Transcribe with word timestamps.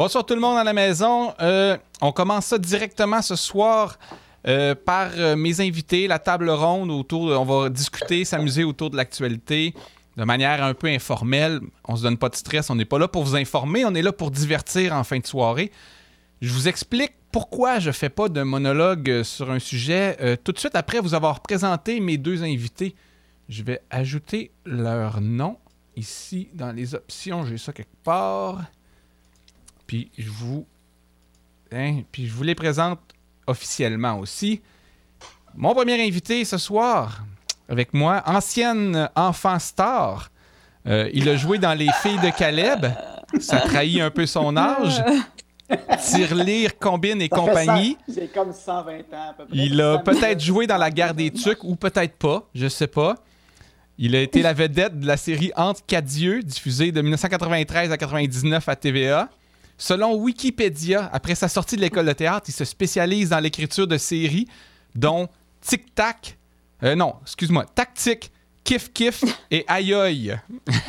Bonsoir 0.00 0.24
tout 0.24 0.34
le 0.34 0.40
monde 0.40 0.56
à 0.56 0.62
la 0.62 0.72
maison. 0.72 1.34
Euh, 1.40 1.76
on 2.00 2.12
commence 2.12 2.46
ça 2.46 2.58
directement 2.58 3.20
ce 3.20 3.34
soir 3.34 3.98
euh, 4.46 4.76
par 4.76 5.10
euh, 5.16 5.34
mes 5.34 5.60
invités, 5.60 6.06
la 6.06 6.20
table 6.20 6.50
ronde 6.50 6.92
autour. 6.92 7.28
De, 7.28 7.34
on 7.34 7.44
va 7.44 7.68
discuter, 7.68 8.24
s'amuser 8.24 8.62
autour 8.62 8.90
de 8.90 8.96
l'actualité 8.96 9.74
de 10.16 10.22
manière 10.22 10.62
un 10.62 10.72
peu 10.72 10.86
informelle. 10.86 11.58
On 11.82 11.96
se 11.96 12.04
donne 12.04 12.16
pas 12.16 12.28
de 12.28 12.36
stress. 12.36 12.70
On 12.70 12.76
n'est 12.76 12.84
pas 12.84 13.00
là 13.00 13.08
pour 13.08 13.24
vous 13.24 13.34
informer. 13.34 13.84
On 13.84 13.92
est 13.96 14.02
là 14.02 14.12
pour 14.12 14.30
divertir 14.30 14.92
en 14.92 15.02
fin 15.02 15.18
de 15.18 15.26
soirée. 15.26 15.72
Je 16.40 16.52
vous 16.52 16.68
explique 16.68 17.14
pourquoi 17.32 17.80
je 17.80 17.90
fais 17.90 18.08
pas 18.08 18.28
de 18.28 18.42
monologue 18.44 19.24
sur 19.24 19.50
un 19.50 19.58
sujet 19.58 20.38
tout 20.44 20.52
de 20.52 20.60
suite 20.60 20.76
après 20.76 21.00
vous 21.00 21.14
avoir 21.14 21.40
présenté 21.40 21.98
mes 21.98 22.18
deux 22.18 22.44
invités. 22.44 22.94
Je 23.48 23.64
vais 23.64 23.80
ajouter 23.90 24.52
leur 24.64 25.20
nom 25.20 25.58
ici 25.96 26.50
dans 26.54 26.70
les 26.70 26.94
options. 26.94 27.44
J'ai 27.44 27.58
ça 27.58 27.72
quelque 27.72 27.96
part. 28.04 28.62
Puis 29.88 30.12
je 30.16 30.30
vous. 30.30 30.64
Hein, 31.72 32.02
puis 32.12 32.28
je 32.28 32.32
vous 32.32 32.44
les 32.44 32.54
présente 32.54 33.00
officiellement 33.48 34.20
aussi. 34.20 34.60
Mon 35.56 35.74
premier 35.74 36.06
invité 36.06 36.44
ce 36.44 36.58
soir, 36.58 37.24
avec 37.68 37.92
moi, 37.92 38.22
ancienne 38.26 39.10
enfant 39.16 39.58
star. 39.58 40.30
Euh, 40.86 41.10
il 41.12 41.28
a 41.28 41.36
joué 41.36 41.58
dans 41.58 41.74
Les 41.74 41.88
Filles 42.02 42.20
de 42.20 42.30
Caleb. 42.30 42.86
Ça 43.40 43.60
trahit 43.60 44.00
un 44.00 44.10
peu 44.10 44.26
son 44.26 44.56
âge. 44.56 45.02
Tirelire, 46.00 46.78
Combine 46.78 47.20
et 47.20 47.28
compagnie. 47.28 47.96
J'ai 48.08 48.28
comme 48.28 48.52
120 48.52 48.92
ans 48.92 49.30
à 49.30 49.32
peu 49.34 49.46
près. 49.46 49.56
Il 49.56 49.80
a 49.80 49.98
peut-être 49.98 50.40
joué 50.40 50.66
dans 50.66 50.78
La 50.78 50.90
guerre 50.90 51.14
des 51.14 51.30
Tucs 51.30 51.64
ou 51.64 51.76
peut-être 51.76 52.16
pas, 52.16 52.48
je 52.54 52.68
sais 52.68 52.86
pas. 52.86 53.16
Il 53.98 54.14
a 54.14 54.20
été 54.20 54.42
la 54.42 54.52
vedette 54.52 55.00
de 55.00 55.06
la 55.06 55.16
série 55.16 55.50
Entre 55.56 55.84
quatre 55.84 56.04
dieux, 56.04 56.42
diffusée 56.42 56.92
de 56.92 57.00
1993 57.00 57.90
à 57.90 57.96
1999 57.96 58.68
à 58.68 58.76
TVA. 58.76 59.28
Selon 59.78 60.16
Wikipédia, 60.16 61.08
après 61.12 61.36
sa 61.36 61.46
sortie 61.46 61.76
de 61.76 61.80
l'école 61.80 62.06
de 62.06 62.12
théâtre, 62.12 62.46
il 62.48 62.52
se 62.52 62.64
spécialise 62.64 63.30
dans 63.30 63.38
l'écriture 63.38 63.86
de 63.86 63.96
séries, 63.96 64.48
dont 64.96 65.28
Tic 65.60 65.94
Tac, 65.94 66.36
euh, 66.82 66.96
non, 66.96 67.14
excuse-moi, 67.22 67.64
Tactique, 67.74 68.32
Kif 68.64 68.92
Kif 68.92 69.22
et 69.50 69.64
Aïe 69.68 70.36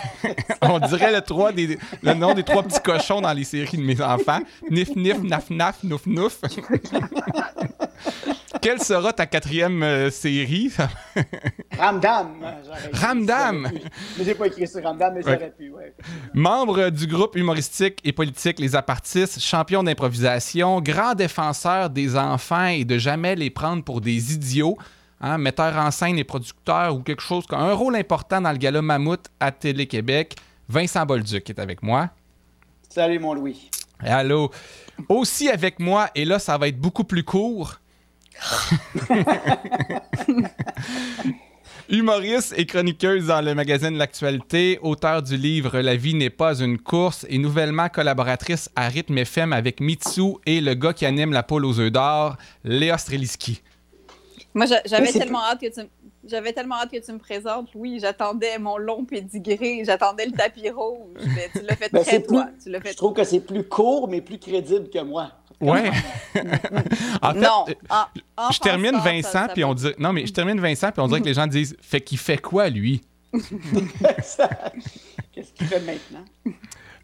On 0.62 0.80
dirait 0.80 1.12
le, 1.14 1.78
le 2.02 2.14
nom 2.14 2.34
des 2.34 2.44
trois 2.44 2.64
petits 2.64 2.82
cochons 2.82 3.22
dans 3.22 3.32
les 3.32 3.44
séries 3.46 3.78
de 3.78 3.84
mes 3.84 4.02
enfants. 4.02 4.40
Nif 4.70 4.96
Nif, 4.96 5.20
Naf 5.20 5.50
Naf, 5.50 5.84
Nouf 5.84 6.06
Nouf. 6.06 6.42
Quelle 8.62 8.82
sera 8.82 9.14
ta 9.14 9.26
quatrième 9.26 9.84
euh, 9.84 10.10
série? 10.10 10.72
Ramdam. 11.78 12.36
Ramdam! 12.92 13.70
Mais 14.18 14.26
j'ai 14.26 14.36
pas 14.36 14.48
écrit 14.48 14.68
sur 14.68 14.84
Ramdam, 14.84 15.14
mais 15.14 15.22
j'aurais 15.22 15.54
pu, 15.58 15.70
ouais. 15.70 15.94
Membre 16.34 16.90
du 16.90 17.08
groupe 17.08 17.36
humoristique 17.36 18.00
et 18.04 18.12
politique 18.12 18.60
Les 18.60 18.76
Apartistes, 18.76 19.40
champion 19.40 19.84
d'improvisation, 19.84 20.82
grand 20.82 21.14
défenseur 21.14 21.90
des 21.90 22.18
enfants 22.18 22.68
et 22.68 22.84
de 22.84 22.98
jamais 22.98 23.36
les 23.36 23.50
prendre 23.50 23.84
pour 23.84 24.02
des 24.02 24.34
idiots, 24.34 24.78
hein, 25.22 25.38
metteur 25.38 25.78
en 25.78 25.92
scène 25.92 26.18
et 26.18 26.26
producteur 26.26 26.96
ou 26.96 27.02
quelque 27.02 27.22
chose, 27.22 27.46
un 27.52 27.74
rôle 27.74 27.96
important 27.96 28.42
dans 28.42 28.52
le 28.52 28.58
gala 28.58 28.82
Mammouth 28.82 29.28
à 29.40 29.52
Télé-Québec. 29.52 30.36
Vincent 30.68 31.06
Bolduc 31.06 31.50
est 31.50 31.60
avec 31.60 31.82
moi. 31.82 32.10
Salut 32.90 33.20
mon 33.20 33.34
Louis. 33.34 33.70
Allô. 34.00 34.52
Aussi 35.08 35.50
avec 35.50 35.80
moi, 35.80 36.10
et 36.16 36.26
là 36.26 36.40
ça 36.40 36.58
va 36.58 36.68
être 36.68 36.80
beaucoup 36.80 37.04
plus 37.04 37.24
court, 37.24 37.80
Humoriste 41.90 42.54
et 42.56 42.68
chroniqueuse 42.68 43.28
dans 43.28 43.44
le 43.44 43.56
magazine 43.56 43.98
L'Actualité, 43.98 44.78
auteur 44.84 45.24
du 45.24 45.38
livre 45.38 45.80
La 45.80 45.96
vie 45.96 46.14
n'est 46.14 46.30
pas 46.30 46.60
une 46.60 46.78
course 46.78 47.26
et 47.30 47.40
nouvellement 47.40 47.90
collaboratrice 47.90 48.70
à 48.76 48.90
Rythme 48.90 49.18
FM 49.18 49.54
avec 49.54 49.82
Mitsu 49.82 50.36
et 50.46 50.62
le 50.62 50.76
gars 50.76 50.94
qui 50.94 51.08
anime 51.08 51.34
la 51.34 51.42
poule 51.42 51.66
aux 51.66 51.80
œufs 51.80 51.92
d'or, 51.92 52.38
Léa 52.64 53.00
Streliski. 53.00 53.64
Moi, 54.54 54.68
j'avais 54.86 55.12
tellement 55.12 55.44
hâte 55.44 55.62
que 55.62 55.74
tu 55.74 55.82
j'avais 56.26 56.54
tellement 56.54 56.76
hâte 56.76 56.92
que 56.92 57.04
tu 57.04 57.12
me 57.12 57.18
présentes. 57.18 57.70
Oui, 57.74 57.98
j'attendais 58.00 58.60
mon 58.60 58.78
long 58.78 59.06
pédigré, 59.06 59.84
j'attendais 59.86 60.26
le 60.26 60.32
tapis 60.32 60.70
rouge. 60.70 61.18
tu 61.54 61.62
l'as 61.62 61.76
fait 61.76 61.92
ben, 61.92 62.04
très 62.04 62.22
toi. 62.22 62.50
je 62.66 62.96
trouve 62.96 63.14
que 63.14 63.24
c'est 63.24 63.40
plus 63.40 63.64
court, 63.64 64.08
mais 64.08 64.22
plus 64.22 64.38
crédible 64.38 64.90
que 64.90 65.00
moi. 65.00 65.32
Ouais. 65.62 65.92
en 67.22 67.34
fait, 67.34 67.40
non. 67.40 67.66
Euh, 67.68 68.44
je 68.52 68.60
termine 68.60 68.98
Vincent, 68.98 69.48
puis 69.54 69.64
on 69.64 69.74
dit. 69.74 69.92
Non, 69.98 70.14
mais 70.14 70.26
je 70.26 70.34
termine 70.34 70.60
Vincent, 70.60 70.92
puis 70.92 71.02
on 71.02 71.08
dirait 71.08 71.22
que 71.22 71.26
les 71.26 71.34
gens 71.34 71.48
disent 71.48 71.76
Fait 71.82 72.02
qu'il 72.02 72.18
fait 72.18 72.38
quoi, 72.38 72.70
lui? 72.70 73.02
Qu'est-ce 75.32 75.54
qu'il 75.54 75.68
fait 75.68 75.82
maintenant? 75.82 76.26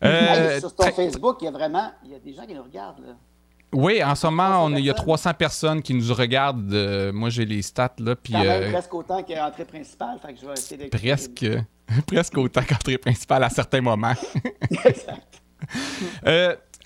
Euh, 0.04 0.60
Sur 0.60 0.76
ton 0.76 0.92
Facebook, 0.92 1.38
il 1.42 1.46
y 1.46 1.48
a 1.48 1.52
vraiment. 1.52 1.92
Il 2.04 2.12
y 2.12 2.16
a 2.16 2.20
des 2.20 2.34
gens 2.34 2.46
qui 2.46 2.54
nous 2.54 2.64
regardent, 2.64 3.06
là. 3.06 3.14
Oui, 3.74 4.02
en 4.04 4.16
ce 4.16 4.28
moment, 4.28 4.70
il 4.70 4.86
y 4.86 4.90
a 4.90 4.94
300 4.94 5.34
personnes 5.34 5.82
qui 5.82 5.94
nous 5.94 6.14
regardent. 6.14 6.74
Euh, 6.74 7.12
moi, 7.12 7.30
j'ai 7.30 7.46
les 7.46 7.62
stats, 7.62 7.96
là. 8.00 8.16
Puis, 8.16 8.34
euh, 8.36 8.72
presque 8.72 8.94
autant 8.94 9.22
qu'entrée 9.22 9.66
principale. 9.66 10.18
Fait 10.22 10.34
que 10.34 10.40
je 10.40 10.46
vais 10.46 10.54
essayer 10.54 10.86
de... 10.86 10.90
Presque. 10.90 11.46
presque 12.08 12.38
autant 12.38 12.62
qu'entrée 12.62 12.98
principale 12.98 13.44
à 13.44 13.50
certains 13.50 13.82
moments. 13.82 14.14
exact. 14.72 15.42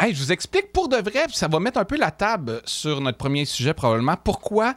Euh, 0.02 0.12
je 0.12 0.24
vous 0.24 0.32
explique 0.32 0.72
pour 0.72 0.90
de 0.90 0.98
vrai, 0.98 1.26
ça 1.32 1.48
va 1.48 1.60
mettre 1.60 1.80
un 1.80 1.86
peu 1.86 1.98
la 1.98 2.12
table 2.12 2.62
sur 2.66 3.02
notre 3.02 3.18
premier 3.18 3.46
sujet 3.46 3.74
probablement. 3.74 4.16
Pourquoi, 4.24 4.76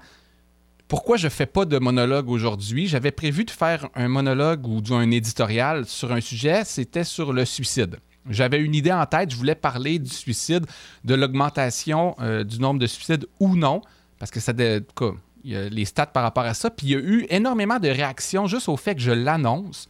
pourquoi 0.88 1.16
je 1.16 1.28
fais 1.28 1.47
pas 1.47 1.65
de 1.65 1.78
monologue 1.78 2.28
aujourd'hui? 2.28 2.87
J'avais 2.87 3.10
prévu 3.10 3.44
de 3.44 3.50
faire 3.50 3.88
un 3.94 4.09
monologue 4.09 4.66
ou 4.66 4.83
un 4.91 5.10
éditorial 5.10 5.87
sur 5.87 6.12
un 6.12 6.21
sujet, 6.21 6.65
c'était 6.65 7.05
sur 7.05 7.33
le 7.33 7.44
suicide. 7.44 7.99
J'avais 8.28 8.60
une 8.60 8.75
idée 8.75 8.93
en 8.93 9.05
tête, 9.06 9.31
je 9.31 9.37
voulais 9.37 9.55
parler 9.55 9.99
du 9.99 10.10
suicide, 10.10 10.66
de 11.05 11.15
l'augmentation 11.15 12.15
euh, 12.21 12.44
du 12.44 12.60
nombre 12.60 12.78
de 12.78 12.87
suicides 12.87 13.27
ou 13.41 13.56
non, 13.56 13.83
parce 14.19 14.31
que 14.31 14.39
ça, 14.39 14.53
il 14.56 15.50
y 15.50 15.56
a 15.56 15.69
les 15.69 15.84
stats 15.84 16.06
par 16.06 16.22
rapport 16.22 16.44
à 16.44 16.54
ça, 16.54 16.71
puis 16.71 16.87
il 16.87 16.91
y 16.91 16.94
a 16.94 17.00
eu 17.00 17.27
énormément 17.31 17.81
de 17.81 17.89
réactions 17.89 18.47
juste 18.47 18.69
au 18.69 18.77
fait 18.77 18.94
que 18.94 19.00
je 19.00 19.10
l'annonce. 19.10 19.89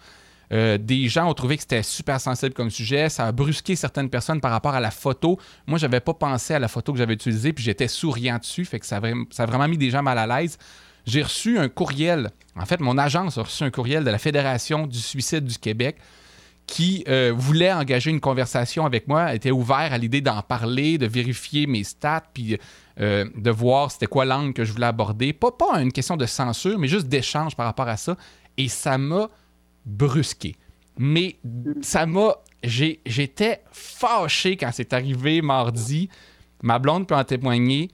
Euh, 0.53 0.77
des 0.79 1.09
gens 1.09 1.29
ont 1.31 1.35
trouvé 1.35 1.57
que 1.57 1.63
c'était 1.63 1.83
super 1.83 2.21
sensible 2.21 2.53
comme 2.53 2.71
sujet. 2.71 3.09
Ça 3.09 3.27
a 3.27 3.33
brusqué 3.33 3.75
certaines 3.75 4.11
personnes 4.11 4.41
par 4.41 4.51
rapport 4.51 4.75
à 4.75 4.81
la 4.81 4.91
photo. 4.91 5.39
Moi, 5.67 5.79
je 5.79 5.87
n'avais 5.87 6.01
pas 6.01 6.15
pensé 6.15 6.55
à 6.55 6.59
la 6.59 6.69
photo 6.69 6.93
que 6.93 6.99
j'avais 6.99 7.15
utilisée, 7.15 7.53
puis 7.53 7.65
j'étais 7.65 7.89
souriant 7.89 8.39
dessus, 8.39 8.65
fait 8.65 8.81
que 8.81 8.87
ça 8.87 8.97
a, 8.97 9.47
vraiment 9.47 9.69
mis 9.69 9.79
des 9.79 9.91
gens 9.91 10.03
mal 10.03 10.19
à 10.19 10.27
l'aise. 10.27 10.59
J'ai 11.07 11.23
reçu 11.23 11.59
un 11.59 11.69
courriel. 11.69 12.31
En 12.55 12.67
fait, 12.67 12.81
mon 12.81 12.99
agence 12.99 13.39
a 13.39 13.43
reçu 13.43 13.65
un 13.65 13.71
courriel 13.71 14.05
de 14.05 14.11
la 14.11 14.19
Fédération 14.19 14.87
du 14.87 14.99
suicide 14.99 15.45
du 15.45 15.59
Québec 15.59 15.97
qui 16.67 17.05
euh, 17.09 17.33
voulait 17.35 17.73
engager 17.73 18.11
une 18.11 18.21
conversation 18.21 18.87
avec 18.87 19.09
moi, 19.09 19.35
était 19.35 19.51
ouvert 19.51 19.93
à 19.93 19.99
l'idée 19.99 20.21
d'en 20.21 20.43
parler, 20.43 20.97
de 20.97 21.07
vérifier 21.07 21.67
mes 21.67 21.83
stats, 21.83 22.23
puis 22.33 22.57
euh, 23.01 23.29
de 23.37 23.51
voir 23.51 23.91
c'était 23.91 24.07
quoi 24.07 24.25
l'angle 24.25 24.53
que 24.55 24.65
je 24.65 24.73
voulais 24.73 24.87
aborder. 24.87 25.33
Pas 25.33 25.53
une 25.81 25.93
question 25.93 26.17
de 26.17 26.25
censure, 26.25 26.79
mais 26.79 26.89
juste 26.89 27.09
d'échange 27.09 27.57
par 27.57 27.67
rapport 27.67 27.89
à 27.89 27.97
ça. 27.97 28.17
Et 28.57 28.69
ça 28.69 28.97
m'a 28.97 29.29
brusqué. 29.85 30.57
Mais 30.99 31.37
ça 31.81 32.07
m'a. 32.07 32.37
J'étais 32.63 33.63
fâché 33.73 34.57
quand 34.57 34.71
c'est 34.73 34.93
arrivé 34.93 35.43
mardi. 35.43 36.09
Ma 36.63 36.79
blonde 36.79 37.09
peut 37.09 37.17
en 37.17 37.25
témoigner. 37.25 37.91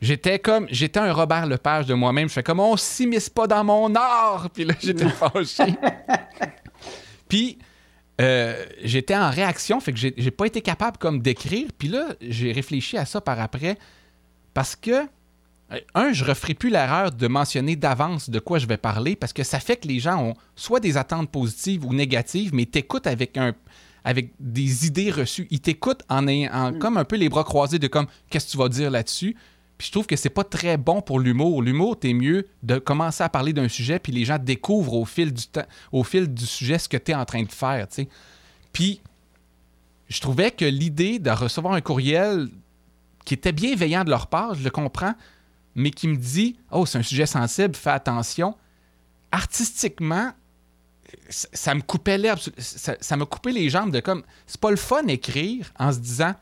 J'étais 0.00 0.38
comme. 0.38 0.66
J'étais 0.70 1.00
un 1.00 1.12
Robert 1.12 1.46
Lepage 1.46 1.86
de 1.86 1.94
moi-même. 1.94 2.28
Je 2.28 2.34
fais 2.34 2.42
comme 2.42 2.60
on 2.60 2.76
s'immisce 2.76 3.28
pas 3.28 3.46
dans 3.46 3.64
mon 3.64 3.94
art. 3.94 4.50
Puis 4.50 4.64
là, 4.64 4.74
j'étais 4.80 5.08
fâché. 5.08 5.74
Puis. 7.28 7.58
Euh, 8.20 8.66
j'étais 8.82 9.14
en 9.14 9.30
réaction, 9.30 9.78
fait 9.78 9.92
que 9.92 9.98
j'ai 10.00 10.30
pas 10.32 10.46
été 10.46 10.60
capable 10.60 10.98
comme 10.98 11.22
d'écrire. 11.22 11.68
Puis 11.78 11.86
là, 11.86 12.16
j'ai 12.20 12.50
réfléchi 12.50 12.98
à 12.98 13.04
ça 13.04 13.20
par 13.20 13.38
après 13.38 13.78
parce 14.54 14.74
que 14.74 15.06
un, 15.94 16.12
je 16.12 16.24
ne 16.24 16.28
referai 16.28 16.54
plus 16.54 16.70
l'erreur 16.70 17.12
de 17.12 17.26
mentionner 17.28 17.76
d'avance 17.76 18.30
de 18.30 18.38
quoi 18.38 18.58
je 18.58 18.66
vais 18.66 18.78
parler 18.78 19.16
parce 19.16 19.32
que 19.32 19.42
ça 19.42 19.60
fait 19.60 19.76
que 19.76 19.88
les 19.88 20.00
gens 20.00 20.22
ont 20.22 20.34
soit 20.56 20.80
des 20.80 20.96
attentes 20.96 21.30
positives 21.30 21.84
ou 21.84 21.92
négatives, 21.92 22.54
mais 22.54 22.64
t'écoutent 22.64 23.06
avec 23.06 23.36
un 23.36 23.54
avec 24.04 24.32
des 24.40 24.86
idées 24.86 25.10
reçues. 25.10 25.46
Ils 25.50 25.60
t'écoutent 25.60 26.02
en 26.08 26.26
ayant 26.28 26.72
mm. 26.72 26.78
comme 26.78 26.96
un 26.96 27.04
peu 27.04 27.16
les 27.16 27.28
bras 27.28 27.44
croisés 27.44 27.78
de 27.78 27.88
comme 27.88 28.06
qu'est-ce 28.30 28.46
que 28.46 28.50
tu 28.52 28.56
vas 28.56 28.70
dire 28.70 28.90
là-dessus? 28.90 29.36
Puis 29.76 29.88
je 29.88 29.92
trouve 29.92 30.06
que 30.06 30.16
c'est 30.16 30.30
pas 30.30 30.44
très 30.44 30.76
bon 30.76 31.02
pour 31.02 31.20
l'humour. 31.20 31.62
L'humour, 31.62 31.98
t'es 31.98 32.14
mieux 32.14 32.48
de 32.62 32.78
commencer 32.78 33.22
à 33.22 33.28
parler 33.28 33.52
d'un 33.52 33.68
sujet, 33.68 33.98
puis 33.98 34.10
les 34.10 34.24
gens 34.24 34.38
découvrent 34.38 34.94
au 34.94 35.04
fil 35.04 35.32
du 35.32 35.46
temps, 35.46 35.66
au 35.92 36.02
fil 36.02 36.32
du 36.32 36.46
sujet 36.46 36.78
ce 36.78 36.88
que 36.88 36.96
tu 36.96 37.12
es 37.12 37.14
en 37.14 37.24
train 37.24 37.42
de 37.42 37.52
faire. 37.52 37.86
sais. 37.90 38.08
Puis 38.72 39.00
je 40.08 40.20
trouvais 40.20 40.50
que 40.50 40.64
l'idée 40.64 41.18
de 41.18 41.30
recevoir 41.30 41.74
un 41.74 41.80
courriel 41.80 42.48
qui 43.24 43.34
était 43.34 43.52
bienveillant 43.52 44.04
de 44.04 44.10
leur 44.10 44.28
part, 44.28 44.54
je 44.54 44.64
le 44.64 44.70
comprends, 44.70 45.14
mais 45.78 45.90
qui 45.90 46.08
me 46.08 46.16
dit 46.16 46.56
Oh, 46.70 46.84
c'est 46.84 46.98
un 46.98 47.02
sujet 47.02 47.26
sensible, 47.26 47.74
fais 47.74 47.90
attention. 47.90 48.54
Artistiquement, 49.32 50.32
ça, 51.28 51.74
me 51.74 51.80
coupait 51.80 52.18
l'herbe, 52.18 52.38
ça, 52.58 53.16
me 53.16 53.24
coupait 53.24 53.52
les 53.52 53.70
jambes 53.70 53.90
de 53.90 54.00
comme. 54.00 54.22
C'est 54.46 54.60
pas 54.60 54.70
le 54.70 54.76
fun 54.76 55.06
écrire 55.06 55.72
en 55.78 55.92
se 55.92 55.98
disant 55.98 56.34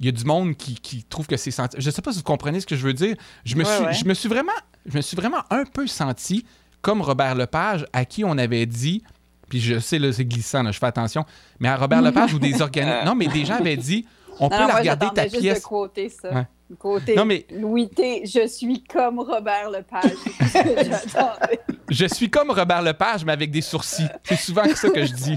il 0.00 0.06
y 0.06 0.08
a 0.08 0.12
du 0.12 0.24
monde 0.24 0.56
qui, 0.56 1.04
trouve 1.08 1.26
que 1.26 1.36
c'est 1.36 1.50
sensible. 1.50 1.80
Je 1.80 1.90
sais 1.90 2.02
pas 2.02 2.12
si 2.12 2.18
vous 2.18 2.24
comprenez 2.24 2.60
ce 2.60 2.66
que 2.66 2.76
je 2.76 2.82
veux 2.82 2.92
dire. 2.92 3.16
Je 3.44 3.54
me, 3.54 3.64
suis, 3.64 3.94
Je 4.00 4.04
me 4.04 4.14
suis 4.14 4.28
vraiment 4.28 4.52
je 4.86 4.96
me 4.96 5.02
suis 5.02 5.16
vraiment 5.16 5.42
un 5.50 5.64
peu 5.64 5.86
senti 5.86 6.44
comme 6.82 7.00
Robert 7.00 7.34
Lepage, 7.34 7.86
à 7.92 8.04
qui 8.04 8.24
on 8.24 8.36
avait 8.36 8.66
dit, 8.66 9.02
puis 9.48 9.60
je 9.60 9.78
sais, 9.78 9.98
là, 9.98 10.12
c'est 10.12 10.26
glissant, 10.26 10.70
je 10.70 10.78
fais 10.78 10.86
attention, 10.86 11.24
mais 11.58 11.68
à 11.68 11.76
Robert 11.76 12.02
Lepage 12.02 12.34
ou 12.34 12.38
des 12.38 12.60
organismes. 12.60 12.98
Non, 13.06 13.14
mais 13.14 13.26
des 13.26 13.44
gens 13.44 13.54
avaient 13.54 13.76
dit 13.76 14.06
on 14.40 14.48
peut 14.48 14.56
la 14.56 14.76
regarder 14.76 15.06
ta 15.14 15.24
juste 15.24 15.40
pièce. 15.40 15.62
De 15.62 15.66
côté, 15.66 16.08
ça. 16.08 16.46
Côté 16.78 17.14
non, 17.14 17.24
mais... 17.24 17.46
Louis 17.50 17.88
T, 17.88 18.22
je 18.26 18.46
suis 18.46 18.82
comme 18.82 19.20
Robert 19.20 19.70
Lepage. 19.70 20.12
je 21.90 22.06
suis 22.06 22.30
comme 22.30 22.50
Robert 22.50 22.82
Lepage, 22.82 23.24
mais 23.24 23.32
avec 23.32 23.50
des 23.50 23.60
sourcils. 23.60 24.08
C'est 24.24 24.36
souvent 24.36 24.64
ça 24.74 24.88
que 24.88 25.04
je 25.04 25.12
dis. 25.12 25.36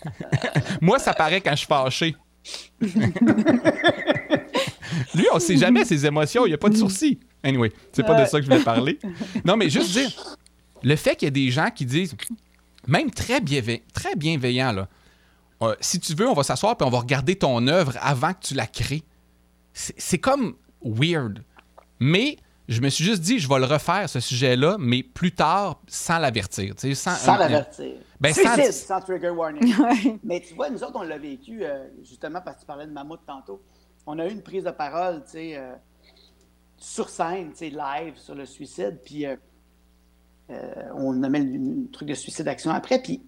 Moi, 0.80 0.98
ça 0.98 1.12
paraît 1.12 1.40
quand 1.40 1.50
je 1.52 1.56
suis 1.56 1.66
fâché. 1.66 2.16
Lui, 5.14 5.26
on 5.32 5.38
sait 5.38 5.56
jamais 5.56 5.84
ses 5.84 6.06
émotions, 6.06 6.46
il 6.46 6.48
n'y 6.48 6.54
a 6.54 6.58
pas 6.58 6.70
de 6.70 6.76
sourcils. 6.76 7.20
Anyway, 7.42 7.72
c'est 7.92 8.04
pas 8.04 8.20
de 8.20 8.26
ça 8.26 8.38
que 8.38 8.46
je 8.46 8.50
voulais 8.50 8.64
parler. 8.64 8.98
Non, 9.44 9.56
mais 9.56 9.70
juste 9.70 9.92
dire, 9.98 10.10
le 10.82 10.96
fait 10.96 11.14
qu'il 11.16 11.26
y 11.26 11.28
a 11.28 11.30
des 11.30 11.50
gens 11.50 11.68
qui 11.74 11.84
disent, 11.84 12.16
même 12.86 13.10
très, 13.10 13.40
bienveillants, 13.40 13.82
très 13.92 14.16
bienveillants, 14.16 14.72
là, 14.72 14.88
euh, 15.62 15.74
si 15.80 15.98
tu 15.98 16.14
veux, 16.14 16.28
on 16.28 16.34
va 16.34 16.42
s'asseoir 16.42 16.76
et 16.80 16.84
on 16.84 16.90
va 16.90 17.00
regarder 17.00 17.36
ton 17.36 17.66
œuvre 17.66 17.94
avant 18.00 18.32
que 18.32 18.40
tu 18.40 18.54
la 18.54 18.66
crées. 18.66 19.02
C'est 19.72 20.18
comme 20.18 20.56
weird. 20.82 21.42
Mais 22.00 22.36
je 22.68 22.80
me 22.80 22.88
suis 22.88 23.04
juste 23.04 23.22
dit, 23.22 23.38
je 23.38 23.48
vais 23.48 23.58
le 23.58 23.64
refaire, 23.64 24.08
ce 24.08 24.20
sujet-là, 24.20 24.76
mais 24.78 25.02
plus 25.02 25.32
tard, 25.32 25.80
sans 25.86 26.18
l'avertir. 26.18 26.74
Sans, 26.76 27.14
sans 27.14 27.36
l'avertir. 27.36 27.94
Ben, 28.20 28.32
sans... 28.32 28.72
sans... 28.72 29.00
trigger 29.00 29.30
warning. 29.30 29.72
mais 30.24 30.40
tu 30.40 30.54
vois, 30.54 30.70
nous 30.70 30.82
autres, 30.82 30.96
on 30.96 31.02
l'a 31.02 31.18
vécu, 31.18 31.64
euh, 31.64 31.86
justement, 32.02 32.40
parce 32.40 32.56
que 32.56 32.60
tu 32.62 32.66
parlais 32.66 32.86
de 32.86 32.92
Mammouth 32.92 33.20
tantôt. 33.26 33.62
On 34.06 34.18
a 34.18 34.26
eu 34.26 34.30
une 34.30 34.42
prise 34.42 34.64
de 34.64 34.70
parole, 34.70 35.22
tu 35.24 35.32
sais, 35.32 35.56
euh, 35.56 35.74
sur 36.76 37.08
scène, 37.08 37.50
tu 37.50 37.58
sais, 37.58 37.70
live, 37.70 38.16
sur 38.16 38.34
le 38.34 38.46
suicide, 38.46 39.00
puis 39.04 39.26
on 40.94 41.22
a 41.22 41.28
mis 41.28 41.84
le 41.84 41.90
truc 41.90 42.08
de 42.08 42.14
suicide 42.14 42.48
action 42.48 42.70
après, 42.70 43.02
puis 43.02 43.22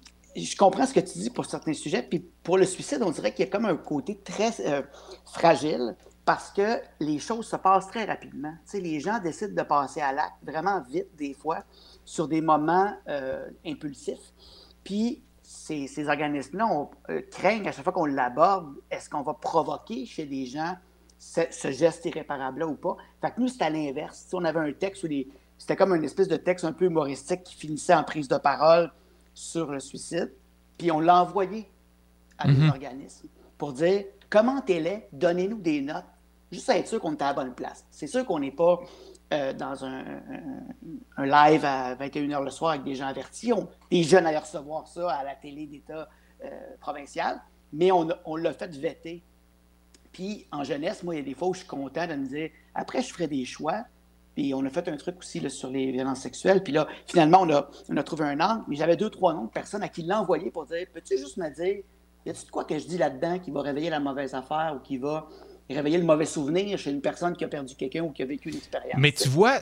je 0.44 0.56
comprends 0.56 0.86
ce 0.86 0.94
que 0.94 1.00
tu 1.00 1.18
dis 1.18 1.30
pour 1.30 1.46
certains 1.46 1.72
sujets, 1.72 2.02
puis 2.02 2.20
pour 2.42 2.58
le 2.58 2.66
suicide, 2.66 3.02
on 3.02 3.10
dirait 3.10 3.32
qu'il 3.32 3.44
y 3.44 3.48
a 3.48 3.50
comme 3.50 3.64
un 3.64 3.76
côté 3.76 4.18
très 4.18 4.52
euh, 4.66 4.82
fragile 5.24 5.96
parce 6.24 6.50
que 6.50 6.80
les 7.00 7.18
choses 7.18 7.46
se 7.46 7.56
passent 7.56 7.88
très 7.88 8.04
rapidement. 8.04 8.52
Tu 8.64 8.72
sais, 8.72 8.80
les 8.80 9.00
gens 9.00 9.18
décident 9.18 9.54
de 9.54 9.66
passer 9.66 10.00
à 10.00 10.12
l'acte 10.12 10.36
vraiment 10.42 10.80
vite 10.82 11.08
des 11.16 11.34
fois 11.34 11.64
sur 12.04 12.28
des 12.28 12.40
moments 12.40 12.92
euh, 13.08 13.48
impulsifs. 13.66 14.32
Puis 14.84 15.22
ces, 15.42 16.08
organismes-là 16.08 16.88
euh, 17.08 17.22
craignent 17.30 17.66
à 17.66 17.72
chaque 17.72 17.84
fois 17.84 17.92
qu'on 17.92 18.04
l'aborde, 18.04 18.74
est-ce 18.90 19.10
qu'on 19.10 19.22
va 19.22 19.34
provoquer 19.34 20.06
chez 20.06 20.24
les 20.24 20.46
gens 20.46 20.76
ce, 21.18 21.70
geste 21.70 22.04
irréparable-là 22.04 22.66
ou 22.68 22.76
pas? 22.76 22.96
Fait 23.20 23.32
que 23.32 23.40
nous, 23.40 23.48
c'est 23.48 23.62
à 23.62 23.70
l'inverse. 23.70 24.26
Si 24.28 24.34
on 24.34 24.44
avait 24.44 24.60
un 24.60 24.72
texte 24.72 25.02
où 25.02 25.08
c'était 25.58 25.76
comme 25.76 25.94
une 25.94 26.04
espèce 26.04 26.28
de 26.28 26.36
texte 26.36 26.64
un 26.64 26.72
peu 26.72 26.84
humoristique 26.84 27.42
qui 27.42 27.56
finissait 27.56 27.94
en 27.94 28.04
prise 28.04 28.28
de 28.28 28.38
parole 28.38 28.92
sur 29.34 29.70
le 29.70 29.80
suicide, 29.80 30.32
puis 30.76 30.90
on 30.90 31.00
l'a 31.00 31.22
envoyé 31.22 31.70
à 32.38 32.48
des 32.48 32.54
mhm. 32.54 32.70
organismes 32.70 33.28
pour 33.58 33.72
dire 33.72 34.04
comment 34.28 34.60
t'es 34.62 35.08
donnez-nous 35.12 35.58
des 35.58 35.82
notes, 35.82 36.04
juste 36.50 36.70
à 36.70 36.78
être 36.78 36.88
sûr 36.88 37.00
qu'on 37.00 37.12
est 37.12 37.22
à 37.22 37.28
la 37.28 37.34
bonne 37.34 37.54
place. 37.54 37.84
C'est 37.90 38.06
sûr 38.06 38.24
qu'on 38.24 38.38
n'est 38.38 38.50
pas 38.50 38.80
euh, 39.32 39.52
dans 39.52 39.84
un, 39.84 40.02
live 41.18 41.64
à 41.64 41.94
21h 41.96 42.42
le 42.42 42.50
soir 42.50 42.72
avec 42.72 42.84
des 42.84 42.94
gens 42.94 43.06
avertis. 43.06 43.52
On, 43.52 43.68
des 43.90 44.02
jeunes 44.02 44.26
à 44.26 44.40
recevoir 44.40 44.88
ça 44.88 45.10
à 45.10 45.24
la 45.24 45.34
télé 45.34 45.66
d'État 45.66 46.08
euh, 46.44 46.48
provincial, 46.80 47.40
mais 47.72 47.92
on, 47.92 48.08
on 48.24 48.36
l'a 48.36 48.52
fait 48.52 48.74
vetter. 48.76 49.22
Puis 50.12 50.46
en 50.50 50.64
jeunesse, 50.64 51.02
moi, 51.02 51.14
il 51.14 51.18
y 51.18 51.20
a 51.20 51.24
des 51.24 51.34
fois 51.34 51.48
où 51.48 51.54
je 51.54 51.60
suis 51.60 51.68
content 51.68 52.06
de 52.06 52.14
me 52.14 52.26
dire 52.26 52.50
après, 52.74 53.02
je 53.02 53.12
ferai 53.12 53.26
des 53.26 53.44
choix 53.44 53.84
puis 54.34 54.54
on 54.54 54.64
a 54.64 54.70
fait 54.70 54.88
un 54.88 54.96
truc 54.96 55.18
aussi 55.18 55.48
sur 55.50 55.70
les 55.70 55.90
violences 55.90 56.20
sexuelles. 56.20 56.62
Puis 56.62 56.72
là, 56.72 56.86
finalement, 57.06 57.42
on 57.42 57.96
a, 57.96 58.02
trouvé 58.02 58.24
un 58.24 58.40
angle. 58.40 58.64
Mais 58.68 58.76
j'avais 58.76 58.96
deux, 58.96 59.10
trois 59.10 59.34
noms 59.34 59.44
de 59.44 59.50
personnes 59.50 59.82
à 59.82 59.88
qui 59.88 60.02
l'envoyer 60.02 60.50
pour 60.50 60.66
dire 60.66 60.86
Peux-tu 60.92 61.18
juste 61.18 61.36
me 61.36 61.48
dire, 61.48 61.82
y 62.26 62.30
de 62.30 62.50
quoi 62.50 62.64
que 62.64 62.78
je 62.78 62.86
dis 62.86 62.98
là-dedans 62.98 63.38
qui 63.38 63.50
va 63.50 63.62
réveiller 63.62 63.90
la 63.90 64.00
mauvaise 64.00 64.34
affaire 64.34 64.74
ou 64.76 64.80
qui 64.80 64.98
va 64.98 65.28
réveiller 65.68 65.98
le 65.98 66.04
mauvais 66.04 66.26
souvenir 66.26 66.78
chez 66.78 66.90
une 66.90 67.00
personne 67.00 67.36
qui 67.36 67.44
a 67.44 67.48
perdu 67.48 67.74
quelqu'un 67.74 68.02
ou 68.02 68.10
qui 68.10 68.22
a 68.22 68.26
vécu 68.26 68.50
une 68.50 68.56
expérience? 68.56 68.98
Mais 68.98 69.12
tu 69.12 69.28
vois, 69.28 69.58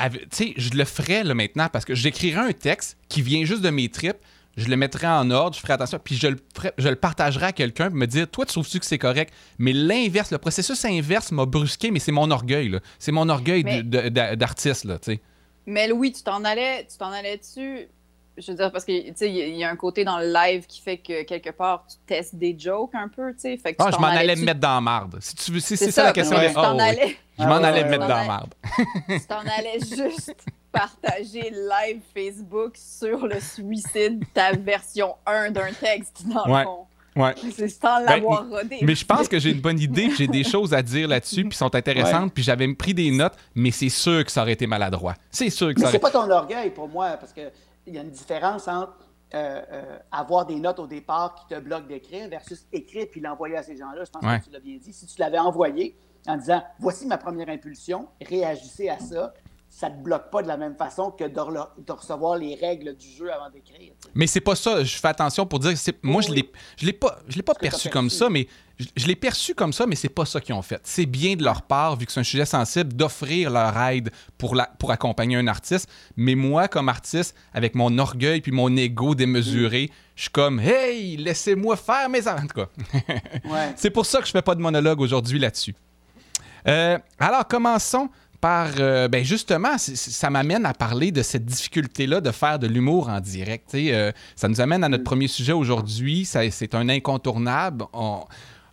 euh, 0.00 0.08
tu 0.08 0.26
sais, 0.30 0.54
je 0.56 0.70
le 0.76 0.84
ferais 0.84 1.24
là, 1.24 1.34
maintenant 1.34 1.68
parce 1.72 1.84
que 1.84 1.94
j'écrirais 1.94 2.40
un 2.40 2.52
texte 2.52 2.96
qui 3.08 3.22
vient 3.22 3.44
juste 3.44 3.62
de 3.62 3.70
mes 3.70 3.88
tripes 3.88 4.18
je 4.56 4.68
le 4.68 4.76
mettrai 4.76 5.06
en 5.06 5.30
ordre, 5.30 5.56
je 5.56 5.60
ferai 5.60 5.74
attention, 5.74 6.00
puis 6.02 6.16
je 6.16 6.28
le, 6.28 6.36
je 6.78 6.88
le 6.88 6.96
partagerai 6.96 7.46
à 7.46 7.52
quelqu'un, 7.52 7.88
pour 7.88 7.96
me 7.96 8.06
dire, 8.06 8.28
toi, 8.28 8.44
tu 8.44 8.52
trouves-tu 8.52 8.80
que 8.80 8.86
c'est 8.86 8.98
correct? 8.98 9.32
Mais 9.58 9.72
l'inverse, 9.72 10.30
le 10.32 10.38
processus 10.38 10.84
inverse 10.84 11.30
m'a 11.32 11.46
brusqué, 11.46 11.90
mais 11.90 12.00
c'est 12.00 12.12
mon 12.12 12.30
orgueil, 12.30 12.78
C'est 12.98 13.12
mon 13.12 13.28
orgueil 13.28 13.62
d'artiste, 13.84 14.84
là, 14.84 14.98
tu 14.98 15.12
sais. 15.12 15.20
Mais 15.66 15.86
Louis, 15.86 16.12
tu 16.12 16.22
t'en 16.22 16.44
allais, 16.44 16.86
tu 16.90 16.96
t'en 16.96 17.12
allais 17.12 17.36
dessus, 17.36 17.88
je 18.38 18.50
veux 18.50 18.56
dire, 18.56 18.72
parce 18.72 18.84
que, 18.84 19.08
tu 19.08 19.12
sais, 19.14 19.30
il 19.30 19.56
y, 19.56 19.64
a 19.64 19.70
un 19.70 19.76
côté 19.76 20.04
dans 20.04 20.18
le 20.18 20.32
live 20.32 20.66
qui 20.66 20.80
fait 20.80 20.98
que, 20.98 21.24
quelque 21.24 21.50
part, 21.50 21.86
tu 21.88 21.96
testes 22.06 22.34
des 22.34 22.56
jokes 22.58 22.94
un 22.94 23.08
peu, 23.08 23.32
tu 23.34 23.40
sais. 23.40 23.76
Ah, 23.78 23.90
je 23.92 23.98
m'en 23.98 24.06
allais 24.06 24.36
me 24.36 24.44
mettre 24.44 24.60
dans 24.60 24.74
la 24.74 24.80
marde. 24.80 25.18
Si 25.20 25.34
tu 25.34 25.60
c'est, 25.60 25.76
ça, 25.76 26.04
la 26.04 26.12
question. 26.12 26.36
Je 26.40 26.54
m'en 27.44 27.56
allais 27.56 27.84
me 27.84 27.90
mettre 27.90 28.06
dans 28.06 28.16
la 28.16 28.24
marde. 28.24 28.54
tu 29.08 29.20
t'en 29.26 29.40
allais 29.40 29.78
juste 29.80 30.34
partager 30.78 31.50
live 31.50 32.00
Facebook 32.14 32.76
sur 32.76 33.26
le 33.26 33.40
suicide, 33.40 34.22
ta 34.32 34.52
version 34.52 35.16
1 35.26 35.50
d'un 35.50 35.72
texte, 35.72 36.24
dans 36.26 36.46
le 36.46 36.64
fond. 36.64 36.86
Ouais. 37.16 37.34
C'est 37.52 37.68
sans 37.68 37.98
ben, 38.04 38.16
l'avoir 38.16 38.48
rodé. 38.48 38.78
Mais 38.82 38.94
je 38.94 39.04
pense 39.04 39.26
que 39.26 39.40
j'ai 39.40 39.50
une 39.50 39.60
bonne 39.60 39.80
idée, 39.80 40.08
j'ai 40.16 40.28
des 40.28 40.44
choses 40.44 40.72
à 40.72 40.82
dire 40.82 41.08
là-dessus, 41.08 41.44
puis 41.44 41.56
sont 41.56 41.74
intéressantes, 41.74 42.32
puis 42.32 42.44
j'avais 42.44 42.72
pris 42.74 42.94
des 42.94 43.10
notes, 43.10 43.34
mais 43.56 43.72
c'est 43.72 43.88
sûr 43.88 44.24
que 44.24 44.30
ça 44.30 44.42
aurait 44.42 44.52
été 44.52 44.68
maladroit. 44.68 45.14
C'est 45.30 45.50
sûr 45.50 45.68
que 45.68 45.74
mais 45.74 45.80
ça 45.80 45.88
aurait... 45.88 45.92
c'est 45.92 45.98
pas 45.98 46.10
ton 46.10 46.30
orgueil 46.30 46.70
pour 46.70 46.88
moi, 46.88 47.16
parce 47.16 47.32
qu'il 47.32 47.50
y 47.88 47.98
a 47.98 48.02
une 48.02 48.10
différence 48.10 48.68
entre 48.68 48.96
euh, 49.34 49.60
euh, 49.72 49.98
avoir 50.12 50.46
des 50.46 50.56
notes 50.60 50.78
au 50.78 50.86
départ 50.86 51.34
qui 51.34 51.54
te 51.54 51.60
bloquent 51.60 51.86
d'écrire 51.86 52.28
versus 52.28 52.66
écrire 52.72 53.06
puis 53.10 53.20
l'envoyer 53.20 53.56
à 53.56 53.62
ces 53.62 53.76
gens-là. 53.76 54.04
Je 54.04 54.10
pense 54.10 54.22
que 54.22 54.44
tu 54.44 54.50
l'as 54.50 54.60
bien 54.60 54.78
dit. 54.78 54.92
Si 54.92 55.06
tu 55.06 55.20
l'avais 55.20 55.38
envoyé 55.38 55.98
en 56.26 56.36
disant 56.36 56.62
voici 56.78 57.06
ma 57.06 57.18
première 57.18 57.50
impulsion, 57.50 58.08
réagissez 58.22 58.88
à 58.88 58.98
ça, 58.98 59.34
ça 59.70 59.90
ne 59.90 59.96
te 59.96 60.02
bloque 60.02 60.30
pas 60.30 60.42
de 60.42 60.48
la 60.48 60.56
même 60.56 60.74
façon 60.74 61.10
que 61.10 61.24
de, 61.24 61.92
recevoir 61.92 62.36
les 62.36 62.54
règles 62.54 62.96
du 62.96 63.06
jeu 63.08 63.32
avant 63.32 63.50
d'écrire. 63.50 63.92
Mais 64.14 64.26
c'est 64.26 64.40
pas 64.40 64.56
ça. 64.56 64.82
Je 64.82 64.96
fais 64.96 65.08
attention 65.08 65.46
pour 65.46 65.58
dire 65.58 65.72
que 65.72 65.90
moi, 66.02 66.22
je 66.22 66.32
l'ai, 66.32 66.50
je 66.76 66.86
l'ai 66.86 66.92
pas, 66.92 67.18
je 67.28 67.36
l'ai 67.36 67.42
pas 67.42 67.54
perçu, 67.54 67.90
comme 67.90 68.10
ça, 68.10 68.30
mais 68.30 68.48
je, 68.96 69.06
l'ai 69.06 69.14
perçu 69.14 69.54
comme 69.54 69.72
ça, 69.72 69.86
mais 69.86 69.94
c'est 69.94 70.08
pas 70.08 70.24
ça 70.24 70.40
qu'ils 70.40 70.54
ont 70.54 70.62
fait. 70.62 70.80
C'est 70.84 71.06
bien 71.06 71.36
de 71.36 71.44
leur 71.44 71.62
part, 71.62 71.96
vu 71.96 72.06
que 72.06 72.12
c'est 72.12 72.20
un 72.20 72.24
sujet 72.24 72.46
sensible, 72.46 72.94
d'offrir 72.94 73.50
leur 73.50 73.76
aide 73.78 74.10
pour, 74.38 74.54
la, 74.54 74.66
pour 74.78 74.90
accompagner 74.90 75.36
un 75.36 75.46
artiste. 75.46 75.88
Mais 76.16 76.34
moi, 76.34 76.66
comme 76.68 76.88
artiste, 76.88 77.36
avec 77.52 77.74
mon 77.74 77.98
orgueil 77.98 78.40
puis 78.40 78.52
mon 78.52 78.74
ego 78.74 79.14
démesuré, 79.14 79.90
je 80.16 80.22
suis 80.22 80.30
comme 80.30 80.60
Hey, 80.60 81.16
laissez-moi 81.18 81.76
faire 81.76 82.08
mes. 82.08 82.26
En 82.26 82.46
tout 82.46 82.64
cas, 82.64 82.68
c'est 83.76 83.90
pour 83.90 84.06
ça 84.06 84.20
que 84.20 84.26
je 84.26 84.32
fais 84.32 84.42
pas 84.42 84.54
de 84.54 84.60
monologue 84.60 85.00
aujourd'hui 85.00 85.38
là-dessus. 85.38 85.74
Euh, 86.66 86.98
alors, 87.18 87.46
commençons 87.46 88.10
par, 88.40 88.68
euh, 88.78 89.08
ben 89.08 89.24
justement, 89.24 89.78
ça 89.78 90.30
m'amène 90.30 90.64
à 90.64 90.74
parler 90.74 91.10
de 91.10 91.22
cette 91.22 91.44
difficulté-là 91.44 92.20
de 92.20 92.30
faire 92.30 92.58
de 92.58 92.66
l'humour 92.66 93.08
en 93.08 93.20
direct. 93.20 93.74
Euh, 93.74 94.12
ça 94.36 94.48
nous 94.48 94.60
amène 94.60 94.84
à 94.84 94.88
notre 94.88 95.04
premier 95.04 95.28
sujet 95.28 95.52
aujourd'hui. 95.52 96.24
C'est 96.24 96.74
un 96.74 96.88
incontournable. 96.88 97.84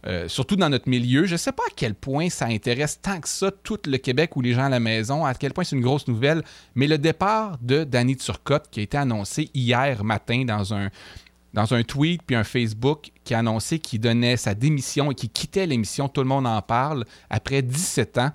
Euh, 0.07 0.27
surtout 0.27 0.55
dans 0.55 0.69
notre 0.69 0.87
milieu. 0.87 1.25
Je 1.25 1.31
ne 1.31 1.37
sais 1.37 1.51
pas 1.51 1.63
à 1.63 1.73
quel 1.75 1.95
point 1.95 2.29
ça 2.29 2.45
intéresse 2.45 2.99
tant 3.01 3.19
que 3.19 3.27
ça 3.27 3.49
tout 3.49 3.79
le 3.87 3.97
Québec 3.97 4.35
ou 4.35 4.41
les 4.41 4.53
gens 4.53 4.65
à 4.65 4.69
la 4.69 4.79
maison, 4.79 5.25
à 5.25 5.33
quel 5.33 5.51
point 5.51 5.63
c'est 5.63 5.75
une 5.75 5.81
grosse 5.81 6.07
nouvelle, 6.07 6.43
mais 6.75 6.85
le 6.85 6.99
départ 6.99 7.57
de 7.59 7.83
Danny 7.83 8.15
Turcotte 8.15 8.69
qui 8.69 8.81
a 8.81 8.83
été 8.83 8.97
annoncé 8.97 9.49
hier 9.55 10.03
matin 10.03 10.45
dans 10.45 10.75
un, 10.75 10.91
dans 11.55 11.73
un 11.73 11.81
tweet 11.81 12.21
puis 12.21 12.35
un 12.35 12.43
Facebook 12.43 13.09
qui 13.23 13.33
a 13.33 13.39
annoncé 13.39 13.79
qu'il 13.79 13.99
donnait 13.99 14.37
sa 14.37 14.53
démission 14.53 15.09
et 15.09 15.15
qu'il 15.15 15.29
quittait 15.29 15.65
l'émission 15.65 16.07
Tout 16.07 16.21
le 16.21 16.27
monde 16.27 16.45
en 16.45 16.61
parle 16.61 17.05
après 17.31 17.63
17 17.63 18.19
ans 18.19 18.31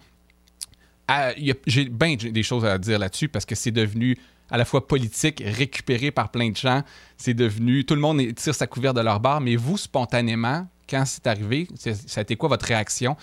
j'ai 1.66 1.84
bien 1.84 2.16
des 2.16 2.42
choses 2.42 2.64
à 2.64 2.78
dire 2.78 2.98
là-dessus 2.98 3.28
parce 3.28 3.44
que 3.44 3.54
c'est 3.54 3.70
devenu 3.70 4.16
à 4.50 4.58
la 4.58 4.64
fois 4.64 4.86
politique, 4.86 5.42
récupéré 5.44 6.10
par 6.10 6.30
plein 6.30 6.50
de 6.50 6.56
gens. 6.56 6.82
C'est 7.16 7.34
devenu. 7.34 7.84
Tout 7.84 7.94
le 7.94 8.00
monde 8.00 8.20
tire 8.34 8.54
sa 8.54 8.66
couverte 8.66 8.96
de 8.96 9.00
leur 9.00 9.20
barre, 9.20 9.40
mais 9.40 9.56
vous, 9.56 9.76
spontanément, 9.76 10.66
quand 10.88 11.04
c'est 11.06 11.26
arrivé, 11.26 11.68
ça 11.76 12.20
a 12.20 12.22
été 12.22 12.36
quoi 12.36 12.48
votre 12.48 12.66
réaction? 12.66 13.16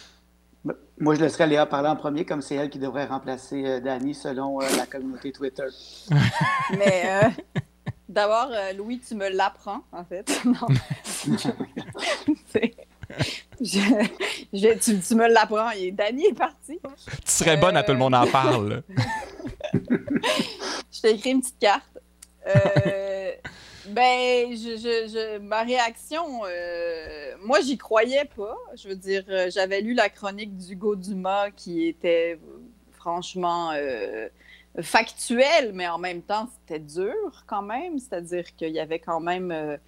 Moi, 0.99 1.13
je 1.13 1.21
laisserais 1.21 1.45
Léa 1.45 1.65
parler 1.67 1.89
en 1.89 1.95
premier, 1.95 2.25
comme 2.25 2.41
c'est 2.41 2.55
elle 2.55 2.69
qui 2.69 2.79
devrait 2.79 3.05
remplacer 3.05 3.63
euh, 3.65 3.79
Danny 3.79 4.15
selon 4.15 4.59
euh, 4.61 4.65
la 4.77 4.87
communauté 4.87 5.31
Twitter. 5.31 5.67
mais 6.71 7.03
euh, 7.05 7.29
d'abord, 8.09 8.49
Louis, 8.75 8.99
tu 8.99 9.13
me 9.13 9.29
l'apprends, 9.29 9.83
en 9.91 10.03
fait. 10.03 10.41
non. 10.45 10.67
je, 13.61 14.77
tu, 14.77 15.15
me 15.15 15.27
l'apprends. 15.27 15.71
Danny 15.93 16.27
est 16.27 16.37
parti. 16.37 16.79
Tu 17.25 17.31
serais 17.31 17.57
bonne 17.57 17.77
à 17.77 17.83
tout 17.83 17.91
le 17.91 17.97
monde 17.97 18.15
en 18.15 18.27
parle. 18.27 18.83
je 19.73 21.01
t'ai 21.01 21.11
écrit 21.11 21.31
une 21.31 21.41
petite 21.41 21.59
carte. 21.59 21.83
Euh, 22.47 23.31
ben, 23.87 24.51
je, 24.53 25.37
ma 25.39 25.63
réaction, 25.63 26.41
euh, 26.45 27.35
moi, 27.43 27.61
j'y 27.61 27.77
croyais 27.77 28.25
pas. 28.25 28.57
Je 28.75 28.89
veux 28.89 28.95
dire, 28.95 29.23
euh, 29.29 29.49
j'avais 29.49 29.81
lu 29.81 29.93
la 29.93 30.09
chronique 30.09 30.55
d'Hugo 30.57 30.95
Dumas 30.95 31.51
qui 31.51 31.87
était 31.87 32.39
franchement 32.93 33.71
factuelle, 34.81 35.71
mais 35.73 35.87
en 35.87 35.97
même 35.97 36.21
temps, 36.21 36.47
c'était 36.59 36.79
dur 36.79 37.43
quand 37.47 37.61
même. 37.61 37.99
C'est-à-dire 37.99 38.55
qu'il 38.55 38.69
y 38.69 38.79
avait 38.79 38.99
quand 38.99 39.21
même 39.21 39.79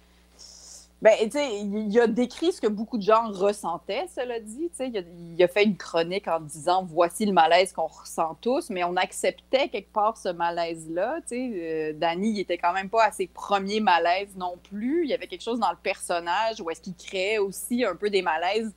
Ben, 1.02 1.14
tu 1.18 1.30
sais, 1.30 1.60
il 1.60 1.98
a 1.98 2.06
décrit 2.06 2.52
ce 2.52 2.60
que 2.60 2.66
beaucoup 2.66 2.98
de 2.98 3.02
gens 3.02 3.32
ressentaient, 3.32 4.06
cela 4.14 4.38
dit. 4.38 4.70
Il, 4.80 5.42
a 5.42 5.48
fait 5.48 5.64
une 5.64 5.78
chronique 5.78 6.28
en 6.28 6.40
disant 6.40 6.84
voici 6.84 7.24
le 7.24 7.32
malaise 7.32 7.72
qu'on 7.72 7.86
ressent 7.86 8.36
tous, 8.42 8.68
mais 8.68 8.84
on 8.84 8.96
acceptait 8.96 9.68
quelque 9.68 9.90
part 9.92 10.18
ce 10.18 10.28
malaise-là. 10.28 11.20
Tu 11.22 11.28
sais, 11.28 11.52
euh, 11.54 11.92
Danny, 11.94 12.32
il 12.32 12.40
était 12.40 12.58
quand 12.58 12.74
même 12.74 12.90
pas 12.90 13.04
à 13.04 13.12
ses 13.12 13.26
premiers 13.26 13.80
malaises 13.80 14.36
non 14.36 14.58
plus. 14.62 15.04
Il 15.04 15.10
y 15.10 15.14
avait 15.14 15.26
quelque 15.26 15.42
chose 15.42 15.58
dans 15.58 15.70
le 15.70 15.78
personnage 15.82 16.60
où 16.60 16.70
est-ce 16.70 16.82
qu'il 16.82 16.94
créait 16.94 17.38
aussi 17.38 17.82
un 17.82 17.96
peu 17.96 18.10
des 18.10 18.20
malaises 18.20 18.74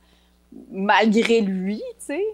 malgré 0.70 1.42
lui, 1.42 1.82
tu 1.98 2.06
sais. 2.06 2.24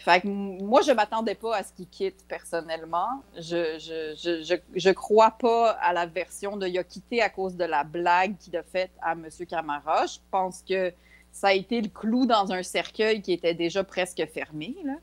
Fait 0.00 0.22
que 0.22 0.28
moi, 0.28 0.80
je 0.80 0.92
m'attendais 0.92 1.34
pas 1.34 1.56
à 1.56 1.62
ce 1.62 1.74
qu'il 1.74 1.86
quitte 1.86 2.26
personnellement. 2.26 3.22
Je, 3.36 3.78
je, 3.78 4.14
je, 4.42 4.56
je, 4.74 4.90
crois 4.90 5.32
pas 5.32 5.72
à 5.72 5.92
la 5.92 6.06
version 6.06 6.56
de 6.56 6.66
il 6.66 6.78
a 6.78 6.84
quitté 6.84 7.20
à 7.20 7.28
cause 7.28 7.54
de 7.54 7.64
la 7.64 7.84
blague 7.84 8.38
qu'il 8.38 8.56
a 8.56 8.62
faite 8.62 8.92
à 9.02 9.12
M. 9.12 9.28
Camara. 9.46 10.06
Je 10.06 10.18
pense 10.30 10.62
que 10.66 10.90
ça 11.32 11.48
a 11.48 11.52
été 11.52 11.82
le 11.82 11.88
clou 11.88 12.24
dans 12.24 12.50
un 12.50 12.62
cercueil 12.62 13.20
qui 13.20 13.34
était 13.34 13.52
déjà 13.52 13.84
presque 13.84 14.26
fermé. 14.32 14.74
Là. 14.86 14.94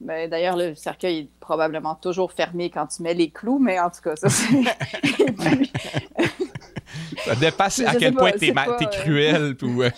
Ben, 0.00 0.30
D'ailleurs, 0.30 0.56
le 0.56 0.74
cercueil 0.74 1.18
est 1.18 1.28
probablement 1.38 1.94
toujours 1.94 2.32
fermé 2.32 2.70
quand 2.70 2.86
tu 2.86 3.02
mets 3.02 3.12
les 3.14 3.28
clous, 3.28 3.58
mais 3.58 3.78
en 3.78 3.90
tout 3.90 4.00
cas, 4.00 4.16
ça 4.16 4.30
c'est. 4.30 4.48
Ça 7.24 7.34
dépasse 7.34 7.80
à 7.80 7.94
quel 7.94 8.14
point 8.14 8.32
t'es 8.32 8.48
es 8.48 8.86
cruel. 8.90 9.56
Ou, 9.62 9.82
euh, 9.82 9.90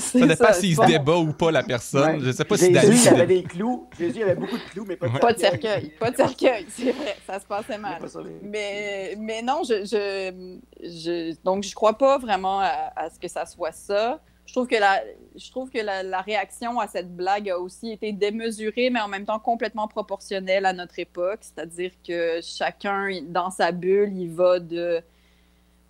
ça 0.00 0.26
dépasse 0.26 0.60
s'il 0.60 0.76
se 0.76 0.86
débat 0.86 1.16
ou 1.16 1.32
pas 1.32 1.50
la 1.50 1.62
personne. 1.62 2.22
Je 2.24 2.30
sais 2.32 2.44
pas 2.44 2.56
si 2.56 2.74
Jésus, 2.74 2.98
il 3.04 3.08
avait 3.08 3.26
des 3.26 3.42
clous. 3.42 3.88
Jésus, 3.98 4.18
il 4.18 4.22
avait 4.22 4.34
beaucoup 4.34 4.56
de 4.56 4.62
clous, 4.62 4.84
mais 4.86 4.96
pas 4.96 5.08
de 5.08 5.18
Pas 5.18 5.32
de 5.32 5.38
cercueil. 5.38 5.92
Pas 5.98 6.10
de 6.10 6.16
cercueil, 6.16 6.66
c'est 6.68 6.92
vrai. 6.92 7.16
Ça 7.26 7.40
se 7.40 7.46
passait 7.46 7.78
mal. 7.78 8.02
Mais, 8.42 9.14
mais 9.18 9.42
non, 9.42 9.62
je, 9.64 9.84
je, 9.84 10.58
je, 10.82 11.34
donc 11.44 11.64
je 11.64 11.74
crois 11.74 11.96
pas 11.98 12.18
vraiment 12.18 12.60
à, 12.60 13.08
ce 13.12 13.18
que 13.18 13.28
ça 13.28 13.46
soit 13.46 13.72
ça. 13.72 14.20
Je 14.46 14.52
trouve 14.52 14.68
que, 14.68 14.76
la, 14.76 15.02
je 15.34 15.50
trouve 15.50 15.70
que 15.70 15.78
la, 15.78 16.04
la, 16.04 16.20
réaction 16.20 16.78
à 16.78 16.86
cette 16.86 17.14
blague 17.14 17.50
a 17.50 17.58
aussi 17.58 17.90
été 17.90 18.12
démesurée, 18.12 18.90
mais 18.90 19.00
en 19.00 19.08
même 19.08 19.24
temps 19.24 19.40
complètement 19.40 19.88
proportionnelle 19.88 20.66
à 20.66 20.72
notre 20.72 21.00
époque. 21.00 21.40
C'est-à-dire 21.40 21.90
que 22.06 22.38
chacun, 22.42 23.08
dans 23.26 23.50
sa 23.50 23.72
bulle, 23.72 24.12
il 24.16 24.30
va 24.30 24.60
de 24.60 25.02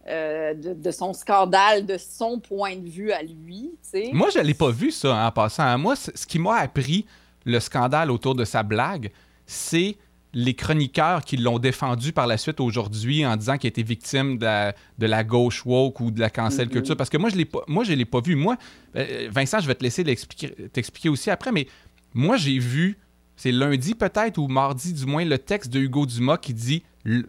euh, 0.08 0.54
de, 0.54 0.90
son 0.92 1.12
scandale, 1.12 1.84
de 1.84 1.96
son 1.98 2.38
point 2.38 2.76
de 2.76 2.88
vue 2.88 3.10
à 3.10 3.22
lui. 3.22 3.72
Moi, 4.12 4.28
je 4.32 4.38
ne 4.38 4.44
l'ai 4.44 4.54
pas 4.54 4.70
vu, 4.70 4.92
ça, 4.92 5.26
en 5.26 5.32
passant. 5.32 5.76
Moi, 5.78 5.96
ce 5.96 6.26
qui 6.26 6.38
m'a 6.38 6.56
appris 6.56 7.06
le 7.44 7.58
scandale 7.58 8.12
autour 8.12 8.36
de 8.36 8.44
sa 8.44 8.62
blague, 8.62 9.10
c'est 9.46 9.96
les 10.32 10.54
chroniqueurs 10.54 11.24
qui 11.24 11.36
l'ont 11.36 11.58
défendu 11.58 12.12
par 12.12 12.26
la 12.26 12.36
suite 12.36 12.60
aujourd'hui 12.60 13.26
en 13.26 13.36
disant 13.36 13.56
qu'il 13.56 13.68
était 13.68 13.82
victime 13.82 14.38
de 14.38 15.06
la, 15.06 15.24
gauche 15.24 15.64
woke 15.66 15.98
ou 16.00 16.10
de 16.10 16.20
la 16.20 16.30
cancel 16.30 16.68
culture. 16.68 16.96
Parce 16.96 17.10
que 17.10 17.16
moi, 17.16 17.30
je 17.30 17.90
ne 17.90 17.96
l'ai 17.96 18.04
pas 18.04 18.20
vu. 18.20 18.36
Moi, 18.36 18.56
euh, 18.96 19.28
Vincent, 19.32 19.58
je 19.60 19.66
vais 19.66 19.74
te 19.74 19.82
laisser 19.82 20.04
t'expliquer 20.04 21.08
aussi 21.08 21.30
après, 21.30 21.50
mais 21.50 21.66
moi, 22.14 22.36
j'ai 22.36 22.58
vu, 22.58 22.98
c'est 23.34 23.50
lundi 23.50 23.94
peut-être 23.94 24.38
ou 24.38 24.46
mardi 24.46 24.92
du 24.92 25.06
moins, 25.06 25.24
le 25.24 25.38
texte 25.38 25.72
de 25.72 25.80
Hugo 25.80 26.06
Dumas 26.06 26.38
qui 26.38 26.54
dit 26.54 26.82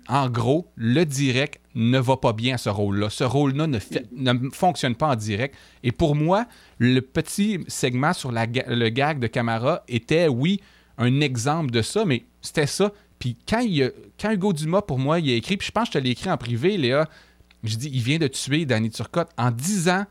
en 0.08 0.30
gros, 0.30 0.68
le 0.76 1.06
direct 1.06 1.62
ne 1.78 2.00
va 2.00 2.18
pas 2.18 2.34
bien 2.34 2.58
ce 2.58 2.70
rôle-là. 2.70 3.10
Ce 3.10 3.24
rôle-là 3.24 3.68
ne, 3.68 3.78
ne, 4.12 4.50
fonctionne 4.50 4.96
pas 4.96 5.10
en 5.10 5.16
direct. 5.16 5.56
Et 5.84 5.92
pour 5.92 6.16
moi, 6.16 6.48
le 6.80 7.02
petit 7.02 7.60
segment 7.68 8.14
sur 8.14 8.32
le 8.32 8.90
gag 8.90 9.20
de 9.20 9.28
Camara 9.28 9.84
était, 9.88 10.28
oui, 10.28 10.60
un 10.98 11.22
exemple 11.22 11.70
de 11.70 11.84
ça, 11.84 12.04
mais 12.04 12.24
c'était 12.42 12.66
ça. 12.66 12.92
Puis 13.20 13.38
quand, 13.48 13.60
il, 13.60 13.92
quand 14.20 14.32
Hugo 14.32 14.54
Dumas, 14.54 14.82
pour 14.82 14.98
moi, 14.98 15.20
il 15.20 15.30
a 15.30 15.36
écrit, 15.36 15.56
puis 15.58 15.68
je 15.68 15.72
pense 15.72 15.90
que 15.90 15.94
je 15.94 16.00
te 16.00 16.04
l'ai 16.04 16.12
écrit 16.12 16.32
en 16.32 16.38
privé, 16.38 16.78
Léa, 16.78 17.08
je 17.64 17.76
dis, 17.76 17.92
il 17.94 18.02
vient 18.02 18.18
de 18.18 18.28
tuer 18.28 18.66
Danny 18.66 18.90
Turcotte 18.90 19.30
en 19.38 19.52
disant 19.52 20.06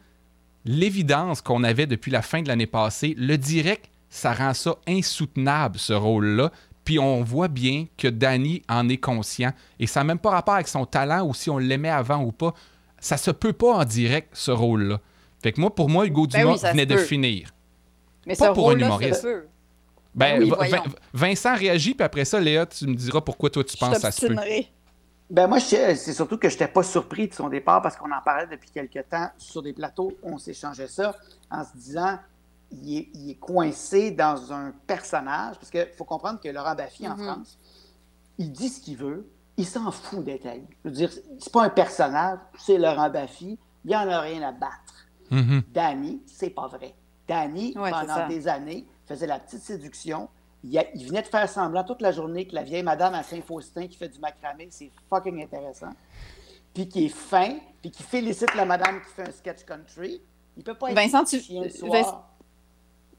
l'évidence 0.65 1.41
qu'on 1.41 1.65
avait 1.65 1.87
depuis 1.87 2.13
la 2.13 2.23
fin 2.23 2.43
de 2.43 2.49
l'année 2.49 2.67
passée. 2.67 3.15
Le 3.19 3.37
direct, 3.39 3.91
ça 4.09 4.33
rend 4.33 4.55
ça 4.55 4.77
insoutenable, 4.87 5.79
ce 5.79 5.93
rôle-là. 5.93 6.53
Puis 6.87 7.01
on 7.01 7.25
voit 7.25 7.49
bien 7.49 7.89
que 7.99 8.07
Danny 8.07 8.63
en 8.69 8.89
est 8.89 8.97
conscient. 8.97 9.53
Et 9.81 9.89
ça 9.89 10.01
n'a 10.01 10.05
même 10.05 10.21
pas 10.21 10.31
rapport 10.31 10.55
avec 10.55 10.69
son 10.69 10.87
talent 10.87 11.27
ou 11.27 11.35
si 11.35 11.51
on 11.51 11.59
l'aimait 11.59 11.91
avant 11.91 12.23
ou 12.23 12.31
pas. 12.31 12.55
Ça 13.01 13.17
se 13.17 13.33
peut 13.33 13.53
pas 13.53 13.75
en 13.75 13.85
direct, 13.85 14.31
ce 14.33 14.53
rôle-là. 14.53 15.01
Fait 15.43 15.53
que 15.53 15.61
moi, 15.61 15.75
pour 15.75 15.91
moi, 15.91 16.07
Hugo 16.07 16.29
ben 16.29 16.41
Dumas 16.41 16.71
venait 16.71 16.87
de 16.87 16.97
finir. 16.97 17.51
Mais 18.25 18.37
pas 18.37 18.53
pour 18.53 18.71
un 18.71 18.79
humoriste. 18.79 19.27
Ben, 20.15 20.49
ben 20.49 20.83
Vincent 21.13 21.57
réagit, 21.57 21.95
puis 21.95 22.05
après 22.05 22.25
ça, 22.25 22.41
Léa, 22.41 22.65
tu 22.65 22.87
me 22.87 22.95
diras 22.95 23.21
pourquoi 23.21 23.51
toi 23.51 23.65
tu 23.65 23.77
penses 23.77 23.97
que 23.97 24.01
ça 24.01 24.13
se 24.13 24.27
peut. 24.27 24.37
Ben 25.29 25.49
moi, 25.49 25.59
c'est 25.59 25.97
surtout 25.97 26.39
que 26.39 26.49
je 26.49 26.55
n'étais 26.55 26.69
pas 26.69 26.85
surpris 26.85 27.27
de 27.27 27.35
son 27.35 27.49
départ 27.49 27.83
parce 27.83 27.97
qu'on 27.97 28.13
en 28.13 28.23
parlait 28.25 28.47
depuis 28.47 28.71
quelques 28.71 29.09
temps 29.11 29.29
sur 29.37 29.61
des 29.61 29.73
plateaux. 29.73 30.17
On 30.23 30.39
s'échangeait 30.39 30.87
ça 30.87 31.17
en 31.51 31.65
se 31.65 31.77
disant 31.77 32.17
il 32.71 33.31
est, 33.31 33.35
coincé 33.39 34.11
dans 34.11 34.53
un 34.53 34.73
personnage, 34.87 35.57
parce 35.57 35.71
qu'il 35.71 35.89
faut 35.97 36.05
comprendre 36.05 36.41
que 36.41 36.49
Laurent 36.49 36.75
Baffy, 36.75 37.07
en 37.07 37.17
mhm. 37.17 37.25
France, 37.25 37.59
il 38.39 38.53
dit 38.53 38.69
ce 38.69 38.81
qu'il 38.81 38.97
veut, 38.97 39.29
il 39.57 39.67
s'en 39.67 39.91
fout 39.91 40.25
d'être 40.25 40.47
Je 40.85 40.89
veux 40.89 40.95
dire, 40.95 41.11
c'est 41.39 41.53
pas 41.53 41.65
un 41.65 41.71
personnage, 41.71 42.39
c'est 42.59 42.79
Laurent 42.79 43.11
Baffy, 43.11 43.59
il 43.85 43.89
n'y 43.89 43.97
en 43.97 44.09
a 44.09 44.21
rien 44.21 44.43
à 44.43 44.53
battre. 44.53 45.07
Mhm. 45.31 45.63
Danny, 45.73 46.23
c'est 46.27 46.51
pas 46.51 46.67
vrai. 46.67 46.95
Danny, 47.27 47.73
pendant 47.73 48.29
des 48.29 48.47
années, 48.49 48.87
faisait 49.07 49.27
la 49.27 49.39
petite 49.39 49.63
séduction. 49.63 50.29
Il, 50.65 51.07
venait 51.07 51.23
de 51.23 51.29
faire 51.29 51.49
semblant 51.49 51.85
toute 51.85 52.03
la 52.03 52.13
journée 52.13 52.47
que 52.47 52.55
la 52.55 52.63
vieille 52.63 52.83
madame 52.83 53.15
à 53.15 53.23
Saint-Faustin 53.23 53.87
qui 53.87 53.97
fait 53.97 54.09
du 54.09 54.19
macramé, 54.19 54.69
c'est 54.71 54.91
fucking 55.09 55.43
intéressant. 55.43 55.91
Puis 56.75 56.89
qui 56.89 57.07
est 57.07 57.09
fin, 57.09 57.59
puis 57.81 57.91
qui 57.91 58.03
félicite 58.03 58.55
la 58.55 58.65
madame 58.65 59.01
qui 59.01 59.13
fait 59.13 59.29
un 59.29 59.33
sketch 59.33 59.65
country. 59.65 60.21
Il 60.57 60.65
peut 60.65 60.75
pas 60.75 60.91
être 60.91 60.97
Vincent, 60.97 61.25
tu... 61.25 61.41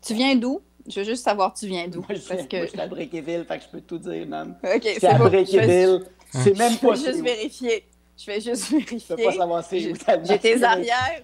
Tu 0.01 0.13
viens 0.13 0.35
d'où? 0.35 0.61
Je 0.87 0.99
veux 0.99 1.05
juste 1.05 1.23
savoir 1.23 1.53
tu 1.53 1.67
viens 1.67 1.87
d'où? 1.87 1.99
Moi, 1.99 2.17
je, 2.17 2.27
parce 2.27 2.47
que... 2.47 2.67
suis 2.67 2.79
à 2.79 2.87
Brickeville, 2.87 3.45
fait 3.45 3.57
que 3.57 3.63
je 3.65 3.69
peux 3.69 3.81
tout 3.81 3.97
dire, 3.97 4.25
même. 4.25 4.55
OK, 4.63 4.83
c'est 4.83 5.07
à 5.07 5.17
Brickeville. 5.17 6.05
C'est 6.31 6.57
même 6.57 6.77
pas... 6.77 6.95
Je 6.95 7.03
vais 7.03 7.11
juste 7.11 7.23
vérifier. 7.23 7.85
Je 8.17 8.25
vais 8.25 8.41
juste 8.41 8.69
vérifier. 8.71 8.99
Je 8.99 9.15
peux 9.15 9.23
pas 9.23 9.33
savoir 9.33 9.63
c'est 9.63 9.91
où 9.91 9.95
J'ai 10.23 10.39
tes 10.39 10.63
arrières. 10.63 11.23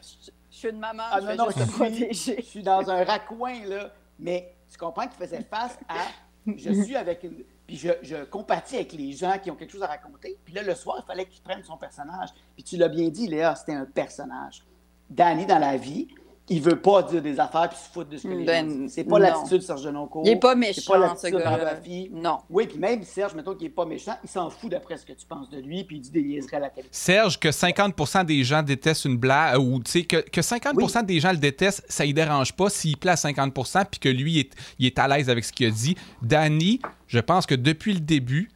Je 0.51 0.57
suis 0.57 0.69
une 0.69 0.79
maman. 0.79 1.03
Ah 1.11 1.21
non, 1.21 1.35
non, 1.35 1.45
je, 1.49 2.13
suis, 2.13 2.35
je 2.37 2.41
suis 2.41 2.63
dans 2.63 2.89
un 2.89 3.03
raccoin, 3.03 3.65
là. 3.65 3.91
Mais 4.19 4.53
tu 4.71 4.77
comprends 4.77 5.07
qu'il 5.07 5.17
faisait 5.25 5.43
face 5.49 5.77
à... 5.87 6.07
Je 6.45 6.83
suis 6.83 6.95
avec 6.95 7.23
une... 7.23 7.43
Puis 7.65 7.77
je, 7.77 7.89
je, 8.01 8.25
compatis 8.25 8.75
avec 8.75 8.91
les 8.93 9.13
gens 9.13 9.37
qui 9.41 9.49
ont 9.49 9.55
quelque 9.55 9.71
chose 9.71 9.83
à 9.83 9.87
raconter. 9.87 10.37
Puis 10.43 10.53
là, 10.53 10.61
le 10.63 10.75
soir, 10.75 11.01
il 11.01 11.05
fallait 11.05 11.25
qu'il 11.25 11.41
prenne 11.41 11.63
son 11.63 11.77
personnage. 11.77 12.29
Puis 12.55 12.63
tu 12.63 12.75
l'as 12.75 12.89
bien 12.89 13.07
dit, 13.07 13.27
Léa, 13.27 13.55
c'était 13.55 13.73
un 13.73 13.85
personnage. 13.85 14.63
Danny, 15.09 15.45
dans 15.45 15.59
la 15.59 15.77
vie, 15.77 16.07
il 16.49 16.61
veut 16.61 16.75
pas 16.75 17.03
dire 17.03 17.21
des 17.21 17.39
affaires 17.39 17.69
puis 17.69 17.77
se 17.77 17.89
foutre 17.89 18.09
de 18.09 18.17
ce 18.17 18.23
que 18.27 18.33
les 18.33 18.43
ben, 18.43 18.89
C'est 18.89 19.05
pas 19.05 19.17
l'attitude 19.17 19.59
de 19.59 19.63
Serge 19.63 19.83
Genoncourt. 19.83 20.23
Il 20.25 20.31
est 20.31 20.39
pas 20.39 20.55
méchant, 20.55 20.81
pas 20.91 21.15
ce 21.15 21.27
gars 21.27 21.79
Non. 22.11 22.39
Oui, 22.49 22.67
puis 22.67 22.77
même 22.77 23.01
Serge, 23.03 23.33
mettons 23.33 23.55
qu'il 23.55 23.67
est 23.67 23.71
pas 23.71 23.85
méchant, 23.85 24.15
il 24.23 24.29
s'en 24.29 24.49
fout 24.49 24.69
d'après 24.69 24.97
ce 24.97 25.05
que 25.05 25.13
tu 25.13 25.25
penses 25.25 25.49
de 25.49 25.59
lui 25.59 25.83
puis 25.85 25.97
il 25.97 26.01
dit 26.01 26.11
des 26.11 26.21
niaiseries 26.21 26.57
à 26.57 26.59
la 26.59 26.69
télé. 26.69 26.87
Serge, 26.91 27.39
que 27.39 27.47
50% 27.47 28.25
des 28.25 28.43
gens 28.43 28.61
détestent 28.61 29.05
une 29.05 29.17
blague, 29.17 29.57
ou 29.59 29.79
tu 29.79 29.91
sais, 29.91 30.03
que, 30.03 30.17
que 30.17 30.41
50% 30.41 31.05
des 31.05 31.19
gens 31.21 31.31
le 31.31 31.37
détestent, 31.37 31.85
ça 31.87 32.05
y 32.05 32.13
dérange 32.13 32.53
pas 32.53 32.69
s'il 32.69 32.97
plaît 32.97 33.11
à 33.11 33.15
50% 33.15 33.85
puis 33.89 33.99
que 33.99 34.09
lui, 34.09 34.39
est, 34.39 34.51
il 34.79 34.85
est 34.85 34.99
à 34.99 35.07
l'aise 35.07 35.29
avec 35.29 35.45
ce 35.45 35.53
qu'il 35.53 35.67
a 35.67 35.71
dit. 35.71 35.95
Danny, 36.21 36.81
je 37.07 37.19
pense 37.19 37.45
que 37.45 37.55
depuis 37.55 37.93
le 37.93 38.01
début, 38.01 38.49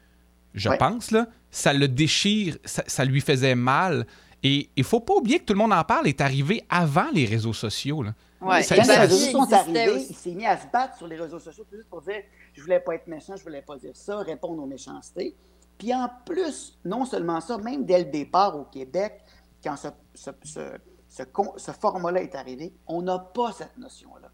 je 0.53 0.70
pense, 0.70 1.12
là, 1.12 1.27
ça 1.51 1.72
le 1.72 1.88
déchire, 1.88 2.58
ça 2.65 3.06
lui 3.06 3.22
faisait 3.22 3.56
mal. 3.56 4.06
Et 4.48 4.70
il 4.77 4.84
faut 4.86 5.01
pas 5.01 5.13
oublier 5.13 5.39
que 5.39 5.44
tout 5.44 5.54
le 5.54 5.60
monde 5.60 5.74
en 5.74 5.84
parle 5.84 6.08
est 6.08 6.22
arrivé 6.22 6.63
avant 6.70 7.10
les 7.13 7.25
réseaux 7.25 7.51
sociaux. 7.51 8.01
Là. 8.01 8.13
Ouais, 8.39 8.62
les 8.62 8.96
réseaux 8.96 9.18
sociaux 9.18 9.46
sont 9.46 9.51
arrivés, 9.51 10.06
il 10.10 10.16
s'est 10.16 10.32
mis 10.32 10.46
à 10.46 10.58
se 10.58 10.68
battre 10.68 10.96
sur 10.96 11.06
les 11.06 11.18
réseaux 11.18 11.39
sociaux 11.39 11.66
juste 11.70 11.89
pour 11.89 12.01
dire 12.01 12.22
je 12.54 12.62
voulais 12.62 12.80
pas 12.80 12.96
être 12.96 13.08
méchant, 13.08 13.36
je 13.36 13.44
voulais 13.44 13.62
pas 13.62 13.75
dire 13.75 13.96
ça, 13.96 14.20
répondre 14.20 14.63
aux 14.63 14.68
méchancetés. 14.68 15.36
Puis 15.77 15.94
en 15.94 16.10
plus, 16.25 16.80
non 16.86 17.04
seulement 17.04 17.42
ça, 17.42 17.58
même 17.58 17.84
dès 17.84 18.00
le 18.00 18.06
départ 18.06 18.58
au 18.58 18.63
Québec, 18.63 19.22
quand 19.62 19.75
ce, 19.75 19.89
ce, 20.13 20.32
ce, 20.44 21.24
ce 21.58 21.72
format-là 21.74 22.22
est 22.22 22.36
arrivé, 22.36 22.74
on 22.88 23.01
n'a 23.01 23.20
pas 23.20 23.51
cette 23.51 23.77
notion-là 23.77 24.32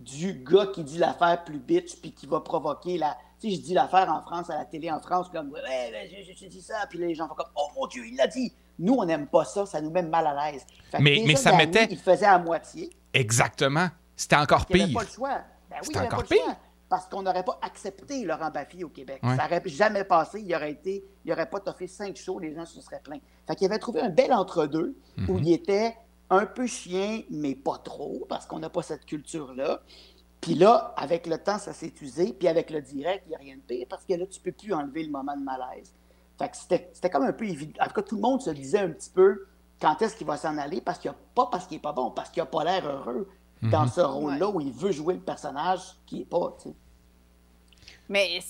du 0.00 0.34
gars 0.44 0.66
qui 0.66 0.84
dit 0.84 0.98
l'affaire 0.98 1.42
plus 1.44 1.58
bitch 1.58 1.96
puis 2.00 2.12
qui 2.12 2.26
va 2.26 2.40
provoquer 2.40 2.98
la. 2.98 3.16
Tu 3.40 3.50
sais, 3.50 3.56
je 3.56 3.60
dis 3.62 3.74
l'affaire 3.74 4.10
en 4.10 4.22
France, 4.22 4.50
à 4.50 4.58
la 4.58 4.64
télé 4.64 4.90
en 4.90 5.00
France, 5.00 5.28
comme 5.30 5.50
ouais, 5.50 5.60
ouais 5.62 6.24
je, 6.38 6.46
dis 6.46 6.62
ça, 6.62 6.86
puis 6.88 6.98
les 6.98 7.14
gens 7.14 7.28
font 7.28 7.34
comme 7.34 7.50
oh 7.56 7.68
mon 7.74 7.86
Dieu, 7.86 8.04
il 8.06 8.16
l'a 8.16 8.26
dit. 8.26 8.52
Nous, 8.78 8.94
on 8.94 9.04
n'aime 9.04 9.26
pas 9.26 9.44
ça, 9.44 9.66
ça 9.66 9.80
nous 9.80 9.90
met 9.90 10.02
mal 10.02 10.26
à 10.26 10.50
l'aise. 10.50 10.66
Mais, 11.00 11.22
mais 11.26 11.36
ça 11.36 11.56
mettait. 11.56 11.88
Il 11.90 11.98
faisait 11.98 12.26
à 12.26 12.38
moitié. 12.38 12.90
Exactement. 13.12 13.88
C'était 14.14 14.36
encore 14.36 14.66
pire. 14.66 14.86
Il 14.88 14.94
pas 14.94 15.02
le 15.02 15.08
choix. 15.08 15.40
Ben 15.70 15.76
oui, 15.88 15.98
encore 15.98 16.24
pire. 16.24 16.56
parce 16.88 17.06
qu'on 17.06 17.22
n'aurait 17.22 17.44
pas 17.44 17.58
accepté 17.62 18.24
Laurent 18.24 18.50
Baffy 18.50 18.84
au 18.84 18.88
Québec. 18.88 19.20
Ça 19.22 19.36
n'aurait 19.36 19.62
jamais 19.66 20.04
passé. 20.04 20.40
Il 20.40 20.54
aurait 20.54 20.72
été, 20.72 21.04
il 21.24 21.32
aurait 21.32 21.48
pas 21.48 21.60
toffé 21.60 21.86
cinq 21.86 22.16
shows, 22.16 22.38
les 22.38 22.54
gens 22.54 22.66
se 22.66 22.80
seraient 22.80 23.00
plaints. 23.00 23.20
Fait 23.46 23.56
qu'il 23.56 23.66
avait 23.66 23.78
trouvé 23.78 24.00
un 24.00 24.10
bel 24.10 24.32
entre-deux 24.32 24.96
où 25.28 25.32
mhm. 25.32 25.44
il 25.44 25.52
était 25.52 25.96
un 26.30 26.46
peu 26.46 26.66
chien, 26.66 27.22
mais 27.30 27.54
pas 27.54 27.78
trop, 27.78 28.26
parce 28.28 28.46
qu'on 28.46 28.58
n'a 28.58 28.70
pas 28.70 28.82
cette 28.82 29.04
culture-là. 29.06 29.80
Puis 30.40 30.54
là, 30.54 30.94
avec 30.96 31.26
le 31.26 31.38
temps, 31.38 31.58
ça 31.58 31.72
s'est 31.72 31.92
usé. 32.00 32.32
Puis 32.32 32.48
avec 32.48 32.70
le 32.70 32.80
direct, 32.80 33.24
il 33.26 33.30
n'y 33.30 33.34
a 33.34 33.38
rien 33.38 33.56
de 33.56 33.62
pire, 33.62 33.86
parce 33.88 34.04
que 34.04 34.14
là, 34.14 34.26
tu 34.26 34.38
ne 34.40 34.44
peux 34.44 34.52
plus 34.52 34.72
enlever 34.72 35.02
le 35.02 35.10
moment 35.10 35.36
de 35.36 35.42
malaise. 35.42 35.92
Fait 36.38 36.48
que 36.48 36.56
c'était 36.56 37.10
comme 37.10 37.24
un 37.24 37.32
peu 37.32 37.46
évident. 37.46 37.72
En 37.80 37.86
tout 37.86 37.94
cas, 37.94 38.02
tout 38.02 38.16
le 38.16 38.20
monde 38.20 38.42
se 38.42 38.50
disait 38.50 38.80
un 38.80 38.90
petit 38.90 39.10
peu 39.10 39.46
quand 39.80 40.00
est-ce 40.02 40.16
qu'il 40.16 40.26
va 40.26 40.36
s'en 40.36 40.56
aller, 40.58 40.80
parce 40.80 40.98
qu'il 40.98 41.10
a 41.10 41.16
pas 41.34 41.48
parce 41.50 41.66
qu'il 41.66 41.76
est 41.78 41.80
pas 41.80 41.92
bon, 41.92 42.10
parce 42.10 42.30
qu'il 42.30 42.42
a 42.42 42.46
pas 42.46 42.64
l'air 42.64 42.86
heureux 42.86 43.28
dans 43.62 43.82
mhm. 43.82 43.90
ce 43.90 44.00
rôle-là 44.00 44.48
où 44.48 44.60
il 44.60 44.72
veut 44.72 44.92
jouer 44.92 45.14
le 45.14 45.20
personnage 45.20 45.80
qui 46.06 46.22
est 46.22 46.26
pas, 46.26 46.56
tu 46.62 46.68
sais. 46.68 46.74
Mais 48.08 48.40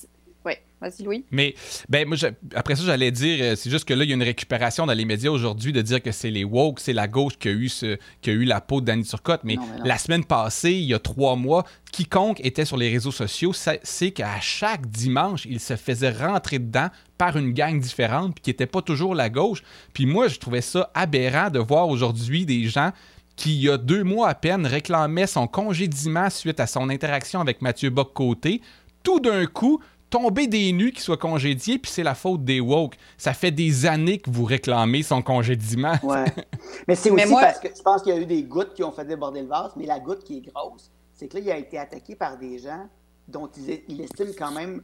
oui, 0.46 0.52
vas-y, 0.80 1.02
Louis. 1.02 1.24
Mais 1.32 1.54
ben, 1.88 2.06
moi, 2.06 2.16
après 2.54 2.76
ça, 2.76 2.84
j'allais 2.84 3.10
dire, 3.10 3.38
euh, 3.42 3.56
c'est 3.56 3.68
juste 3.68 3.84
que 3.84 3.94
là, 3.94 4.04
il 4.04 4.10
y 4.10 4.12
a 4.12 4.14
une 4.14 4.22
récupération 4.22 4.86
dans 4.86 4.92
les 4.92 5.04
médias 5.04 5.30
aujourd'hui 5.30 5.72
de 5.72 5.82
dire 5.82 6.00
que 6.00 6.12
c'est 6.12 6.30
les 6.30 6.44
woke, 6.44 6.78
c'est 6.78 6.92
la 6.92 7.08
gauche 7.08 7.36
qui 7.36 7.48
a 7.48 7.50
eu, 7.50 7.68
ce, 7.68 7.98
qui 8.20 8.30
a 8.30 8.32
eu 8.32 8.44
la 8.44 8.60
peau 8.60 8.80
de 8.80 8.86
Danny 8.86 9.02
Turcotte. 9.02 9.40
Mais, 9.42 9.56
la 9.84 9.98
semaine 9.98 10.24
passée, 10.24 10.72
il 10.72 10.84
y 10.84 10.94
a 10.94 11.00
trois 11.00 11.34
mois, 11.34 11.64
quiconque 11.90 12.40
était 12.44 12.64
sur 12.64 12.76
les 12.76 12.88
réseaux 12.90 13.10
sociaux 13.10 13.52
sait 13.52 14.10
qu'à 14.12 14.40
chaque 14.40 14.86
dimanche, 14.86 15.46
il 15.46 15.58
se 15.58 15.74
faisait 15.74 16.10
rentrer 16.10 16.60
dedans 16.60 16.90
par 17.18 17.36
une 17.36 17.52
gang 17.52 17.78
différente, 17.80 18.34
puis 18.34 18.42
qui 18.42 18.50
n'était 18.50 18.66
pas 18.66 18.82
toujours 18.82 19.14
la 19.14 19.28
gauche. 19.28 19.62
Puis 19.92 20.06
moi, 20.06 20.28
je 20.28 20.38
trouvais 20.38 20.60
ça 20.60 20.90
aberrant 20.94 21.50
de 21.50 21.58
voir 21.58 21.88
aujourd'hui 21.88 22.46
des 22.46 22.64
gens 22.64 22.92
qui, 23.36 23.54
il 23.54 23.62
y 23.62 23.70
a 23.70 23.76
deux 23.76 24.02
mois 24.02 24.28
à 24.28 24.34
peine, 24.34 24.66
réclamaient 24.66 25.26
son 25.26 25.46
congédiement 25.46 26.30
suite 26.30 26.58
à 26.58 26.66
son 26.66 26.88
interaction 26.88 27.40
avec 27.40 27.60
Mathieu 27.60 27.90
Bock-Côté. 27.90 28.62
Tout 29.02 29.20
d'un 29.20 29.46
coup, 29.46 29.80
tomber 30.10 30.46
des 30.46 30.72
nues 30.72 30.92
qui 30.92 31.02
soient 31.02 31.16
congédiés, 31.16 31.78
puis 31.78 31.90
c'est 31.90 32.02
la 32.02 32.14
faute 32.14 32.44
des 32.44 32.60
woke. 32.60 32.96
Ça 33.18 33.34
fait 33.34 33.50
des 33.50 33.86
années 33.86 34.18
que 34.18 34.30
vous 34.30 34.44
réclamez 34.44 35.02
son 35.02 35.22
congédiement. 35.22 35.94
Ouais. 36.02 36.24
mais 36.88 36.94
c'est 36.94 37.10
aussi 37.10 37.32
parce 37.32 37.60
que 37.60 37.68
je 37.76 37.82
pense 37.82 38.02
qu'il 38.02 38.14
y 38.14 38.16
a 38.16 38.20
eu 38.20 38.26
des 38.26 38.42
gouttes 38.42 38.74
qui 38.74 38.82
ont 38.82 38.92
fait 38.92 39.04
déborder 39.04 39.42
le 39.42 39.48
vase, 39.48 39.72
mais 39.76 39.86
la 39.86 40.00
goutte 40.00 40.24
qui 40.24 40.38
est 40.38 40.52
grosse, 40.52 40.90
c'est 41.12 41.28
que 41.28 41.36
là, 41.36 41.42
il 41.42 41.50
a 41.50 41.58
été 41.58 41.78
attaqué 41.78 42.14
par 42.14 42.38
des 42.38 42.58
gens 42.58 42.88
dont 43.28 43.50
il, 43.56 43.82
il 43.88 44.00
estime 44.00 44.28
quand 44.38 44.52
même 44.52 44.82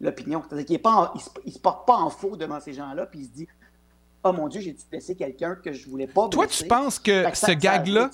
l'opinion. 0.00 0.42
C'est-à-dire 0.46 0.66
qu'il 0.66 0.76
ne 0.76 1.52
se, 1.52 1.58
porte 1.58 1.86
pas 1.86 1.96
en 1.96 2.10
faux 2.10 2.36
devant 2.36 2.60
ces 2.60 2.72
gens-là, 2.72 3.06
puis 3.06 3.20
il 3.20 3.24
se 3.26 3.30
dit 3.30 3.48
Oh 4.24 4.32
mon 4.32 4.48
Dieu, 4.48 4.60
j'ai 4.60 4.76
blessé 4.90 5.14
quelqu'un 5.14 5.54
que 5.54 5.72
je 5.72 5.88
voulais 5.88 6.06
pas 6.06 6.28
Toi, 6.28 6.46
tu 6.46 6.64
penses 6.66 6.98
que, 6.98 7.24
ce 7.34 7.52
gag-là, 7.52 8.10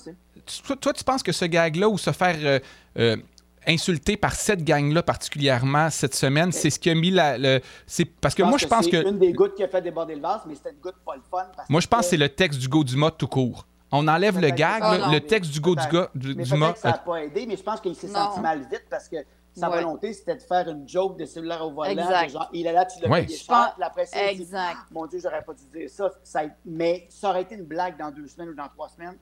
toi, 0.79 0.93
tu 0.93 1.03
penses 1.03 1.23
que 1.23 1.31
ce 1.31 1.45
gag-là 1.45 1.89
ou 1.89 1.97
se 1.97 2.11
faire 2.11 2.35
euh, 2.43 2.59
euh, 2.97 3.17
insulté 3.65 4.15
par 4.15 4.33
cette 4.35 4.63
gang-là 4.63 5.01
particulièrement 5.01 5.89
cette 5.89 6.13
semaine. 6.13 6.51
C'est 6.51 6.69
ce 6.69 6.79
qui 6.79 6.89
a 6.91 6.95
mis 6.95 7.09
la. 7.09 7.37
Le, 7.37 7.61
c'est 7.87 8.05
parce 8.05 8.35
que 8.35 8.43
moi, 8.43 8.57
je 8.57 8.67
pense 8.67 8.87
que. 8.87 9.01
C'est 9.01 9.09
une 9.09 9.17
des 9.19 9.33
gouttes 9.33 9.55
qui 9.55 9.63
a 9.63 9.67
fait 9.67 9.81
déborder 9.81 10.15
le 10.15 10.21
vase, 10.21 10.41
mais 10.47 10.55
c'était 10.55 10.71
une 10.71 10.79
goutte 10.79 10.95
pas 11.05 11.15
le 11.15 11.23
fun. 11.29 11.47
moi, 11.69 11.81
je 11.81 11.87
pense 11.87 12.01
que 12.01 12.05
c'est 12.07 12.17
le 12.17 12.29
texte 12.29 12.59
du 12.59 12.67
go 12.67 12.83
du 12.83 12.95
mot 12.95 13.09
tout 13.09 13.27
court. 13.27 13.65
On 13.91 14.07
enlève 14.07 14.39
le 14.39 14.49
gag, 14.49 14.83
le 15.11 15.19
texte 15.19 15.51
du 15.51 15.59
go 15.59 15.75
du, 15.75 15.87
go, 15.89 16.05
du, 16.13 16.35
du 16.35 16.53
mot. 16.55 16.73
Ça 16.75 16.91
n'a 16.91 16.97
pas 16.97 17.23
aidé, 17.23 17.45
mais 17.47 17.55
je 17.55 17.63
pense 17.63 17.79
qu'il 17.79 17.95
s'est 17.95 18.07
senti 18.07 18.39
mal 18.39 18.59
vite 18.59 18.85
parce 18.89 19.07
que 19.07 19.17
sa 19.55 19.69
volonté, 19.69 20.13
c'était 20.13 20.35
de 20.35 20.41
faire 20.41 20.67
une 20.69 20.87
joke 20.87 21.17
de 21.17 21.25
cellulaire 21.25 21.65
au 21.65 21.71
volant. 21.71 21.91
Exact. 21.91 22.29
Genre, 22.29 22.49
il 22.53 22.67
est 22.67 22.73
là, 22.73 22.85
tu 22.85 23.01
l'as 23.01 23.09
ouais. 23.09 23.25
payé 23.25 23.37
cher. 23.37 23.75
Après, 23.81 24.05
exact. 24.29 24.79
mon 24.91 25.07
Dieu, 25.07 25.19
j'aurais 25.21 25.43
pas 25.43 25.53
dû 25.53 25.79
dire 25.79 25.89
ça. 25.89 26.11
ça. 26.23 26.41
Mais 26.65 27.07
ça 27.09 27.29
aurait 27.29 27.43
été 27.43 27.55
une 27.55 27.65
blague 27.65 27.97
dans 27.97 28.11
deux 28.11 28.27
semaines 28.27 28.49
ou 28.49 28.55
dans 28.55 28.67
trois 28.67 28.89
semaines. 28.89 29.17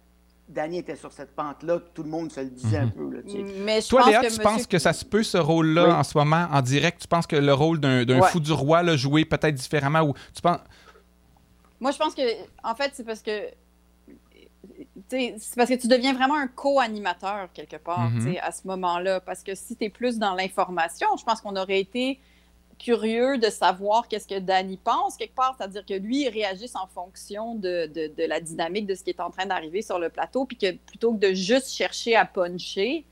Danny 0.50 0.80
était 0.80 0.96
sur 0.96 1.12
cette 1.12 1.36
pente-là, 1.36 1.80
tout 1.94 2.04
le 2.04 2.10
monde 2.10 2.32
se 2.32 2.42
le 2.42 2.50
disait 2.50 2.78
un 2.78 2.86
mhm. 2.86 2.92
peu. 2.92 3.10
Là, 3.12 3.22
Mais 3.60 3.82
Toi, 3.82 4.06
Léa, 4.08 4.30
tu 4.30 4.40
penses 4.40 4.68
que 4.68 4.78
ça 4.78 4.92
se 4.92 5.06
peut, 5.06 5.24
ce 5.24 5.38
rôle-là, 5.38 5.98
en 5.98 6.04
ce 6.04 6.18
moment, 6.18 6.48
en 6.52 6.62
direct? 6.62 7.02
Tu 7.02 7.08
penses 7.08 7.28
que 7.28 7.36
le 7.36 7.54
rôle 7.54 7.80
d'un 7.80 8.22
fou 8.24 8.40
du 8.40 8.52
roi, 8.52 8.84
là, 8.84 8.96
joué 8.96 9.26
peut-être 9.26 9.56
différemment? 9.56 10.02
Ou 10.02 10.14
tu 10.34 10.42
penses... 10.42 10.60
Moi, 11.80 11.92
je 11.92 11.98
pense 11.98 12.16
que, 12.16 12.22
en 12.64 12.76
fait, 12.76 12.92
c'est 12.94 13.04
parce 13.04 13.22
que 13.22 13.50
c'est 15.10 15.56
parce 15.56 15.70
que 15.70 15.76
tu 15.76 15.88
deviens 15.88 16.14
vraiment 16.14 16.36
un 16.36 16.48
co-animateur 16.48 17.50
quelque 17.54 17.78
part 17.78 18.10
mhm. 18.10 18.38
à 18.42 18.52
ce 18.52 18.68
moment-là. 18.68 19.20
Parce 19.20 19.44
que 19.44 19.56
si 19.56 19.76
tu 19.76 19.86
es 19.86 19.90
plus 19.90 20.18
dans 20.18 20.34
l'information, 20.34 21.08
je 21.18 21.24
pense 21.24 21.42
qu'on 21.42 21.56
aurait 21.56 21.80
été 21.80 22.20
curieux 22.80 23.38
de 23.38 23.50
savoir 23.50 24.08
qu'est-ce 24.08 24.28
que 24.28 24.40
Danny 24.40 24.78
pense 24.78 25.16
quelque 25.16 25.36
part, 25.36 25.56
c'est-à-dire 25.58 25.86
que 25.86 25.94
lui, 25.94 26.24
il 26.24 26.30
réagisse 26.30 26.76
en 26.76 26.88
fonction 26.88 27.56
de, 27.56 27.86
de, 27.86 28.26
la 28.26 28.40
dynamique 28.42 28.88
de 28.88 28.96
ce 28.96 29.04
qui 29.04 29.12
est 29.12 29.20
en 29.20 29.30
train 29.30 29.46
d'arriver 29.46 29.82
sur 29.82 30.00
le 30.00 30.10
plateau, 30.10 30.46
puis 30.46 30.58
que 30.58 30.72
plutôt 30.72 31.14
que 31.14 31.20
de 31.20 31.34
juste 31.34 31.72
chercher 31.72 32.16
à 32.16 32.26
puncher 32.26 33.06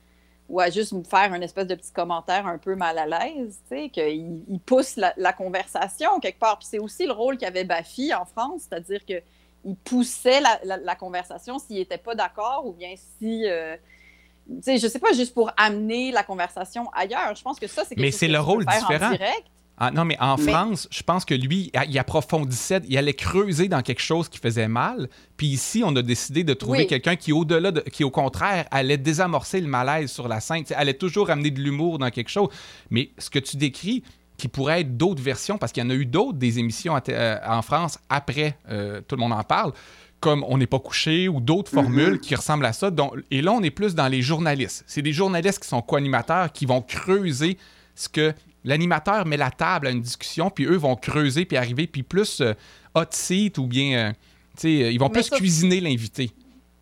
ou 0.50 0.60
à 0.60 0.70
juste 0.70 0.92
me 0.92 1.04
faire 1.04 1.32
un 1.32 1.40
espèce 1.40 1.68
de 1.68 1.76
petit 1.76 1.94
commentaire 1.94 2.46
un 2.46 2.58
peu 2.58 2.76
mal 2.76 2.98
à 2.98 3.06
l'aise, 3.06 3.58
qu'il 3.70 4.44
il 4.50 4.60
pousse 4.60 4.98
la, 4.98 5.34
conversation 5.34 6.20
quelque 6.20 6.40
part. 6.40 6.60
Puis 6.60 6.68
c'est 6.70 6.80
aussi 6.80 7.06
le 7.06 7.14
rôle 7.14 7.38
qu'avait 7.38 7.64
Baffy 7.64 8.14
en 8.14 8.26
France, 8.26 8.64
c'est-à-dire 8.68 9.06
que 9.06 9.22
il 9.66 9.76
poussait 9.76 10.42
la, 10.42 10.78
la, 10.78 10.96
conversation 10.96 11.60
s'il 11.60 11.78
n'était 11.78 11.98
pas 11.98 12.16
d'accord 12.16 12.66
ou 12.66 12.74
bien 12.74 12.94
si... 13.20 13.46
Euh, 13.48 13.76
sais, 14.62 14.78
je 14.78 14.88
sais 14.88 15.00
pas, 15.00 15.14
juste 15.14 15.34
pour 15.34 15.52
amener 15.58 16.12
la 16.12 16.24
conversation 16.24 16.90
ailleurs. 16.94 17.36
Je 17.36 17.42
pense 17.42 17.60
que 17.60 17.68
ça, 17.68 17.84
c'est 17.84 17.96
quelque 17.96 18.06
Mais 18.06 18.12
c'est 18.12 18.28
le 18.28 18.40
rôle 18.40 18.66
différent. 18.66 19.14
Ah, 19.84 19.90
non, 19.90 20.06
mais 20.06 20.16
en 20.20 20.38
France, 20.38 20.88
je 20.92 21.02
pense 21.02 21.26
que 21.26 21.34
lui, 21.34 21.72
il 21.88 21.98
approfondissait, 21.98 22.82
il 22.88 22.96
allait 23.00 23.16
creuser 23.16 23.68
dans 23.68 23.82
quelque 23.82 24.02
chose 24.02 24.30
qui 24.30 24.38
faisait 24.38 24.68
mal. 24.68 25.10
Puis 25.38 25.48
ici, 25.48 25.82
on 25.84 25.96
a 25.96 26.04
décidé 26.04 26.44
de 26.44 26.54
trouver 26.54 26.86
quelqu'un 26.86 27.16
qui, 27.16 27.34
au-delà, 27.34 27.72
qui 27.92 28.04
au 28.04 28.12
contraire, 28.12 28.68
allait 28.70 28.98
désamorcer 28.98 29.60
le 29.60 29.68
malaise 29.68 30.12
sur 30.12 30.28
la 30.28 30.40
scène, 30.40 30.66
allait 30.76 30.94
toujours 30.94 31.32
amener 31.32 31.50
de 31.50 31.60
l'humour 31.60 31.98
dans 31.98 32.12
quelque 32.12 32.30
chose. 32.30 32.50
Mais 32.92 33.10
ce 33.18 33.32
que 33.32 33.40
tu 33.40 33.58
décris, 33.58 34.04
qui 34.42 34.48
pourrait 34.48 34.82
être 34.82 34.98
d'autres 34.98 35.22
versions, 35.22 35.60
parce 35.60 35.72
qu'il 35.72 35.84
y 35.84 35.86
en 35.86 35.92
a 35.92 35.94
eu 35.94 36.08
d'autres 36.08 36.40
des 36.40 36.58
émissions 36.58 37.00
euh, 37.10 37.38
en 37.46 37.62
France 37.62 38.00
après, 38.10 38.58
euh, 38.72 39.00
tout 39.08 39.16
le 39.16 39.20
monde 39.20 39.34
en 39.34 39.44
parle, 39.44 39.72
comme 40.20 40.44
On 40.48 40.58
n'est 40.58 40.66
pas 40.66 40.80
couché 40.80 41.30
ou 41.30 41.40
d'autres 41.40 41.70
formules 41.70 42.16
mm-hmm. 42.16 42.20
qui 42.22 42.34
ressemblent 42.34 42.66
à 42.66 42.74
ça. 42.74 42.90
et 43.30 43.44
là, 43.44 43.52
on 43.52 43.62
est 43.62 43.70
plus 43.70 43.94
dans 43.94 44.08
les 44.08 44.24
journalistes. 44.24 44.84
C'est 44.88 45.04
des 45.04 45.14
journalistes 45.14 45.62
qui 45.62 45.68
sont 45.68 45.84
co-animateurs 45.84 46.52
qui 46.52 46.66
vont 46.66 46.82
creuser 46.82 47.60
ce 47.94 48.10
que 48.10 48.34
l'animateur 48.64 49.28
met 49.28 49.38
la 49.38 49.52
table 49.52 49.86
à 49.86 49.92
une 49.92 50.02
discussion, 50.02 50.50
puis 50.50 50.66
eux 50.66 50.78
vont 50.78 50.96
creuser, 50.96 51.46
puis 51.46 51.56
arriver, 51.56 51.86
puis 51.86 52.02
plus 52.02 52.42
euh, 52.42 52.54
hot 52.96 53.12
seat 53.12 53.60
ou 53.60 53.68
bien, 53.68 53.96
euh, 53.96 54.12
tu 54.58 54.62
sais, 54.62 54.92
ils 54.92 55.00
vont 55.00 55.10
plus 55.10 55.30
cuisiner 55.30 55.80
l'invité. 55.82 56.32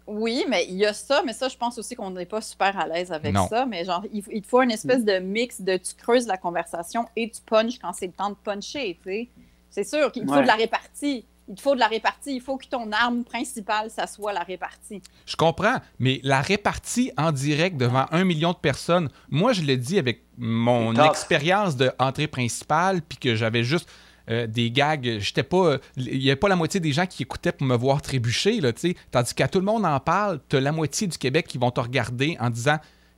Oui, 0.09 0.45
mais 0.49 0.65
il 0.67 0.75
y 0.75 0.85
a 0.85 0.93
ça, 0.93 1.21
mais 1.25 1.33
ça, 1.33 1.47
je 1.47 1.57
pense 1.57 1.77
aussi 1.77 1.95
qu'on 1.95 2.09
n'est 2.11 2.25
pas 2.25 2.41
super 2.41 2.77
à 2.77 2.87
l'aise 2.87 3.11
avec 3.11 3.35
ça. 3.49 3.65
Mais 3.65 3.85
genre, 3.85 4.03
il, 4.11 4.23
il, 4.31 4.43
faut 4.43 4.61
une 4.61 4.71
espèce 4.71 5.05
de 5.05 5.19
mix 5.19 5.61
de 5.61 5.77
tu 5.77 5.93
creuses 5.95 6.27
la 6.27 6.37
conversation 6.37 7.07
et 7.15 7.29
tu 7.29 7.41
punches 7.41 7.79
quand 7.79 7.93
c'est 7.93 8.07
le 8.07 8.13
temps 8.13 8.29
de 8.29 8.37
puncher, 8.43 8.99
tu 9.03 9.09
sais. 9.09 9.29
C'est 9.69 9.83
sûr 9.83 10.11
qu'il 10.11 10.27
faut 10.27 10.41
de 10.41 10.47
la 10.47 10.55
répartie 10.55 11.25
il 11.49 11.55
te 11.55 11.61
faut 11.61 11.73
de 11.73 11.79
la 11.79 11.87
répartie. 11.87 12.35
Il 12.35 12.41
faut 12.41 12.57
que 12.57 12.67
ton 12.67 12.91
arme 12.91 13.23
principale, 13.23 13.89
ça 13.89 14.07
soit 14.07 14.31
la 14.31 14.43
répartie. 14.43 15.01
Je 15.25 15.35
comprends, 15.35 15.77
mais 15.97 16.21
la 16.23 16.41
répartie 16.41 17.11
en 17.17 17.31
direct 17.31 17.75
devant 17.75 18.05
un 18.11 18.23
million 18.23 18.51
de 18.53 18.57
personnes, 18.57 19.09
moi, 19.29 19.51
je 19.51 19.63
l'ai 19.63 19.77
dit 19.77 19.97
avec 19.97 20.21
mon 20.37 20.93
expérience 21.03 21.75
d'entrée 21.75 22.27
principale, 22.27 23.01
puis 23.01 23.17
que 23.17 23.35
j'avais 23.35 23.63
juste 23.63 23.89
euh, 24.29 24.47
des 24.47 24.71
gags. 24.71 25.17
J'étais 25.19 25.43
pas. 25.43 25.77
Il 25.97 26.19
n'y 26.19 26.29
avait 26.29 26.35
pas 26.35 26.49
la 26.49 26.55
moitié 26.55 26.79
des 26.79 26.91
gens 26.91 27.05
qui 27.05 27.23
écoutaient 27.23 27.51
pour 27.51 27.65
me 27.67 27.75
voir 27.75 28.01
trébucher, 28.01 28.61
là, 28.61 28.71
Tandis 29.11 29.33
qu'à 29.33 29.47
tout 29.47 29.59
le 29.59 29.65
monde 29.65 29.85
en 29.85 29.99
parle, 29.99 30.39
tu 30.49 30.57
as 30.57 30.61
la 30.61 30.71
moitié 30.71 31.07
du 31.07 31.17
Québec 31.17 31.47
qui 31.47 31.57
vont 31.57 31.71
te 31.71 31.79
regarder 31.79 32.37
en 32.39 32.49
disant 32.49 32.77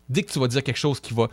dès 0.09 0.23
que 0.23 0.31
tu 0.31 0.39
vas 0.39 0.47
dire 0.47 0.63
quelque 0.63 0.79
chose 0.79 0.99
qui 0.99 1.13
va 1.13 1.27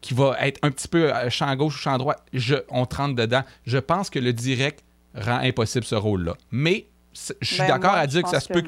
qui 0.00 0.14
va 0.14 0.36
être 0.40 0.58
un 0.62 0.70
petit 0.70 0.88
peu 0.88 1.14
euh, 1.14 1.30
champ 1.30 1.54
gauche 1.56 1.76
ou 1.76 1.78
champ 1.78 1.98
droit, 1.98 2.16
je, 2.32 2.56
on 2.68 2.86
te 2.86 2.96
rentre 2.96 3.16
dedans. 3.16 3.42
Je 3.66 3.78
pense 3.78 4.08
que 4.08 4.18
le 4.18 4.32
direct 4.32 4.84
rend 5.14 5.38
impossible 5.38 5.84
ce 5.84 5.96
rôle-là. 5.96 6.36
Mais 6.50 6.86
je 7.12 7.46
suis 7.46 7.58
ben, 7.58 7.68
d'accord 7.68 7.94
à 7.94 8.06
dire 8.06 8.22
que 8.22 8.28
ça 8.30 8.40
se 8.40 8.48
peut. 8.48 8.62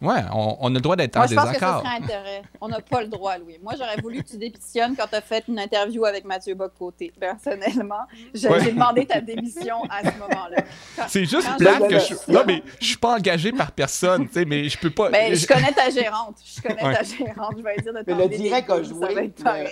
Ouais, 0.00 0.20
on, 0.32 0.66
a 0.66 0.70
le 0.70 0.80
droit 0.80 0.96
d'être 0.96 1.16
en 1.18 1.26
désaccord. 1.26 1.52
Je 1.52 1.58
pense 1.58 1.60
que 1.60 1.66
ça 1.66 1.78
serait 1.78 2.02
intérêt. 2.02 2.42
On 2.60 2.68
n'a 2.68 2.80
pas 2.80 3.02
le 3.02 3.08
droit, 3.08 3.36
Louis. 3.36 3.58
Moi, 3.62 3.74
j'aurais 3.76 4.00
voulu 4.00 4.22
que 4.22 4.30
tu 4.30 4.38
démissionnes 4.38 4.96
quand 4.96 5.06
tu 5.06 5.16
as 5.16 5.20
fait 5.20 5.44
une 5.46 5.58
interview 5.58 6.06
avec 6.06 6.24
Mathieu 6.24 6.54
Bocoté. 6.54 7.12
Personnellement, 7.20 8.06
j'ai 8.32 8.48
demandé 8.72 9.04
ta 9.04 9.20
démission 9.20 9.82
à 9.90 10.10
ce 10.10 10.18
moment-là. 10.18 10.64
C'est 11.06 11.26
juste 11.26 11.48
plate 11.58 11.86
que 11.88 11.98
je... 11.98 12.32
Non, 12.32 12.44
mais 12.46 12.62
je 12.80 12.86
suis 12.86 12.96
pas 12.96 13.16
engagé 13.16 13.52
par 13.52 13.72
personne, 13.72 14.26
tu 14.26 14.34
sais, 14.34 14.44
mais 14.46 14.68
je 14.68 14.78
peux 14.78 14.90
pas... 14.90 15.10
Mais 15.10 15.30
ben, 15.30 15.36
je 15.36 15.46
connais 15.46 15.72
ta 15.72 15.90
gérante. 15.90 16.36
Je 16.44 16.62
connais 16.62 16.94
ta 16.94 17.02
gérante. 17.02 17.54
Je 17.58 17.62
vais 17.62 17.76
dire 17.76 17.92
de 17.92 18.14
le 18.14 18.28
direct 18.28 18.70
a 18.70 18.82
joué... 18.82 19.14
Le, 19.14 19.64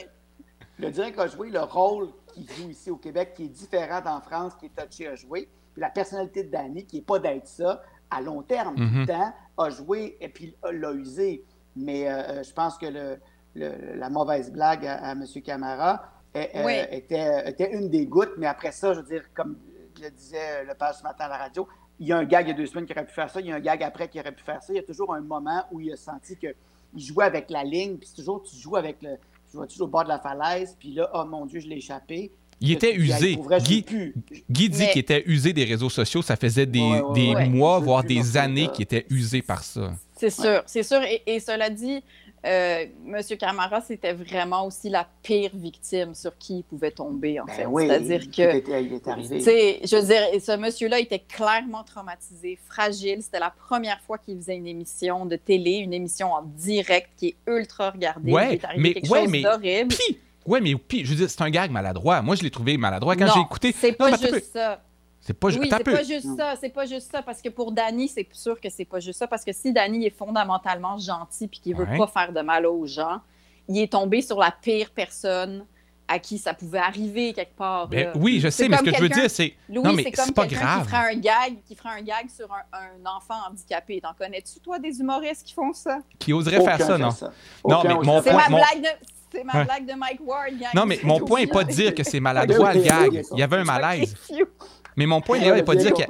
le 0.78 0.90
direct 0.90 1.18
a 1.18 1.26
joué 1.26 1.50
le 1.50 1.60
rôle 1.60 2.08
qu'il 2.34 2.46
joue 2.50 2.70
ici 2.70 2.90
au 2.90 2.96
Québec, 2.96 3.32
qui 3.34 3.44
est 3.44 3.48
différent 3.48 4.02
en 4.04 4.20
France, 4.20 4.52
qui 4.60 4.66
est 4.66 4.86
touché 4.86 5.08
à 5.08 5.14
jouer 5.14 5.48
la 5.76 5.88
personnalité 5.88 6.44
de 6.44 6.50
Danny, 6.50 6.84
qui 6.84 6.96
n'est 6.96 7.02
pas 7.02 7.18
d'être 7.18 7.46
ça, 7.46 7.82
à 8.10 8.20
long 8.20 8.42
terme, 8.42 8.74
mm 8.76 9.06
temps, 9.06 9.34
a 9.58 9.70
joué 9.70 10.16
et 10.20 10.28
puis 10.28 10.54
l'a 10.70 10.92
usé. 10.92 11.44
Mais 11.76 12.08
euh, 12.08 12.12
euh, 12.12 12.42
je 12.42 12.52
pense 12.52 12.76
que 12.78 12.86
le, 12.86 13.18
la 13.54 14.10
mauvaise 14.10 14.50
blague 14.50 14.86
à, 14.86 15.12
M. 15.12 15.24
Camara 15.44 16.02
euh, 16.36 16.86
était, 16.90 17.48
était, 17.48 17.72
une 17.72 17.88
des 17.88 18.06
gouttes. 18.06 18.34
Mais 18.38 18.46
après 18.46 18.72
ça, 18.72 18.94
je 18.94 19.00
veux 19.00 19.06
dire, 19.06 19.24
comme 19.34 19.58
le 20.00 20.10
disait 20.10 20.64
le 20.64 20.74
père 20.74 20.94
ce 20.94 21.02
matin 21.02 21.24
à 21.24 21.28
la 21.28 21.36
radio, 21.38 21.66
il 21.98 22.06
y 22.06 22.12
a 22.12 22.18
un 22.18 22.24
gag 22.24 22.46
il 22.46 22.50
y 22.50 22.52
a 22.52 22.56
deux 22.56 22.66
semaines 22.66 22.86
qui 22.86 22.92
aurait 22.92 23.06
pu 23.06 23.12
faire 23.12 23.28
ça, 23.28 23.40
il 23.40 23.46
y 23.46 23.52
a 23.52 23.56
un 23.56 23.60
gag 23.60 23.82
après 23.82 24.08
qui 24.08 24.20
aurait 24.20 24.32
pu 24.32 24.44
faire 24.44 24.62
ça. 24.62 24.72
Il 24.72 24.76
y 24.76 24.80
a 24.80 24.84
toujours 24.84 25.12
un 25.14 25.20
moment 25.20 25.64
où 25.72 25.80
il 25.80 25.92
a 25.92 25.96
senti 25.96 26.36
qu'il 26.36 26.54
jouait 26.96 27.24
avec 27.24 27.50
la 27.50 27.64
ligne, 27.64 27.96
puis 27.96 28.08
toujours 28.14 28.42
tu 28.42 28.56
joues 28.56 28.76
avec 28.76 29.02
le. 29.02 29.16
Tu 29.50 29.56
vois 29.56 29.66
toujours 29.66 29.88
au 29.88 29.90
bord 29.90 30.04
de 30.04 30.08
la 30.08 30.18
falaise, 30.18 30.76
puis 30.78 30.92
là, 30.92 31.10
oh 31.14 31.24
mon 31.24 31.46
Dieu, 31.46 31.60
je 31.60 31.68
l'ai 31.68 31.76
échappé. 31.76 32.30
Il 32.60 32.72
était 32.72 32.94
usé. 32.94 33.38
Guy, 33.60 33.84
Guy 34.50 34.68
dit 34.68 34.88
qu'il 34.88 35.00
était 35.00 35.22
usé 35.26 35.52
des 35.52 35.64
réseaux 35.64 35.90
sociaux. 35.90 36.22
Ça 36.22 36.36
faisait 36.36 36.66
des, 36.66 37.02
mois, 37.50 37.78
voire 37.78 38.04
des 38.04 38.36
années 38.36 38.68
qu'il 38.68 38.82
était 38.82 39.06
usé 39.10 39.42
par 39.42 39.62
ça. 39.62 39.92
C'est 40.16 40.30
sûr, 40.30 40.62
c'est 40.66 40.82
sûr. 40.82 41.00
Et, 41.26 41.38
cela 41.38 41.70
dit, 41.70 42.02
euh, 42.44 42.86
Monsieur 43.04 43.36
Camara, 43.36 43.80
c'était 43.80 44.12
vraiment 44.12 44.66
aussi 44.66 44.88
la 44.88 45.06
pire 45.22 45.52
victime 45.54 46.12
sur 46.12 46.36
qui 46.36 46.58
il 46.58 46.62
pouvait 46.64 46.90
tomber, 46.90 47.38
en 47.38 47.44
ben 47.44 47.52
fait. 47.52 47.66
C'est-à-dire 47.86 48.30
que. 48.30 48.82
Il 48.82 48.92
est 48.94 49.08
arrivé. 49.08 49.80
Je 49.84 49.96
veux 49.96 50.06
dire, 50.06 50.42
ce 50.42 50.56
monsieur-là 50.56 50.98
était 50.98 51.20
clairement 51.20 51.84
traumatisé, 51.84 52.58
fragile. 52.66 53.22
C'était 53.22 53.38
la 53.38 53.50
première 53.50 54.00
fois 54.00 54.18
qu'il 54.18 54.36
faisait 54.36 54.56
une 54.56 54.66
émission 54.66 55.24
de 55.24 55.36
télé, 55.36 55.76
une 55.76 55.94
émission 55.94 56.32
en 56.32 56.42
direct 56.42 57.10
qui 57.16 57.28
est 57.28 57.36
ultra 57.46 57.92
regardée. 57.92 58.32
Ouais, 58.32 58.58
mais, 58.76 58.94
quelque 58.94 59.08
ouais, 59.08 59.24
chose 59.24 59.42
d'horrible. 59.42 59.94
Ouais, 60.46 60.60
mais 60.60 60.74
puis, 60.74 61.04
je 61.04 61.10
veux 61.10 61.16
dire, 61.16 61.30
c'est 61.30 61.42
un 61.42 61.50
gag 61.50 61.70
maladroit. 61.70 62.22
Moi, 62.22 62.36
je 62.36 62.42
l'ai 62.42 62.50
trouvé 62.50 62.76
maladroit 62.76 63.16
quand 63.16 63.26
j'ai 63.34 63.40
écouté. 63.40 63.74
C'est 63.78 63.92
pas 63.92 64.16
juste 64.16 64.52
ça. 64.52 64.82
C'est 65.20 65.34
pas, 65.34 65.48
oui, 65.48 65.68
c'est 65.70 65.84
pas 65.84 66.02
juste 66.04 66.36
ça. 66.36 66.54
C'est 66.58 66.68
pas 66.70 66.86
juste 66.86 67.10
ça. 67.10 67.22
Parce 67.22 67.42
que 67.42 67.48
pour 67.50 67.72
Danny, 67.72 68.08
c'est 68.08 68.26
sûr 68.32 68.58
que 68.60 68.70
c'est 68.70 68.84
pas 68.84 69.00
juste 69.00 69.18
ça. 69.18 69.26
Parce 69.26 69.44
que 69.44 69.52
si 69.52 69.72
Danny 69.72 70.06
est 70.06 70.16
fondamentalement 70.16 70.96
gentil 70.96 71.48
puis 71.48 71.60
qu'il 71.60 71.76
veut 71.76 71.86
pas 71.98 72.06
faire 72.06 72.32
de 72.32 72.40
mal 72.40 72.64
aux 72.64 72.86
gens, 72.86 73.20
il 73.68 73.78
est 73.78 73.92
tombé 73.92 74.22
sur 74.22 74.38
la 74.38 74.50
pire 74.50 74.90
personne 74.90 75.66
à 76.08 76.18
qui 76.18 76.38
ça 76.38 76.54
pouvait 76.54 76.78
arriver 76.78 77.34
quelque 77.34 77.54
part. 77.54 77.88
Ben 77.88 78.10
oui, 78.14 78.40
je 78.40 78.48
sais, 78.48 78.68
mais 78.68 78.78
ce 78.78 78.82
que 78.82 78.94
je 78.94 79.02
veux 79.02 79.08
dire, 79.10 79.30
c'est. 79.30 79.54
Non, 79.68 79.92
mais 79.92 80.10
c'est 80.14 80.34
pas 80.34 80.46
grave. 80.46 80.84
Qui 80.84 80.88
ferait 80.88 81.14
un 81.14 81.18
gag, 81.18 81.56
qui 81.66 81.74
ferait 81.74 82.00
un 82.00 82.02
gag 82.02 82.30
sur 82.34 82.50
un, 82.50 83.16
enfant 83.16 83.34
handicapé. 83.50 84.00
T'en 84.00 84.14
connais-tu, 84.14 84.60
toi, 84.60 84.78
des 84.78 84.98
humoristes 84.98 85.46
qui 85.46 85.52
font 85.52 85.74
ça? 85.74 85.98
Qui 86.18 86.32
oseraient 86.32 86.64
faire 86.64 86.80
ça, 86.80 86.96
non? 86.96 87.10
Non, 87.68 87.82
mais 87.84 87.94
mon 87.94 88.22
C'est 88.22 88.32
ma 88.32 88.48
blague 88.48 88.80
de. 88.80 88.88
C'est 89.32 89.44
ma 89.44 89.64
blague 89.64 89.86
de 89.86 89.94
Mike 89.94 90.20
Ward. 90.24 90.52
Non, 90.74 90.86
mais 90.86 90.98
mon 91.02 91.20
point 91.20 91.40
n'est 91.40 91.46
pas 91.46 91.64
de 91.64 91.72
dire 91.72 91.94
que 91.94 92.02
c'est 92.02 92.20
maladroit 92.20 92.74
le 92.74 92.82
gag. 92.82 93.24
Il 93.32 93.38
y 93.38 93.42
avait 93.42 93.58
un 93.58 93.64
malaise. 93.64 94.14
Mais 94.96 95.06
mon 95.06 95.20
point 95.20 95.38
n'est 95.38 95.62
pas 95.62 95.74
de 95.74 95.80
dire 95.80 95.92
qu'il 95.92 96.06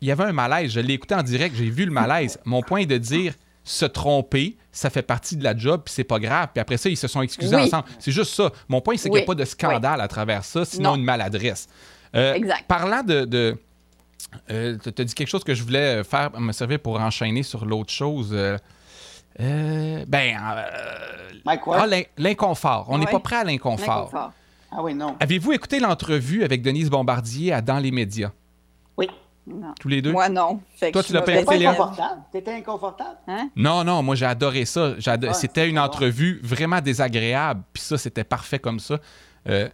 y 0.00 0.10
avait 0.10 0.24
un 0.24 0.32
malaise. 0.32 0.70
Je 0.70 0.80
l'ai 0.80 0.94
écouté 0.94 1.14
en 1.14 1.22
direct, 1.22 1.56
j'ai 1.56 1.70
vu 1.70 1.84
le 1.84 1.90
malaise. 1.90 2.38
Mon 2.44 2.62
point 2.62 2.80
est 2.80 2.86
de 2.86 2.98
dire 2.98 3.34
se 3.64 3.84
tromper, 3.84 4.56
ça 4.72 4.90
fait 4.90 5.02
partie 5.02 5.36
de 5.36 5.44
la 5.44 5.56
job, 5.56 5.82
puis 5.84 5.92
c'est 5.92 6.04
pas 6.04 6.18
grave. 6.18 6.48
Puis 6.54 6.60
après 6.60 6.76
ça, 6.76 6.88
ils 6.88 6.96
se 6.96 7.08
sont 7.08 7.20
excusés 7.20 7.56
ensemble. 7.56 7.84
C'est 7.98 8.12
juste 8.12 8.32
ça. 8.32 8.50
Mon 8.68 8.80
point, 8.80 8.96
c'est 8.96 9.10
qu'il 9.10 9.18
n'y 9.18 9.24
a 9.24 9.26
pas 9.26 9.34
de 9.34 9.44
scandale 9.44 10.00
à 10.00 10.08
travers 10.08 10.44
ça, 10.44 10.64
sinon 10.64 10.94
une 10.94 11.04
maladresse. 11.04 11.68
Euh, 12.14 12.34
exact. 12.34 12.64
Parlant 12.66 13.02
de. 13.02 13.24
de 13.24 13.56
euh, 14.50 14.76
tu 14.82 15.02
as 15.02 15.04
dit 15.04 15.14
quelque 15.14 15.28
chose 15.28 15.44
que 15.44 15.54
je 15.54 15.62
voulais 15.62 16.04
faire, 16.04 16.30
me 16.38 16.52
servir 16.52 16.78
pour 16.78 17.00
enchaîner 17.00 17.42
sur 17.42 17.64
l'autre 17.64 17.92
chose. 17.92 18.30
Euh, 18.32 18.56
ben. 19.38 20.36
Ah, 20.38 21.86
l'inconfort. 22.16 22.86
On 22.88 22.98
n'est 22.98 23.06
pas 23.06 23.20
prêt 23.20 23.36
à 23.36 23.44
l'inconfort. 23.44 24.32
Ah 24.70 24.82
oui, 24.82 24.94
non. 24.94 25.16
Avez-vous 25.20 25.52
écouté 25.52 25.80
l'entrevue 25.80 26.44
avec 26.44 26.62
Denise 26.62 26.90
Bombardier 26.90 27.52
à 27.52 27.62
Dans 27.62 27.78
les 27.78 27.90
médias? 27.90 28.32
Oui. 28.96 29.08
Tous 29.80 29.88
les 29.88 30.02
deux? 30.02 30.12
Moi, 30.12 30.28
non. 30.28 30.60
Toi, 30.92 31.02
tu 31.02 31.12
l'as 31.12 31.22
pas 31.22 31.36
écouté, 31.36 31.58
Léa? 31.58 31.74
T'étais 32.30 32.52
inconfortable? 32.52 33.16
Hein? 33.26 33.48
Non, 33.56 33.82
non, 33.82 34.02
moi, 34.02 34.14
j'ai 34.14 34.26
adoré 34.26 34.64
ça. 34.64 34.94
c'était 35.32 35.68
une 35.68 35.78
entrevue 35.78 36.40
vraiment 36.42 36.80
désagréable. 36.80 37.62
Puis 37.72 37.82
ça, 37.82 37.96
c'était 37.96 38.24
parfait 38.24 38.58
comme 38.58 38.78
ça. 38.80 38.98
Euh, 39.48 39.68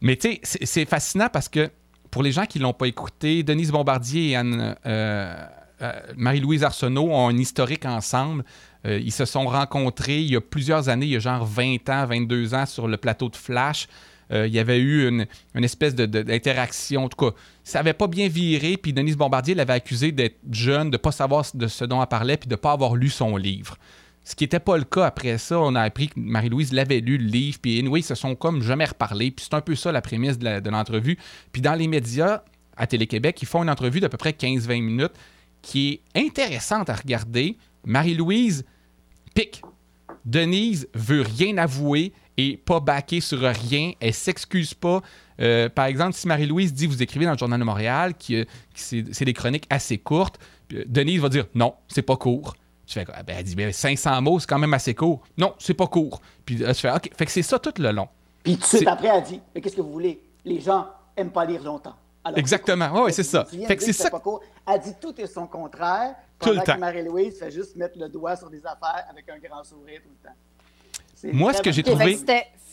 mais 0.00 0.16
tu 0.16 0.38
sais, 0.42 0.60
c'est 0.64 0.86
fascinant 0.86 1.28
parce 1.30 1.48
que 1.48 1.70
pour 2.10 2.22
les 2.22 2.32
gens 2.32 2.46
qui 2.46 2.58
ne 2.58 2.64
l'ont 2.64 2.72
pas 2.72 2.86
écouté, 2.86 3.42
Denise 3.42 3.70
Bombardier 3.70 4.30
et 4.30 4.36
Anne, 4.36 4.74
euh, 4.86 5.46
euh, 5.82 5.92
Marie-Louise 6.16 6.64
Arsenault 6.64 7.10
ont 7.10 7.28
un 7.28 7.36
historique 7.36 7.84
ensemble. 7.84 8.44
Ils 8.84 9.12
se 9.12 9.24
sont 9.24 9.46
rencontrés 9.46 10.20
il 10.20 10.30
y 10.30 10.36
a 10.36 10.40
plusieurs 10.40 10.88
années, 10.88 11.06
il 11.06 11.12
y 11.12 11.16
a 11.16 11.20
genre 11.20 11.44
20 11.44 11.88
ans, 11.90 12.06
22 12.06 12.54
ans, 12.54 12.66
sur 12.66 12.88
le 12.88 12.96
plateau 12.96 13.28
de 13.28 13.36
Flash. 13.36 13.88
Euh, 14.32 14.46
il 14.46 14.54
y 14.54 14.58
avait 14.58 14.78
eu 14.78 15.08
une, 15.08 15.26
espèce 15.64 15.94
d'interaction. 15.94 17.04
En 17.04 17.08
tout 17.08 17.30
cas, 17.30 17.36
ça 17.64 17.80
n'avait 17.80 17.94
pas 17.94 18.06
bien 18.06 18.28
viré. 18.28 18.76
Puis 18.76 18.92
Denise 18.92 19.16
Bombardier 19.16 19.54
l'avait 19.54 19.72
accusé 19.72 20.12
d'être 20.12 20.38
jeune, 20.50 20.90
de 20.90 20.94
ne 20.94 20.98
pas 20.98 21.12
savoir 21.12 21.44
de 21.52 21.66
ce 21.66 21.84
dont 21.84 22.00
elle 22.00 22.08
parlait, 22.08 22.36
puis 22.36 22.48
de 22.48 22.54
ne 22.54 22.60
pas 22.60 22.72
avoir 22.72 22.94
lu 22.94 23.08
son 23.08 23.36
livre. 23.36 23.76
Ce 24.22 24.36
qui 24.36 24.44
n'était 24.44 24.60
pas 24.60 24.76
le 24.76 24.84
cas 24.84 25.06
après 25.06 25.38
ça. 25.38 25.58
On 25.58 25.74
a 25.74 25.82
appris 25.82 26.08
que 26.08 26.14
Marie-Louise 26.16 26.72
l'avait 26.72 27.00
lu, 27.00 27.18
le 27.18 27.24
livre. 27.24 27.58
Puis 27.60 27.78
anyway, 27.78 28.00
ils 28.00 28.04
se 28.04 28.14
sont 28.14 28.36
comme 28.36 28.62
jamais 28.62 28.84
reparlé. 28.84 29.30
Puis 29.30 29.46
c'est 29.48 29.56
un 29.56 29.60
peu 29.60 29.74
ça 29.74 29.90
la 29.90 30.02
prémisse 30.02 30.38
de 30.38 30.70
l'entrevue. 30.70 31.18
Puis 31.52 31.62
dans 31.62 31.74
les 31.74 31.88
médias, 31.88 32.42
à 32.76 32.86
Télé-Québec, 32.86 33.38
ils 33.42 33.48
font 33.48 33.62
une 33.62 33.70
entrevue 33.70 34.00
d'à 34.00 34.08
peu 34.08 34.16
près 34.16 34.30
15-20 34.30 34.82
minutes 34.82 35.12
qui 35.62 36.00
est 36.14 36.20
intéressante 36.26 36.88
à 36.88 36.94
regarder. 36.94 37.56
Marie-Louise 37.84 38.64
pique. 39.34 39.62
Denise 40.24 40.88
veut 40.94 41.22
rien 41.22 41.56
avouer 41.58 42.12
et 42.36 42.56
pas 42.56 42.80
baquer 42.80 43.20
sur 43.20 43.40
rien. 43.40 43.92
Elle 44.00 44.14
s'excuse 44.14 44.74
pas. 44.74 45.02
Euh, 45.40 45.68
par 45.68 45.86
exemple, 45.86 46.12
si 46.12 46.26
Marie-Louise 46.28 46.72
dit 46.72 46.86
vous 46.86 47.02
écrivez 47.02 47.24
dans 47.24 47.32
le 47.32 47.38
Journal 47.38 47.58
de 47.58 47.64
Montréal 47.64 48.14
que, 48.14 48.46
c'est 48.74 49.24
des 49.24 49.32
chroniques 49.32 49.66
assez 49.70 49.98
courtes, 49.98 50.38
euh, 50.72 50.84
Denise 50.86 51.20
va 51.20 51.28
dire 51.28 51.46
non, 51.54 51.74
c'est 51.88 52.02
pas 52.02 52.16
court. 52.16 52.54
Tu 52.86 52.94
fais, 52.94 53.04
ben, 53.04 53.36
elle 53.38 53.44
dit 53.44 53.72
500 53.72 54.10
ben, 54.10 54.20
mots, 54.20 54.40
c'est 54.40 54.48
quand 54.48 54.58
même 54.58 54.74
assez 54.74 54.94
court. 54.94 55.22
Non, 55.38 55.54
c'est 55.58 55.74
pas 55.74 55.86
court. 55.86 56.20
Puis 56.44 56.56
tu 56.56 56.74
fais 56.74 56.90
OK. 56.90 57.10
Fait 57.16 57.24
que 57.24 57.32
c'est 57.32 57.42
ça 57.42 57.58
tout 57.58 57.72
le 57.78 57.92
long. 57.92 58.08
Puis 58.42 58.56
tout 58.56 58.62
de 58.62 58.66
suite 58.66 58.88
après, 58.88 59.08
elle 59.08 59.22
dit 59.22 59.40
mais 59.54 59.60
qu'est-ce 59.60 59.76
que 59.76 59.80
vous 59.80 59.92
voulez? 59.92 60.20
Les 60.44 60.60
gens 60.60 60.88
aiment 61.16 61.30
pas 61.30 61.44
lire 61.44 61.62
longtemps. 61.62 61.94
Exactement. 62.36 63.04
Oui, 63.04 63.12
c'est 63.12 63.22
ça. 63.22 63.44
Fait 63.44 63.76
que 63.76 63.82
c'est 63.82 63.92
ça. 63.92 64.10
Pas 64.10 64.20
court. 64.20 64.40
Elle 64.66 64.80
dit 64.80 64.94
tout 65.00 65.14
et 65.18 65.26
son 65.26 65.46
contraire. 65.46 66.14
Tout 66.40 66.52
le 66.52 66.62
temps. 66.62 66.78
Marie-Louise 66.78 67.38
fait 67.38 67.50
juste 67.50 67.76
mettre 67.76 67.98
le 67.98 68.08
doigt 68.08 68.36
sur 68.36 68.48
des 68.50 68.64
affaires 68.64 69.06
avec 69.10 69.28
un 69.28 69.38
grand 69.38 69.62
sourire 69.64 70.00
tout 70.02 70.10
le 70.10 70.28
temps. 70.28 70.36
Moi, 71.36 71.52
ce 71.52 71.62
que 71.62 71.70
j'ai 71.70 71.82
trouvé. 71.82 72.18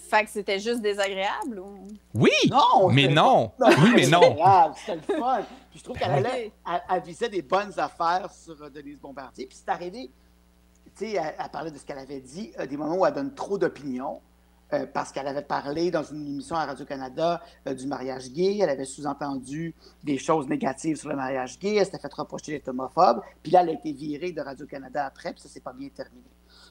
Fait 0.10 0.24
que 0.24 0.30
c'était 0.30 0.60
juste 0.60 0.82
désagréable 0.82 1.60
ou... 1.60 1.86
Oui! 2.14 2.32
mais 2.94 3.10
non! 3.10 3.52
oui, 3.60 3.92
mais 3.94 4.08
non! 4.08 4.38
C'était 4.76 4.96
le 4.96 5.20
fun. 5.20 5.42
Puis 5.70 5.80
je 5.80 5.84
trouve 5.84 5.98
qu'elle 5.98 6.12
allait, 6.12 6.52
elle, 6.90 7.02
visait 7.02 7.28
des 7.28 7.42
bonnes 7.42 7.78
affaires 7.78 8.32
sur 8.32 8.62
euh, 8.62 8.70
Denise 8.70 9.00
Bombardier. 9.02 9.48
Puis 9.48 9.58
c'est 9.58 9.70
arrivé, 9.70 10.10
tu 10.98 11.12
sais, 11.12 11.16
elle, 11.16 11.50
parlait 11.52 11.72
de 11.72 11.78
ce 11.78 11.84
qu'elle 11.84 12.00
avait 12.00 12.22
dit, 12.22 12.54
euh, 12.58 12.66
des 12.66 12.78
moments 12.78 12.96
où 12.96 13.06
elle 13.06 13.14
donne 13.14 13.34
trop 13.34 13.58
d'opinions. 13.58 14.22
Euh, 14.74 14.86
parce 14.86 15.14
qu'elle 15.14 15.28
avait 15.28 15.44
parlé 15.44 15.92
dans 15.92 16.04
une 16.04 16.28
émission 16.28 16.58
à 16.58 16.66
Radio-Canada 16.66 17.42
du 17.66 17.88
mariage 17.88 18.32
gay. 18.32 18.58
Elle 18.62 18.70
avait 18.70 18.86
sous-entendu 18.86 19.74
des 20.04 20.18
choses 20.18 20.48
négatives 20.50 20.98
sur 20.98 21.10
le 21.10 21.16
mariage 21.16 21.58
gay. 21.58 21.76
Elle 21.76 21.86
s'était 21.86 22.00
fait 22.00 22.14
reprocher 22.14 22.52
d'être 22.54 22.68
homophobe. 22.68 23.22
Puis 23.44 23.52
là, 23.54 23.62
elle 23.62 23.70
a 23.70 23.74
été 23.74 23.94
virée 23.94 24.34
de 24.34 24.42
Radio-Canada 24.42 25.06
après, 25.06 25.32
puis 25.32 25.42
ça 25.42 25.48
s'est 25.48 25.62
pas 25.62 25.74
bien 25.74 25.88
terminé. 25.90 26.26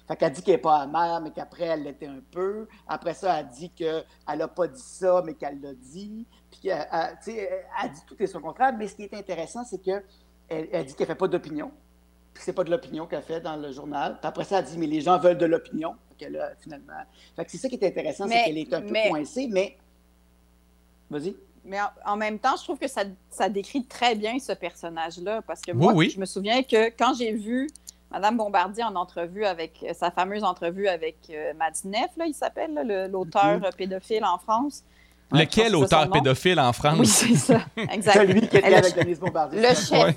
Fait 0.07 0.17
qu'elle 0.17 0.33
dit 0.33 0.43
qu'elle 0.43 0.57
n'est 0.57 0.61
pas 0.61 0.81
amère, 0.83 1.21
mais 1.23 1.31
qu'après, 1.31 1.65
elle 1.65 1.85
l'était 1.85 2.07
un 2.07 2.21
peu. 2.31 2.69
Après 2.87 3.15
ça, 3.15 3.41
elle 3.41 3.49
dit 3.49 3.71
qu'elle 3.71 4.05
n'a 4.29 4.49
pas 4.49 4.69
dit 4.69 4.81
ça, 4.81 5.23
mais 5.25 5.35
qu'elle 5.35 5.61
l'a 5.61 5.75
dit. 5.75 6.27
Puis, 6.51 6.69
elle, 6.69 6.87
elle, 6.93 7.91
dit 7.93 8.03
tout 8.07 8.17
et 8.21 8.27
son 8.27 8.41
contraire. 8.41 8.75
Mais 8.77 8.89
ce 8.89 8.95
qui 8.95 9.05
est 9.05 9.15
intéressant, 9.15 9.65
c'est 9.65 9.79
qu'elle 9.79 10.05
elle 10.49 10.85
dit 10.85 10.95
qu'elle 10.95 11.09
ne 11.09 11.13
fait 11.13 11.19
pas 11.19 11.29
d'opinion. 11.29 11.73
Puis 12.33 12.45
c'est 12.45 12.53
pas 12.53 12.65
de 12.65 12.71
l'opinion 12.71 13.07
qu'elle 13.07 13.23
fait 13.23 13.41
dans 13.41 13.57
le 13.57 13.73
journal. 13.73 14.19
Puis 14.21 14.29
après 14.29 14.45
ça, 14.45 14.59
elle 14.59 14.67
dit, 14.67 14.79
mais 14.79 14.87
les 14.87 15.01
gens 15.01 15.19
veulent 15.19 15.39
de 15.39 15.47
l'opinion. 15.47 15.97
Finalement. 16.61 16.93
Fait 17.35 17.45
que 17.45 17.51
c'est 17.51 17.59
ça 17.59 17.69
qui 17.69 17.77
est 17.77 17.87
intéressant, 17.87 18.29
c'est 18.29 18.45
qu'elle 18.45 18.59
est 18.59 18.73
un 18.73 18.83
peu 18.83 18.95
coincée, 19.09 19.49
mais. 19.51 19.77
Vas-y. 21.11 21.37
Mais 21.65 21.79
en, 22.05 22.17
même 22.17 22.39
temps, 22.39 22.55
je 22.57 22.63
trouve 22.63 22.79
que 22.79 22.87
ça, 22.87 23.03
ça 23.29 23.49
décrit 23.49 23.85
très 23.85 24.15
bien 24.15 24.39
ce 24.39 24.53
personnage-là. 24.53 25.43
Parce 25.43 25.61
que 25.61 25.73
moi, 25.73 25.93
je 26.09 26.19
me 26.19 26.25
souviens 26.25 26.63
que 26.63 26.91
quand 26.91 27.15
j'ai 27.15 27.33
vu 27.33 27.69
Madame 28.11 28.37
Bombardier 28.37 28.85
en 28.85 28.95
entrevue 28.95 29.45
avec 29.45 29.83
euh, 29.83 29.93
sa 29.93 30.11
fameuse 30.11 30.45
entrevue 30.45 30.87
avec 30.87 31.17
euh, 31.31 31.53
Madineff, 31.55 32.11
là, 32.17 32.27
il 32.27 32.35
s'appelle, 32.35 33.09
l'auteur 33.11 33.59
mhm. 33.59 33.71
pédophile 33.77 34.25
en 34.25 34.39
France. 34.39 34.85
Lequel 35.33 35.75
auteur 35.75 36.09
pédophile 36.09 36.61
en 36.61 36.73
France? 36.73 36.99
Oui, 37.01 37.07
c'est 37.07 37.35
ça. 37.35 37.61
Exact. 37.91 38.15
Celui 38.15 38.47
qui 38.47 38.59
était 38.59 38.75
avec 38.75 38.95
Denise 38.95 39.19
Bombardier. 39.19 39.61
Le 39.61 39.75
chef, 39.75 40.17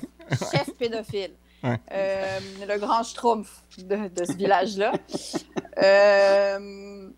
chef 0.52 0.70
pédophile. 0.78 1.32
Euh, 1.64 2.40
le 2.66 2.78
grand 2.78 3.02
schtroumpf 3.02 3.62
de, 3.78 4.08
de 4.08 4.24
ce 4.24 4.32
village-là. 4.32 4.92
euh, 5.82 7.10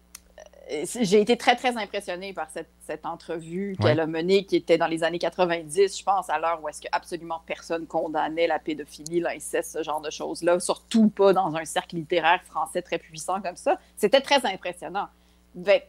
j'ai 1.01 1.21
été 1.21 1.37
très, 1.37 1.57
très 1.57 1.77
impressionnée 1.77 2.33
par 2.33 2.49
cette, 2.51 2.71
cette 2.81 3.05
entrevue 3.05 3.77
qu'elle 3.81 4.01
a 4.01 4.07
menée, 4.07 4.45
qui 4.45 4.57
était 4.57 4.79
dans 4.79 4.87
les 4.87 5.05
années 5.05 5.19
90, 5.19 5.99
je 5.99 6.05
pense, 6.05 6.31
à 6.31 6.39
l'heure 6.39 6.61
où 6.63 6.69
est-ce 6.69 6.81
que 6.81 6.89
absolument 6.93 7.43
personne 7.47 7.87
condamnait 7.87 8.47
la 8.47 8.59
pédophilie, 8.59 9.21
l'inceste, 9.21 9.73
ce 9.73 9.83
genre 9.83 10.01
de 10.01 10.11
choses-là, 10.11 10.61
surtout 10.61 11.09
pas 11.09 11.33
dans 11.33 11.55
un 11.57 11.65
cercle 11.65 11.97
littéraire 11.97 12.43
français 12.45 12.83
très 12.83 12.99
puissant 12.99 13.41
comme 13.41 13.57
ça. 13.57 13.79
C'était 13.97 14.21
très 14.21 14.47
impressionnant. 14.47 15.09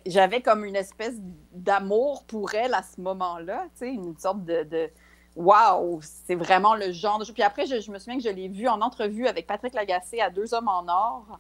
J'avais 0.06 0.42
comme 0.42 0.66
une 0.66 0.76
espèce 0.76 1.16
d'amour 1.54 2.26
pour 2.26 2.54
elle 2.54 2.74
à 2.74 2.84
ce 2.84 3.00
moment-là, 3.00 3.68
une 3.82 4.18
sorte 4.18 4.44
de, 4.44 4.64
de 4.64 4.90
Wow, 5.36 6.00
c'est 6.02 6.36
vraiment 6.36 6.76
le 6.76 6.92
genre 6.92 7.18
de 7.18 7.32
Puis 7.32 7.42
après, 7.42 7.66
je, 7.66 7.80
je 7.80 7.92
me 7.92 7.98
souviens 7.98 8.18
que 8.18 8.24
je 8.24 8.30
l'ai 8.30 8.48
vue 8.48 8.68
en 8.68 8.82
entrevue 8.82 9.28
avec 9.28 9.48
Patrick 9.48 9.74
Lagacé 9.74 10.22
à 10.22 10.30
Deux 10.30 10.54
Hommes 10.54 10.68
en 10.68 10.88
Or. 10.88 11.40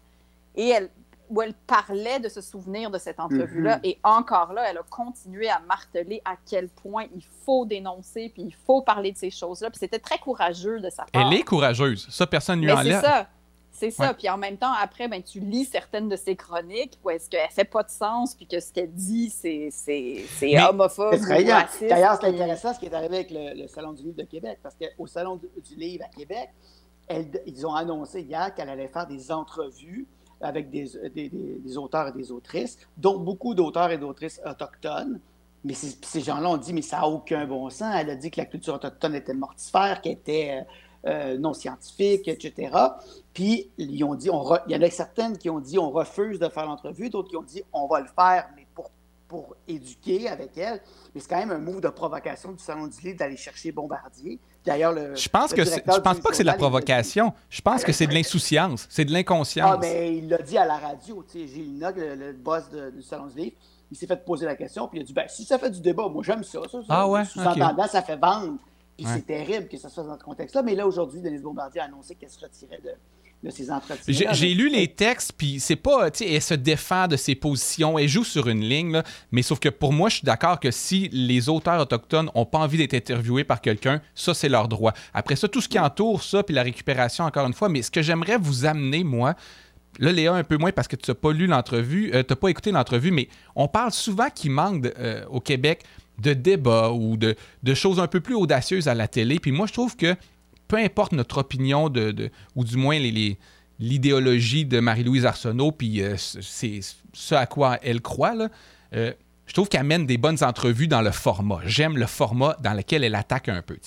Et 0.55 0.69
elle, 0.69 0.89
où 1.29 1.41
elle 1.41 1.53
parlait 1.53 2.19
de 2.19 2.29
se 2.29 2.41
souvenir 2.41 2.91
de 2.91 2.97
cette 2.97 3.19
entrevue-là. 3.19 3.77
Mhm. 3.77 3.81
Et 3.83 3.99
encore 4.03 4.53
là, 4.53 4.69
elle 4.69 4.77
a 4.77 4.83
continué 4.89 5.49
à 5.49 5.59
marteler 5.67 6.21
à 6.25 6.35
quel 6.45 6.69
point 6.69 7.05
il 7.15 7.23
faut 7.45 7.65
dénoncer, 7.65 8.29
puis 8.33 8.43
il 8.43 8.53
faut 8.53 8.81
parler 8.81 9.11
de 9.11 9.17
ces 9.17 9.31
choses-là. 9.31 9.69
Puis 9.69 9.79
c'était 9.79 9.99
très 9.99 10.17
courageux 10.19 10.79
de 10.79 10.89
sa 10.89 11.05
part. 11.05 11.31
Elle 11.31 11.39
est 11.39 11.43
courageuse. 11.43 12.07
Ça, 12.09 12.27
personne 12.27 12.59
ne 12.59 12.65
lui 12.65 12.71
enlève. 12.71 13.01
C'est 13.01 13.07
ça. 13.07 13.27
C'est 13.83 13.91
ça. 13.91 14.13
Puis 14.13 14.29
en 14.29 14.37
même 14.37 14.57
temps, 14.57 14.71
après, 14.81 15.09
ben, 15.09 15.21
tu 15.21 15.41
lis 15.41 15.65
certaines 15.65 16.07
de 16.07 16.15
ses 16.15 16.37
chroniques 16.37 16.97
où 17.03 17.09
est-ce 17.09 17.29
qu'elle 17.29 17.49
fait 17.49 17.65
pas 17.65 17.83
de 17.83 17.89
sens, 17.89 18.33
puis 18.33 18.47
que 18.47 18.59
ce 18.61 18.71
qu'elle 18.71 18.93
dit, 18.93 19.29
c'est, 19.29 19.67
c'est, 19.71 20.23
c'est 20.39 20.61
homophobe. 20.61 21.19
D'ailleurs, 21.27 21.67
c'est 21.69 21.91
intéressant 21.91 22.73
ce 22.73 22.79
qui 22.79 22.85
est 22.85 22.93
arrivé 22.93 23.15
avec 23.15 23.31
le, 23.31 23.67
Salon 23.67 23.91
du 23.91 24.03
livre 24.03 24.17
de 24.17 24.23
Québec, 24.23 24.59
parce 24.63 24.75
qu'au 24.75 25.05
Salon 25.05 25.35
du, 25.37 25.75
livre 25.75 26.05
à 26.05 26.07
Québec, 26.07 26.49
ils 27.45 27.67
ont 27.67 27.75
annoncé 27.75 28.21
hier 28.21 28.53
qu'elle 28.55 28.69
allait 28.69 28.87
faire 28.87 29.05
des 29.05 29.31
entrevues 29.31 30.07
avec 30.39 30.69
des, 30.69 30.89
des, 31.13 31.77
auteurs 31.77 32.07
et 32.07 32.11
des 32.13 32.31
autrices, 32.31 32.77
dont 32.95 33.19
beaucoup 33.19 33.53
d'auteurs 33.53 33.91
et 33.91 33.97
d'autrices 33.97 34.39
autochtones. 34.45 35.19
Mais 35.65 35.73
ces 35.73 36.21
gens-là 36.21 36.49
ont 36.49 36.57
dit, 36.57 36.73
mais 36.73 36.81
ça 36.81 36.97
n'a 36.97 37.07
aucun 37.07 37.45
bon 37.45 37.69
sens. 37.69 37.93
Elle 37.97 38.09
a 38.09 38.15
dit 38.15 38.31
que 38.31 38.39
la 38.39 38.45
culture 38.45 38.75
autochtone 38.75 39.15
était 39.15 39.33
mortifère, 39.33 40.01
qu'elle 40.01 40.13
était 40.13 40.65
euh, 41.05 41.37
non 41.37 41.53
scientifique, 41.53 42.27
etc. 42.27 42.75
Puis, 43.33 43.69
ils 43.77 44.03
ont 44.03 44.15
dit, 44.15 44.29
on 44.29 44.55
il 44.67 44.73
y 44.73 44.75
en 44.75 44.81
a 44.81 44.89
certaines 44.89 45.37
qui 45.37 45.49
ont 45.49 45.59
dit, 45.59 45.77
on 45.77 45.91
refuse 45.91 46.39
de 46.39 46.47
faire 46.49 46.65
l'entrevue, 46.65 47.09
d'autres 47.09 47.29
qui 47.29 47.35
ont 47.35 47.43
dit, 47.43 47.63
on 47.73 47.87
va 47.87 47.99
le 47.99 48.07
faire, 48.07 48.47
mais 48.55 48.65
pour, 48.73 48.89
pour 49.27 49.55
éduquer 49.67 50.29
avec 50.29 50.57
elle. 50.57 50.81
Mais 51.13 51.21
c'est 51.21 51.27
quand 51.27 51.39
même 51.39 51.51
un 51.51 51.57
move 51.57 51.81
de 51.81 51.89
provocation 51.89 52.51
du 52.51 52.63
Salon 52.63 52.87
du 52.87 53.01
Livre 53.01 53.17
d'aller 53.17 53.37
chercher 53.37 53.71
Bombardier. 53.71 54.39
D'ailleurs, 54.65 54.93
le. 54.93 55.15
Je 55.15 55.27
pense, 55.27 55.53
que 55.53 55.65
je 55.65 55.99
pense 55.99 56.19
pas 56.19 56.29
que 56.29 56.35
c'est 56.35 56.43
de 56.43 56.47
la 56.47 56.53
provocation. 56.53 57.33
Je 57.49 57.59
pense 57.59 57.83
que 57.83 57.91
c'est 57.91 58.07
de 58.07 58.13
l'insouciance. 58.13 58.87
C'est 58.89 59.03
de 59.03 59.11
l'inconscience. 59.11 59.71
Ah, 59.73 59.77
mais 59.81 60.15
il 60.15 60.29
l'a 60.29 60.37
dit 60.37 60.57
à 60.57 60.65
la 60.65 60.77
radio. 60.77 61.25
Gilles 61.33 61.77
Nog, 61.77 61.97
le, 61.97 62.15
le, 62.15 62.31
boss 62.33 62.69
du 62.69 63.01
Salon 63.01 63.27
du 63.27 63.37
Livre, 63.37 63.55
il 63.91 63.97
s'est 63.97 64.07
fait 64.07 64.23
poser 64.23 64.45
la 64.45 64.55
question, 64.55 64.87
puis 64.87 64.99
il 64.99 65.01
a 65.01 65.05
dit 65.05 65.13
ben, 65.13 65.25
si 65.27 65.43
ça 65.43 65.59
fait 65.59 65.69
du 65.69 65.81
débat, 65.81 66.07
moi 66.07 66.23
j'aime 66.25 66.43
ça. 66.43 66.61
ça, 66.71 66.79
ah 66.89 67.07
ouais? 67.07 67.25
Sous-entendant, 67.25 67.87
ça 67.87 68.01
fait 68.01 68.15
vendre. 68.15 68.57
Puis 68.97 69.05
c'est 69.07 69.25
terrible 69.25 69.67
que 69.67 69.77
ça 69.77 69.89
fasse 69.89 70.05
dans 70.05 70.17
ce 70.17 70.23
contexte-là. 70.23 70.63
Mais 70.63 70.75
là, 70.75 70.87
aujourd'hui, 70.87 71.21
Denise 71.21 71.41
Bombardier 71.41 71.81
a 71.81 71.85
annoncé 71.85 72.15
qu'elle 72.15 72.29
se 72.29 72.39
retirait 72.39 72.79
de, 72.83 72.91
de 73.43 73.49
ses 73.49 73.69
entretiens. 73.69 74.31
J'ai 74.31 74.53
lu 74.53 74.69
les 74.69 74.87
textes, 74.87 75.33
puis 75.37 75.59
c'est 75.59 75.75
pas, 75.75 76.09
tu 76.09 76.19
sais, 76.23 76.31
elle 76.31 76.41
se 76.41 76.53
défend 76.53 77.07
de 77.07 77.17
ses 77.17 77.35
positions, 77.35 77.99
elle 77.99 78.07
joue 78.07 78.23
sur 78.23 78.47
une 78.47 78.61
ligne, 78.61 78.91
là, 78.91 79.03
mais 79.31 79.41
sauf 79.41 79.59
que 79.59 79.69
pour 79.69 79.91
moi, 79.93 80.09
je 80.09 80.17
suis 80.17 80.25
d'accord 80.25 80.59
que 80.59 80.71
si 80.71 81.09
les 81.11 81.49
auteurs 81.49 81.81
autochtones 81.81 82.29
n'ont 82.33 82.45
pas 82.45 82.59
envie 82.59 82.77
d'être 82.77 82.93
interviewés 82.93 83.43
par 83.43 83.61
quelqu'un, 83.61 84.01
ça, 84.15 84.33
c'est 84.33 84.49
leur 84.49 84.67
droit. 84.67 84.93
Après 85.13 85.35
ça, 85.35 85.47
tout 85.47 85.61
ce 85.61 85.67
qui 85.67 85.79
entoure 85.79 86.23
ça, 86.23 86.43
puis 86.43 86.55
la 86.55 86.63
récupération, 86.63 87.25
encore 87.25 87.47
une 87.47 87.53
fois, 87.53 87.69
mais 87.69 87.81
ce 87.81 87.91
que 87.91 88.01
j'aimerais 88.01 88.37
vous 88.37 88.65
amener, 88.65 89.03
moi, 89.03 89.35
Là, 89.99 90.11
Léa, 90.11 90.33
un 90.33 90.43
peu 90.43 90.57
moins 90.57 90.71
parce 90.71 90.87
que 90.87 90.95
tu 90.95 91.11
n'as 91.11 91.15
pas 91.15 91.31
lu 91.31 91.45
l'entrevue, 91.45 92.11
euh, 92.15 92.23
tu 92.23 92.31
n'as 92.31 92.35
pas 92.35 92.49
écouté 92.49 92.71
l'entrevue, 92.71 93.11
mais 93.11 93.27
on 93.55 93.67
parle 93.67 93.91
souvent 93.91 94.29
qu'il 94.31 94.49
manque 94.49 94.87
euh, 94.97 95.23
au 95.29 95.39
Québec 95.39 95.83
de 96.19 96.33
débats 96.33 96.91
ou 96.91 97.17
de, 97.17 97.35
choses 97.73 97.99
un 97.99 98.07
peu 98.07 98.19
plus 98.19 98.35
audacieuses 98.35 98.87
à 98.87 98.93
la 98.93 99.07
télé. 99.07 99.39
Puis 99.39 99.51
moi, 99.51 99.67
je 99.67 99.73
trouve 99.73 99.95
que 99.95 100.15
peu 100.67 100.77
importe 100.77 101.11
notre 101.11 101.39
opinion 101.39 101.91
ou 102.55 102.63
du 102.63 102.77
moins 102.77 102.99
l'idéologie 103.79 104.65
de 104.65 104.79
Marie-Louise 104.79 105.25
Arsenault, 105.25 105.71
puis 105.71 106.01
euh, 106.01 106.15
c'est 106.17 106.79
ce 107.13 107.35
à 107.35 107.45
quoi 107.45 107.79
elle 107.81 108.01
croit, 108.01 108.35
là, 108.35 108.49
je 108.91 109.53
trouve 109.53 109.67
qu'elle 109.67 109.83
mène 109.83 110.05
des 110.05 110.17
bonnes 110.17 110.43
entrevues 110.43 110.87
dans 110.87 111.01
le 111.01 111.11
format. 111.11 111.59
J'aime 111.65 111.97
le 111.97 112.05
format 112.05 112.57
dans 112.61 112.73
lequel 112.73 113.03
elle 113.03 113.15
attaque 113.15 113.49
un 113.49 113.61
peu. 113.61 113.77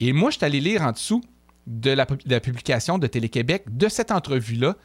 Et 0.00 0.12
moi, 0.12 0.30
je 0.30 0.36
suis 0.36 0.44
allé 0.44 0.60
lire 0.60 0.82
en 0.82 0.92
dessous 0.92 1.22
de 1.66 1.90
la 1.90 2.40
publication 2.40 2.98
de 2.98 3.06
Télé-Québec 3.06 3.64
de 3.70 3.88
cette 3.88 4.10
entrevue-là 4.10 4.76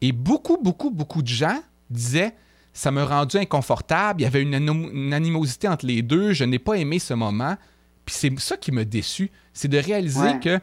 et 0.00 0.12
beaucoup, 0.12 0.58
beaucoup, 0.62 0.90
beaucoup 0.90 1.22
de 1.22 1.28
gens 1.28 1.62
disaient 1.90 2.34
ça 2.76 2.90
m'a 2.90 3.06
rendu 3.06 3.38
inconfortable, 3.38 4.20
il 4.20 4.24
y 4.24 4.26
avait 4.26 4.42
une, 4.42 5.14
animosité 5.14 5.66
entre 5.66 5.86
les 5.86 6.02
deux, 6.02 6.34
je 6.34 6.44
n'ai 6.44 6.58
pas 6.58 6.74
aimé 6.74 6.98
ce 6.98 7.14
moment. 7.14 7.56
Puis 8.04 8.14
c'est 8.14 8.38
ça 8.38 8.58
qui 8.58 8.70
m'a 8.70 8.84
déçu, 8.84 9.30
c'est 9.54 9.68
de 9.68 9.78
réaliser 9.78 10.38
que 10.40 10.60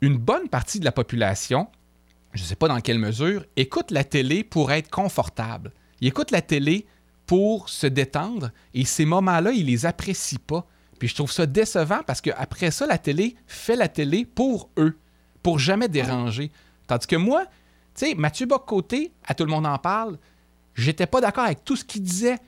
une 0.00 0.16
bonne 0.16 0.48
partie 0.48 0.78
de 0.78 0.84
la 0.84 0.92
population, 0.92 1.66
je 2.32 2.42
ne 2.42 2.46
sais 2.46 2.54
pas 2.54 2.68
dans 2.68 2.80
quelle 2.80 3.00
mesure, 3.00 3.44
écoute 3.56 3.90
la 3.90 4.04
télé 4.04 4.44
pour 4.44 4.70
être 4.70 4.88
confortable. 4.88 5.72
Ils 6.00 6.06
écoutent 6.06 6.30
la 6.30 6.42
télé 6.42 6.86
pour 7.26 7.68
se 7.68 7.88
détendre 7.88 8.52
et 8.72 8.84
ces 8.84 9.04
moments-là, 9.04 9.50
ils 9.50 9.66
les 9.66 9.84
apprécient 9.84 10.38
pas. 10.46 10.64
Puis 11.00 11.08
je 11.08 11.16
trouve 11.16 11.32
ça 11.32 11.44
décevant 11.44 12.02
parce 12.06 12.20
qu'après 12.20 12.70
ça, 12.70 12.86
la 12.86 12.98
télé 12.98 13.34
fait 13.48 13.74
la 13.74 13.88
télé 13.88 14.24
pour 14.24 14.70
eux, 14.78 14.96
pour 15.42 15.58
jamais 15.58 15.88
déranger. 15.88 16.52
Tandis 16.86 17.08
que 17.08 17.16
moi, 17.16 17.46
tu 17.96 18.06
sais, 18.06 18.14
Mathieu 18.14 18.46
Bock-Côté, 18.46 19.12
à 19.26 19.34
tout 19.34 19.44
le 19.44 19.50
monde 19.50 19.66
en 19.66 19.78
parle, 19.78 20.18
j'étais 20.78 21.06
pas 21.06 21.20
d'accord 21.20 21.44
avec 21.44 21.64
tout 21.64 21.76
ce 21.76 21.84
qu'il 21.84 22.02
disait, 22.02 22.38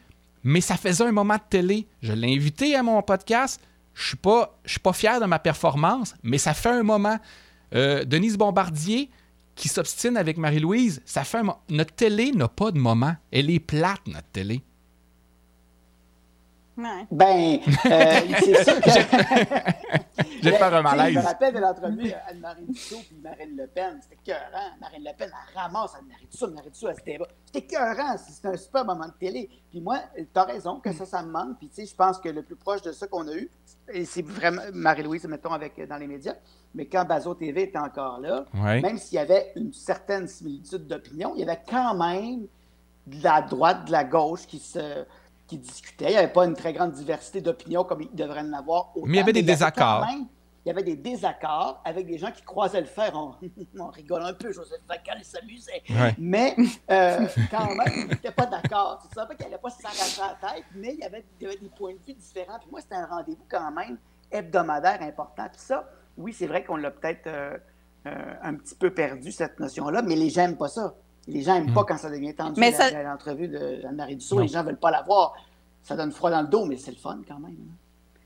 mais 0.42 0.60
ça 0.60 0.76
faisait 0.76 1.04
un 1.04 1.12
moment 1.12 1.34
de 1.34 1.42
télé. 1.48 1.86
Je 2.02 2.12
l'ai 2.12 2.34
invité 2.34 2.74
à 2.74 2.82
mon 2.82 3.02
podcast. 3.02 3.60
Je 3.94 4.06
suis 4.06 4.18
suis 4.64 4.80
pas 4.80 4.92
fier 4.92 5.20
de 5.20 5.26
ma 5.26 5.38
performance, 5.38 6.14
mais 6.22 6.38
ça 6.38 6.54
fait 6.54 6.70
un 6.70 6.82
moment. 6.82 7.18
Euh, 7.74 8.04
Denise 8.04 8.36
Bombardier, 8.38 9.10
qui 9.54 9.68
s'obstine 9.68 10.16
avec 10.16 10.38
Marie-Louise, 10.38 11.02
ça 11.04 11.24
fait 11.24 11.38
un. 11.38 11.56
Notre 11.68 11.94
télé 11.94 12.32
n'a 12.32 12.48
pas 12.48 12.70
de 12.70 12.78
moment. 12.78 13.14
Elle 13.30 13.50
est 13.50 13.60
plate, 13.60 14.06
notre 14.06 14.28
télé. 14.28 14.62
Ben, 17.10 17.58
euh, 17.86 18.20
c'est 18.40 18.64
sûr 18.64 18.80
que. 18.80 18.90
J'ai 20.42 20.52
fait 20.52 20.62
un 20.62 20.82
malaise. 20.82 21.14
Je 21.14 21.18
me 21.18 21.24
rappelle 21.24 21.54
de 21.54 21.58
l'entrevue 21.58 22.12
Anne-Marie 22.28 22.66
Dussault 22.68 23.00
puis 23.06 23.16
Marine 23.22 23.56
Le 23.56 23.66
Pen. 23.66 23.98
C'était 24.02 24.16
écœurant. 24.22 24.70
Marine 24.80 25.04
Le 25.04 25.16
Pen, 25.16 25.30
elle 25.30 25.60
ramasse 25.60 25.94
Anne-Marie 25.94 26.26
Dussault. 26.30 26.50
Marie 26.50 26.70
Dussault, 26.70 26.88
elle 26.88 26.96
se 26.96 27.04
débat. 27.04 27.28
C'était 27.46 27.58
écœurant. 27.60 28.16
C'était 28.16 28.48
un 28.48 28.56
super 28.56 28.84
moment 28.84 29.06
de 29.06 29.12
télé. 29.18 29.50
Puis 29.70 29.80
moi, 29.80 30.00
t'as 30.32 30.44
raison 30.44 30.80
que 30.80 30.92
ça, 30.92 31.06
ça 31.06 31.22
me 31.22 31.30
manque. 31.30 31.58
Puis 31.58 31.68
tu 31.68 31.76
sais, 31.76 31.86
je 31.86 31.94
pense 31.94 32.18
que 32.18 32.28
le 32.28 32.42
plus 32.42 32.56
proche 32.56 32.82
de 32.82 32.92
ça 32.92 33.06
qu'on 33.06 33.28
a 33.28 33.34
eu, 33.34 33.50
et 33.92 34.04
c'est 34.04 34.22
vraiment 34.22 34.62
Marie-Louise, 34.72 35.24
mettons, 35.26 35.52
avec, 35.52 35.80
dans 35.88 35.96
les 35.96 36.06
médias, 36.06 36.34
mais 36.74 36.86
quand 36.86 37.04
Bazo 37.04 37.34
TV 37.34 37.64
était 37.64 37.78
encore 37.78 38.20
là, 38.20 38.46
même 38.54 38.98
s'il 38.98 39.16
y 39.16 39.18
avait 39.18 39.52
une 39.56 39.72
certaine 39.72 40.26
similitude 40.28 40.86
d'opinion, 40.86 41.32
il 41.34 41.40
y 41.40 41.42
avait 41.42 41.60
quand 41.68 41.94
même 41.94 42.46
de 43.06 43.24
la 43.24 43.42
droite, 43.42 43.86
de 43.86 43.92
la 43.92 44.04
gauche 44.04 44.46
qui 44.46 44.58
se 44.58 45.04
qui 45.50 45.58
discutaient. 45.58 46.06
Il 46.06 46.12
n'y 46.12 46.16
avait 46.16 46.32
pas 46.32 46.44
une 46.46 46.54
très 46.54 46.72
grande 46.72 46.92
diversité 46.92 47.40
d'opinions 47.40 47.82
comme 47.82 48.02
il 48.02 48.14
devrait 48.14 48.40
en 48.40 48.52
avoir. 48.52 48.92
Mais 49.04 49.14
il 49.14 49.16
y 49.16 49.20
avait 49.20 49.32
des 49.32 49.42
désaccords. 49.42 50.06
il 50.08 50.68
y 50.68 50.70
avait 50.70 50.84
des 50.84 50.94
désaccords 50.94 51.80
avec 51.84 52.06
des 52.06 52.18
gens 52.18 52.30
qui 52.30 52.42
croisaient 52.42 52.80
le 52.80 52.86
fer. 52.86 53.10
On, 53.14 53.34
on 53.80 53.88
rigole 53.88 54.22
un 54.22 54.32
peu, 54.32 54.52
Joseph 54.52 54.80
Facal 54.86 55.24
s'amusait. 55.24 55.82
Mais 56.18 56.54
euh, 56.90 57.26
quand 57.50 57.74
même, 57.74 57.92
ils 57.96 58.06
n'étaient 58.06 58.30
pas 58.30 58.46
d'accord. 58.46 59.02
Tu 59.02 59.12
savais 59.12 59.34
qu'il 59.34 59.46
n'allait 59.46 59.58
pas 59.58 59.70
s'arracher 59.70 60.20
la 60.20 60.48
tête, 60.48 60.64
mais 60.76 60.94
il 60.94 61.00
y, 61.00 61.04
avait, 61.04 61.24
des 61.40 61.68
points 61.76 61.94
de 61.94 61.98
vue 62.06 62.14
différents. 62.14 62.58
Puis 62.60 62.68
moi, 62.70 62.80
c'était 62.80 62.94
un 62.94 63.06
rendez-vous 63.06 63.46
quand 63.50 63.72
même 63.72 63.98
hebdomadaire 64.30 65.02
important. 65.02 65.48
Puis 65.50 65.60
ça, 65.60 65.90
oui, 66.16 66.32
c'est 66.32 66.46
vrai 66.46 66.62
qu'on 66.62 66.76
l'a 66.76 66.92
peut-être 66.92 67.26
euh, 67.26 67.58
euh, 68.06 68.34
un 68.42 68.54
petit 68.54 68.76
peu 68.76 68.94
perdu, 68.94 69.32
cette 69.32 69.58
notion-là, 69.58 70.02
mais 70.02 70.14
les 70.14 70.30
gens 70.30 70.42
n'aiment 70.42 70.56
pas 70.56 70.68
ça. 70.68 70.94
Les 71.26 71.42
gens 71.42 71.54
n'aiment 71.54 71.72
pas 71.72 71.82
mm. 71.82 71.86
quand 71.86 71.98
ça 71.98 72.10
devient 72.10 72.34
tendu. 72.34 72.60
Mais 72.60 72.72
l'entrevue 73.04 73.48
de 73.48 73.86
Anne-Marie 73.86 74.16
Dussault, 74.16 74.40
les 74.40 74.48
gens 74.48 74.60
ne 74.60 74.68
veulent 74.68 74.78
pas 74.78 74.90
la 74.90 75.02
voir. 75.02 75.34
Ça 75.82 75.96
donne 75.96 76.12
froid 76.12 76.30
dans 76.30 76.42
le 76.42 76.48
dos, 76.48 76.64
mais 76.64 76.76
c'est 76.76 76.90
le 76.90 76.96
fun 76.96 77.20
quand 77.26 77.38
même. 77.38 77.56
Hein. 77.58 77.74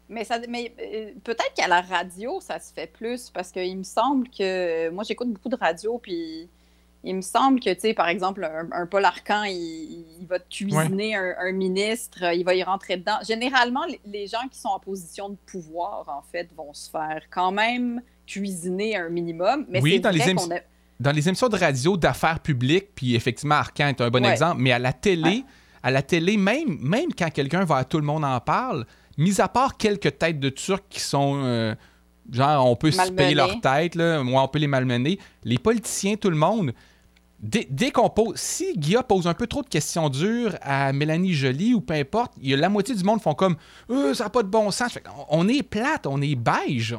Mais, 0.08 0.24
ça, 0.24 0.38
mais 0.48 0.74
euh, 0.80 1.12
peut-être 1.22 1.54
qu'à 1.56 1.66
la 1.66 1.80
radio, 1.80 2.40
ça 2.40 2.58
se 2.58 2.72
fait 2.72 2.86
plus 2.86 3.30
parce 3.30 3.50
qu'il 3.50 3.76
me 3.76 3.84
semble 3.84 4.28
que. 4.28 4.90
Moi, 4.90 5.04
j'écoute 5.04 5.30
beaucoup 5.30 5.48
de 5.48 5.56
radio, 5.56 5.98
puis 5.98 6.48
il 7.04 7.16
me 7.16 7.20
semble 7.22 7.60
que, 7.60 7.72
tu 7.72 7.80
sais, 7.80 7.94
par 7.94 8.08
exemple, 8.08 8.48
un, 8.72 8.86
Paul 8.86 9.04
Arcan, 9.04 9.44
il, 9.44 10.26
va 10.26 10.38
cuisiner 10.38 11.14
un, 11.16 11.52
ministre, 11.52 12.34
il 12.34 12.44
va 12.44 12.54
y 12.54 12.62
rentrer 12.62 12.96
dedans. 12.96 13.18
Généralement, 13.22 13.84
les 14.06 14.26
gens 14.26 14.48
qui 14.50 14.58
sont 14.58 14.68
en 14.68 14.78
position 14.80 15.28
de 15.28 15.36
pouvoir, 15.46 16.08
en 16.08 16.22
fait, 16.22 16.48
vont 16.56 16.72
se 16.72 16.90
faire 16.90 17.22
quand 17.30 17.52
même 17.52 18.00
cuisiner 18.26 18.96
un 18.96 19.10
minimum. 19.10 19.66
Mais 19.68 19.82
oui, 19.82 20.00
dans 20.00 20.10
les, 20.10 20.34
dans 21.00 21.12
les 21.12 21.28
émissions 21.28 21.48
de 21.48 21.56
radio 21.56 21.96
d'affaires 21.96 22.40
publiques, 22.40 22.94
puis 22.94 23.14
effectivement, 23.14 23.56
Arcan 23.56 23.88
est 23.88 24.00
un 24.00 24.10
bon 24.10 24.24
exemple, 24.24 24.60
mais 24.60 24.72
à 24.72 24.78
la 24.78 24.92
télé, 24.92 25.44
à 25.82 25.90
la 25.90 26.02
télé, 26.02 26.36
même, 26.36 26.78
même 26.80 27.12
quand 27.16 27.30
quelqu'un 27.30 27.64
va 27.64 27.76
à 27.76 27.84
tout 27.84 27.98
le 27.98 28.04
monde 28.04 28.24
en 28.24 28.40
parle, 28.40 28.86
mis 29.18 29.40
à 29.40 29.48
part 29.48 29.76
quelques 29.76 30.18
têtes 30.18 30.40
de 30.40 30.48
Turcs 30.48 30.88
qui 30.88 31.00
sont. 31.00 31.42
Euh, 31.44 31.74
genre, 32.30 32.70
on 32.70 32.76
peut 32.76 32.90
se 32.90 33.10
payer 33.12 33.34
leur 33.34 33.60
tête, 33.60 33.94
là, 33.94 34.22
moi, 34.22 34.42
on 34.42 34.48
peut 34.48 34.58
les 34.58 34.66
malmener. 34.66 35.18
Les 35.44 35.58
politiciens, 35.58 36.16
tout 36.16 36.30
le 36.30 36.36
monde. 36.36 36.72
Dès, 37.40 37.90
qu'on 37.90 38.08
pose, 38.08 38.36
si 38.36 38.72
Guilla 38.74 39.02
pose 39.02 39.26
un 39.26 39.34
peu 39.34 39.46
trop 39.46 39.62
de 39.62 39.68
questions 39.68 40.08
dures 40.08 40.56
à 40.62 40.94
Mélanie 40.94 41.34
Joly 41.34 41.74
ou 41.74 41.82
peu 41.82 41.92
importe, 41.92 42.32
il 42.40 42.48
y 42.48 42.54
a 42.54 42.56
la 42.56 42.70
moitié 42.70 42.94
du 42.94 43.04
monde 43.04 43.20
font 43.20 43.34
comme 43.34 43.56
euh, 43.90 44.14
ça 44.14 44.24
n'a 44.24 44.30
pas 44.30 44.42
de 44.42 44.48
bon 44.48 44.70
sens. 44.70 44.98
on 45.28 45.46
est 45.46 45.62
plate, 45.62 46.06
on 46.06 46.22
est 46.22 46.36
beige. 46.36 46.96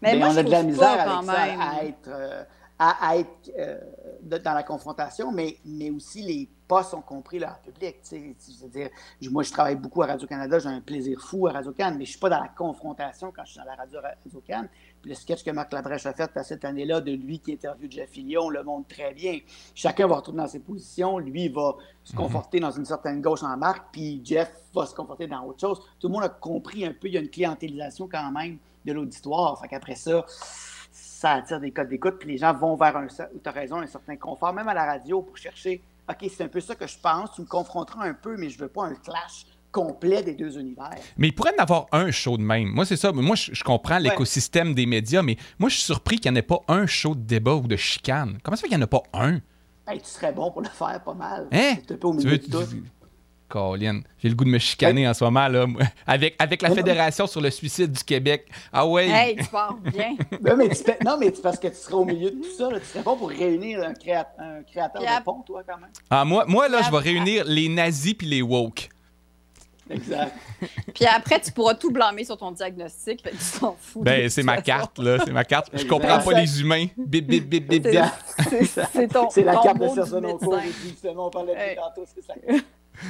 Mais, 0.00 0.18
on 0.22 0.36
a 0.36 0.42
de 0.42 0.50
la 0.50 0.62
misère 0.62 1.18
avec 1.18 1.26
ça, 1.26 1.42
à 1.42 1.84
être, 1.84 2.08
euh, 2.08 2.44
à, 2.78 3.16
être 3.16 3.52
euh, 3.56 3.78
dans 4.22 4.52
la 4.52 4.62
confrontation, 4.62 5.30
mais, 5.30 5.58
mais 5.64 5.90
aussi 5.90 6.22
les 6.22 6.48
pas 6.66 6.82
sont 6.82 7.02
compris 7.02 7.38
là, 7.38 7.58
en 7.60 7.64
public. 7.64 7.96
-dire, 8.02 8.90
moi, 9.30 9.42
je 9.42 9.52
travaille 9.52 9.76
beaucoup 9.76 10.02
à 10.02 10.06
Radio-Canada, 10.06 10.58
j'ai 10.58 10.68
un 10.68 10.80
plaisir 10.80 11.20
fou 11.20 11.46
à 11.46 11.52
Radio-Can, 11.52 11.90
mais 11.90 11.96
je 11.96 12.00
ne 12.00 12.04
suis 12.06 12.18
pas 12.18 12.30
dans 12.30 12.40
la 12.40 12.48
confrontation 12.48 13.32
quand 13.34 13.44
je 13.44 13.52
suis 13.52 13.60
dans 13.60 13.66
la 13.66 13.74
radio 13.74 14.00
Radio-Can. 14.00 14.66
Puis 15.00 15.10
le 15.10 15.14
sketch 15.14 15.44
que 15.44 15.50
Marc 15.50 15.72
Labrèche 15.72 16.06
a 16.06 16.14
fait 16.14 16.30
cette 16.42 16.64
année-là 16.64 17.00
de 17.00 17.12
lui 17.12 17.38
qui 17.38 17.52
interviewe 17.52 17.90
Jeff 17.90 18.10
Fillion 18.10 18.48
le 18.48 18.62
montre 18.62 18.88
très 18.88 19.12
bien. 19.12 19.38
Chacun 19.74 20.06
va 20.06 20.16
retourner 20.16 20.42
dans 20.42 20.48
ses 20.48 20.60
positions. 20.60 21.18
Lui 21.18 21.48
va 21.48 21.76
se 22.02 22.12
mhm. 22.12 22.18
conforter 22.18 22.60
dans 22.60 22.70
une 22.70 22.86
certaine 22.86 23.20
gauche 23.20 23.42
en 23.42 23.56
marque, 23.56 23.92
puis 23.92 24.22
Jeff 24.24 24.50
va 24.74 24.86
se 24.86 24.94
conforter 24.94 25.26
dans 25.26 25.44
autre 25.44 25.60
chose. 25.60 25.80
Tout 26.00 26.08
le 26.08 26.14
monde 26.14 26.24
a 26.24 26.30
compris 26.30 26.86
un 26.86 26.92
peu, 26.92 27.08
il 27.08 27.14
y 27.14 27.18
a 27.18 27.20
une 27.20 27.30
clientélisation 27.30 28.08
quand 28.08 28.32
même 28.32 28.58
de 28.84 28.92
l'auditoire. 28.92 29.60
Fait 29.60 29.68
qu'après 29.68 29.94
ça, 29.94 30.24
ça 31.24 31.32
attire 31.32 31.58
des 31.58 31.70
codes 31.70 31.88
d'écoute, 31.88 32.16
puis 32.18 32.32
les 32.32 32.36
gens 32.36 32.52
vont 32.52 32.76
vers 32.76 32.94
un, 32.98 33.06
tu 33.06 33.22
as 33.48 33.50
raison, 33.50 33.78
un 33.78 33.86
certain 33.86 34.14
confort, 34.16 34.52
même 34.52 34.68
à 34.68 34.74
la 34.74 34.84
radio, 34.84 35.22
pour 35.22 35.38
chercher, 35.38 35.82
OK, 36.06 36.30
c'est 36.30 36.44
un 36.44 36.48
peu 36.48 36.60
ça 36.60 36.74
que 36.74 36.86
je 36.86 36.98
pense, 36.98 37.32
tu 37.34 37.40
me 37.40 37.46
confronteras 37.46 38.04
un 38.04 38.12
peu, 38.12 38.36
mais 38.36 38.50
je 38.50 38.58
veux 38.58 38.68
pas 38.68 38.84
un 38.84 38.94
clash 38.94 39.46
complet 39.72 40.22
des 40.22 40.34
deux 40.34 40.58
univers. 40.58 40.98
Mais 41.16 41.28
il 41.28 41.34
pourrait 41.34 41.54
en 41.58 41.62
avoir 41.62 41.86
un 41.92 42.10
show 42.10 42.36
de 42.36 42.42
même. 42.42 42.68
Moi, 42.68 42.84
c'est 42.84 42.98
ça. 42.98 43.10
Moi, 43.10 43.36
je, 43.36 43.64
comprends 43.64 43.96
l'écosystème 43.96 44.74
des 44.74 44.84
médias, 44.84 45.22
mais 45.22 45.38
moi, 45.58 45.70
je 45.70 45.76
suis 45.76 45.84
surpris 45.84 46.18
qu'il 46.18 46.30
n'y 46.30 46.36
en 46.36 46.40
ait 46.40 46.42
pas 46.42 46.60
un 46.68 46.84
show 46.84 47.14
de 47.14 47.22
débat 47.22 47.54
ou 47.54 47.66
de 47.66 47.76
chicane. 47.76 48.38
Comment 48.42 48.56
ça 48.56 48.60
fait 48.60 48.68
qu'il 48.68 48.76
n'y 48.76 48.82
en 48.82 48.84
a 48.84 48.88
pas 48.88 49.02
un? 49.14 49.40
tu 49.86 50.00
serais 50.02 50.32
bon 50.32 50.50
pour 50.50 50.60
le 50.60 50.68
faire 50.68 51.02
pas 51.02 51.14
mal. 51.14 51.48
Hein? 51.52 51.76
Tu 51.86 51.94
au 52.02 52.12
milieu 52.12 52.36
de 52.36 52.44
tout. 52.44 52.64
Colin, 53.54 54.00
j'ai 54.18 54.28
le 54.28 54.34
goût 54.34 54.42
de 54.42 54.50
me 54.50 54.58
chicaner 54.58 55.06
en 55.06 55.14
ce 55.14 55.22
moment, 55.22 55.46
là, 55.46 55.64
avec, 56.08 56.34
avec 56.40 56.60
la 56.60 56.70
Fédération 56.70 57.28
sur 57.28 57.40
le 57.40 57.50
suicide 57.50 57.92
du 57.92 58.02
Québec. 58.02 58.48
Ah 58.72 58.84
ouais. 58.84 59.08
Hey, 59.08 59.36
tu 59.36 59.44
parles 59.44 59.78
bien. 59.80 60.16
non, 60.44 60.56
mais, 60.56 60.68
non, 61.04 61.16
mais 61.20 61.30
parce 61.30 61.60
que 61.60 61.68
tu 61.68 61.76
serais 61.76 61.94
au 61.94 62.04
milieu 62.04 62.32
de 62.32 62.36
tout 62.42 62.50
ça. 62.58 62.68
Tu 62.80 62.84
serais 62.86 63.04
bon 63.04 63.16
pour 63.16 63.28
réunir 63.28 63.80
un, 63.80 63.90
un 63.90 64.62
créateur 64.64 65.00
de 65.00 65.22
pont, 65.22 65.42
toi, 65.46 65.62
quand 65.64 65.78
même. 65.78 65.90
Ah, 66.10 66.24
moi, 66.24 66.44
moi 66.48 66.68
là, 66.68 66.82
je 66.82 66.90
vais 66.90 66.98
réunir 66.98 67.44
les 67.46 67.68
nazis 67.68 68.14
puis 68.14 68.26
les 68.26 68.42
woke. 68.42 68.88
Exact. 69.88 70.32
Puis 70.94 71.04
après, 71.04 71.40
tu 71.40 71.52
pourras 71.52 71.74
tout 71.74 71.92
blâmer 71.92 72.24
sur 72.24 72.36
ton 72.36 72.50
diagnostic. 72.50 73.22
Fait 73.22 73.30
que 73.30 73.36
tu 73.36 73.60
t'en 73.60 73.76
fous. 73.78 74.02
Ben, 74.02 74.28
c'est 74.30 74.42
ma 74.42 74.60
carte, 74.62 74.98
là. 74.98 75.18
C'est 75.24 75.32
ma 75.32 75.44
carte. 75.44 75.70
Je 75.74 75.84
comprends 75.86 76.18
pas 76.18 76.40
les 76.40 76.60
humains. 76.60 76.86
Bip, 76.96 77.26
bip, 77.26 77.48
bip, 77.48 77.68
bip, 77.68 77.82
bip. 77.82 78.04
C'est 78.92 79.08
ton. 79.08 79.30
C'est 79.30 79.44
la 79.44 79.56
carte 79.56 79.78
de 79.78 79.88
Sergio 79.88 80.38
Cours. 80.38 80.58
Justement, 80.82 81.26
on 81.26 81.30
parlait 81.30 81.54
de 81.54 81.80
tantôt, 81.80 82.04
c'est 82.12 82.24
ça. 82.24 82.34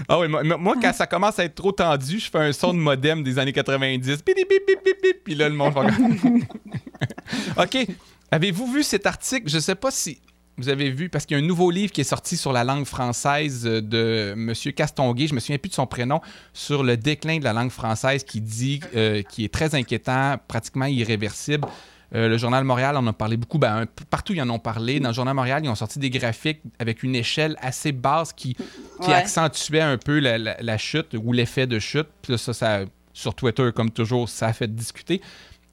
Ah 0.09 0.19
oui, 0.19 0.29
moi, 0.29 0.75
quand 0.81 0.93
ça 0.93 1.07
commence 1.07 1.39
à 1.39 1.45
être 1.45 1.55
trop 1.55 1.73
tendu, 1.73 2.19
je 2.19 2.31
fais 2.31 2.39
un 2.39 2.53
son 2.53 2.73
de 2.73 2.79
modem 2.79 3.23
des 3.23 3.39
années 3.39 3.53
90. 3.53 4.25
Bip, 4.25 4.37
bip, 4.37 4.49
bip, 4.49 4.85
bip, 4.85 5.03
bip, 5.03 5.25
puis 5.25 5.35
là, 5.35 5.49
le 5.49 5.55
monde 5.55 5.75
va... 5.75 5.87
OK. 7.63 7.87
Avez-vous 8.31 8.73
vu 8.73 8.83
cet 8.83 9.07
article? 9.07 9.49
Je 9.49 9.59
sais 9.59 9.75
pas 9.75 9.91
si 9.91 10.19
vous 10.57 10.69
avez 10.69 10.91
vu, 10.91 11.09
parce 11.09 11.27
qu'il 11.27 11.37
y 11.37 11.41
a 11.41 11.43
un 11.43 11.47
nouveau 11.47 11.71
livre 11.71 11.93
qui 11.93 12.01
est 12.01 12.05
sorti 12.05 12.37
sur 12.37 12.53
la 12.53 12.65
langue 12.65 12.85
française 12.85 13.65
de 13.65 14.35
M. 14.37 14.53
Castonguay, 14.73 15.27
je 15.27 15.35
me 15.35 15.41
souviens 15.41 15.59
plus 15.59 15.69
de 15.69 15.75
son 15.75 15.87
prénom, 15.87 16.21
sur 16.53 16.85
le 16.85 16.97
déclin 16.97 17.39
de 17.39 17.45
la 17.45 17.53
langue 17.53 17.71
française 17.71 18.25
qui 18.25 18.41
dit, 18.41 18.81
euh, 18.95 19.23
qui 19.23 19.45
est 19.45 19.53
très 19.53 19.75
inquiétant, 19.75 20.37
pratiquement 20.47 20.87
irréversible. 20.87 21.67
Euh, 22.15 22.29
le 22.29 22.37
Journal 22.37 22.65
Montréal 22.65 22.97
en 22.97 23.07
a 23.07 23.13
parlé 23.13 23.37
beaucoup. 23.37 23.59
Ben, 23.59 23.87
partout, 24.11 24.35
ils 24.35 24.43
en 24.43 24.51
ont 24.51 24.59
parlé. 24.59 25.01
Dans 25.01 25.11
le 25.11 25.15
Journal 25.15 25.35
Montréal, 25.35 25.63
ils 25.65 25.69
ont 25.69 25.75
sorti 25.75 25.99
des 25.99 26.11
graphiques 26.11 26.61
avec 26.79 27.03
une 27.03 27.15
échelle 27.15 27.57
assez 27.61 27.93
basse 27.93 28.33
qui, 28.33 28.57
qui 29.03 29.13
accentuait 29.13 29.81
un 29.81 29.99
peu 29.99 30.19
la, 30.19 30.79
chute 30.79 31.15
ou 31.15 31.33
l'effet 31.33 31.67
de 31.67 31.79
chute. 31.79 32.09
Puis 32.23 32.39
ça, 32.39 32.53
ça, 32.53 32.81
sur 33.13 33.35
Twitter, 33.35 33.71
comme 33.75 33.91
toujours, 33.91 34.29
ça 34.29 34.49
a 34.49 34.53
fait 34.53 34.75
discuter. 34.75 35.21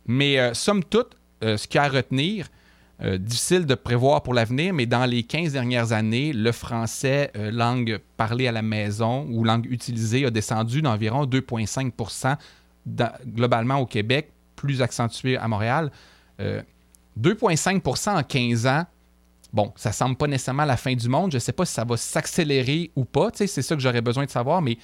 Mais 0.06 0.40
euh, 0.40 0.54
somme 0.54 0.84
toute, 0.84 1.18
ce 1.42 1.68
qu'il 1.68 1.76
y 1.76 1.80
a 1.80 1.84
à 1.84 1.90
retenir, 1.90 2.48
euh, 3.04 3.18
difficile 3.18 3.66
de 3.66 3.74
prévoir 3.74 4.22
pour 4.22 4.36
l'avenir, 4.36 4.76
mais 4.76 4.86
dans 4.86 5.06
les 5.06 5.24
15 5.24 5.54
dernières 5.54 5.92
années, 5.92 6.34
le 6.34 6.52
français, 6.52 7.32
euh, 7.36 7.50
langue 7.50 8.00
parlée 8.16 8.48
à 8.48 8.52
la 8.52 8.62
maison 8.62 9.26
ou 9.32 9.44
langue 9.44 9.66
utilisée, 9.72 10.24
a 10.24 10.30
descendu 10.30 10.84
d'environ 10.84 11.26
2,5% 11.26 12.38
globalement 13.26 13.78
au 13.78 13.88
Québec, 13.88 14.32
plus 14.56 14.84
accentué 14.84 15.36
à 15.36 15.48
Montréal. 15.48 15.92
2,5% 17.20 18.10
euh, 18.10 18.20
en 18.20 18.24
15 18.24 18.68
ans, 18.68 18.84
bon, 19.54 19.72
ça 19.76 19.92
semble 19.92 20.16
pas 20.16 20.28
nécessairement 20.28 20.66
la 20.66 20.78
fin 20.78 20.94
du 20.94 21.10
monde. 21.10 21.32
Je 21.32 21.38
ne 21.38 21.42
sais 21.42 21.52
pas 21.52 21.66
si 21.66 21.74
ça 21.74 21.84
va 21.84 21.98
s'accélérer 21.98 22.92
ou 22.96 23.06
pas. 23.06 23.30
C'est 23.34 23.48
ça 23.48 23.76
que 23.76 23.82
j'aurais 23.82 24.02
besoin 24.02 24.26
de 24.26 24.30
savoir, 24.30 24.62
mais 24.62 24.78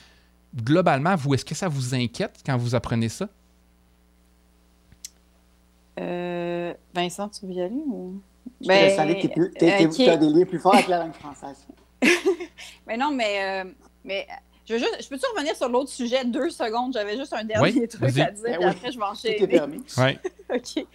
globalement, 0.55 1.15
vous, 1.15 1.33
est-ce 1.33 1.45
que 1.45 1.55
ça 1.55 1.67
vous 1.67 1.93
inquiète 1.95 2.39
quand 2.45 2.57
vous 2.57 2.75
apprenez 2.75 3.09
ça? 3.09 3.27
Euh, 5.99 6.73
Vincent, 6.93 7.29
tu 7.29 7.45
veux 7.45 7.53
y 7.53 7.61
aller 7.61 7.81
ou? 7.87 8.21
Je 8.61 8.67
ben, 8.67 9.89
tu 9.91 10.03
as 10.03 10.17
des 10.17 10.29
liens 10.29 10.45
plus 10.45 10.59
forts 10.59 10.75
avec 10.75 10.87
la 10.87 10.99
langue 10.99 11.13
française. 11.13 11.67
mais 12.87 12.97
non, 12.97 13.11
mais, 13.11 13.63
euh, 13.65 13.71
mais 14.03 14.27
je, 14.67 14.73
veux 14.73 14.79
juste, 14.79 14.97
je 15.01 15.07
peux-tu 15.09 15.25
revenir 15.33 15.55
sur 15.55 15.69
l'autre 15.69 15.89
sujet 15.89 16.25
deux 16.25 16.49
secondes? 16.49 16.93
J'avais 16.93 17.17
juste 17.17 17.33
un 17.33 17.43
dernier 17.43 17.87
truc 17.87 18.17
à 18.19 18.31
dire, 18.31 18.59
ben 18.59 18.67
après 18.67 18.91
je 18.91 18.97
vais 18.97 19.05
enchaîner. 19.05 19.47
permis. 19.47 19.83
Oui. 19.97 20.17
OK. 20.53 20.85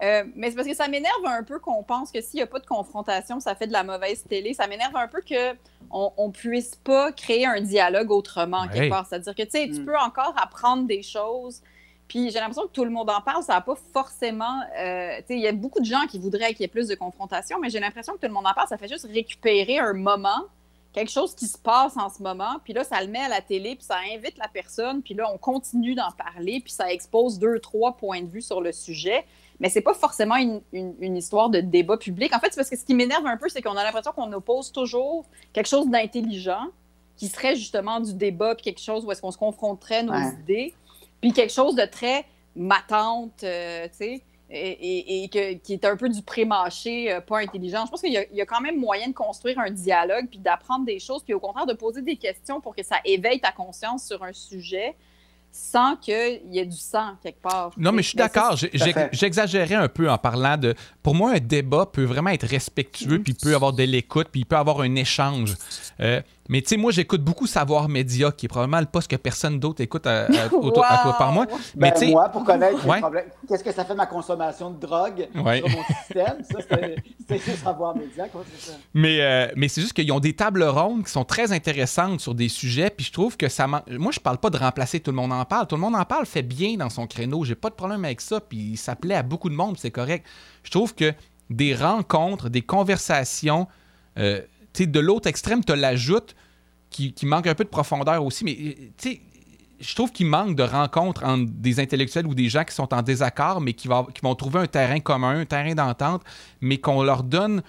Euh, 0.00 0.24
mais 0.36 0.50
c'est 0.50 0.56
parce 0.56 0.68
que 0.68 0.74
ça 0.74 0.86
m'énerve 0.86 1.26
un 1.26 1.42
peu 1.42 1.58
qu'on 1.58 1.82
pense 1.82 2.12
que 2.12 2.20
s'il 2.20 2.36
n'y 2.38 2.42
a 2.42 2.46
pas 2.46 2.60
de 2.60 2.66
confrontation, 2.66 3.40
ça 3.40 3.54
fait 3.56 3.66
de 3.66 3.72
la 3.72 3.82
mauvaise 3.82 4.22
télé. 4.24 4.54
Ça 4.54 4.68
m'énerve 4.68 4.94
un 4.94 5.08
peu 5.08 5.20
qu'on 5.22 6.26
ne 6.26 6.32
puisse 6.32 6.76
pas 6.76 7.10
créer 7.12 7.46
un 7.46 7.60
dialogue 7.60 8.10
autrement, 8.12 8.68
quelque 8.68 8.90
part. 8.90 9.06
C'est-à-dire 9.08 9.34
que, 9.34 9.42
tu 9.42 9.50
sais, 9.50 9.66
tu 9.68 9.80
mm. 9.80 9.84
peux 9.84 9.98
encore 9.98 10.34
apprendre 10.36 10.86
des 10.86 11.02
choses 11.02 11.62
puis 12.08 12.30
j'ai 12.30 12.40
l'impression 12.40 12.66
que 12.66 12.72
tout 12.72 12.84
le 12.84 12.90
monde 12.90 13.10
en 13.10 13.20
parle, 13.20 13.42
ça 13.42 13.52
n'a 13.54 13.60
pas 13.60 13.76
forcément. 13.92 14.62
Euh, 14.78 15.20
il 15.28 15.38
y 15.38 15.46
a 15.46 15.52
beaucoup 15.52 15.78
de 15.78 15.84
gens 15.84 16.06
qui 16.08 16.18
voudraient 16.18 16.54
qu'il 16.54 16.62
y 16.62 16.64
ait 16.64 16.68
plus 16.68 16.88
de 16.88 16.94
confrontation, 16.94 17.58
mais 17.60 17.68
j'ai 17.68 17.80
l'impression 17.80 18.14
que 18.14 18.18
tout 18.18 18.26
le 18.26 18.32
monde 18.32 18.46
en 18.46 18.54
parle, 18.54 18.66
ça 18.66 18.78
fait 18.78 18.88
juste 18.88 19.06
récupérer 19.12 19.78
un 19.78 19.92
moment, 19.92 20.44
quelque 20.92 21.10
chose 21.10 21.34
qui 21.34 21.46
se 21.46 21.58
passe 21.58 21.96
en 21.96 22.08
ce 22.08 22.22
moment, 22.22 22.56
puis 22.64 22.72
là, 22.72 22.84
ça 22.84 23.00
le 23.02 23.08
met 23.08 23.20
à 23.20 23.28
la 23.28 23.40
télé, 23.40 23.76
puis 23.76 23.84
ça 23.84 23.96
invite 24.14 24.36
la 24.38 24.48
personne, 24.48 25.02
puis 25.02 25.14
là, 25.14 25.30
on 25.32 25.38
continue 25.38 25.94
d'en 25.94 26.10
parler, 26.12 26.60
puis 26.60 26.72
ça 26.72 26.92
expose 26.92 27.38
deux, 27.38 27.58
trois 27.60 27.96
points 27.96 28.22
de 28.22 28.28
vue 28.28 28.42
sur 28.42 28.60
le 28.60 28.72
sujet. 28.72 29.24
Mais 29.60 29.68
c'est 29.68 29.80
pas 29.80 29.94
forcément 29.94 30.36
une, 30.36 30.60
une, 30.72 31.16
histoire 31.16 31.50
de 31.50 31.60
débat 31.60 31.96
public. 31.96 32.34
En 32.34 32.38
fait, 32.38 32.48
c'est 32.50 32.56
parce 32.56 32.70
que 32.70 32.76
ce 32.76 32.84
qui 32.84 32.94
m'énerve 32.94 33.26
un 33.26 33.36
peu, 33.36 33.48
c'est 33.48 33.60
qu'on 33.60 33.76
a 33.76 33.82
l'impression 33.82 34.12
qu'on 34.12 34.32
oppose 34.32 34.70
toujours 34.70 35.24
quelque 35.52 35.66
chose 35.66 35.88
d'intelligent, 35.88 36.68
qui 37.16 37.26
serait 37.26 37.56
justement 37.56 37.98
du 37.98 38.14
débat, 38.14 38.54
puis 38.54 38.62
quelque 38.62 38.80
chose 38.80 39.04
où 39.04 39.10
est-ce 39.10 39.20
qu'on 39.20 39.32
se 39.32 39.38
confronterait 39.38 40.04
nos 40.04 40.14
idées 40.14 40.74
puis 41.20 41.32
quelque 41.32 41.52
chose 41.52 41.74
de 41.74 41.84
très 41.84 42.24
matante, 42.56 43.42
euh, 43.44 43.86
tu 43.88 43.96
sais, 43.96 44.22
et, 44.50 45.28
qui 45.62 45.72
est 45.72 45.84
un 45.84 45.96
peu 45.96 46.08
du 46.08 46.22
pré-mâché, 46.22 47.12
euh, 47.12 47.20
pas 47.20 47.38
intelligent. 47.40 47.84
Je 47.84 47.90
pense 47.90 48.00
qu'il 48.00 48.12
y, 48.12 48.40
a 48.40 48.46
quand 48.46 48.60
même 48.60 48.78
moyen 48.78 49.08
de 49.08 49.14
construire 49.14 49.58
un 49.58 49.70
dialogue, 49.70 50.26
puis 50.30 50.38
d'apprendre 50.38 50.86
des 50.86 50.98
choses, 50.98 51.22
puis 51.22 51.34
au 51.34 51.40
contraire 51.40 51.66
de 51.66 51.74
poser 51.74 52.02
des 52.02 52.16
questions 52.16 52.60
pour 52.60 52.74
que 52.74 52.82
ça 52.82 52.96
éveille 53.04 53.40
ta 53.40 53.52
conscience 53.52 54.06
sur 54.06 54.22
un 54.22 54.32
sujet 54.32 54.96
sans 55.50 55.96
qu'il 55.96 56.40
y 56.50 56.58
ait 56.58 56.66
du 56.66 56.76
sang 56.76 57.16
quelque 57.22 57.40
part. 57.40 57.72
Non, 57.76 57.90
mais 57.90 58.02
je 58.02 58.08
suis 58.08 58.16
d'accord. 58.16 58.56
J'exagérais 59.12 59.74
un 59.74 59.88
peu 59.88 60.10
en 60.10 60.18
parlant 60.18 60.56
de. 60.56 60.74
Pour 61.02 61.14
moi, 61.14 61.32
un 61.32 61.40
débat 61.40 61.86
peut 61.86 62.04
vraiment 62.04 62.30
être 62.30 62.46
respectueux, 62.46 63.20
puis 63.20 63.32
il 63.32 63.42
peut 63.42 63.54
avoir 63.54 63.72
de 63.72 63.82
l'écoute, 63.82 64.28
puis 64.30 64.42
il 64.42 64.44
peut 64.44 64.56
avoir 64.56 64.80
un 64.80 64.94
échange. 64.94 65.56
Euh, 66.00 66.20
mais 66.48 66.62
tu 66.62 66.68
sais, 66.68 66.76
moi, 66.78 66.90
j'écoute 66.92 67.22
beaucoup 67.22 67.46
Savoir 67.46 67.90
Média, 67.90 68.32
qui 68.32 68.46
est 68.46 68.48
probablement 68.48 68.80
le 68.80 68.86
poste 68.86 69.10
que 69.10 69.16
personne 69.16 69.60
d'autre 69.60 69.82
écoute 69.82 70.06
à, 70.06 70.26
par 71.18 71.32
moi. 71.32 71.46
Mais 71.76 71.92
ben, 71.92 72.10
moi, 72.10 72.28
pour 72.30 72.42
connaître 72.42 72.78
qu'est-ce 73.46 73.62
que 73.62 73.72
ça 73.72 73.84
fait 73.84 73.94
ma 73.94 74.06
consommation 74.06 74.70
de 74.70 74.80
drogue 74.80 75.28
sur 75.34 75.42
mon 75.44 75.84
système, 75.84 76.42
ça, 76.42 76.58
c'est 77.28 77.56
Savoir 77.56 77.94
Média. 77.94 78.24
Ça? 78.58 78.72
Mais, 78.94 79.20
euh, 79.20 79.48
mais 79.56 79.68
c'est 79.68 79.82
juste 79.82 79.92
qu'ils 79.92 80.10
ont 80.10 80.20
des 80.20 80.32
tables 80.32 80.64
rondes 80.64 81.04
qui 81.04 81.12
sont 81.12 81.24
très 81.24 81.52
intéressantes 81.52 82.20
sur 82.20 82.34
des 82.34 82.48
sujets, 82.48 82.88
puis 82.88 83.04
je 83.04 83.12
trouve 83.12 83.36
que 83.36 83.48
ça... 83.48 83.66
Moi, 83.66 84.12
je 84.12 84.20
parle 84.20 84.38
pas 84.38 84.48
de 84.48 84.56
remplacer 84.56 85.00
tout 85.00 85.10
le 85.10 85.16
monde 85.16 85.32
en 85.32 85.44
parle. 85.44 85.66
Tout 85.66 85.76
le 85.76 85.82
monde 85.82 85.96
en 85.96 86.04
parle, 86.06 86.24
fait 86.24 86.42
bien 86.42 86.76
dans 86.76 86.88
son 86.88 87.06
créneau. 87.06 87.44
J'ai 87.44 87.56
pas 87.56 87.68
de 87.68 87.74
problème 87.74 88.06
avec 88.06 88.22
ça, 88.22 88.40
puis 88.40 88.78
ça 88.78 88.96
plaît 88.96 89.16
à 89.16 89.22
beaucoup 89.22 89.50
de 89.50 89.54
monde, 89.54 89.76
c'est 89.78 89.90
correct. 89.90 90.26
Je 90.62 90.70
trouve 90.70 90.94
que 90.94 91.12
des 91.50 91.74
rencontres, 91.74 92.48
des 92.48 92.62
conversations... 92.62 93.66
Euh, 94.16 94.40
de 94.86 95.00
l'autre 95.00 95.28
extrême, 95.28 95.64
tu 95.64 95.74
l'ajoute 95.74 96.34
qui, 96.90 97.12
qui, 97.12 97.26
manque 97.26 97.46
un 97.46 97.54
peu 97.54 97.64
de 97.64 97.68
profondeur 97.68 98.24
aussi, 98.24 98.44
mais 98.44 98.76
je 99.80 99.94
trouve 99.94 100.10
qu'il 100.10 100.26
manque 100.26 100.56
de 100.56 100.62
rencontres 100.62 101.24
entre 101.24 101.50
des 101.52 101.80
intellectuels 101.80 102.26
ou 102.26 102.34
des 102.34 102.48
gens 102.48 102.64
qui 102.64 102.74
sont 102.74 102.92
en 102.92 103.02
désaccord, 103.02 103.60
mais 103.60 103.74
qui, 103.74 103.88
qui 103.88 104.20
vont 104.22 104.34
trouver 104.34 104.60
un 104.60 104.66
terrain 104.66 105.00
commun, 105.00 105.40
un 105.40 105.44
terrain 105.44 105.74
d'entente, 105.74 106.22
mais 106.60 106.78
qu'on 106.78 107.02
leur 107.02 107.22
donne 107.22 107.62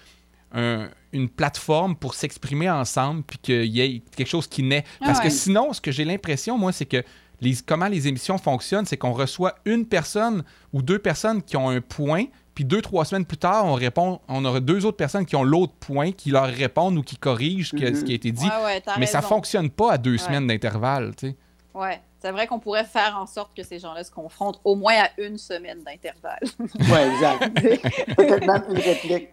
une 0.54 1.30
plateforme 1.30 1.96
pour 1.96 2.16
s'exprimer 2.16 2.70
ensemble, 2.70 3.24
puis 3.24 3.38
qu'il 3.38 3.66
y 3.66 3.82
ait 3.82 4.02
quelque 4.16 4.28
chose 4.28 4.48
qui 4.48 4.64
naît. 4.64 4.84
Parce 5.00 5.20
que 5.20 5.30
sinon, 5.30 5.74
ce 5.74 5.82
que 5.82 5.92
j'ai 5.92 6.06
l'impression, 6.06 6.58
moi, 6.58 6.72
c'est 6.72 6.86
que 6.86 7.04
les, 7.42 7.56
comment 7.66 7.88
les 7.88 8.08
émissions 8.08 8.38
fonctionnent, 8.38 8.86
c'est 8.86 8.98
qu'on 8.98 9.14
reçoit 9.14 9.56
une 9.66 9.86
personne 9.86 10.44
ou 10.74 10.82
deux 10.82 11.00
personnes 11.00 11.42
qui 11.42 11.56
ont 11.58 11.70
un 11.70 11.82
point, 11.82 12.26
puis 12.60 12.66
deux, 12.66 12.82
trois 12.82 13.06
semaines 13.06 13.24
plus 13.24 13.38
tard, 13.38 13.64
on 13.68 13.74
répond, 13.74 14.20
on 14.28 14.44
aura 14.44 14.60
deux 14.60 14.86
autres 14.86 14.98
personnes 14.98 15.26
qui 15.26 15.38
ont 15.38 15.46
l'autre 15.46 15.72
point, 15.80 16.12
qui 16.12 16.30
leur 16.30 16.48
répondent 16.48 16.98
ou 16.98 17.04
qui 17.04 17.16
corrigent 17.16 17.70
ce 17.70 18.04
qui 18.04 18.12
a 18.12 18.16
été 18.16 18.34
dit. 18.34 18.50
Mais 18.98 19.06
ça 19.06 19.22
fonctionne 19.22 19.70
pas 19.70 19.94
à 19.94 19.98
deux 19.98 20.18
semaines 20.18 20.46
d'intervalle, 20.46 21.16
tu 21.16 21.30
sais. 21.30 21.36
Ouais. 21.74 22.02
C'est 22.22 22.32
vrai 22.32 22.48
qu'on 22.48 22.60
pourrait 22.60 22.84
faire 22.84 23.18
en 23.18 23.26
sorte 23.26 23.56
que 23.56 23.64
ces 23.64 23.80
gens-là 23.80 24.04
se 24.04 24.12
confrontent 24.12 24.60
au 24.66 24.76
moins 24.76 25.04
à 25.04 25.10
une 25.20 25.38
semaine 25.38 25.82
d'intervalle. 25.86 26.42
oui, 26.60 26.98
exact. 27.14 27.54
Peut-être 28.18 28.46
même 28.46 28.64
une 28.72 28.78
réplique. 28.78 29.30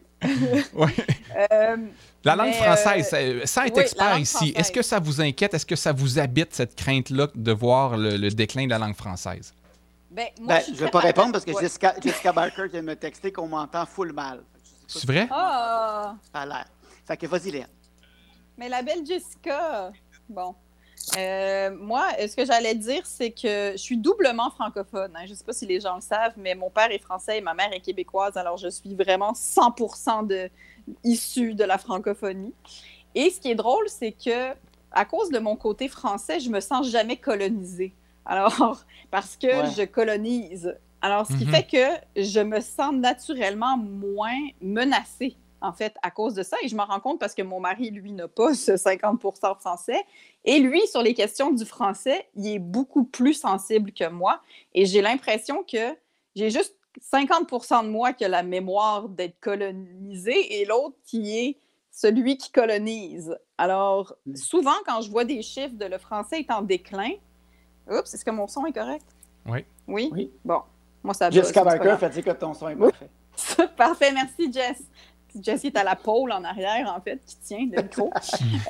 ouais. 0.73 0.95
Euh, 1.51 1.77
la 2.23 2.37
langue 2.37 2.53
française, 2.53 3.11
euh, 3.13 3.41
sans 3.45 3.65
être 3.65 3.79
expert 3.79 4.21
ici, 4.21 4.53
est-ce 4.55 4.71
que 4.71 4.83
ça 4.83 5.01
vous 5.01 5.21
inquiète? 5.21 5.53
Est-ce 5.53 5.67
que 5.67 5.75
ça 5.75 5.91
vous 5.93 6.21
habite, 6.21 6.55
cette 6.55 6.77
crainte-là, 6.77 7.27
de 7.35 7.51
voir 7.51 7.97
le 7.97 8.29
déclin 8.29 8.67
de 8.67 8.71
la 8.71 8.79
langue 8.79 8.95
française? 8.95 9.53
Ben, 10.17 10.29
ben, 10.41 10.63
je 10.67 10.71
ne 10.71 10.77
vais 10.77 10.91
pas 10.91 11.01
répondre 11.01 11.33
parce 11.33 11.45
que 11.45 11.53
Jessica, 11.61 11.95
Jessica, 12.03 12.33
Barker 12.33 12.69
vient 12.69 12.81
de 12.81 12.87
me 12.87 12.97
texter 12.97 13.31
qu'on 13.31 13.49
m'entend 13.49 13.85
full 13.85 14.15
mal. 14.15 14.43
C'est 14.89 15.05
vrai? 15.05 15.29
Ah! 15.31 16.15
Ça 16.33 16.41
a 16.41 16.47
l'air. 16.47 16.65
Fait 17.05 17.19
que 17.19 17.27
vas-y, 17.27 17.51
Léa. 17.51 17.67
Mais 18.57 18.71
la 18.71 18.81
belle 18.81 19.05
Jessica, 19.05 19.93
bon. 20.27 20.55
Euh, 21.19 21.71
moi, 21.79 22.09
ce 22.19 22.35
que 22.35 22.47
j'allais 22.47 22.75
dire, 22.75 23.05
c'est 23.05 23.31
que 23.31 23.73
je 23.73 23.77
suis 23.77 23.99
doublement 23.99 24.51
francophone. 24.51 25.13
Hein. 25.15 25.27
Je 25.27 25.33
ne 25.33 25.37
sais 25.37 25.45
pas 25.45 25.53
si 25.53 25.67
les 25.67 25.81
gens 25.81 25.97
le 25.97 26.01
savent, 26.01 26.33
mais 26.39 26.55
mon 26.55 26.71
père 26.71 26.91
est 26.91 26.99
français 26.99 27.37
et 27.37 27.41
ma 27.43 27.53
mère 27.53 27.71
est 27.75 27.81
québécoise, 27.81 28.39
alors 28.39 28.57
je 28.57 28.69
suis 28.69 28.95
vraiment 28.95 29.33
100% 29.33 30.27
de, 30.27 30.49
issue 31.05 31.53
de 31.53 31.65
la 31.65 31.77
francophonie. 31.77 32.55
Et 33.15 33.29
ce 33.29 33.39
qui 33.39 33.51
est 33.51 33.55
drôle, 33.55 33.87
c'est 33.91 34.13
que 34.13 34.55
à 34.91 35.05
cause 35.05 35.29
de 35.29 35.39
mon 35.39 35.57
côté 35.57 35.89
français, 35.89 36.41
je 36.41 36.49
me 36.49 36.61
sens 36.61 36.89
jamais 36.89 37.19
colonisée. 37.19 37.93
Alors, 38.27 38.85
parce 39.11 39.37
que 39.37 39.49
je 39.77 39.85
colonise. 39.85 40.77
Alors, 41.01 41.27
ce 41.27 41.35
qui 41.35 41.47
mhm. 41.47 41.53
fait 41.53 41.67
que 41.67 42.23
je 42.23 42.41
me 42.41 42.61
sens 42.61 42.93
naturellement 42.93 43.77
moins 43.77 44.39
menacée 44.61 45.37
en 45.61 45.73
fait, 45.73 45.95
à 46.03 46.11
cause 46.11 46.35
de 46.35 46.43
ça. 46.43 46.57
Et 46.63 46.69
je 46.69 46.77
m'en 46.77 46.85
rends 46.85 47.01
compte 47.01 47.19
parce 47.19 47.35
que 47.35 47.43
mon 47.43 47.61
mari, 47.61 47.91
lui, 47.91 48.13
n'a 48.13 48.29
pas 48.29 48.55
ce 48.55 48.77
50 48.77 49.21
français. 49.61 50.05
Et 50.45 50.59
lui, 50.59 50.87
sur 50.87 51.03
les 51.03 51.15
questions 51.15 51.51
du 51.51 51.65
français, 51.65 52.29
il 52.35 52.47
est 52.47 52.59
beaucoup 52.59 53.05
plus 53.05 53.35
sensible 53.35 53.93
que 53.93 54.09
moi. 54.09 54.41
Et 54.75 54.87
j'ai 54.87 55.03
l'impression 55.03 55.65
que 55.65 55.97
j'ai 56.35 56.51
juste 56.51 56.77
50% 57.13 57.85
de 57.85 57.91
moi 57.91 58.13
qui 58.13 58.25
a 58.25 58.29
la 58.29 58.43
mémoire 58.43 59.09
d'être 59.09 59.39
colonisé 59.41 60.61
et 60.61 60.65
l'autre 60.65 60.97
qui 61.05 61.37
est 61.37 61.59
celui 61.91 62.37
qui 62.37 62.51
colonise. 62.51 63.37
Alors, 63.59 64.15
hmm. 64.27 64.37
souvent, 64.37 64.75
quand 64.87 65.01
je 65.01 65.11
vois 65.11 65.25
des 65.25 65.43
chiffres 65.43 65.77
de 65.77 65.87
le 65.87 65.99
français 65.99 66.41
est 66.41 66.51
en 66.51 66.63
déclin, 66.63 67.13
oups, 67.89 68.13
est-ce 68.13 68.25
que 68.25 68.31
mon 68.31 68.47
son 68.47 68.67
est 68.67 68.73
correct? 68.73 69.07
Oui. 69.47 69.65
Oui? 69.87 70.11
Oui. 70.13 70.31
Bon, 70.45 70.63
moi, 71.03 71.15
ça 71.15 71.31
Jessica 71.31 71.63
Barker 71.63 71.97
fait 71.99 72.11
dire 72.11 72.25
que 72.25 72.31
ton 72.31 72.53
son 72.55 72.69
est 72.69 72.77
parfait. 72.77 73.09
parfait, 73.77 74.13
merci, 74.13 74.53
Jess. 74.53 74.83
Jess 75.41 75.65
est 75.65 75.77
à 75.77 75.85
la 75.85 75.97
pôle 75.97 76.33
en 76.33 76.43
arrière, 76.45 76.93
en 76.95 77.01
fait, 77.01 77.21
qui 77.25 77.37
tient 77.37 77.69
le 77.71 77.83
micro. 77.83 78.11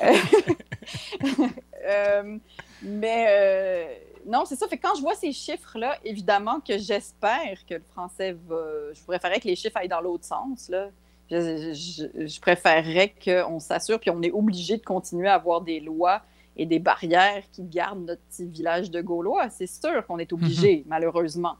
Euh, 1.87 2.37
mais 2.81 3.25
euh, 3.29 3.85
non, 4.25 4.43
c'est 4.45 4.57
ça. 4.57 4.67
Fait 4.67 4.77
quand 4.77 4.95
je 4.95 5.01
vois 5.01 5.15
ces 5.15 5.31
chiffres-là, 5.31 5.97
évidemment 6.03 6.59
que 6.59 6.77
j'espère 6.77 7.65
que 7.67 7.75
le 7.75 7.83
français 7.93 8.35
va. 8.45 8.93
Je 8.93 9.01
préférerais 9.03 9.39
que 9.39 9.47
les 9.47 9.55
chiffres 9.55 9.77
aillent 9.77 9.87
dans 9.87 10.01
l'autre 10.01 10.25
sens. 10.25 10.67
Là. 10.67 10.89
Je, 11.29 12.39
préférerais 12.39 13.13
qu'on 13.23 13.59
s'assure, 13.59 13.99
puis 13.99 14.09
on 14.09 14.21
est 14.21 14.31
obligé 14.31 14.77
de 14.77 14.83
continuer 14.83 15.27
à 15.27 15.35
avoir 15.35 15.61
des 15.61 15.79
lois 15.79 16.21
et 16.57 16.65
des 16.65 16.79
barrières 16.79 17.43
qui 17.51 17.63
gardent 17.63 18.05
notre 18.05 18.21
petit 18.23 18.45
village 18.45 18.91
de 18.91 19.01
Gaulois. 19.01 19.49
C'est 19.49 19.67
sûr 19.67 20.05
qu'on 20.05 20.17
est 20.17 20.33
obligé, 20.33 20.77
mhm. 20.77 20.83
malheureusement. 20.87 21.55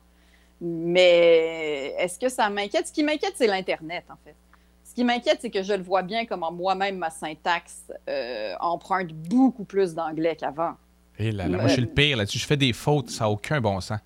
Mais 0.59 1.95
est-ce 1.99 2.19
que 2.19 2.29
ça 2.29 2.49
m'inquiète? 2.49 2.87
Ce 2.87 2.91
qui 2.91 3.03
m'inquiète, 3.03 3.33
c'est 3.35 3.47
l'Internet, 3.47 4.05
en 4.09 4.17
fait. 4.23 4.35
Ce 4.83 4.95
qui 4.95 5.03
m'inquiète, 5.03 5.37
c'est 5.39 5.51
que 5.51 5.61
je 5.61 5.73
le 5.73 5.83
vois 5.83 6.01
bien 6.01 6.25
comment 6.25 6.51
moi-même, 6.51 6.97
ma 6.97 7.11
syntaxe 7.11 7.91
euh, 8.09 8.55
emprunte 8.59 9.13
beaucoup 9.13 9.65
plus 9.65 9.93
d'anglais 9.93 10.35
qu'avant. 10.35 10.73
Et 11.19 11.31
là, 11.31 11.47
moi, 11.47 11.67
je 11.67 11.73
suis 11.73 11.81
le 11.81 11.87
pire 11.87 12.17
là-dessus. 12.17 12.39
Je 12.39 12.47
fais 12.47 12.57
des 12.57 12.73
fautes, 12.73 13.11
ça 13.11 13.25
n'a 13.25 13.29
aucun 13.29 13.61
bon 13.61 13.79
sens. 13.79 13.99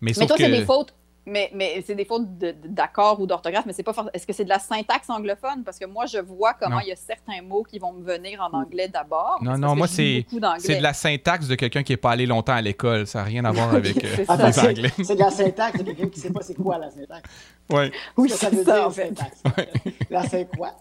Mais, 0.00 0.12
mais 0.16 0.26
toi, 0.26 0.36
c'est 0.36 0.50
des 0.50 0.64
fautes 0.64 0.94
mais, 1.26 1.50
mais 1.54 1.82
c'est 1.86 1.94
des 1.94 2.04
fautes 2.04 2.26
d'accord 2.64 3.18
ou 3.20 3.26
d'orthographe, 3.26 3.64
mais 3.66 3.72
c'est 3.72 3.82
pas 3.82 3.92
Est-ce 4.12 4.26
que 4.26 4.32
c'est 4.32 4.44
de 4.44 4.50
la 4.50 4.58
syntaxe 4.58 5.08
anglophone? 5.08 5.64
Parce 5.64 5.78
que 5.78 5.86
moi, 5.86 6.04
je 6.06 6.18
vois 6.18 6.54
comment 6.54 6.80
il 6.80 6.88
y 6.88 6.92
a 6.92 6.96
certains 6.96 7.40
mots 7.42 7.62
qui 7.62 7.78
vont 7.78 7.92
me 7.92 8.04
venir 8.04 8.40
en 8.42 8.56
anglais 8.56 8.88
d'abord. 8.88 9.38
Non, 9.42 9.56
non, 9.56 9.74
moi, 9.74 9.86
c'est 9.86 10.26
de 10.30 10.82
la 10.82 10.92
syntaxe 10.92 11.48
de 11.48 11.54
quelqu'un 11.54 11.82
qui 11.82 11.92
n'est 11.92 11.98
pas 11.98 12.10
allé 12.10 12.26
longtemps 12.26 12.52
à 12.52 12.60
l'école. 12.60 13.06
Ça 13.06 13.20
n'a 13.20 13.24
rien 13.24 13.44
à 13.44 13.52
voir 13.52 13.74
avec 13.74 14.04
euh, 14.04 14.16
les 14.18 14.58
anglais. 14.58 14.90
C'est 15.02 15.14
de 15.14 15.20
la 15.20 15.30
syntaxe 15.30 15.78
de 15.78 15.84
quelqu'un 15.84 16.08
qui 16.08 16.18
ne 16.18 16.24
sait 16.24 16.32
pas 16.32 16.42
c'est 16.42 16.54
quoi 16.54 16.78
la 16.78 16.90
syntaxe. 16.90 17.30
Ouais. 17.70 17.92
Oui, 18.16 18.28
ça 18.28 18.50
veut 18.50 18.62
ça, 18.62 18.74
dire, 18.74 18.86
en 18.86 18.90
fait. 18.90 19.14
La 20.10 20.22
c'est 20.24 20.46
quoi? 20.54 20.72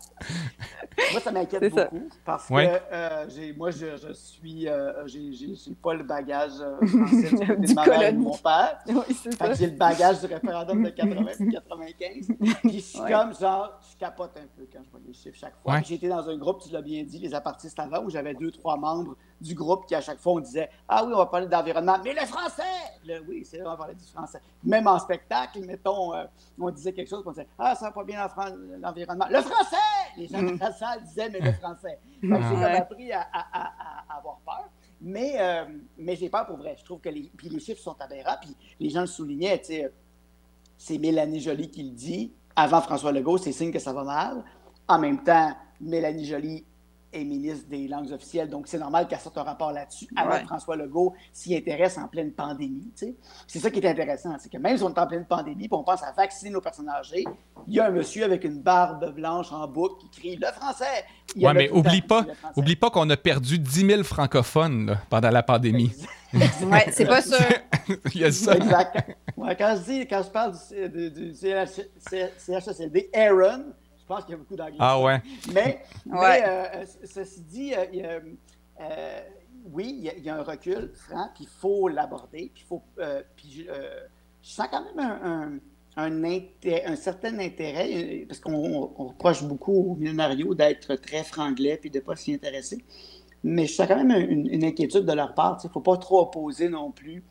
moi, 1.11 1.21
ça 1.21 1.31
m'inquiète 1.31 1.73
beaucoup 1.73 2.09
parce 2.25 2.47
que 2.47 2.53
euh, 2.53 3.53
moi, 3.57 3.71
je, 3.71 3.97
je 3.97 4.13
suis. 4.13 4.67
Euh, 4.67 5.07
j'ai 5.07 5.55
pas 5.81 5.93
le 5.93 6.03
bagage 6.03 6.51
euh, 6.59 6.85
français 6.85 7.29
du, 7.29 7.67
de 7.67 7.73
ma 7.73 7.85
mère 7.85 8.01
et 8.01 8.11
de 8.11 8.17
mon 8.17 8.37
père. 8.37 8.79
Oui, 8.87 9.17
j'ai 9.57 9.67
le 9.67 9.77
bagage 9.77 10.19
du 10.19 10.25
référendum 10.25 10.83
de 10.83 10.89
80-95. 10.89 12.57
Puis 12.61 12.79
je 12.79 12.97
comme 12.97 13.33
genre, 13.35 13.79
je 13.91 13.97
capote 13.97 14.37
un 14.37 14.47
peu 14.57 14.67
quand 14.71 14.79
je 14.83 14.89
vois 14.89 14.99
les 15.05 15.13
chiffres 15.13 15.37
chaque 15.39 15.55
fois. 15.61 15.81
J'ai 15.81 15.95
été 15.95 16.07
dans 16.07 16.27
un 16.29 16.37
groupe, 16.37 16.61
tu 16.61 16.71
l'as 16.71 16.81
bien 16.81 17.03
dit, 17.03 17.19
les 17.19 17.33
apartistes 17.33 17.79
avant, 17.79 18.03
où 18.03 18.09
j'avais 18.09 18.33
deux, 18.33 18.51
trois 18.51 18.77
membres 18.77 19.15
du 19.39 19.53
groupe 19.55 19.85
qui, 19.85 19.95
à 19.95 20.01
chaque 20.01 20.19
fois, 20.19 20.33
on 20.33 20.39
disait 20.39 20.69
Ah 20.87 21.03
oui, 21.05 21.11
on 21.13 21.17
va 21.17 21.25
parler 21.25 21.47
d'environnement, 21.47 21.97
mais 22.03 22.13
le 22.13 22.25
français 22.25 22.63
Oui, 23.27 23.43
c'est 23.45 23.57
vrai, 23.57 23.67
on 23.67 23.71
va 23.71 23.77
parler 23.77 23.95
du 23.95 24.05
français. 24.05 24.39
Même 24.63 24.87
en 24.87 24.99
spectacle, 24.99 25.59
mettons, 25.65 26.13
euh, 26.13 26.25
on 26.59 26.71
disait 26.73 26.93
quelque 26.93 27.09
chose, 27.09 27.23
on 27.25 27.31
disait 27.31 27.47
Ah, 27.57 27.75
ça 27.75 27.85
va 27.85 27.91
pas 27.91 28.03
bien 28.03 28.27
l'environnement. 28.79 29.25
Le 29.29 29.41
français 29.41 29.77
Les 30.17 30.27
gens 30.27 30.41
de 30.41 30.59
la 30.59 30.71
salle 30.71 31.03
disaient 31.03 31.29
Mais 31.29 31.39
le 31.39 31.51
français. 31.53 31.99
Donc, 32.21 32.41
j'ai 32.49 32.63
appris 32.63 33.11
à, 33.11 33.25
avoir 34.09 34.39
peur. 34.45 34.69
Mais, 35.01 35.35
euh, 35.39 35.65
mais 35.97 36.15
j'ai 36.15 36.29
peur 36.29 36.45
pour 36.45 36.57
vrai. 36.57 36.75
Je 36.79 36.83
trouve 36.85 37.01
que 37.01 37.09
les, 37.09 37.31
puis 37.35 37.49
les 37.49 37.59
chiffres 37.59 37.81
sont 37.81 37.95
aberrants. 37.99 38.37
Puis 38.41 38.55
les 38.79 38.89
gens 38.89 39.01
le 39.01 39.07
soulignaient, 39.07 39.59
tu 39.59 39.65
sais, 39.65 39.93
c'est 40.77 40.97
Mélanie 40.97 41.39
Joly 41.39 41.69
qui 41.69 41.83
le 41.83 41.91
dit. 41.91 42.33
Avant 42.55 42.81
François 42.81 43.11
Legault, 43.11 43.37
c'est 43.37 43.51
signe 43.51 43.71
que 43.71 43.79
ça 43.79 43.93
va 43.93 44.03
mal. 44.03 44.43
En 44.87 44.99
même 44.99 45.23
temps, 45.23 45.55
Mélanie 45.81 46.25
Joly 46.25 46.65
est 47.13 47.23
ministre 47.23 47.67
des 47.69 47.87
langues 47.87 48.11
officielles, 48.11 48.49
donc 48.49 48.67
c'est 48.67 48.79
normal 48.79 49.07
qu'elle 49.07 49.19
sorte 49.19 49.37
un 49.37 49.43
rapport 49.43 49.71
là-dessus 49.71 50.07
avant 50.15 50.39
que 50.39 50.45
François 50.45 50.75
Legault 50.75 51.13
s'y 51.31 51.55
intéresse 51.55 51.97
en 51.97 52.07
pleine 52.07 52.31
pandémie. 52.31 52.91
C'est 53.47 53.59
ça 53.59 53.69
qui 53.69 53.79
est 53.79 53.87
intéressant, 53.87 54.35
c'est 54.39 54.51
que 54.51 54.57
même 54.57 54.77
si 54.77 54.83
on 54.83 54.93
est 54.93 54.99
en 54.99 55.07
pleine 55.07 55.25
pandémie, 55.25 55.67
puis 55.67 55.77
on 55.77 55.83
pense 55.83 56.03
à 56.03 56.11
vacciner 56.11 56.51
nos 56.51 56.61
personnes 56.61 56.89
âgées, 56.89 57.25
il 57.67 57.73
y 57.73 57.79
a 57.79 57.85
un 57.85 57.91
monsieur 57.91 58.23
avec 58.23 58.43
une 58.43 58.59
barbe 58.59 59.13
blanche 59.13 59.51
en 59.51 59.67
boucle 59.67 59.95
qui 60.01 60.09
crie 60.09 60.35
le 60.35 60.47
français. 60.47 61.05
Oui, 61.35 61.51
mais 61.53 61.69
oublie 61.69 62.01
pas, 62.01 62.25
oublie 62.55 62.75
pas 62.75 62.89
qu'on 62.89 63.09
a 63.09 63.17
perdu 63.17 63.59
10 63.59 63.87
000 63.87 64.03
francophones 64.03 64.97
pendant 65.09 65.29
la 65.29 65.43
pandémie. 65.43 65.91
oui, 66.33 66.45
c'est 66.91 67.05
pas 67.05 67.21
sûr. 67.21 67.37
il 68.15 68.21
y 68.21 68.25
a 68.25 68.31
ça. 68.31 68.55
Exact. 68.55 69.15
quand, 69.37 69.75
je 69.77 69.91
dis, 69.91 70.07
quand 70.07 70.23
je 70.23 70.29
parle 70.29 70.53
du, 70.91 71.11
du, 71.11 71.33
CHSLD, 71.35 73.09
Aaron, 73.13 73.73
je 74.03 74.07
pense 74.07 74.25
qu'il 74.25 74.31
y 74.31 74.35
a 74.35 74.37
beaucoup 74.37 74.55
d'anglais. 74.55 74.77
Ah 74.79 75.01
ouais. 75.01 75.21
Mais, 75.53 75.81
euh, 76.11 76.85
ceci 77.05 77.41
dit, 77.41 77.73
euh, 77.73 78.19
euh, 78.81 79.19
oui, 79.71 80.11
il 80.17 80.23
y, 80.23 80.29
a 80.29 80.35
un 80.35 80.43
recul 80.43 80.91
franc, 80.93 81.29
puis 81.33 81.45
il 81.45 81.49
faut 81.49 81.87
l'aborder, 81.87 82.51
puis 82.53 82.65
faut, 82.67 82.81
puis 83.37 83.65
je 83.65 83.71
sens 84.41 84.67
quand 84.69 84.83
même 84.93 84.99
un, 84.99 85.59
un, 85.95 86.95
certain 86.97 87.39
intérêt, 87.39 88.25
parce 88.27 88.41
qu'on 88.41 88.87
reproche 88.87 89.41
beaucoup 89.43 89.91
aux 89.91 89.95
millionarios 89.95 90.53
d'être 90.53 90.95
très 90.95 91.23
franglais 91.23 91.77
puis 91.77 91.89
de 91.89 91.99
ne 91.99 92.03
pas 92.03 92.17
s'y 92.17 92.33
intéresser. 92.33 92.83
Mais 93.41 93.67
je 93.67 93.73
sens 93.73 93.87
quand 93.87 94.03
même 94.03 94.29
une, 94.29 94.65
inquiétude 94.65 95.05
de 95.05 95.13
leur 95.13 95.33
part. 95.33 95.59
Il 95.63 95.67
ne 95.67 95.71
faut 95.71 95.81
pas 95.81 95.95
trop 95.95 96.21
opposer 96.21 96.67
non 96.67 96.91
plus 96.91 97.23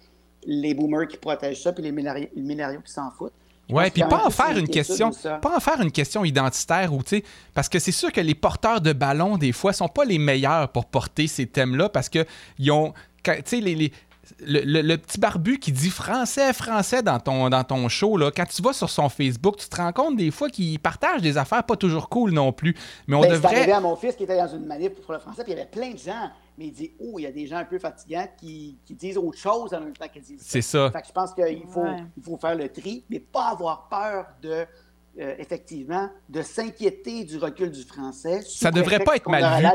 les 0.44 0.72
boomers 0.72 1.06
qui 1.06 1.18
protègent 1.18 1.62
ça 1.62 1.72
puis 1.74 1.82
les 1.82 1.92
millionarios 1.92 2.80
qui 2.80 2.92
s'en 2.92 3.10
foutent. 3.10 3.34
Ouais, 3.70 3.90
puis 3.90 4.02
pas 4.02 4.26
en 4.26 4.30
faire 4.30 4.56
une 4.58 4.68
question, 4.68 5.10
pas 5.40 5.56
en 5.56 5.60
faire 5.60 5.80
une 5.80 5.92
question 5.92 6.24
identitaire 6.24 6.92
ou 6.92 7.02
tu 7.02 7.22
parce 7.54 7.68
que 7.68 7.78
c'est 7.78 7.92
sûr 7.92 8.12
que 8.12 8.20
les 8.20 8.34
porteurs 8.34 8.80
de 8.80 8.92
ballons 8.92 9.38
des 9.38 9.52
fois 9.52 9.72
sont 9.72 9.88
pas 9.88 10.04
les 10.04 10.18
meilleurs 10.18 10.68
pour 10.68 10.86
porter 10.86 11.26
ces 11.26 11.46
thèmes-là 11.46 11.88
parce 11.88 12.08
que 12.08 12.26
ils 12.58 12.70
ont, 12.70 12.92
tu 13.22 13.32
sais 13.44 13.60
les, 13.60 13.92
le, 14.40 14.96
petit 14.96 15.18
barbu 15.18 15.58
qui 15.58 15.72
dit 15.72 15.90
français, 15.90 16.52
français 16.52 17.02
dans 17.02 17.18
ton, 17.18 17.48
dans 17.50 17.64
ton 17.64 17.88
show, 17.88 18.16
là, 18.16 18.30
quand 18.30 18.46
tu 18.46 18.62
vas 18.62 18.72
sur 18.72 18.90
son 18.90 19.08
Facebook, 19.08 19.56
tu 19.56 19.68
te 19.68 19.76
rends 19.76 19.92
compte 19.92 20.16
des 20.16 20.30
fois 20.30 20.48
qu'il 20.48 20.78
partage 20.78 21.22
des 21.22 21.38
affaires 21.38 21.64
pas 21.64 21.76
toujours 21.76 22.08
cool 22.08 22.32
non 22.32 22.52
plus. 22.52 22.74
Mais 23.06 23.16
on 23.16 23.22
ben, 23.22 23.32
devrait. 23.32 23.56
arrivé 23.56 23.72
à 23.72 23.80
mon 23.80 23.96
fils 23.96 24.16
qui 24.16 24.24
était 24.24 24.36
dans 24.36 24.48
une 24.48 24.66
manif 24.66 24.90
pour 24.90 25.12
le 25.12 25.18
français, 25.18 25.42
puis 25.44 25.52
il 25.52 25.56
y 25.56 25.60
avait 25.60 25.70
plein 25.70 25.92
de 25.92 25.98
gens 25.98 26.30
mais 26.58 26.66
il 26.66 26.72
dit 26.72 26.92
Oh, 27.00 27.18
il 27.18 27.22
y 27.22 27.26
a 27.26 27.32
des 27.32 27.46
gens 27.46 27.56
un 27.56 27.64
peu 27.64 27.78
fatigants 27.78 28.28
qui, 28.38 28.78
qui 28.84 28.94
disent 28.94 29.16
autre 29.18 29.38
chose 29.38 29.72
en 29.74 29.80
même 29.80 29.96
temps 29.96 30.08
qu'ils 30.08 30.22
disent 30.22 30.40
ça. 30.40 30.46
C'est 30.48 30.62
ça. 30.62 30.90
Fait 30.90 31.00
que 31.02 31.08
je 31.08 31.12
pense 31.12 31.34
qu'il 31.34 31.66
faut, 31.68 31.84
il 32.16 32.22
faut 32.22 32.36
faire 32.36 32.54
le 32.54 32.68
tri, 32.68 33.04
mais 33.08 33.20
pas 33.20 33.48
avoir 33.50 33.88
peur 33.88 34.26
de. 34.42 34.66
Euh, 35.20 35.34
effectivement, 35.38 36.08
de 36.30 36.40
s'inquiéter 36.40 37.24
du 37.24 37.36
recul 37.36 37.70
du 37.70 37.82
français. 37.82 38.40
Ça 38.48 38.70
devrait 38.70 39.00
pas 39.00 39.16
être 39.16 39.28
mal 39.28 39.42
vu. 39.60 39.66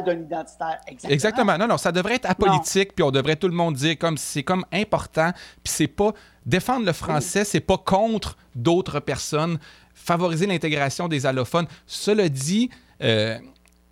Exactement. 0.88 1.11
Exactement. 1.13 1.57
Non, 1.59 1.67
non, 1.67 1.78
ça 1.78 1.91
devrait 1.91 2.15
être 2.15 2.28
apolitique, 2.28 2.95
puis 2.95 3.03
on 3.03 3.11
devrait 3.11 3.36
tout 3.36 3.47
le 3.47 3.53
monde 3.53 3.75
dire 3.75 3.99
comme 3.99 4.17
c'est 4.17 4.41
comme 4.41 4.65
important, 4.73 5.32
puis 5.63 5.71
c'est 5.71 5.88
pas 5.88 6.11
défendre 6.43 6.88
le 6.88 6.91
français, 6.91 7.43
c'est 7.43 7.59
pas 7.59 7.78
contre 7.78 8.36
d'autres 8.55 8.99
personnes, 8.99 9.59
favoriser 9.93 10.47
l'intégration 10.47 11.07
des 11.07 11.28
allophones. 11.28 11.67
Cela 11.86 12.30
dit, 12.30 12.71
euh, 13.03 13.38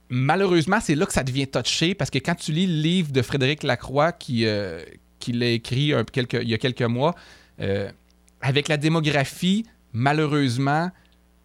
malheureusement, 0.09 0.79
c'est 0.81 0.95
là 0.95 1.05
que 1.05 1.13
ça 1.13 1.23
devient 1.23 1.47
touché 1.47 1.95
parce 1.95 2.09
que 2.09 2.19
quand 2.19 2.35
tu 2.35 2.51
lis 2.51 2.67
le 2.67 2.81
livre 2.81 3.11
de 3.11 3.21
Frédéric 3.21 3.63
Lacroix 3.63 4.11
qui, 4.11 4.45
euh, 4.45 4.83
l'a 5.27 5.47
écrit 5.47 5.91
il 5.91 6.49
y 6.49 6.53
a 6.53 6.57
quelques 6.57 6.81
mois, 6.83 7.15
euh, 7.59 7.91
avec 8.41 8.67
la 8.67 8.77
démographie, 8.77 9.65
malheureusement, 9.93 10.91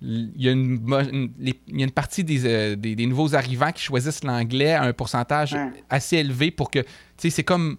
il 0.02 0.30
y, 0.36 0.48
a 0.48 0.52
une, 0.52 1.90
partie 1.90 2.24
euh, 2.44 2.76
des, 2.76 2.94
des, 2.94 3.06
nouveaux 3.06 3.34
arrivants 3.34 3.70
qui 3.70 3.82
choisissent 3.82 4.24
l'anglais 4.24 4.72
à 4.72 4.82
un 4.84 4.92
pourcentage 4.94 5.56
assez 5.90 6.16
élevé 6.16 6.50
pour 6.50 6.70
que, 6.70 6.78
tu 6.78 6.86
sais, 7.18 7.30
c'est 7.30 7.44
comme 7.44 7.76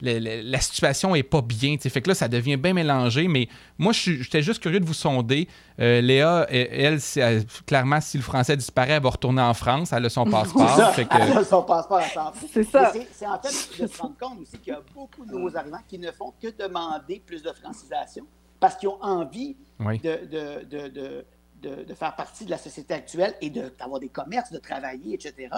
la 0.00 0.60
situation 0.60 1.14
est 1.14 1.22
pas 1.22 1.42
bien. 1.42 1.76
Fait 1.78 2.02
que 2.02 2.08
là, 2.08 2.14
ça 2.14 2.28
devient 2.28 2.56
bien 2.56 2.74
mélangé. 2.74 3.28
Mais 3.28 3.48
moi, 3.78 3.92
j'étais 3.92 4.42
juste 4.42 4.60
curieux 4.60 4.80
de 4.80 4.84
vous 4.84 4.94
sonder. 4.94 5.48
Euh, 5.80 6.00
Léa, 6.00 6.46
elle, 6.50 6.98
clairement, 7.66 8.00
si 8.00 8.16
le 8.16 8.22
français 8.22 8.56
disparaît, 8.56 8.92
elle 8.92 9.02
va 9.02 9.10
retourner 9.10 9.42
en 9.42 9.54
France. 9.54 9.92
Elle 9.92 10.04
a 10.04 10.10
son 10.10 10.24
passeport. 10.30 10.94
Elle 10.98 11.38
a 11.38 11.44
son 11.44 11.62
passeport 11.62 11.98
à 11.98 12.32
C'est 12.52 12.64
ça. 12.64 12.92
C'est 13.12 13.26
en 13.26 13.40
fait 13.40 13.82
de 13.82 13.86
se 13.86 14.02
rendre 14.02 14.16
compte 14.20 14.40
aussi 14.40 14.58
qu'il 14.58 14.72
y 14.72 14.76
a 14.76 14.82
beaucoup 14.94 15.24
de 15.24 15.32
nouveaux 15.32 15.56
arrivants 15.56 15.82
qui 15.88 15.98
ne 15.98 16.10
font 16.10 16.32
que 16.40 16.48
demander 16.48 17.22
plus 17.24 17.42
de 17.42 17.52
francisation 17.52 18.26
parce 18.60 18.76
qu'ils 18.76 18.88
ont 18.88 19.02
envie 19.02 19.56
de, 19.80 20.64
de, 20.64 21.24
de, 21.62 21.94
faire 21.94 22.14
partie 22.14 22.44
de 22.44 22.50
la 22.50 22.58
société 22.58 22.94
actuelle 22.94 23.34
et 23.40 23.50
d'avoir 23.50 24.00
des 24.00 24.08
commerces, 24.08 24.52
de 24.52 24.58
travailler, 24.58 25.14
etc. 25.14 25.48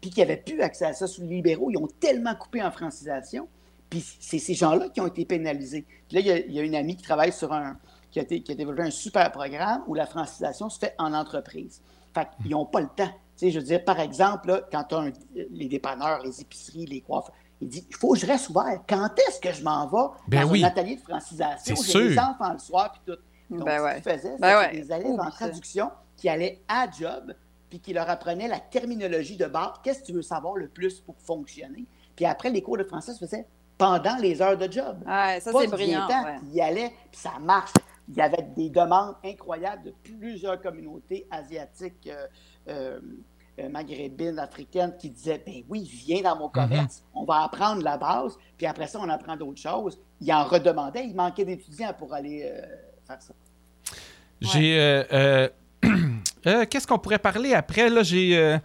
Puis 0.00 0.10
qui 0.10 0.20
n'avaient 0.20 0.36
plus 0.36 0.60
accès 0.60 0.86
à 0.86 0.92
ça 0.92 1.06
sous 1.06 1.22
les 1.22 1.28
libéraux. 1.28 1.70
Ils 1.70 1.78
ont 1.78 1.88
tellement 2.00 2.34
coupé 2.34 2.62
en 2.62 2.70
francisation 2.70 3.48
puis 3.90 4.04
c'est 4.20 4.38
ces 4.38 4.54
gens-là 4.54 4.88
qui 4.88 5.00
ont 5.00 5.06
été 5.06 5.24
pénalisés. 5.24 5.86
là, 6.10 6.20
il 6.20 6.26
y, 6.26 6.58
a, 6.58 6.62
une 6.62 6.74
amie 6.74 6.96
qui 6.96 7.02
travaille 7.02 7.32
sur 7.32 7.52
un. 7.52 7.78
Qui 8.10 8.20
a, 8.20 8.24
qui 8.24 8.52
a, 8.52 8.54
développé 8.54 8.82
un 8.82 8.90
super 8.90 9.30
programme 9.30 9.82
où 9.86 9.94
la 9.94 10.06
francisation 10.06 10.70
se 10.70 10.78
fait 10.78 10.94
en 10.98 11.12
entreprise. 11.12 11.82
Fait 12.14 12.26
qu'ils 12.42 12.52
n'ont 12.52 12.64
pas 12.64 12.80
le 12.80 12.88
temps. 12.88 13.10
sais, 13.36 13.50
je 13.50 13.58
veux 13.58 13.64
dire, 13.64 13.84
par 13.84 14.00
exemple, 14.00 14.66
quand 14.72 14.84
tu 14.84 14.94
as 14.94 15.10
les 15.50 15.68
dépanneurs, 15.68 16.22
les 16.24 16.40
épiceries, 16.40 16.86
les 16.86 17.02
coiffeurs, 17.02 17.34
il 17.60 17.68
dit 17.68 17.86
il 17.88 17.96
faut 17.96 18.12
que 18.12 18.18
je 18.18 18.26
reste 18.26 18.48
ouvert. 18.48 18.80
Quand 18.88 19.10
est-ce 19.26 19.40
que 19.40 19.52
je 19.52 19.62
m'en 19.62 19.86
vais 19.86 20.14
ben 20.28 20.42
dans 20.42 20.52
oui. 20.52 20.64
un 20.64 20.68
atelier 20.68 20.96
de 20.96 21.00
francisation? 21.02 21.74
J'ai 21.74 22.08
des 22.08 22.18
enfants 22.18 22.52
le 22.52 22.58
soir 22.58 22.92
puis 22.92 23.14
tout. 23.14 23.20
Donc, 23.50 23.66
ben 23.66 23.78
ce 23.78 23.94
qu'ils 23.94 24.12
faisaient, 24.12 24.36
ben 24.38 24.70
des 24.70 24.92
élèves 24.92 25.20
en 25.20 25.30
traduction 25.30 25.90
qui 26.16 26.28
allaient 26.28 26.62
à 26.68 26.90
job 26.90 27.34
puis 27.68 27.80
qui 27.80 27.92
leur 27.92 28.08
apprenaient 28.08 28.48
la 28.48 28.60
terminologie 28.60 29.36
de 29.36 29.46
base. 29.46 29.72
Qu'est-ce 29.82 30.00
que 30.00 30.06
tu 30.06 30.12
veux 30.12 30.22
savoir 30.22 30.54
le 30.56 30.68
plus 30.68 31.00
pour 31.00 31.16
fonctionner? 31.18 31.84
Puis 32.16 32.24
après, 32.24 32.50
les 32.50 32.62
cours 32.62 32.78
de 32.78 32.84
français 32.84 33.12
se 33.12 33.18
faisaient 33.18 33.46
pendant 33.78 34.16
les 34.16 34.42
heures 34.42 34.58
de 34.58 34.70
job. 34.70 34.98
Ah, 35.06 35.40
ça, 35.40 35.52
c'est 35.52 35.68
brillant. 35.68 36.06
Ouais. 36.08 36.38
Il 36.50 36.54
y 36.54 36.60
allait, 36.60 36.92
puis 37.10 37.20
ça 37.20 37.38
marche. 37.40 37.72
Il 38.08 38.16
y 38.16 38.20
avait 38.20 38.46
des 38.56 38.70
demandes 38.70 39.14
incroyables 39.24 39.84
de 39.84 39.94
plusieurs 40.02 40.60
communautés 40.60 41.26
asiatiques. 41.30 42.08
Euh, 42.08 42.26
euh, 42.68 43.00
euh, 43.60 43.68
maghrébine, 43.68 44.38
africaine, 44.38 44.94
qui 44.96 45.10
disait 45.10 45.42
Ben 45.44 45.64
oui, 45.68 45.82
viens 45.82 46.22
dans 46.22 46.36
mon 46.36 46.46
mhm. 46.46 46.52
commerce, 46.52 47.02
on 47.12 47.24
va 47.24 47.42
apprendre 47.42 47.82
la 47.82 47.96
base, 47.96 48.38
puis 48.56 48.66
après 48.66 48.86
ça, 48.86 49.00
on 49.02 49.08
apprend 49.08 49.36
d'autres 49.36 49.60
choses. 49.60 49.98
Il 50.20 50.32
en 50.32 50.44
redemandait, 50.44 51.06
il 51.06 51.16
manquait 51.16 51.44
d'étudiants 51.44 51.92
pour 51.98 52.14
aller 52.14 52.44
euh, 52.44 52.62
faire 53.04 53.20
ça. 53.20 53.34
J'ai. 54.40 55.48
Euh, 56.46 56.64
qu'est-ce 56.66 56.86
qu'on 56.86 57.00
pourrait 57.00 57.18
parler 57.18 57.52
après? 57.52 57.90
Là, 57.90 58.04
j'ai 58.04 58.58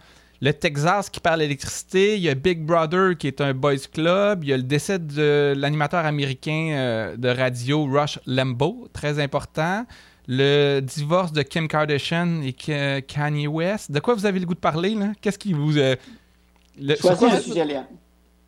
le 0.44 0.52
Texas 0.52 1.08
qui 1.10 1.20
parle 1.20 1.40
d'électricité, 1.40 2.16
il 2.16 2.22
y 2.22 2.28
a 2.28 2.34
Big 2.34 2.64
Brother 2.64 3.16
qui 3.18 3.26
est 3.26 3.40
un 3.40 3.54
boys 3.54 3.76
club, 3.92 4.44
il 4.44 4.50
y 4.50 4.52
a 4.52 4.56
le 4.56 4.62
décès 4.62 4.98
de 4.98 5.54
l'animateur 5.56 6.04
américain 6.04 7.14
de 7.16 7.28
radio 7.28 7.84
Rush 7.86 8.18
Limbaugh, 8.26 8.88
très 8.92 9.18
important 9.20 9.84
le 10.26 10.80
divorce 10.80 11.32
de 11.32 11.42
Kim 11.42 11.68
Kardashian 11.68 12.42
et 12.42 12.52
Kanye 13.02 13.46
West. 13.46 13.90
De 13.90 14.00
quoi 14.00 14.14
vous 14.14 14.26
avez 14.26 14.40
le 14.40 14.46
goût 14.46 14.54
de 14.54 14.60
parler, 14.60 14.94
là? 14.94 15.12
Qu'est-ce 15.20 15.38
qui 15.38 15.52
vous... 15.52 15.76
Euh, 15.76 15.96
le, 16.78 16.96
Choisis 16.96 17.32
le 17.32 17.40
sujet, 17.40 17.64
Léa. 17.64 17.86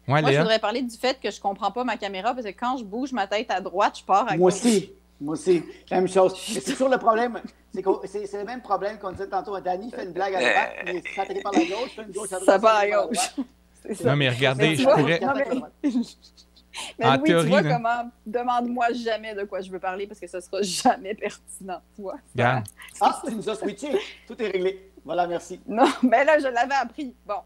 Ouais, 0.09 0.22
Moi, 0.22 0.32
je 0.32 0.38
voudrais 0.38 0.59
parler 0.59 0.82
du 0.82 0.97
fait 0.97 1.18
que 1.20 1.30
je 1.30 1.40
comprends 1.40 1.70
pas 1.70 1.84
ma 1.84 1.97
caméra 1.97 2.32
parce 2.32 2.47
que 2.47 2.53
quand 2.53 2.76
je 2.78 2.84
bouge 2.84 3.12
ma 3.12 3.26
tête 3.26 3.51
à 3.51 3.61
droite, 3.61 3.99
je 3.99 4.05
pars 4.05 4.30
à 4.30 4.36
Moi 4.36 4.49
aussi. 4.49 4.90
Moi 5.21 5.35
aussi. 5.35 5.62
La 5.91 5.99
même 5.99 6.09
chose. 6.09 6.35
C'est 6.37 6.73
toujours 6.73 6.89
le 6.89 6.99
problème. 6.99 7.41
C'est 7.75 8.33
le 8.33 8.45
même 8.45 8.62
problème 8.62 8.99
qu'on 8.99 9.12
disait 9.12 9.29
tantôt. 9.29 9.59
Danny 9.61 9.91
fait 9.91 10.05
une 10.05 10.12
blague 10.12 10.35
à 10.35 10.41
droite, 10.41 10.73
mais 10.87 11.03
ça 11.14 11.25
par 11.43 11.53
la 11.53 11.61
gauche, 11.61 11.91
fait 11.95 12.03
une 12.03 12.12
gauche 12.12 12.33
à 12.33 12.41
droite. 12.41 12.45
Ça 12.45 12.59
part 12.59 12.77
à 12.77 12.87
gauche. 12.89 13.35
Non, 14.05 14.17
mais 14.17 14.29
regardez, 14.29 14.75
je 14.75 14.83
pourrais... 14.83 15.21
Mais 16.99 17.07
en 17.07 17.17
oui, 17.17 17.23
théorie, 17.23 17.45
tu 17.45 17.51
vois 17.51 17.62
comment 17.62 18.11
demande-moi 18.27 18.93
jamais 18.93 19.35
de 19.35 19.45
quoi 19.45 19.61
je 19.61 19.71
veux 19.71 19.79
parler 19.79 20.07
parce 20.07 20.21
que 20.21 20.27
ce 20.27 20.41
sera 20.41 20.61
jamais 20.61 21.14
pertinent, 21.14 21.81
tu 21.95 22.03
vois. 22.03 22.17
Ah, 23.01 23.23
tu 23.25 23.35
nous 23.35 23.49
as 23.49 23.55
switché. 23.55 23.89
Tout 24.27 24.41
est 24.43 24.49
réglé. 24.49 24.91
Voilà, 25.05 25.27
merci. 25.27 25.61
Non, 25.67 25.87
mais 26.03 26.25
là, 26.25 26.39
je 26.39 26.49
l'avais 26.49 26.75
appris. 26.75 27.14
Bon. 27.25 27.41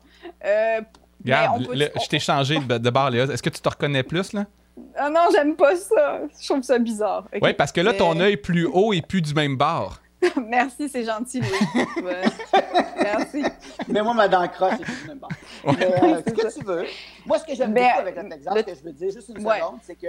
Euh, 0.44 0.80
je 1.24 2.08
t'ai 2.08 2.18
changé 2.18 2.58
de, 2.58 2.78
de 2.78 2.90
barre, 2.90 3.10
Léa. 3.10 3.24
Est-ce 3.24 3.42
que 3.42 3.50
tu 3.50 3.60
te 3.60 3.68
reconnais 3.68 4.02
plus, 4.02 4.32
là? 4.32 4.46
Ah 4.96 5.10
non, 5.10 5.28
j'aime 5.32 5.56
pas 5.56 5.76
ça. 5.76 6.22
Je 6.40 6.46
trouve 6.46 6.62
ça 6.62 6.78
bizarre. 6.78 7.26
Oui, 7.40 7.52
parce 7.54 7.72
que 7.72 7.80
là, 7.80 7.94
ton 7.94 8.18
œil 8.20 8.36
plus 8.36 8.66
haut 8.66 8.92
et 8.92 9.02
plus 9.02 9.22
du 9.22 9.34
même 9.34 9.56
bord. 9.56 10.00
Merci, 10.48 10.88
c'est 10.88 11.04
gentil, 11.04 11.40
Louis. 11.40 12.04
Merci. 13.02 13.42
Mais 13.88 14.02
moi, 14.02 14.14
ma 14.14 14.28
dent 14.28 14.46
croche, 14.48 14.74
c'est 14.78 15.08
même 15.08 15.18
pas. 15.18 15.28
Euh, 15.66 16.22
ce 16.26 16.32
que 16.32 16.58
tu 16.58 16.64
veux. 16.64 16.84
Moi, 17.24 17.38
ce 17.38 17.44
que 17.46 17.54
j'aime 17.54 17.72
beaucoup 17.72 17.98
avec 17.98 18.14
cet 18.14 18.32
exemple, 18.32 18.64
que 18.64 18.74
je 18.74 18.82
veux 18.82 18.92
dire 18.92 19.10
juste 19.10 19.28
une 19.28 19.36
seconde, 19.36 19.80
c'est 19.82 19.96
que 19.96 20.08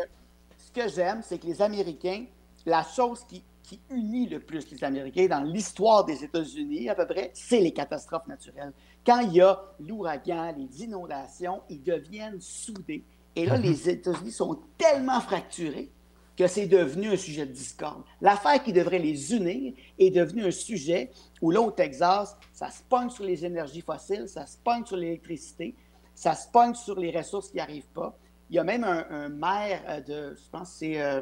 ce 0.58 0.72
que 0.72 0.90
j'aime, 0.90 1.22
c'est 1.24 1.38
que 1.38 1.48
les 1.48 1.62
Américains, 1.62 2.26
la 2.66 2.84
chose 2.84 3.24
qui, 3.28 3.44
qui 3.64 3.80
unit 3.90 4.28
le 4.28 4.40
plus 4.40 4.70
les 4.70 4.84
Américains 4.84 5.28
dans 5.28 5.44
l'histoire 5.44 6.04
des 6.04 6.24
États-Unis, 6.24 6.90
à 6.90 6.96
peu 6.96 7.08
près, 7.08 7.32
c'est 7.34 7.60
les 7.60 7.72
catastrophes 7.72 8.28
naturelles. 8.28 8.74
Quand 9.06 9.20
il 9.20 9.34
y 9.34 9.42
a 9.42 9.62
l'ouragan, 9.80 10.54
les 10.58 10.84
inondations, 10.84 11.62
ils 11.70 11.82
deviennent 11.82 12.40
soudés. 12.40 13.04
Et 13.36 13.46
là, 13.46 13.58
mm-hmm. 13.58 13.62
les 13.62 13.90
États-Unis 13.90 14.32
sont 14.32 14.60
tellement 14.78 15.22
fracturés 15.22 15.92
que 16.38 16.48
c'est 16.48 16.68
devenu 16.68 17.10
un 17.10 17.18
sujet 17.18 17.46
de 17.46 17.52
discorde. 17.52 18.04
L'affaire 18.20 18.64
qui 18.64 18.74
devrait 18.74 19.00
les 19.00 19.34
unir 19.34 19.74
est 20.00 20.10
devenue 20.10 20.46
un 20.46 20.52
sujet 20.52 21.12
où 21.42 21.52
là, 21.52 21.62
au 21.62 21.72
Texas, 21.72 22.38
ça 22.54 22.70
se 22.72 22.82
pogne 22.84 23.10
sur 23.10 23.24
les 23.24 23.46
énergies 23.46 23.82
fossiles, 23.82 24.28
ça 24.28 24.46
se 24.46 24.58
pogne 24.58 24.86
sur 24.86 24.98
l'électricité, 24.98 25.76
ça 26.16 26.34
se 26.36 26.48
pogne 26.50 26.74
sur 26.74 27.00
les 27.00 27.16
ressources 27.16 27.50
qui 27.50 27.58
n'arrivent 27.58 27.92
pas. 27.94 28.18
Il 28.50 28.56
y 28.56 28.60
a 28.60 28.64
même 28.64 28.84
un, 28.84 29.30
maire 29.30 29.82
euh, 29.88 30.02
de, 30.02 30.36
je 30.36 30.50
pense 30.52 30.72
c'est 30.72 31.02
euh, 31.02 31.22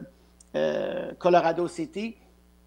euh, 0.56 1.14
Colorado 1.16 1.68
City, 1.68 2.16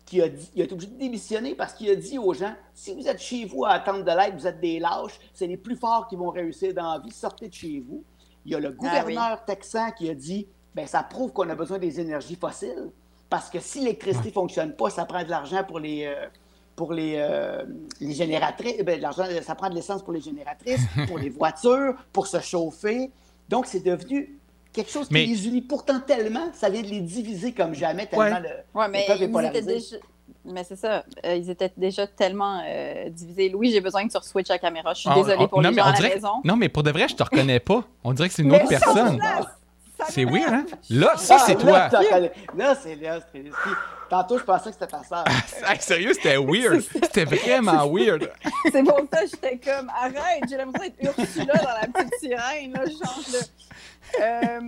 qui 0.05 0.21
a, 0.21 0.29
dit, 0.29 0.51
il 0.55 0.63
a 0.63 0.65
été 0.65 0.75
obligé 0.75 0.91
de 0.91 0.99
démissionner 0.99 1.55
parce 1.55 1.73
qu'il 1.75 1.89
a 1.91 1.97
dit 1.97 2.19
aux 2.19 2.35
gens 2.35 2.55
si 2.75 2.95
vous 2.95 3.09
êtes 3.09 3.21
chez 3.21 3.45
vous 3.45 3.65
à 3.65 3.71
attendre 3.71 4.05
de 4.05 4.11
l'aide, 4.11 4.35
vous 4.37 4.47
êtes 4.47 4.61
des 4.61 4.79
lâches, 4.79 5.19
c'est 5.33 5.47
les 5.47 5.57
plus 5.57 5.77
forts 5.77 6.07
qui 6.09 6.17
vont 6.17 6.31
réussir 6.31 6.75
dans 6.75 6.93
la 6.93 6.99
vie, 6.99 7.11
sortez 7.11 7.49
de 7.49 7.55
chez 7.55 7.81
vous. 7.81 8.05
Il 8.45 8.53
y 8.53 8.55
a 8.55 8.61
le 8.61 8.69
ah 8.69 8.73
gouverneur 8.73 9.45
texan 9.45 9.91
qui 9.97 10.11
a 10.11 10.15
dit 10.15 10.47
ben, 10.75 10.87
ça 10.87 11.03
prouve 11.03 11.33
qu'on 11.33 11.49
a 11.51 11.55
besoin 11.55 11.79
des 11.79 12.01
énergies 12.01 12.37
fossiles. 12.37 12.91
Parce 13.29 13.49
que 13.49 13.61
si 13.61 13.81
l'électricité 13.81 14.29
ne 14.29 14.33
fonctionne 14.33 14.73
pas, 14.75 14.91
ça 14.91 15.05
prend 15.05 15.23
de 15.23 15.31
l'argent 15.31 15.65
pour 15.65 15.79
les, 15.79 16.05
euh, 16.05 16.27
pour 16.77 16.93
les, 16.93 17.15
euh, 17.17 17.65
les 18.01 18.13
génératrices. 18.13 18.83
Ben, 18.85 19.01
l'argent, 19.01 19.25
ça 19.43 19.55
prend 19.55 19.71
de 19.71 19.75
l'essence 19.75 20.03
pour 20.03 20.13
les 20.13 20.21
génératrices, 20.21 20.85
pour 21.09 21.19
les 21.19 21.31
voitures, 21.31 21.95
pour 22.13 22.27
se 22.27 22.41
chauffer. 22.41 23.11
Donc, 23.49 23.67
c'est 23.67 23.81
devenu 23.81 24.39
quelque 24.73 24.91
chose 24.91 25.09
qui 25.09 25.15
les 25.15 25.47
unit 25.47 25.63
pourtant 25.63 26.01
tellement, 26.01 26.51
ça 26.55 26.71
vient 26.71 26.83
de 26.83 26.87
les 26.87 27.01
diviser 27.01 27.53
comme 27.53 27.75
jamais, 27.75 28.07
tellement 28.07 28.41
le, 28.41 28.79
ouais, 28.79 28.89
mais 28.89 29.07
Déjà... 29.63 29.97
Mais 30.45 30.65
c'est 30.65 30.77
ça, 30.77 31.05
euh, 31.25 31.35
ils 31.37 31.51
étaient 31.51 31.73
déjà 31.77 32.07
tellement 32.07 32.63
divisés. 33.09 33.49
Louis, 33.49 33.71
j'ai 33.71 33.81
besoin 33.81 34.07
que 34.07 34.13
tu 34.13 34.19
switches 34.23 34.49
la 34.49 34.59
caméra. 34.59 34.95
Je 34.95 35.01
suis 35.01 35.11
ah, 35.11 35.15
désolée 35.15 35.49
pour 35.49 35.63
non, 35.63 35.71
les 35.71 35.77
gens 35.77 35.85
à 35.85 35.93
la 35.93 36.09
maison. 36.09 36.41
Non, 36.45 36.57
mais 36.57 36.69
pour 36.69 36.83
de 36.83 36.91
vrai, 36.91 37.09
je 37.09 37.15
te 37.15 37.23
reconnais 37.23 37.61
pas. 37.61 37.85
On 38.05 38.13
dirait 38.13 38.29
que 38.29 38.35
c'est 38.35 38.43
une 38.43 38.55
autre 38.55 38.69
personne. 38.69 39.21
C'est 40.09 40.25
weird, 40.25 40.53
hein? 40.53 40.65
Là, 40.91 41.13
ça, 41.17 41.39
c'est 41.39 41.57
toi. 41.57 41.89
Là, 42.57 42.75
c'est 42.75 42.95
Léa 42.95 43.21
Tantôt, 44.11 44.39
je 44.39 44.45
pensais 44.45 44.71
que 44.71 44.75
c'était 44.75 44.87
ta 44.89 45.03
sœur. 45.03 45.25
Ah, 45.65 45.75
sérieux, 45.79 46.13
c'était 46.13 46.37
weird. 46.37 46.83
C'était 47.03 47.25
vraiment 47.25 47.91
weird. 47.91 48.31
C'est 48.71 48.83
pour 48.83 48.99
ça 49.11 49.23
que 49.23 49.31
j'étais 49.31 49.59
comme, 49.59 49.89
arrête, 49.89 50.43
j'ai 50.51 50.59
l'impression 50.59 50.93
d'être 50.99 51.19
Ursula 51.19 51.55
dans 51.55 51.81
la 51.81 51.87
petite 51.87 52.19
sirène. 52.21 52.73
Là, 52.73 52.83
je 52.85 52.93
change 52.93 53.33
de... 53.33 53.39
Euh, 54.21 54.61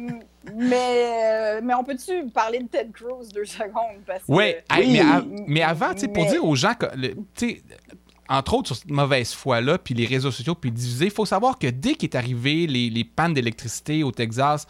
mais, 0.54 1.12
euh, 1.14 1.60
mais 1.62 1.74
on 1.74 1.84
peut-tu 1.84 2.26
parler 2.30 2.60
de 2.60 2.68
Ted 2.68 2.90
Cruz 2.92 3.28
deux 3.32 3.44
secondes? 3.44 4.02
Parce 4.06 4.20
que, 4.20 4.32
oui, 4.32 4.54
mais, 4.70 5.02
mais, 5.46 5.62
avant, 5.62 5.92
mais... 6.00 6.08
pour 6.08 6.26
dire 6.26 6.44
aux 6.44 6.54
gens 6.54 6.74
que, 6.74 6.86
entre 8.28 8.54
autres 8.54 8.68
sur 8.68 8.76
cette 8.76 8.90
mauvaise 8.90 9.32
foi-là, 9.32 9.78
puis 9.78 9.94
les 9.94 10.06
réseaux 10.06 10.30
sociaux, 10.30 10.54
puis 10.54 10.70
diviser, 10.70 11.06
il 11.06 11.10
faut 11.10 11.26
savoir 11.26 11.58
que 11.58 11.66
dès 11.66 11.94
qu'est 11.94 12.14
arrivé 12.14 12.66
les, 12.66 12.90
les 12.90 13.04
pannes 13.04 13.34
d'électricité 13.34 14.02
au 14.02 14.12
Texas, 14.12 14.66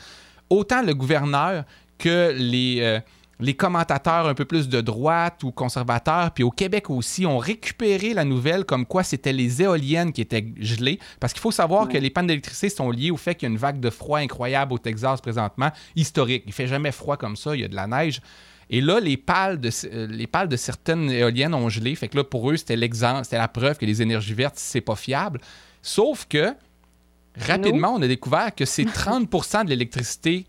autant 0.50 0.82
le 0.82 0.94
gouverneur 0.94 1.64
que 1.98 2.32
les, 2.36 2.78
euh, 2.80 3.00
les 3.40 3.54
commentateurs 3.54 4.26
un 4.26 4.34
peu 4.34 4.44
plus 4.44 4.68
de 4.68 4.80
droite 4.80 5.42
ou 5.42 5.50
conservateurs, 5.50 6.30
puis 6.32 6.44
au 6.44 6.50
Québec 6.50 6.90
aussi, 6.90 7.26
ont 7.26 7.38
récupéré 7.38 8.14
la 8.14 8.24
nouvelle 8.24 8.64
comme 8.64 8.86
quoi 8.86 9.02
c'était 9.02 9.32
les 9.32 9.62
éoliennes 9.62 10.12
qui 10.12 10.20
étaient 10.20 10.52
gelées. 10.58 10.98
Parce 11.20 11.32
qu'il 11.32 11.40
faut 11.42 11.50
savoir 11.50 11.88
que 11.88 11.98
les 11.98 12.10
pannes 12.10 12.26
d'électricité 12.26 12.68
sont 12.68 12.90
liées 12.90 13.10
au 13.10 13.16
fait 13.16 13.34
qu'il 13.34 13.48
y 13.48 13.50
a 13.50 13.52
une 13.52 13.58
vague 13.58 13.80
de 13.80 13.90
froid 13.90 14.18
incroyable 14.18 14.72
au 14.72 14.78
Texas 14.78 15.20
présentement, 15.20 15.70
historique. 15.96 16.44
Il 16.46 16.52
fait 16.52 16.66
jamais 16.66 16.92
froid 16.92 17.16
comme 17.16 17.36
ça, 17.36 17.54
il 17.54 17.62
y 17.62 17.64
a 17.64 17.68
de 17.68 17.76
la 17.76 17.86
neige. 17.86 18.20
Et 18.70 18.80
là, 18.80 19.00
les 19.00 19.16
pales 19.16 19.60
de, 19.60 19.70
euh, 19.92 20.06
les 20.06 20.26
pales 20.26 20.48
de 20.48 20.56
certaines 20.56 21.10
éoliennes 21.10 21.54
ont 21.54 21.68
gelé. 21.68 21.94
Fait 21.94 22.08
que 22.08 22.16
là, 22.16 22.24
pour 22.24 22.50
eux, 22.50 22.56
c'était 22.56 22.76
l'exemple, 22.76 23.24
c'était 23.24 23.38
la 23.38 23.48
preuve 23.48 23.78
que 23.78 23.86
les 23.86 24.00
énergies 24.00 24.34
vertes, 24.34 24.56
c'est 24.56 24.80
pas 24.80 24.96
fiable. 24.96 25.40
Sauf 25.82 26.26
que 26.28 26.54
rapidement, 27.36 27.94
on 27.94 28.02
a 28.02 28.08
découvert 28.08 28.54
que 28.54 28.64
c'est 28.64 28.84
30% 28.88 29.64
de 29.64 29.70
l'électricité 29.70 30.46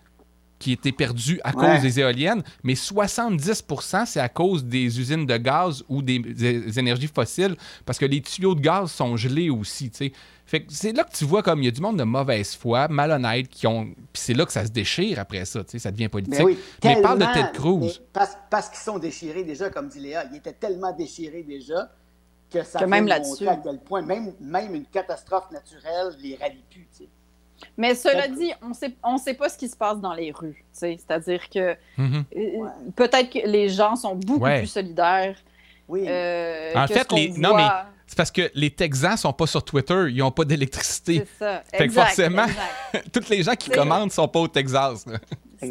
qui 0.66 0.72
était 0.72 0.91
perdue 0.91 1.39
à 1.43 1.51
cause 1.51 1.84
des 1.84 1.99
éoliennes, 1.99 2.41
mais 2.63 2.74
70 2.74 3.63
c'est 4.07 4.20
à 4.20 4.30
cause 4.30 4.66
des 4.66 4.99
usines 4.99 5.28
de 5.28 5.38
gaz 5.38 5.84
ou 5.88 6.01
des, 6.01 6.80
énergies 6.80 7.07
fossiles, 7.07 7.55
parce 7.86 7.99
que 7.99 8.05
les 8.05 8.20
tuyaux 8.20 8.55
de 8.55 8.61
gaz 8.61 8.91
sont 8.91 9.16
gelés 9.16 9.51
aussi, 9.51 9.91
Fait 10.47 10.61
que 10.61 10.74
c'est 10.74 10.91
là 10.91 11.03
que 11.03 11.16
tu 11.16 11.24
vois 11.24 11.43
comme 11.43 11.61
il 11.61 11.66
y 11.66 11.68
a 11.68 11.72
du 11.72 11.82
monde 11.82 11.99
de 11.99 12.03
mauvaise 12.03 12.55
foi, 12.55 12.88
malhonnête, 12.88 13.47
qui 13.47 13.68
ont. 13.68 13.86
Puis 13.86 14.24
c'est 14.24 14.34
là 14.34 14.43
que 14.43 14.51
ça 14.51 14.66
se 14.66 14.72
déchire 14.72 15.20
après 15.20 15.45
ça, 15.45 15.63
tu 15.63 15.74
sais, 15.74 15.80
ça 15.80 15.91
devient 15.91 16.07
politique. 16.07 16.34
Ben 16.34 16.57
mais, 16.84 17.01
parle 17.03 17.20
de 17.20 17.26
Ted 17.32 17.49
Cruz. 17.53 18.01
Parce, 18.11 18.70
qu'ils 18.70 18.80
sont 18.80 18.97
déchirés 18.97 19.43
déjà, 19.43 19.70
comme 19.70 19.88
dit 19.88 19.99
Léa. 19.99 20.26
Ils 20.32 20.38
étaient 20.38 20.53
tellement 20.53 20.93
déchirés 20.93 21.43
déjà 21.43 21.91
que 22.49 22.63
ça 22.63 22.80
que 22.80 22.86
même 22.86 23.05
là-dessus. 23.05 23.47
à 23.47 23.57
quel 23.57 23.78
point 23.82 24.01
même, 24.01 24.34
même 24.39 24.74
une 24.74 24.86
catastrophe 24.86 25.51
naturelle 25.51 26.16
les 26.24 26.36
rallie 26.38 26.63
plus. 26.72 26.88
Mais 27.78 27.95
cela 27.95 28.28
dit, 28.28 28.51
on 28.62 28.74
sait, 28.74 28.95
on 29.03 29.18
sait 29.18 29.34
pas 29.34 29.49
ce 29.49 29.58
qui 29.58 29.68
se 29.68 29.76
passe 29.76 29.99
dans 29.99 30.14
les 30.14 30.32
rues. 30.32 30.64
C'est-à-dire 30.72 31.49
que 31.49 31.74
mm-hmm. 31.97 32.24
euh, 32.36 32.68
peut-être 32.95 33.30
que 33.30 33.47
les 33.47 33.70
gens 33.70 33.95
sont 33.95 34.16
beaucoup 34.16 34.45
plus 34.45 34.68
solidaires. 34.68 35.36
Oui. 35.88 36.06
Euh, 36.08 36.74
en 36.76 36.88
fait, 36.88 37.12
les... 37.12 37.30
non, 37.30 37.56
mais 37.56 37.68
c'est 38.08 38.18
parce 38.18 38.32
que 38.32 38.49
les 38.53 38.70
Texans 38.70 39.18
sont 39.18 39.34
pas 39.34 39.47
sur 39.47 39.64
Twitter, 39.64 40.08
ils 40.10 40.22
ont 40.22 40.32
pas 40.32 40.45
d'électricité. 40.45 41.26
C'est 41.26 41.45
ça. 41.45 41.64
Fait 41.74 41.88
que 41.88 41.93
forcément, 41.93 42.45
tous 43.12 43.30
les 43.30 43.43
gens 43.43 43.56
qui 43.56 43.70
commandent 43.70 44.12
sont 44.12 44.28
pas 44.28 44.39
au 44.39 44.47
Texas. 44.47 45.06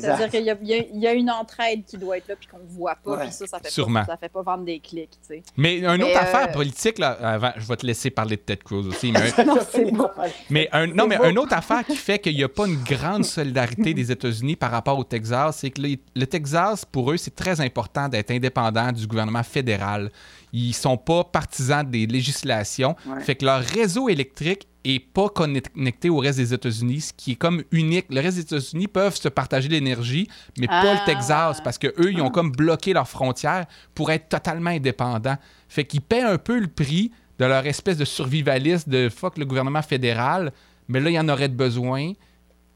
C'est-à-dire 0.00 0.30
qu'il 0.30 0.96
y, 1.00 1.06
a 1.06 1.12
une 1.12 1.30
entraide 1.30 1.84
qui 1.84 1.96
doit 1.96 2.18
être 2.18 2.28
là 2.28 2.36
puis 2.36 2.48
qu'on 2.48 2.58
ne 2.58 2.68
voit 2.68 2.96
pas. 2.96 3.18
Puis 3.18 3.32
ça, 3.32 3.46
ça 3.46 3.58
fait 3.58 3.70
Sûrement. 3.70 4.00
Pas, 4.00 4.12
ça 4.12 4.16
fait 4.16 4.28
pas 4.28 4.42
vendre 4.42 4.64
des 4.64 4.80
clics. 4.80 5.10
Tu 5.10 5.18
sais. 5.36 5.42
Mais 5.56 5.78
une 5.78 6.02
autre 6.02 6.16
affaire 6.16 6.52
politique, 6.52 6.98
là, 6.98 7.12
avant, 7.12 7.52
je 7.56 7.66
vais 7.66 7.76
te 7.76 7.86
laisser 7.86 8.10
parler 8.10 8.36
de 8.36 8.42
Ted 8.42 8.62
Cruz 8.64 8.86
aussi. 8.86 9.12
Mais, 9.12 9.44
non, 9.44 9.58
c'est 9.70 9.90
bon. 9.90 10.08
mais, 10.50 10.68
un, 10.72 10.86
non, 10.86 11.06
mais 11.06 11.18
une 11.24 11.38
autre 11.38 11.54
affaire 11.54 11.84
qui 11.84 11.96
fait 11.96 12.18
qu'il 12.18 12.34
n'y 12.34 12.44
a 12.44 12.48
pas 12.48 12.66
une 12.66 12.82
grande 12.82 13.24
solidarité 13.24 13.94
des 13.94 14.10
États-Unis 14.10 14.56
par 14.56 14.70
rapport 14.70 14.98
au 14.98 15.04
Texas, 15.04 15.58
c'est 15.58 15.70
que 15.70 15.82
le 15.82 16.26
Texas, 16.26 16.84
pour 16.84 17.12
eux, 17.12 17.16
c'est 17.16 17.34
très 17.34 17.60
important 17.60 18.08
d'être 18.08 18.30
indépendant 18.30 18.92
du 18.92 19.06
gouvernement 19.06 19.42
fédéral. 19.42 20.10
Ils 20.56 20.72
sont 20.72 20.96
pas 20.96 21.24
partisans 21.24 21.84
des 21.84 22.06
législations. 22.06 22.94
Fait 23.20 23.34
que 23.34 23.44
leur 23.44 23.60
réseau 23.60 24.08
électrique 24.08 24.68
est 24.84 25.00
pas 25.00 25.28
connecté 25.28 26.10
au 26.10 26.18
reste 26.18 26.38
des 26.38 26.54
États-Unis, 26.54 27.00
ce 27.00 27.12
qui 27.12 27.32
est 27.32 27.36
comme 27.36 27.64
unique. 27.72 28.06
Le 28.08 28.20
reste 28.20 28.36
des 28.36 28.42
États-Unis 28.42 28.86
peuvent 28.86 29.16
se 29.16 29.28
partager 29.28 29.68
l'énergie, 29.68 30.28
mais 30.58 30.68
pas 30.68 30.94
le 30.94 31.00
ah. 31.02 31.06
Texas, 31.06 31.60
parce 31.60 31.76
que 31.76 31.88
eux, 31.98 32.12
ils 32.12 32.20
ont 32.20 32.30
comme 32.30 32.52
bloqué 32.52 32.92
leurs 32.92 33.08
frontières 33.08 33.66
pour 33.96 34.12
être 34.12 34.28
totalement 34.28 34.70
indépendants. 34.70 35.36
Fait 35.68 35.84
qu'ils 35.84 36.02
paient 36.02 36.22
un 36.22 36.38
peu 36.38 36.60
le 36.60 36.68
prix 36.68 37.10
de 37.40 37.46
leur 37.46 37.66
espèce 37.66 37.96
de 37.96 38.04
survivaliste 38.04 38.88
de 38.88 39.08
fuck 39.08 39.38
le 39.38 39.46
gouvernement 39.46 39.82
fédéral, 39.82 40.52
mais 40.86 41.00
là, 41.00 41.10
il 41.10 41.14
y 41.14 41.18
en 41.18 41.28
aurait 41.28 41.48
de 41.48 41.56
besoin. 41.56 42.12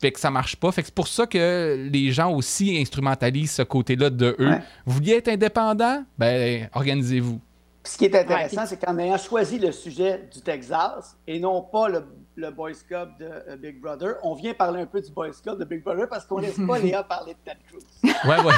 Fait 0.01 0.11
que 0.11 0.19
ça 0.19 0.33
marche 0.33 0.57
pas. 0.57 0.73
Fait 0.73 0.83
que 0.83 0.87
c'est 0.87 0.95
pour 0.95 1.09
ça 1.09 1.27
que 1.27 1.89
les 1.93 2.11
gens 2.11 2.33
aussi 2.33 2.77
instrumentalisent 2.77 3.53
ce 3.53 3.63
côté-là 3.63 4.11
de 4.11 4.35
eux. 4.39 4.55
Vous 4.85 4.95
vouliez 4.95 5.15
être 5.15 5.29
indépendant? 5.29 6.05
Ben, 6.17 6.69
organisez-vous. 6.73 7.41
Ce 7.89 7.97
qui 7.97 8.05
est 8.05 8.15
intéressant, 8.15 8.67
c'est 8.67 8.77
qu'en 8.77 8.99
ayant 8.99 9.17
choisi 9.17 9.59
le 9.59 9.73
sujet 9.73 10.29
du 10.31 10.43
Texas 10.43 11.17
et 11.27 11.41
non 11.41 11.63
pas 11.63 11.89
le, 11.89 12.51
Boys 12.51 12.73
Club 12.87 13.17
de 13.19 13.25
euh, 13.25 13.57
Big 13.57 13.81
Brother, 13.81 14.17
on 14.23 14.35
vient 14.35 14.53
parler 14.53 14.83
un 14.83 14.87
peu 14.87 15.01
du 15.01 15.11
Boys 15.11 15.31
Club 15.43 15.59
de 15.59 15.65
Big 15.65 15.83
Brother 15.83 16.07
parce 16.07 16.27
qu'on 16.27 16.37
laisse 16.37 16.59
pas 16.67 16.79
Léa 16.83 17.03
parler 17.03 17.33
de 17.33 17.39
Ted 17.43 17.59
Cruz. 17.67 17.83
Ouais, 18.29 18.45
ouais. 18.45 18.53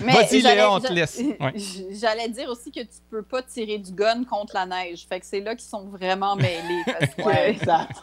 Vas-y, 0.12 0.42
Léa, 0.42 0.72
on 0.72 0.78
te 0.78 0.92
laisse. 0.92 1.20
J'allais 1.90 2.28
dire 2.28 2.48
aussi 2.48 2.70
que 2.70 2.80
tu 2.80 3.00
peux 3.10 3.22
pas 3.22 3.42
tirer 3.42 3.78
du 3.78 3.90
gun 3.90 4.22
contre 4.22 4.54
la 4.54 4.64
neige. 4.64 5.08
Fait 5.08 5.18
que 5.18 5.26
c'est 5.26 5.40
là 5.40 5.56
qu'ils 5.56 5.68
sont 5.68 5.88
vraiment 5.88 6.36
mêlés. 6.36 6.84
Parce 6.86 7.16
que 7.16 7.48
exact. 7.48 8.00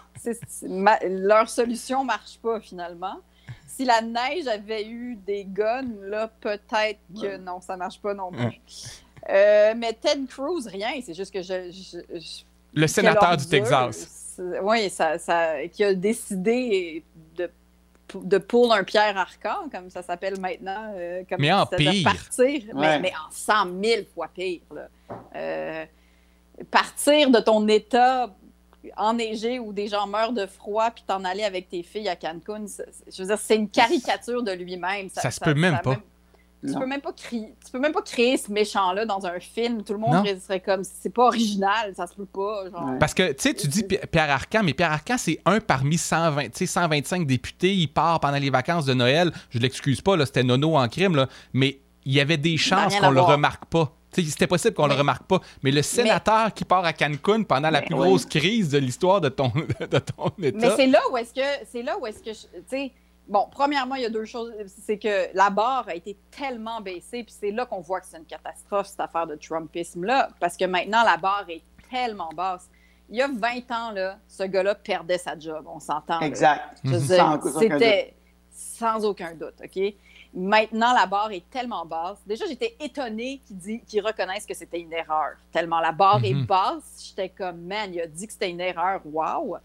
leur 1.07 1.47
solution 1.47 2.03
marche 2.03 2.37
pas 2.39 2.59
finalement 2.59 3.21
si 3.77 3.85
la 3.85 4.01
neige 4.01 4.47
avait 4.47 4.87
eu 4.87 5.15
des 5.23 5.45
guns, 5.45 5.85
là, 6.01 6.31
peut-être 6.41 6.99
que 7.13 7.37
non, 7.37 7.61
ça 7.61 7.77
marche 7.77 7.99
pas 8.01 8.15
non 8.15 8.31
plus. 8.31 8.59
Euh, 9.29 9.73
mais 9.77 9.93
Ted 9.93 10.25
Cruz, 10.27 10.65
rien. 10.65 10.99
C'est 11.05 11.13
juste 11.13 11.31
que 11.31 11.43
je. 11.43 12.01
le 12.73 12.87
sénateur 12.87 13.37
du 13.37 13.45
Texas. 13.45 14.39
Oui, 14.63 14.89
ça, 14.89 15.19
ça, 15.19 15.67
qui 15.67 15.83
a 15.83 15.93
décidé 15.93 17.03
de, 17.35 17.49
de 18.15 18.37
pull 18.39 18.71
un 18.71 18.83
Pierre 18.83 19.17
Arcan, 19.17 19.69
comme 19.71 19.91
ça 19.91 20.01
s'appelle 20.01 20.39
maintenant. 20.39 20.91
Euh, 20.95 21.23
comme 21.29 21.39
mais 21.39 21.53
en 21.53 21.67
pire. 21.67 22.03
partir, 22.03 22.63
mais, 22.73 23.11
en 23.11 23.31
cent 23.31 23.65
mille 23.65 24.07
fois 24.13 24.29
pire. 24.33 24.61
Euh, 25.35 25.85
partir 26.71 27.29
de 27.29 27.39
ton 27.39 27.67
état 27.67 28.33
enneigé 28.97 29.59
ou 29.59 29.73
des 29.73 29.87
gens 29.87 30.07
meurent 30.07 30.33
de 30.33 30.45
froid 30.45 30.91
puis 30.91 31.03
t'en 31.05 31.23
aller 31.23 31.43
avec 31.43 31.69
tes 31.69 31.83
filles 31.83 32.09
à 32.09 32.15
Cancun, 32.15 32.65
je 32.67 33.21
veux 33.21 33.27
dire, 33.27 33.37
c'est 33.37 33.55
une 33.55 33.69
caricature 33.69 34.43
de 34.43 34.51
lui-même. 34.51 35.09
Ça, 35.09 35.31
se 35.31 35.39
peut 35.39 35.53
même 35.53 35.79
pas. 35.83 35.97
tu 36.65 36.73
peux 36.73 36.85
même 36.85 37.01
pas 37.01 37.13
créer, 37.13 37.53
tu 37.63 37.71
peux 37.71 37.79
même 37.79 37.91
pas 37.91 38.01
créer 38.01 38.37
ce 38.37 38.51
méchant-là 38.51 39.05
dans 39.05 39.25
un 39.25 39.39
film. 39.39 39.83
Tout 39.83 39.93
le 39.93 39.99
monde 39.99 40.25
serait 40.39 40.59
comme, 40.59 40.83
c'est 40.83 41.09
pas 41.09 41.25
original, 41.25 41.93
ça 41.95 42.07
se 42.07 42.15
peut 42.15 42.25
pas. 42.25 42.65
Parce 42.99 43.13
que, 43.13 43.31
tu 43.31 43.35
sais, 43.39 43.53
tu 43.53 43.67
dis 43.67 43.83
Pierre 43.83 44.29
Arcan, 44.29 44.63
mais 44.63 44.73
Pierre 44.73 44.91
Arcan, 44.91 45.17
c'est 45.17 45.39
un 45.45 45.59
parmi 45.59 45.97
120, 45.97 46.55
125 46.55 47.27
députés. 47.27 47.73
Il 47.73 47.87
part 47.87 48.19
pendant 48.19 48.37
les 48.37 48.49
vacances 48.49 48.85
de 48.85 48.93
Noël. 48.93 49.31
Je 49.49 49.59
l'excuse 49.59 50.01
pas, 50.01 50.23
c'était 50.25 50.43
Nono 50.43 50.75
en 50.77 50.87
crime, 50.87 51.15
là, 51.15 51.27
mais 51.53 51.79
il 52.05 52.13
y 52.13 52.21
avait 52.21 52.37
des 52.37 52.57
chances 52.57 52.95
qu'on 52.95 53.11
le 53.11 53.21
remarque 53.21 53.65
pas. 53.65 53.93
C'était 54.23 54.47
possible 54.47 54.73
qu'on 54.73 54.87
ne 54.87 54.93
le 54.93 54.99
remarque 54.99 55.23
pas. 55.23 55.39
Mais 55.63 55.71
le 55.71 55.81
sénateur 55.81 56.53
qui 56.53 56.65
part 56.65 56.85
à 56.85 56.93
Cancun 56.93 57.43
pendant 57.43 57.69
la 57.69 57.81
plus 57.81 57.95
grosse 57.95 58.25
crise 58.25 58.69
de 58.69 58.77
l'histoire 58.77 59.21
de 59.21 59.29
ton, 59.29 59.47
de 59.79 59.99
ton 59.99 60.29
État. 60.41 60.57
Mais 60.57 60.75
c'est 60.75 60.87
là 60.87 61.01
où 61.11 61.17
est-ce 61.17 61.33
que. 61.33 61.65
C'est 61.69 61.83
là 61.83 61.97
où 61.97 62.05
est-ce 62.07 62.19
que. 62.19 62.31
Tu 62.31 62.63
sais, 62.67 62.91
bon, 63.27 63.47
premièrement, 63.51 63.95
il 63.95 64.03
y 64.03 64.05
a 64.05 64.09
deux 64.09 64.25
choses. 64.25 64.51
C'est 64.85 64.97
que 64.97 65.27
la 65.33 65.49
barre 65.49 65.85
a 65.87 65.95
été 65.95 66.17
tellement 66.31 66.81
baissée, 66.81 67.23
puis 67.23 67.35
c'est 67.39 67.51
là 67.51 67.65
qu'on 67.65 67.81
voit 67.81 68.01
que 68.01 68.07
c'est 68.07 68.17
une 68.17 68.25
catastrophe, 68.25 68.87
cette 68.87 68.99
affaire 68.99 69.27
de 69.27 69.35
Trumpisme-là, 69.35 70.29
parce 70.39 70.57
que 70.57 70.65
maintenant, 70.65 71.03
la 71.03 71.17
barre 71.17 71.45
est 71.49 71.63
tellement 71.89 72.29
basse. 72.35 72.69
Il 73.09 73.15
y 73.15 73.21
a 73.21 73.27
20 73.27 73.71
ans, 73.71 73.91
là, 73.91 74.19
ce 74.27 74.43
gars-là 74.43 74.75
perdait 74.75 75.17
sa 75.17 75.39
job, 75.39 75.65
on 75.67 75.79
s'entend. 75.79 76.19
Exact. 76.19 76.81
C'était 76.83 78.13
sans 78.51 79.05
aucun 79.05 79.33
doute, 79.33 79.55
OK? 79.63 79.93
Maintenant, 80.33 80.93
la 80.93 81.05
barre 81.05 81.31
est 81.31 81.49
tellement 81.49 81.85
basse. 81.85 82.17
Déjà, 82.25 82.45
j'étais 82.45 82.75
étonnée 82.79 83.41
qu'ils 83.87 84.05
reconnaissent 84.05 84.45
que 84.45 84.53
c'était 84.53 84.79
une 84.79 84.93
erreur. 84.93 85.31
Tellement 85.51 85.79
la 85.79 85.91
barre 85.91 86.23
est 86.23 86.33
mhm. 86.33 86.45
basse, 86.45 87.05
j'étais 87.07 87.29
comme, 87.29 87.61
man, 87.61 87.93
il 87.93 88.01
a 88.01 88.07
dit 88.07 88.27
que 88.27 88.33
c'était 88.33 88.49
une 88.49 88.61
erreur, 88.61 89.01
wow. 89.05 89.57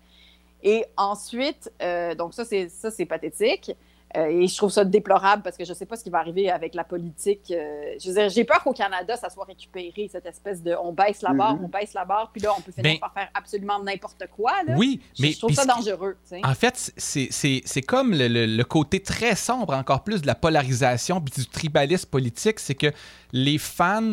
Et 0.62 0.84
ensuite, 0.96 1.70
euh, 1.82 2.14
donc 2.14 2.34
ça, 2.34 2.44
c'est 2.44 3.06
pathétique. 3.06 3.72
Euh, 4.16 4.26
et 4.26 4.46
je 4.46 4.56
trouve 4.56 4.70
ça 4.70 4.84
déplorable 4.84 5.42
parce 5.42 5.56
que 5.56 5.64
je 5.64 5.70
ne 5.70 5.74
sais 5.74 5.86
pas 5.86 5.96
ce 5.96 6.04
qui 6.04 6.10
va 6.10 6.18
arriver 6.18 6.50
avec 6.50 6.74
la 6.74 6.84
politique. 6.84 7.50
Euh, 7.50 7.94
je 8.02 8.08
veux 8.08 8.14
dire, 8.14 8.28
j'ai 8.28 8.44
peur 8.44 8.62
qu'au 8.62 8.72
Canada, 8.72 9.16
ça 9.16 9.30
soit 9.30 9.44
récupéré, 9.44 10.08
cette 10.10 10.26
espèce 10.26 10.62
de 10.62 10.74
on 10.82 10.92
baisse 10.92 11.22
la 11.22 11.32
barre, 11.32 11.56
mhm. 11.56 11.64
on 11.64 11.68
baisse 11.68 11.94
la 11.94 12.04
barre, 12.04 12.30
puis 12.32 12.42
là, 12.42 12.52
on 12.56 12.60
peut 12.60 12.72
finir 12.72 12.92
ben 12.94 13.00
par 13.00 13.12
faire 13.12 13.28
absolument 13.34 13.82
n'importe 13.82 14.24
quoi. 14.34 14.52
Oui, 14.76 15.00
mais. 15.18 15.32
Je 15.32 15.38
trouve 15.38 15.54
ça 15.54 15.64
dangereux. 15.64 16.16
En 16.44 16.54
fait, 16.54 16.92
c'est 16.96 17.82
comme 17.82 18.12
le, 18.14 18.62
côté 18.62 19.00
très 19.00 19.34
sombre, 19.34 19.74
encore 19.74 20.04
plus, 20.04 20.22
de 20.22 20.26
la 20.26 20.34
polarisation 20.34 21.20
puis 21.20 21.42
du 21.42 21.46
tribalisme 21.48 22.08
politique, 22.08 22.60
c'est 22.60 22.74
que 22.74 22.92
les 23.32 23.58
fans 23.58 24.12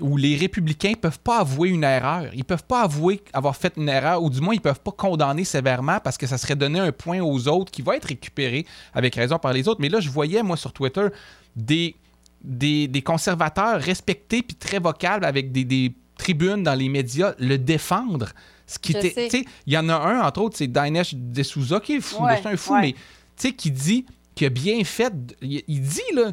où 0.00 0.16
les 0.16 0.36
républicains 0.36 0.94
peuvent 1.00 1.18
pas 1.18 1.40
avouer 1.40 1.70
une 1.70 1.84
erreur. 1.84 2.26
Ils 2.34 2.44
peuvent 2.44 2.64
pas 2.64 2.82
avouer 2.82 3.22
avoir 3.32 3.56
fait 3.56 3.74
une 3.76 3.88
erreur, 3.88 4.22
ou 4.22 4.30
du 4.30 4.40
moins 4.40 4.54
ils 4.54 4.60
peuvent 4.60 4.80
pas 4.80 4.92
condamner 4.92 5.44
sévèrement 5.44 5.98
parce 6.02 6.18
que 6.18 6.26
ça 6.26 6.38
serait 6.38 6.56
donner 6.56 6.80
un 6.80 6.92
point 6.92 7.20
aux 7.20 7.48
autres 7.48 7.70
qui 7.70 7.82
va 7.82 7.96
être 7.96 8.06
récupéré 8.06 8.66
avec 8.94 9.14
raison 9.14 9.38
par 9.38 9.52
les 9.52 9.68
autres. 9.68 9.80
Mais 9.80 9.88
là, 9.88 10.00
je 10.00 10.10
voyais, 10.10 10.42
moi, 10.42 10.56
sur 10.56 10.72
Twitter, 10.72 11.06
des, 11.56 11.96
des, 12.42 13.02
conservateurs 13.02 13.80
respectés 13.80 14.42
puis 14.42 14.56
très 14.56 14.78
vocables 14.78 15.24
avec 15.24 15.52
des, 15.52 15.94
tribunes 16.16 16.64
dans 16.64 16.74
les 16.74 16.88
médias 16.88 17.34
le 17.38 17.58
défendre. 17.58 18.30
Ce 18.66 18.78
qui 18.78 18.92
était, 18.92 19.28
il 19.66 19.72
y 19.72 19.78
en 19.78 19.88
a 19.88 19.94
un, 19.94 20.20
entre 20.20 20.42
autres, 20.42 20.56
c'est 20.58 20.66
Dinesh 20.66 21.14
D'Souza, 21.14 21.78
qui 21.78 21.94
est 21.94 22.00
fou, 22.00 22.24
c'est 22.42 22.48
un 22.48 22.56
fou, 22.56 22.74
mais 22.74 22.94
qui 23.52 23.70
dit 23.70 24.04
qu'il 24.34 24.46
a 24.48 24.50
bien 24.50 24.82
fait, 24.82 25.12
il, 25.40 25.62
il 25.68 25.80
dit, 25.80 26.00
là, 26.14 26.32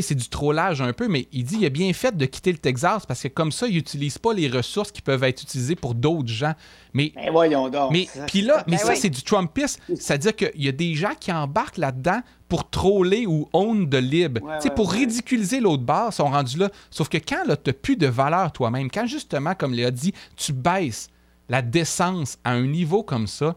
c'est 0.00 0.14
du 0.14 0.28
trollage 0.28 0.80
un 0.80 0.92
peu, 0.92 1.08
mais 1.08 1.28
il 1.32 1.44
dit 1.44 1.56
il 1.60 1.66
a 1.66 1.68
bien 1.68 1.92
fait 1.92 2.16
de 2.16 2.24
quitter 2.24 2.52
le 2.52 2.58
Texas 2.58 3.04
parce 3.04 3.22
que 3.22 3.28
comme 3.28 3.52
ça, 3.52 3.66
il 3.66 3.74
n'utilise 3.74 4.16
pas 4.16 4.32
les 4.32 4.48
ressources 4.48 4.90
qui 4.90 5.02
peuvent 5.02 5.24
être 5.24 5.42
utilisées 5.42 5.76
pour 5.76 5.94
d'autres 5.94 6.28
gens. 6.28 6.54
Mais, 6.94 7.12
mais 7.16 7.30
voyons 7.30 7.68
donc. 7.68 7.92
Mais, 7.92 8.08
puis 8.26 8.42
là, 8.42 8.64
mais 8.66 8.76
ben 8.76 8.86
ça, 8.86 8.94
c'est 8.94 9.10
du 9.10 9.22
Trumpisme. 9.22 9.80
C'est-à-dire 9.88 10.34
qu'il 10.34 10.62
y 10.62 10.68
a 10.68 10.72
des 10.72 10.94
gens 10.94 11.12
qui 11.18 11.32
embarquent 11.32 11.78
là-dedans 11.78 12.20
pour 12.48 12.68
troller 12.70 13.26
ou 13.26 13.48
own 13.52 13.88
de 13.88 13.98
libre. 13.98 14.40
pour 14.76 14.92
ridiculiser 14.92 15.60
l'autre 15.60 15.82
barre, 15.82 16.12
sont 16.12 16.28
rendus 16.28 16.58
là. 16.58 16.70
Sauf 16.90 17.08
que 17.08 17.18
quand 17.18 17.42
tu 17.44 17.48
n'as 17.48 17.72
plus 17.72 17.96
de 17.96 18.06
valeur 18.06 18.52
toi-même, 18.52 18.90
quand 18.90 19.06
justement, 19.06 19.54
comme 19.54 19.72
Léa 19.72 19.90
dit, 19.90 20.12
tu 20.36 20.52
baisses 20.52 21.08
la 21.48 21.62
décence 21.62 22.38
à 22.44 22.52
un 22.52 22.66
niveau 22.66 23.02
comme 23.02 23.26
ça, 23.26 23.56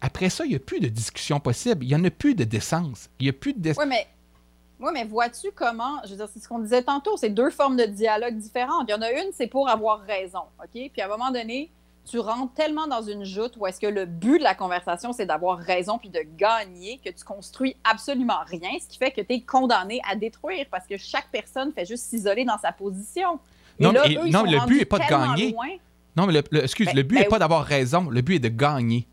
après 0.00 0.28
ça, 0.28 0.44
il 0.44 0.50
n'y 0.50 0.56
a 0.56 0.58
plus 0.58 0.80
de 0.80 0.88
discussion 0.88 1.38
possible. 1.38 1.84
Il 1.84 1.88
n'y 1.88 1.94
en 1.94 2.04
a 2.04 2.10
plus 2.10 2.34
de 2.34 2.42
décence. 2.42 3.08
Il 3.20 3.24
n'y 3.24 3.30
a 3.30 3.32
plus 3.32 3.54
de 3.54 3.60
décence. 3.60 3.84
mais 3.86 4.08
oui, 4.82 4.90
mais 4.92 5.04
vois-tu 5.04 5.52
comment, 5.54 6.00
je 6.04 6.10
veux 6.10 6.16
dire, 6.16 6.28
c'est 6.32 6.40
ce 6.40 6.48
qu'on 6.48 6.58
disait 6.58 6.82
tantôt, 6.82 7.16
c'est 7.16 7.30
deux 7.30 7.50
formes 7.50 7.76
de 7.76 7.84
dialogue 7.84 8.36
différentes. 8.36 8.86
Il 8.88 8.90
y 8.90 8.94
en 8.94 9.02
a 9.02 9.10
une, 9.12 9.30
c'est 9.32 9.46
pour 9.46 9.68
avoir 9.68 10.00
raison, 10.00 10.42
OK? 10.58 10.90
Puis 10.92 11.00
à 11.00 11.06
un 11.06 11.08
moment 11.08 11.30
donné, 11.30 11.70
tu 12.04 12.18
rentres 12.18 12.52
tellement 12.54 12.88
dans 12.88 13.02
une 13.02 13.24
joute 13.24 13.54
où 13.56 13.66
est-ce 13.66 13.80
que 13.80 13.86
le 13.86 14.06
but 14.06 14.38
de 14.38 14.42
la 14.42 14.54
conversation, 14.54 15.12
c'est 15.12 15.26
d'avoir 15.26 15.58
raison 15.58 15.98
puis 15.98 16.08
de 16.08 16.20
gagner, 16.36 17.00
que 17.04 17.10
tu 17.10 17.24
construis 17.24 17.76
absolument 17.84 18.40
rien, 18.46 18.70
ce 18.80 18.88
qui 18.88 18.98
fait 18.98 19.12
que 19.12 19.20
tu 19.20 19.34
es 19.34 19.40
condamné 19.40 20.00
à 20.10 20.16
détruire 20.16 20.66
parce 20.70 20.86
que 20.86 20.96
chaque 20.96 21.28
personne 21.30 21.72
fait 21.72 21.84
juste 21.84 22.06
s'isoler 22.06 22.44
dans 22.44 22.58
sa 22.58 22.72
position. 22.72 23.38
non, 23.78 23.92
non 23.92 24.02
le 24.02 24.66
but 24.66 24.78
n'est 24.80 24.84
pas 24.84 24.98
de 24.98 25.08
gagner. 25.08 25.56
Non, 26.16 26.26
mais 26.26 26.42
le, 26.50 26.64
excuse, 26.64 26.88
ben, 26.88 26.96
le 26.96 27.02
but 27.04 27.16
n'est 27.16 27.22
ben 27.22 27.30
pas 27.30 27.38
d'avoir 27.38 27.64
raison, 27.64 28.10
le 28.10 28.20
but 28.20 28.34
est 28.34 28.40
de 28.40 28.48
gagner. 28.48 29.06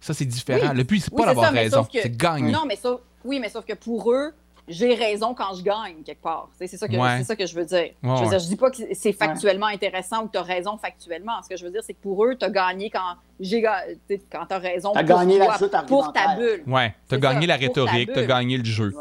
Ça, 0.00 0.12
c'est 0.12 0.26
différent. 0.26 0.72
le 0.72 0.82
but, 0.82 1.00
c'est 1.00 1.14
pas 1.14 1.26
d'avoir 1.26 1.52
raison, 1.52 1.86
c'est 1.90 2.16
gagner. 2.16 2.50
Non, 2.50 2.64
mais 2.66 2.78
oui, 3.24 3.38
mais 3.38 3.48
sauf 3.48 3.64
que 3.64 3.74
pour 3.74 4.12
eux, 4.12 4.34
j'ai 4.68 4.94
raison 4.94 5.34
quand 5.34 5.54
je 5.54 5.62
gagne 5.62 6.02
quelque 6.04 6.22
part. 6.22 6.48
C'est 6.58 6.66
ça, 6.66 6.86
que, 6.86 7.24
ça 7.24 7.36
que 7.36 7.46
je 7.46 7.54
veux 7.54 7.64
dire. 7.64 7.90
je, 8.02 8.30
veux 8.30 8.38
dis 8.38 8.56
pas 8.56 8.70
que 8.70 8.76
c'est 8.94 9.12
factuellement 9.12 9.66
intéressant 9.66 10.22
ou 10.22 10.26
que 10.26 10.32
tu 10.32 10.38
as 10.38 10.42
raison 10.42 10.76
factuellement. 10.76 11.42
Ce 11.42 11.48
que 11.48 11.56
je 11.56 11.64
veux 11.64 11.70
dire, 11.70 11.82
c'est 11.84 11.94
que 11.94 12.02
pour 12.02 12.24
eux, 12.24 12.36
tu 12.36 12.44
as 12.44 12.50
gagné 12.50 12.90
quand 12.90 13.16
j'ai 13.40 13.62
quand 13.62 14.46
tu 14.46 14.54
as 14.54 14.58
raison 14.58 14.92
pour, 14.92 15.02
gagné 15.02 15.38
la 15.38 15.58
pour 15.86 16.12
ta 16.12 16.36
bulle. 16.36 16.62
Ouais, 16.66 16.94
tu 17.08 17.14
as 17.14 17.18
gagné 17.18 17.46
la 17.46 17.56
rhétorique, 17.56 18.12
tu 18.12 18.18
as 18.18 18.26
gagné 18.26 18.56
le 18.56 18.64
jeu. 18.64 18.92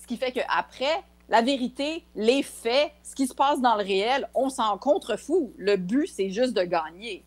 Ce 0.00 0.06
qui 0.06 0.16
fait 0.16 0.32
qu'après, 0.32 1.02
la 1.28 1.42
vérité, 1.42 2.04
les 2.16 2.42
faits, 2.42 2.90
ce 3.02 3.14
qui 3.14 3.26
se 3.26 3.34
passe 3.34 3.60
dans 3.60 3.76
le 3.76 3.82
réel, 3.82 4.26
on 4.34 4.48
s'en 4.48 4.78
contrefout. 4.78 5.52
Le 5.58 5.76
but, 5.76 6.06
c'est 6.06 6.30
juste 6.30 6.54
de 6.54 6.62
gagner. 6.62 7.22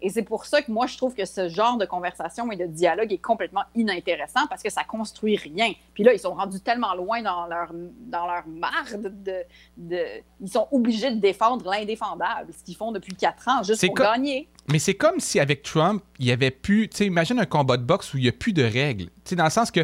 Et 0.00 0.10
c'est 0.10 0.22
pour 0.22 0.44
ça 0.44 0.62
que 0.62 0.70
moi, 0.70 0.86
je 0.86 0.96
trouve 0.96 1.14
que 1.14 1.24
ce 1.24 1.48
genre 1.48 1.76
de 1.76 1.84
conversation 1.84 2.50
et 2.52 2.56
de 2.56 2.66
dialogue 2.66 3.12
est 3.12 3.18
complètement 3.18 3.64
inintéressant 3.74 4.46
parce 4.48 4.62
que 4.62 4.70
ça 4.70 4.84
construit 4.84 5.36
rien. 5.36 5.72
Puis 5.94 6.04
là, 6.04 6.12
ils 6.12 6.20
sont 6.20 6.34
rendus 6.34 6.60
tellement 6.60 6.94
loin 6.94 7.20
dans 7.22 7.46
leur, 7.46 7.72
dans 7.72 8.26
leur 8.26 8.46
marde 8.46 9.12
de, 9.24 9.42
de, 9.76 10.02
Ils 10.40 10.50
sont 10.50 10.68
obligés 10.70 11.10
de 11.10 11.18
défendre 11.18 11.68
l'indéfendable, 11.68 12.52
ce 12.56 12.62
qu'ils 12.62 12.76
font 12.76 12.92
depuis 12.92 13.14
quatre 13.14 13.48
ans, 13.48 13.62
juste 13.64 13.84
pour 13.86 13.94
gagner. 13.96 14.48
Mais 14.68 14.78
c'est 14.78 14.94
comme 14.94 15.18
si 15.18 15.40
avec 15.40 15.62
Trump, 15.62 16.02
il 16.20 16.26
y 16.26 16.32
avait 16.32 16.52
plus. 16.52 16.88
Tu 16.88 16.98
sais, 16.98 17.06
imagine 17.06 17.40
un 17.40 17.46
combat 17.46 17.76
de 17.76 17.82
boxe 17.82 18.14
où 18.14 18.18
il 18.18 18.22
n'y 18.22 18.28
a 18.28 18.32
plus 18.32 18.52
de 18.52 18.62
règles. 18.62 19.06
Tu 19.06 19.30
sais, 19.30 19.36
dans 19.36 19.44
le 19.44 19.50
sens 19.50 19.70
que 19.72 19.80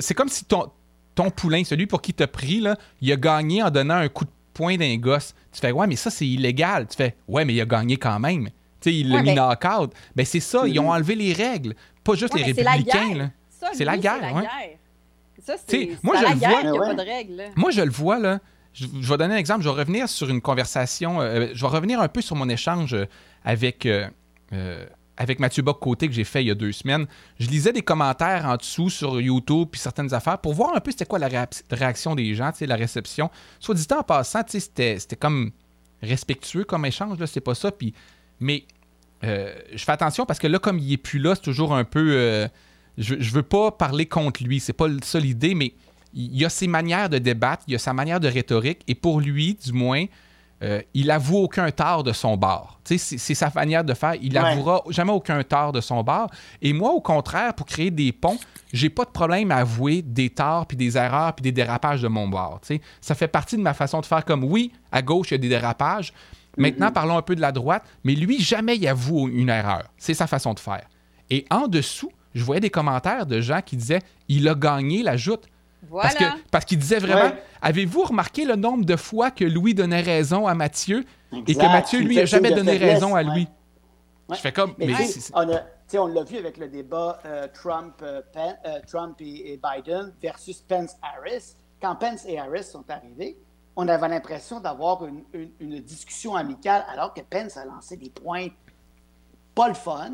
c'est 0.00 0.14
comme 0.14 0.28
si 0.28 0.46
ton, 0.46 0.70
ton 1.14 1.30
poulain, 1.30 1.62
celui 1.64 1.86
pour 1.86 2.00
qui 2.00 2.14
t'as 2.14 2.26
pris, 2.26 2.60
là, 2.60 2.76
il 3.02 3.12
a 3.12 3.16
gagné 3.16 3.62
en 3.62 3.70
donnant 3.70 3.96
un 3.96 4.08
coup 4.08 4.24
de 4.24 4.30
poing 4.54 4.76
d'un 4.78 4.96
gosse. 4.96 5.34
Tu 5.52 5.60
fais, 5.60 5.72
ouais, 5.72 5.86
mais 5.86 5.96
ça, 5.96 6.10
c'est 6.10 6.26
illégal. 6.26 6.86
Tu 6.86 6.96
fais, 6.96 7.16
ouais, 7.28 7.44
mais 7.44 7.52
il 7.52 7.60
a 7.60 7.66
gagné 7.66 7.98
quand 7.98 8.18
même 8.18 8.48
il 8.84 9.10
l'a 9.10 9.22
mis 9.22 9.34
knock-out. 9.34 9.92
Ben, 10.14 10.26
c'est 10.26 10.40
ça, 10.40 10.66
ils 10.66 10.78
ont 10.78 10.84
mm-hmm. 10.84 10.94
enlevé 10.94 11.14
les 11.14 11.32
règles. 11.32 11.74
Pas 12.04 12.14
juste 12.14 12.34
les 12.34 12.42
républicains. 12.42 12.74
C'est 12.78 13.04
la 13.04 13.16
guerre. 13.16 13.30
C'est 13.74 13.84
la 13.84 13.96
guerre. 13.96 14.42
Ça, 15.42 15.54
c'est 15.64 15.90
moi, 16.02 16.16
je 16.16 16.24
la 16.24 16.34
guerre, 16.34 16.60
il 16.64 16.70
n'y 16.70 16.76
a 16.76 16.80
pas 16.80 16.94
de 16.94 17.08
règles. 17.08 17.44
Moi, 17.56 17.70
je 17.70 17.82
le 17.82 17.90
vois, 17.90 18.18
là. 18.18 18.40
Je, 18.72 18.86
vais 18.86 19.16
donner 19.16 19.34
un 19.34 19.38
exemple. 19.38 19.62
Je 19.62 19.68
vais 19.68 19.74
revenir 19.74 20.08
sur 20.08 20.28
une 20.28 20.42
conversation. 20.42 21.20
Euh, 21.20 21.48
je 21.54 21.60
vais 21.62 21.70
revenir 21.70 22.00
un 22.00 22.08
peu 22.08 22.20
sur 22.20 22.36
mon 22.36 22.48
échange 22.48 22.92
euh, 22.92 23.06
avec, 23.42 23.86
euh, 23.86 24.06
avec 25.16 25.38
Mathieu 25.38 25.62
Bock-Côté 25.62 26.08
que 26.08 26.12
j'ai 26.12 26.24
fait 26.24 26.42
il 26.42 26.48
y 26.48 26.50
a 26.50 26.54
deux 26.54 26.72
semaines. 26.72 27.06
Je 27.40 27.48
lisais 27.48 27.72
des 27.72 27.80
commentaires 27.80 28.44
en 28.44 28.56
dessous 28.56 28.90
sur 28.90 29.18
YouTube 29.18 29.68
puis 29.72 29.80
certaines 29.80 30.12
affaires 30.12 30.38
pour 30.38 30.52
voir 30.52 30.76
un 30.76 30.80
peu 30.80 30.90
c'était 30.90 31.06
quoi 31.06 31.18
la 31.18 31.46
réaction 31.70 32.14
des 32.14 32.34
gens, 32.34 32.50
la 32.60 32.76
réception. 32.76 33.30
Soit 33.60 33.74
dit 33.76 33.86
en 33.96 34.02
passant, 34.02 34.42
c'était 34.46 34.98
comme 35.18 35.52
respectueux 36.02 36.64
comme 36.64 36.84
échange, 36.84 37.18
là, 37.18 37.26
c'est 37.26 37.40
pas 37.40 37.54
ça. 37.54 37.70
Puis, 37.72 37.94
mais 38.40 38.64
euh, 39.24 39.54
je 39.74 39.84
fais 39.84 39.92
attention 39.92 40.26
parce 40.26 40.38
que 40.38 40.46
là, 40.46 40.58
comme 40.58 40.78
il 40.78 40.92
est 40.92 40.98
plus 40.98 41.18
là, 41.18 41.34
c'est 41.34 41.42
toujours 41.42 41.74
un 41.74 41.84
peu. 41.84 42.12
Euh, 42.12 42.48
je, 42.98 43.16
je 43.18 43.30
veux 43.32 43.42
pas 43.42 43.70
parler 43.70 44.06
contre 44.06 44.42
lui, 44.42 44.60
c'est 44.60 44.72
pas 44.72 44.86
ça 45.02 45.18
l'idée, 45.18 45.54
mais 45.54 45.74
il 46.14 46.36
y 46.36 46.44
a 46.44 46.48
ses 46.48 46.66
manières 46.66 47.08
de 47.10 47.18
débattre, 47.18 47.64
il 47.68 47.72
y 47.72 47.76
a 47.76 47.78
sa 47.78 47.92
manière 47.92 48.20
de 48.20 48.28
rhétorique, 48.28 48.80
et 48.88 48.94
pour 48.94 49.20
lui, 49.20 49.54
du 49.54 49.72
moins, 49.72 50.06
euh, 50.62 50.80
il 50.94 51.10
avoue 51.10 51.36
aucun 51.36 51.70
tort 51.70 52.02
de 52.02 52.12
son 52.12 52.38
bord. 52.38 52.80
C'est, 52.84 52.96
c'est 52.96 53.34
sa 53.34 53.52
manière 53.54 53.84
de 53.84 53.92
faire. 53.92 54.14
Il 54.22 54.32
n'avouera 54.32 54.82
jamais 54.88 55.12
aucun 55.12 55.42
tort 55.42 55.72
de 55.72 55.82
son 55.82 56.02
bord. 56.02 56.30
Et 56.62 56.72
moi, 56.72 56.92
au 56.92 57.00
contraire, 57.00 57.52
pour 57.52 57.66
créer 57.66 57.90
des 57.90 58.10
ponts, 58.12 58.38
j'ai 58.72 58.88
pas 58.88 59.04
de 59.04 59.10
problème 59.10 59.50
à 59.50 59.56
avouer 59.56 60.00
des 60.00 60.30
torts, 60.30 60.64
puis 60.66 60.76
des 60.78 60.96
erreurs, 60.96 61.34
puis 61.34 61.42
des 61.42 61.52
dérapages 61.52 62.00
de 62.00 62.08
mon 62.08 62.26
bord. 62.26 62.60
Ça 63.02 63.14
fait 63.14 63.28
partie 63.28 63.56
de 63.56 63.62
ma 63.62 63.74
façon 63.74 64.00
de 64.00 64.06
faire 64.06 64.24
comme 64.24 64.44
oui, 64.44 64.72
à 64.90 65.02
gauche, 65.02 65.30
il 65.30 65.32
y 65.32 65.34
a 65.34 65.38
des 65.38 65.50
dérapages, 65.50 66.14
Maintenant, 66.56 66.90
parlons 66.90 67.18
un 67.18 67.22
peu 67.22 67.36
de 67.36 67.40
la 67.40 67.52
droite, 67.52 67.84
mais 68.04 68.14
lui, 68.14 68.40
jamais 68.40 68.76
il 68.76 68.88
avoue 68.88 69.28
une 69.28 69.48
erreur. 69.48 69.84
C'est 69.98 70.14
sa 70.14 70.26
façon 70.26 70.54
de 70.54 70.60
faire. 70.60 70.86
Et 71.28 71.44
en 71.50 71.68
dessous, 71.68 72.10
je 72.34 72.44
voyais 72.44 72.60
des 72.60 72.70
commentaires 72.70 73.26
de 73.26 73.40
gens 73.40 73.60
qui 73.62 73.76
disaient 73.76 74.02
il 74.28 74.48
a 74.48 74.54
gagné 74.54 75.02
la 75.02 75.16
joute. 75.16 75.44
Voilà. 75.88 76.10
Parce, 76.50 76.64
qu'il 76.64 76.78
disait 76.78 76.98
vraiment 76.98 77.32
Avez-vous 77.62 78.04
remarqué 78.04 78.44
le 78.44 78.56
nombre 78.56 78.84
de 78.84 78.96
fois 78.96 79.30
que 79.30 79.44
Louis 79.44 79.74
donnait 79.74 80.00
raison 80.00 80.46
à 80.46 80.54
Mathieu 80.54 81.04
et 81.32 81.54
que 81.54 81.62
Mathieu, 81.62 82.00
lui, 82.00 82.16
n'a 82.16 82.24
jamais 82.24 82.50
donné 82.50 82.76
raison 82.76 83.14
à 83.14 83.22
lui? 83.22 83.48
Je 84.30 84.36
fais 84.36 84.52
comme. 84.52 84.74
Mais, 84.78 84.92
on, 85.94 86.06
l'a 86.06 86.24
vu 86.24 86.36
avec 86.36 86.56
le 86.56 86.68
débat 86.68 87.20
euh, 87.24 87.46
Trump, 87.54 87.94
euh, 88.02 88.20
euh, 88.36 88.80
Trump 88.88 89.16
et, 89.20 89.60
Biden 89.62 90.12
versus 90.20 90.60
Pence-Harris. 90.60 91.54
Quand 91.80 91.94
Pence 91.94 92.24
et 92.26 92.38
Harris 92.38 92.64
sont 92.64 92.84
arrivés, 92.90 93.38
on 93.76 93.86
avait 93.88 94.08
l'impression 94.08 94.58
d'avoir 94.58 95.04
une, 95.04 95.80
discussion 95.80 96.34
amicale, 96.34 96.84
alors 96.88 97.12
que 97.12 97.20
Pence 97.20 97.58
a 97.58 97.66
lancé 97.66 97.96
des 97.96 98.08
points 98.08 98.48
pas 99.54 99.68
le 99.68 99.74
fun. 99.74 100.12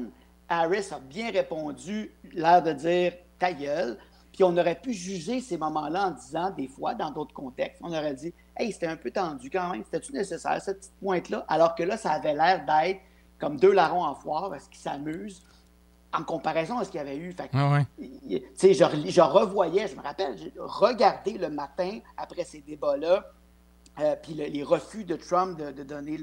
Harris 0.48 0.88
a 0.90 0.98
bien 0.98 1.30
répondu, 1.30 2.12
l'air 2.32 2.62
de 2.62 2.72
dire 2.72 3.14
ta 3.38 3.52
gueule. 3.52 3.98
Puis 4.32 4.44
on 4.44 4.56
aurait 4.56 4.80
pu 4.80 4.92
juger 4.92 5.40
ces 5.40 5.58
moments-là 5.58 6.08
en 6.08 6.10
disant, 6.10 6.50
des 6.50 6.66
fois, 6.66 6.94
dans 6.94 7.10
d'autres 7.10 7.34
contextes, 7.34 7.80
on 7.82 7.92
aurait 7.92 8.14
dit 8.14 8.34
Hey, 8.56 8.72
c'était 8.72 8.86
un 8.86 8.96
peu 8.96 9.10
tendu 9.10 9.48
quand 9.50 9.70
même, 9.70 9.84
c'était-tu 9.84 10.12
nécessaire, 10.12 10.60
cette 10.60 10.78
petite 10.78 10.98
pointe-là? 11.00 11.44
Alors 11.48 11.74
que 11.74 11.82
là, 11.82 11.96
ça 11.96 12.12
avait 12.12 12.34
l'air 12.34 12.64
d'être 12.64 13.00
comme 13.38 13.56
deux 13.58 13.72
larrons 13.72 14.04
en 14.04 14.14
foire, 14.14 14.50
parce 14.50 14.68
qu'ils 14.68 14.80
s'amusent 14.80 15.42
en 16.12 16.22
comparaison 16.24 16.78
à 16.78 16.84
ce 16.84 16.90
qu'il 16.90 16.98
y 16.98 17.00
avait 17.00 17.16
eu. 17.16 17.32
Fait 17.32 17.50
je, 17.50 19.10
je 19.10 19.20
revoyais, 19.20 19.88
je 19.88 19.96
me 19.96 20.02
rappelle, 20.02 20.36
j'ai 20.38 20.52
regardé 20.58 21.38
le 21.38 21.48
matin 21.48 21.98
après 22.16 22.44
ces 22.44 22.60
débats-là 22.60 23.24
euh, 24.00 24.16
puis 24.22 24.34
les 24.34 24.62
refus 24.62 25.04
de 25.04 25.16
Trump 25.16 25.58
de, 25.58 25.82
donner 25.82 26.18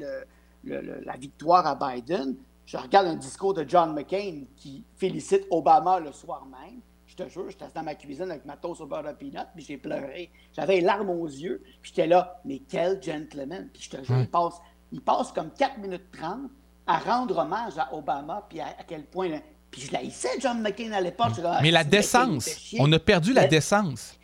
la 0.64 1.18
victoire 1.18 1.66
à 1.68 1.76
Biden, 1.76 2.36
je 2.70 2.78
regarde 2.78 3.08
un 3.08 3.16
discours 3.16 3.56
de 3.56 3.66
John 3.68 3.96
McCain 3.96 4.44
qui 4.56 4.84
félicite 4.96 5.48
Obama 5.50 6.00
le 6.00 6.12
soir 6.12 6.46
même. 6.46 6.82
Je 7.08 7.16
te 7.16 7.28
jure, 7.28 7.50
j'étais 7.50 7.66
dans 7.74 7.82
ma 7.82 7.96
cuisine 7.96 8.30
avec 8.30 8.46
ma 8.46 8.58
toast 8.58 8.82
au 8.82 8.86
beurre 8.86 9.02
de 9.02 9.12
peanut, 9.14 9.48
puis 9.56 9.66
j'ai 9.68 9.78
pleuré. 9.78 10.30
J'avais 10.54 10.76
les 10.76 10.82
larmes 10.82 11.10
aux 11.10 11.26
yeux, 11.26 11.64
puis 11.82 11.92
j'étais 11.92 12.06
là, 12.06 12.40
mais 12.46 12.62
quel 12.70 13.02
gentleman. 13.02 13.70
Puis 13.74 13.82
je 13.84 13.98
te 13.98 14.04
jure, 14.04 14.20
il, 14.20 14.30
passe, 14.30 14.62
il 14.92 15.02
passe 15.02 15.32
comme 15.32 15.50
4 15.50 15.80
minutes 15.80 16.12
30 16.12 16.52
à 16.86 17.00
rendre 17.00 17.40
hommage 17.40 17.80
à 17.80 17.92
Obama, 17.92 18.46
puis 18.48 18.60
à, 18.60 18.76
quel 18.88 19.06
point... 19.06 19.30
Puis 19.72 19.82
je 19.82 19.92
l'haïssais, 19.92 20.40
John 20.40 20.62
McCain, 20.62 20.92
à 20.92 21.02
l'époque. 21.02 21.32
Mais 21.64 21.72
la 21.72 21.84
décence, 21.84 22.72
on 22.80 22.92
a 22.92 23.00
perdu 23.00 23.34
la 23.34 23.48
décence. 23.48 24.19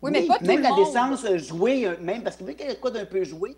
Oui, 0.00 0.10
mais 0.12 0.26
pas 0.26 0.38
même 0.40 0.62
la 0.62 0.74
décence 0.74 1.26
jouée, 1.36 1.86
euh, 1.86 1.96
même 2.00 2.22
parce 2.22 2.36
que 2.36 2.44
y 2.44 2.62
a 2.62 2.74
quoi 2.76 2.90
d'un 2.90 3.04
peu 3.04 3.24
joué, 3.24 3.56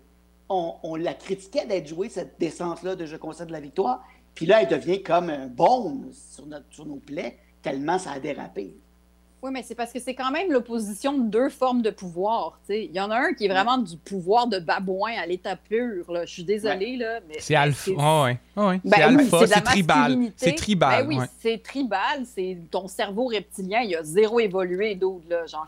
on, 0.49 0.95
la 0.95 1.13
critiquait 1.13 1.65
d'être 1.65 1.87
jouée, 1.87 2.09
cette 2.09 2.39
décence-là 2.39 2.95
de 2.95 3.05
Je 3.05 3.15
concède 3.15 3.49
la 3.49 3.61
victoire. 3.61 4.03
Puis 4.35 4.45
là, 4.45 4.61
elle 4.61 4.67
devient 4.67 5.01
comme 5.01 5.29
un 5.29 5.47
baume 5.47 6.09
sur, 6.11 6.45
sur 6.71 6.85
nos 6.85 6.97
plaies, 6.97 7.37
tellement 7.61 7.99
ça 7.99 8.11
a 8.11 8.19
dérapé. 8.19 8.77
Oui, 9.43 9.49
mais 9.51 9.63
c'est 9.63 9.75
parce 9.75 9.91
que 9.91 9.99
c'est 9.99 10.13
quand 10.13 10.31
même 10.31 10.51
l'opposition 10.51 11.17
de 11.17 11.29
deux 11.29 11.49
formes 11.49 11.81
de 11.81 11.89
pouvoir. 11.89 12.59
Il 12.69 12.91
y 12.91 12.99
en 12.99 13.09
a 13.09 13.17
un 13.17 13.33
qui 13.33 13.45
est 13.45 13.49
vraiment 13.49 13.79
du 13.79 13.97
pouvoir 13.97 14.47
de 14.47 14.59
babouin 14.59 15.13
à 15.21 15.25
l'état 15.25 15.55
pur. 15.55 16.11
Là. 16.11 16.25
Je 16.25 16.31
suis 16.31 16.43
désolée, 16.43 16.97
là. 16.97 17.19
C'est 17.39 17.55
alpha. 17.55 17.91
Oh, 17.97 18.23
ouais. 18.25 18.39
Oh, 18.55 18.71
c'est 18.85 19.01
alpha, 19.01 19.47
c'est 19.47 19.61
tribal. 19.61 20.31
C'est 20.35 20.55
tribal. 20.55 21.07
Ben 21.07 21.07
oui, 21.07 21.25
c'est 21.39 21.63
tribal. 21.63 22.23
C'est 22.25 22.57
ton 22.69 22.87
cerveau 22.87 23.25
reptilien, 23.25 23.81
il 23.81 23.95
a 23.95 24.03
zéro 24.03 24.39
évolué 24.39 24.97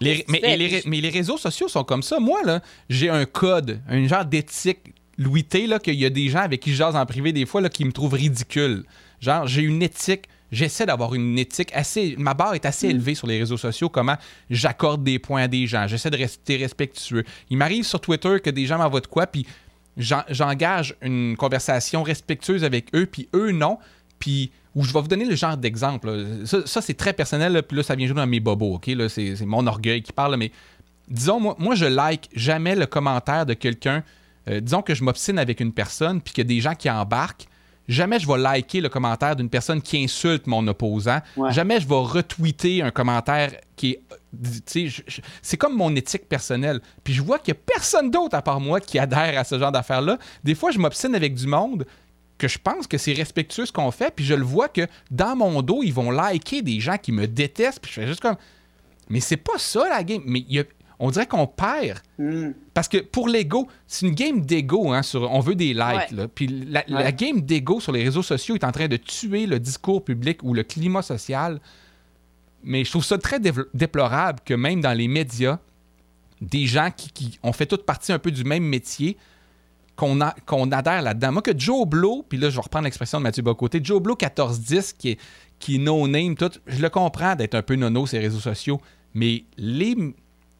mais, 0.01 0.23
les, 0.57 0.81
mais 0.85 1.01
les 1.01 1.09
réseaux 1.09 1.37
sociaux 1.37 1.67
sont 1.67 1.83
comme 1.83 2.03
ça. 2.03 2.19
Moi, 2.19 2.41
là, 2.43 2.61
j'ai 2.89 3.09
un 3.09 3.25
code, 3.25 3.79
un 3.87 4.07
genre 4.07 4.25
d'éthique 4.25 4.93
Louis 5.17 5.43
T, 5.43 5.67
là, 5.67 5.79
qu'il 5.79 5.95
y 5.95 6.05
a 6.05 6.09
des 6.09 6.29
gens 6.29 6.39
avec 6.39 6.61
qui 6.61 6.71
je 6.71 6.77
jase 6.77 6.95
en 6.95 7.05
privé 7.05 7.33
des 7.33 7.45
fois 7.45 7.61
là, 7.61 7.69
qui 7.69 7.85
me 7.85 7.91
trouvent 7.91 8.13
ridicule. 8.13 8.83
Genre, 9.19 9.47
j'ai 9.47 9.61
une 9.61 9.81
éthique 9.81 10.27
j'essaie 10.53 10.85
d'avoir 10.85 11.13
une 11.15 11.37
éthique 11.37 11.71
assez. 11.73 12.15
Ma 12.17 12.33
barre 12.33 12.53
est 12.53 12.65
assez 12.65 12.87
mm. 12.87 12.91
élevée 12.91 13.15
sur 13.15 13.27
les 13.27 13.39
réseaux 13.39 13.57
sociaux, 13.57 13.89
comment 13.89 14.15
j'accorde 14.49 15.03
des 15.03 15.19
points 15.19 15.43
à 15.43 15.47
des 15.47 15.67
gens. 15.67 15.87
J'essaie 15.87 16.09
de 16.09 16.17
rester 16.17 16.57
respectueux. 16.57 17.23
Il 17.49 17.57
m'arrive 17.57 17.83
sur 17.83 17.99
Twitter 17.99 18.37
que 18.41 18.49
des 18.49 18.65
gens 18.65 18.77
m'envoient 18.77 19.01
de 19.01 19.07
quoi, 19.07 19.27
puis 19.27 19.45
j'engage 19.97 20.95
une 21.01 21.35
conversation 21.37 22.03
respectueuse 22.03 22.63
avec 22.63 22.95
eux, 22.95 23.05
puis 23.05 23.27
eux 23.33 23.51
non. 23.51 23.77
Puis 24.19 24.51
où 24.75 24.83
je 24.83 24.93
vais 24.93 25.01
vous 25.01 25.07
donner 25.07 25.25
le 25.25 25.35
genre 25.35 25.57
d'exemple. 25.57 26.41
Ça, 26.45 26.81
c'est 26.81 26.95
très 26.95 27.13
personnel, 27.13 27.61
puis 27.63 27.77
là, 27.77 27.83
ça 27.83 27.95
vient 27.95 28.07
jouer 28.07 28.15
dans 28.15 28.27
mes 28.27 28.39
bobos, 28.39 28.75
OK? 28.75 28.89
c'est, 29.09 29.39
mon 29.45 29.67
orgueil 29.67 30.01
qui 30.01 30.11
parle, 30.11 30.35
mais 30.37 30.51
disons, 31.07 31.39
moi, 31.39 31.55
moi, 31.59 31.75
je 31.75 31.85
like 31.85 32.29
jamais 32.33 32.75
le 32.75 32.85
commentaire 32.85 33.45
de 33.45 33.53
quelqu'un. 33.53 34.03
Euh, 34.49 34.59
disons 34.59 34.81
que 34.81 34.95
je 34.95 35.03
m'obstine 35.03 35.37
avec 35.37 35.59
une 35.59 35.73
personne, 35.73 36.21
puis 36.21 36.33
qu'il 36.33 36.43
y 36.43 36.47
a 36.47 36.49
des 36.49 36.59
gens 36.59 36.73
qui 36.73 36.89
embarquent 36.89 37.47
jamais 37.87 38.19
je 38.19 38.27
vais 38.27 38.37
liker 38.37 38.81
le 38.81 38.89
commentaire 38.89 39.35
d'une 39.35 39.49
personne 39.49 39.81
qui 39.81 40.03
insulte 40.03 40.47
mon 40.47 40.65
opposant. 40.67 41.19
Jamais 41.49 41.79
je 41.79 41.87
vais 41.87 41.95
retweeter 41.95 42.81
un 42.81 42.91
commentaire 42.91 43.51
qui 43.75 43.91
est. 43.91 44.01
C'est 45.41 45.57
comme 45.57 45.75
mon 45.75 45.95
éthique 45.95 46.27
personnelle. 46.27 46.81
Puis 47.03 47.13
je 47.13 47.21
vois 47.21 47.39
qu'il 47.39 47.53
n'y 47.53 47.59
a 47.59 47.61
personne 47.65 48.09
d'autre 48.09 48.35
à 48.35 48.41
part 48.41 48.59
moi 48.59 48.79
qui 48.79 48.97
adhère 48.97 49.39
à 49.39 49.43
ce 49.43 49.59
genre 49.59 49.71
d'affaires-là. 49.71 50.17
Des 50.43 50.55
fois, 50.55 50.71
je 50.71 50.79
m'obstine 50.79 51.13
avec 51.13 51.35
du 51.35 51.45
monde 51.45 51.85
que 52.39 52.47
je 52.47 52.57
pense 52.57 52.87
que 52.87 52.97
c'est 52.97 53.13
respectueux 53.13 53.65
ce 53.65 53.71
qu'on 53.71 53.91
fait, 53.91 54.11
puis 54.13 54.25
je 54.25 54.33
le 54.33 54.43
vois 54.43 54.67
que 54.67 54.87
dans 55.11 55.35
mon 55.35 55.61
dos, 55.61 55.81
ils 55.83 55.93
vont 55.93 56.09
liker 56.09 56.61
des 56.61 56.79
gens 56.79 56.97
qui 56.97 57.11
me 57.11 57.27
détestent, 57.27 57.79
puis 57.79 57.91
je 57.91 58.01
fais 58.01 58.07
juste 58.07 58.21
comme. 58.21 58.35
Mais 59.09 59.19
c'est 59.19 59.37
pas 59.37 59.57
ça 59.57 59.87
la 59.87 60.03
game. 60.03 60.23
Mais 60.25 60.39
il 60.39 60.55
y 60.55 60.59
a 60.59 60.63
on 61.03 61.11
dirait 61.11 61.27
qu'on 61.27 61.47
perd. 61.47 61.99
Hmm. 62.17 62.51
Parce 62.73 62.87
que 62.87 62.97
pour 62.97 63.27
l'ego, 63.27 63.67
c'est 63.87 64.05
une 64.07 64.15
game 64.15 64.39
d'ego. 64.39 64.93
Hein, 64.93 65.01
on 65.13 65.41
veut 65.41 65.53
des 65.53 65.73
likes. 65.73 66.15
Puis 66.33 66.47
la, 66.47 67.11
game 67.11 67.41
d'ego 67.41 67.81
sur 67.81 67.91
les 67.91 68.03
réseaux 68.03 68.23
sociaux 68.23 68.55
est 68.55 68.63
en 68.63 68.71
train 68.71 68.87
de 68.87 68.95
tuer 68.95 69.45
le 69.45 69.59
discours 69.59 70.05
public 70.05 70.41
ou 70.43 70.53
le 70.53 70.63
climat 70.63 71.01
social. 71.01 71.59
Mais 72.63 72.85
je 72.85 72.89
trouve 72.89 73.03
ça 73.03 73.17
très 73.17 73.41
déplorable 73.73 74.39
que 74.45 74.53
même 74.53 74.79
dans 74.79 74.93
les 74.93 75.09
médias, 75.09 75.59
des 76.39 76.67
gens 76.67 76.89
qui, 76.95 77.37
ont 77.43 77.51
fait 77.51 77.65
toute 77.65 77.85
partie 77.85 78.13
un 78.13 78.19
peu 78.19 78.31
du 78.31 78.45
même 78.45 78.63
métier, 78.63 79.17
qu'on 79.97 80.21
adhère 80.21 81.01
là-dedans. 81.01 81.33
Moi, 81.33 81.41
que 81.41 81.51
Joe 81.57 81.85
Blow, 81.85 82.25
puis 82.27 82.37
là, 82.37 82.49
je 82.49 82.55
vais 82.55 82.61
reprendre 82.61 82.85
l'expression 82.85 83.17
de 83.17 83.23
Mathieu 83.23 83.43
Bocoté, 83.43 83.81
Joe 83.83 84.01
Blow 84.01 84.13
1410, 84.13 84.93
qui 84.93 85.09
est, 85.09 85.19
qui 85.59 85.79
no-name, 85.79 86.35
tout, 86.35 86.49
je 86.65 86.81
le 86.81 86.89
comprends 86.89 87.35
d'être 87.35 87.55
un 87.55 87.61
peu 87.61 87.75
nono 87.75 88.07
ces 88.07 88.19
réseaux 88.19 88.39
sociaux, 88.39 88.81
mais 89.13 89.43
les, 89.57 89.95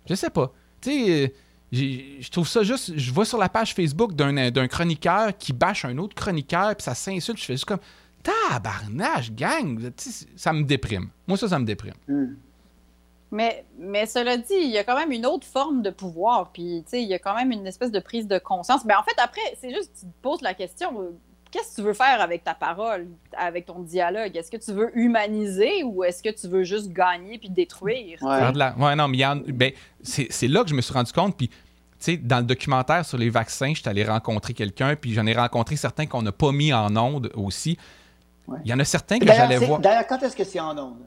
je 0.05 0.15
sais 0.15 0.29
pas. 0.29 0.51
Tu 0.81 0.91
sais, 0.91 1.23
euh, 1.23 1.27
je 1.71 2.29
trouve 2.29 2.47
ça 2.47 2.63
juste. 2.63 2.97
Je 2.97 3.11
vois 3.11 3.25
sur 3.25 3.37
la 3.37 3.49
page 3.49 3.73
Facebook 3.73 4.13
d'un 4.13 4.67
chroniqueur 4.67 5.35
qui 5.37 5.53
bâche 5.53 5.85
un 5.85 5.97
autre 5.97 6.15
chroniqueur, 6.15 6.75
puis 6.75 6.83
ça 6.83 6.93
s'insulte. 6.93 7.39
Je 7.39 7.45
fais 7.45 7.53
juste 7.53 7.65
comme. 7.65 7.79
tabarnage, 8.21 9.33
gang, 9.33 9.91
ça 10.35 10.53
me 10.53 10.63
déprime. 10.63 11.09
Moi, 11.27 11.37
ça, 11.37 11.47
ça 11.47 11.59
me 11.59 11.65
déprime. 11.65 11.95
Hmm. 12.07 12.35
Mais, 13.33 13.65
mais 13.79 14.05
cela 14.05 14.37
dit, 14.37 14.53
il 14.53 14.69
y 14.69 14.77
a 14.77 14.83
quand 14.83 14.95
même 14.95 15.11
une 15.11 15.25
autre 15.25 15.47
forme 15.47 15.81
de 15.81 15.89
pouvoir, 15.89 16.51
puis 16.51 16.85
il 16.93 17.07
y 17.07 17.15
a 17.15 17.19
quand 17.19 17.33
même 17.33 17.51
une 17.51 17.65
espèce 17.65 17.91
de 17.91 17.99
prise 17.99 18.27
de 18.27 18.37
conscience. 18.37 18.85
Mais 18.85 18.93
en 18.93 19.01
fait, 19.01 19.15
après, 19.17 19.41
c'est 19.59 19.73
juste, 19.73 19.91
tu 19.99 20.05
te 20.05 20.11
poses 20.21 20.41
la 20.41 20.53
question, 20.53 21.01
euh, 21.01 21.17
qu'est-ce 21.53 21.69
que 21.69 21.75
tu 21.75 21.81
veux 21.83 21.93
faire 21.93 22.19
avec 22.19 22.43
ta 22.43 22.55
parole, 22.55 23.07
avec 23.37 23.67
ton 23.67 23.79
dialogue? 23.79 24.35
Est-ce 24.35 24.49
que 24.49 24.57
tu 24.57 24.73
veux 24.73 24.91
humaniser 24.97 25.83
ou 25.83 26.03
est-ce 26.03 26.23
que 26.23 26.29
tu 26.29 26.47
veux 26.47 26.63
juste 26.63 26.91
gagner 26.91 27.37
puis 27.37 27.49
détruire? 27.49 28.17
Ouais, 28.21 28.95
non, 28.95 29.07
mais 29.07 29.23
ben, 29.53 29.71
c'est 30.01 30.47
là 30.47 30.63
que 30.63 30.69
je 30.69 30.75
me 30.75 30.81
suis 30.81 30.93
rendu 30.93 31.13
compte, 31.13 31.37
puis 31.37 31.49
sais, 32.03 32.17
dans 32.17 32.37
le 32.37 32.43
documentaire 32.43 33.05
sur 33.05 33.17
les 33.17 33.29
vaccins, 33.29 33.73
je 33.73 33.79
suis 33.79 33.89
allé 33.89 34.03
rencontrer 34.03 34.53
quelqu'un, 34.53 34.95
puis 34.95 35.13
j'en 35.13 35.25
ai 35.25 35.33
rencontré 35.33 35.75
certains 35.75 36.05
qu'on 36.05 36.21
n'a 36.21 36.31
pas 36.31 36.51
mis 36.51 36.73
en 36.73 36.95
onde 36.97 37.31
aussi. 37.35 37.77
Il 38.65 38.69
y 38.69 38.73
en 38.73 38.79
a 38.79 38.83
certains 38.83 39.19
que 39.19 39.25
j'allais 39.25 39.57
voir. 39.57 39.79
D'ailleurs, 39.79 40.07
quand 40.07 40.21
est-ce 40.21 40.35
que 40.35 40.43
c'est 40.43 40.59
en 40.59 40.77
onde? 40.77 40.97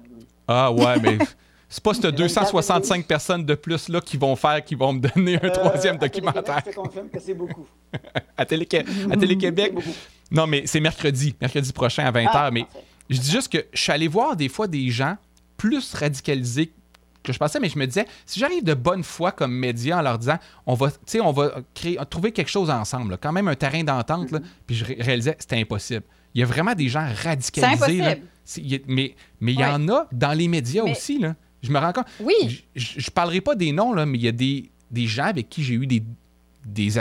Ah 0.49 0.72
ouais, 0.72 0.99
mais 1.01 1.18
c'est 1.68 1.82
pas 1.82 1.92
ces 1.92 2.11
265 2.11 3.07
personnes 3.07 3.44
de 3.44 3.55
plus 3.55 3.88
là 3.88 4.01
qui 4.01 4.16
vont 4.16 4.36
faire, 4.36 4.64
qui 4.64 4.74
vont 4.74 4.94
me 4.94 5.01
donner 5.01 5.36
un 5.36 5.49
euh, 5.49 5.51
troisième 5.51 5.99
documentaire. 5.99 6.62
Je 6.64 6.70
te 6.70 6.76
confirme 6.76 7.09
que 7.11 7.20
c'est 7.20 7.34
beaucoup. 7.34 7.66
à 8.36 8.47
Télé-Québec. 8.47 9.74
Non, 10.30 10.46
mais 10.46 10.62
c'est 10.66 10.80
mercredi, 10.80 11.34
mercredi 11.40 11.72
prochain 11.72 12.04
à 12.04 12.12
20h. 12.12 12.30
Ah, 12.32 12.50
mais 12.50 12.66
je 13.08 13.18
dis 13.18 13.30
juste 13.30 13.52
que 13.52 13.64
je 13.72 13.80
suis 13.80 13.92
allé 13.92 14.08
voir 14.08 14.36
des 14.36 14.48
fois 14.48 14.66
des 14.66 14.90
gens 14.90 15.16
plus 15.56 15.94
radicalisés 15.94 16.72
que 17.22 17.32
je 17.32 17.38
pensais, 17.38 17.58
mais 17.58 17.68
je 17.68 17.78
me 17.78 17.86
disais, 17.86 18.06
si 18.24 18.38
j'arrive 18.38 18.62
de 18.62 18.74
bonne 18.74 19.02
foi 19.02 19.32
comme 19.32 19.52
média 19.52 19.98
en 19.98 20.02
leur 20.02 20.18
disant, 20.18 20.38
on 20.64 20.74
va, 20.74 20.90
on 21.20 21.32
va 21.32 21.56
créer, 21.74 21.98
trouver 22.08 22.32
quelque 22.32 22.50
chose 22.50 22.70
ensemble, 22.70 23.18
quand 23.20 23.32
même 23.32 23.48
un 23.48 23.54
terrain 23.56 23.82
d'entente, 23.82 24.30
mm-hmm. 24.30 24.42
puis 24.66 24.76
je 24.76 24.84
réalisais, 24.84 25.36
c'était 25.38 25.60
impossible. 25.60 26.04
Il 26.34 26.40
y 26.40 26.42
a 26.42 26.46
vraiment 26.46 26.74
des 26.74 26.88
gens 26.88 27.06
radicalisés. 27.22 27.98
Là, 27.98 28.14
mais 28.86 29.16
mais 29.40 29.52
il 29.54 29.58
y 29.58 29.64
en 29.64 29.88
a 29.88 30.06
dans 30.12 30.32
les 30.32 30.48
médias 30.48 30.84
aussi. 30.84 31.18
Là. 31.18 31.34
Je 31.62 31.72
me 31.72 31.78
rends 31.78 31.92
compte. 31.92 32.06
Oui. 32.20 32.64
Je 32.74 32.98
ne 32.98 33.10
parlerai 33.10 33.40
pas 33.40 33.54
des 33.54 33.72
noms, 33.72 33.92
là, 33.92 34.06
mais 34.06 34.18
il 34.18 34.24
y 34.24 34.28
a 34.28 34.32
des, 34.32 34.70
des 34.90 35.06
gens 35.06 35.24
avec 35.24 35.48
qui 35.48 35.64
j'ai 35.64 35.74
eu 35.74 35.86
des, 35.86 36.02
des, 36.64 36.98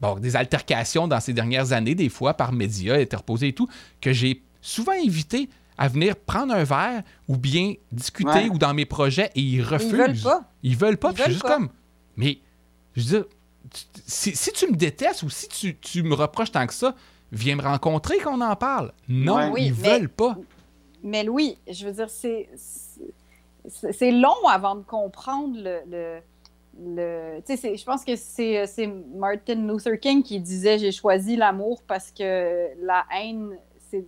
bon, 0.00 0.18
des 0.18 0.36
altercations 0.36 1.08
dans 1.08 1.20
ces 1.20 1.32
dernières 1.32 1.72
années, 1.72 1.94
des 1.94 2.08
fois 2.08 2.34
par 2.34 2.52
médias 2.52 2.96
interposés 2.96 3.48
et 3.48 3.52
tout, 3.52 3.68
que 4.00 4.12
j'ai 4.12 4.42
souvent 4.60 4.92
invité 4.92 5.48
à 5.78 5.88
venir 5.88 6.16
prendre 6.16 6.54
un 6.54 6.64
verre 6.64 7.02
ou 7.28 7.36
bien 7.36 7.74
discuter 7.92 8.48
ou 8.50 8.58
dans 8.58 8.74
mes 8.74 8.86
projets 8.86 9.30
et 9.34 9.40
ils 9.40 9.62
refusent. 9.62 9.90
Ils 9.92 9.96
veulent 9.96 10.22
pas. 10.22 10.50
Ils 10.62 10.76
veulent 10.76 10.96
pas. 10.96 11.10
Ils 11.12 11.18
veulent 11.18 11.30
juste 11.30 11.42
comme. 11.42 11.68
Mais, 12.16 12.38
je 12.94 13.02
veux 13.02 13.18
dire, 13.18 13.24
si, 14.06 14.34
si, 14.34 14.52
tu 14.52 14.70
me 14.70 14.76
détestes 14.76 15.22
ou 15.22 15.30
si 15.30 15.48
tu, 15.48 15.76
tu, 15.76 16.02
me 16.02 16.14
reproches 16.14 16.52
tant 16.52 16.66
que 16.66 16.72
ça, 16.72 16.94
viens 17.30 17.56
me 17.56 17.62
rencontrer 17.62 18.18
qu'on 18.18 18.40
en 18.40 18.56
parle. 18.56 18.92
Non, 19.08 19.54
ils 19.56 19.72
veulent 19.72 20.08
pas. 20.08 20.36
Mais 21.02 21.24
Louis, 21.24 21.58
je 21.70 21.86
veux 21.86 21.92
dire, 21.92 22.08
c'est 22.08 22.48
c'est 23.68 24.12
long 24.12 24.46
avant 24.48 24.76
de 24.76 24.82
comprendre 24.82 25.56
le. 25.56 25.80
le, 25.88 26.20
le 26.78 27.40
je 27.48 27.84
pense 27.84 28.04
que 28.04 28.16
c'est 28.16 28.86
Martin 29.14 29.66
Luther 29.66 29.98
King 29.98 30.22
qui 30.22 30.40
disait 30.40 30.78
J'ai 30.78 30.92
choisi 30.92 31.36
l'amour 31.36 31.82
parce 31.86 32.10
que 32.10 32.68
la 32.84 33.04
haine 33.14 33.56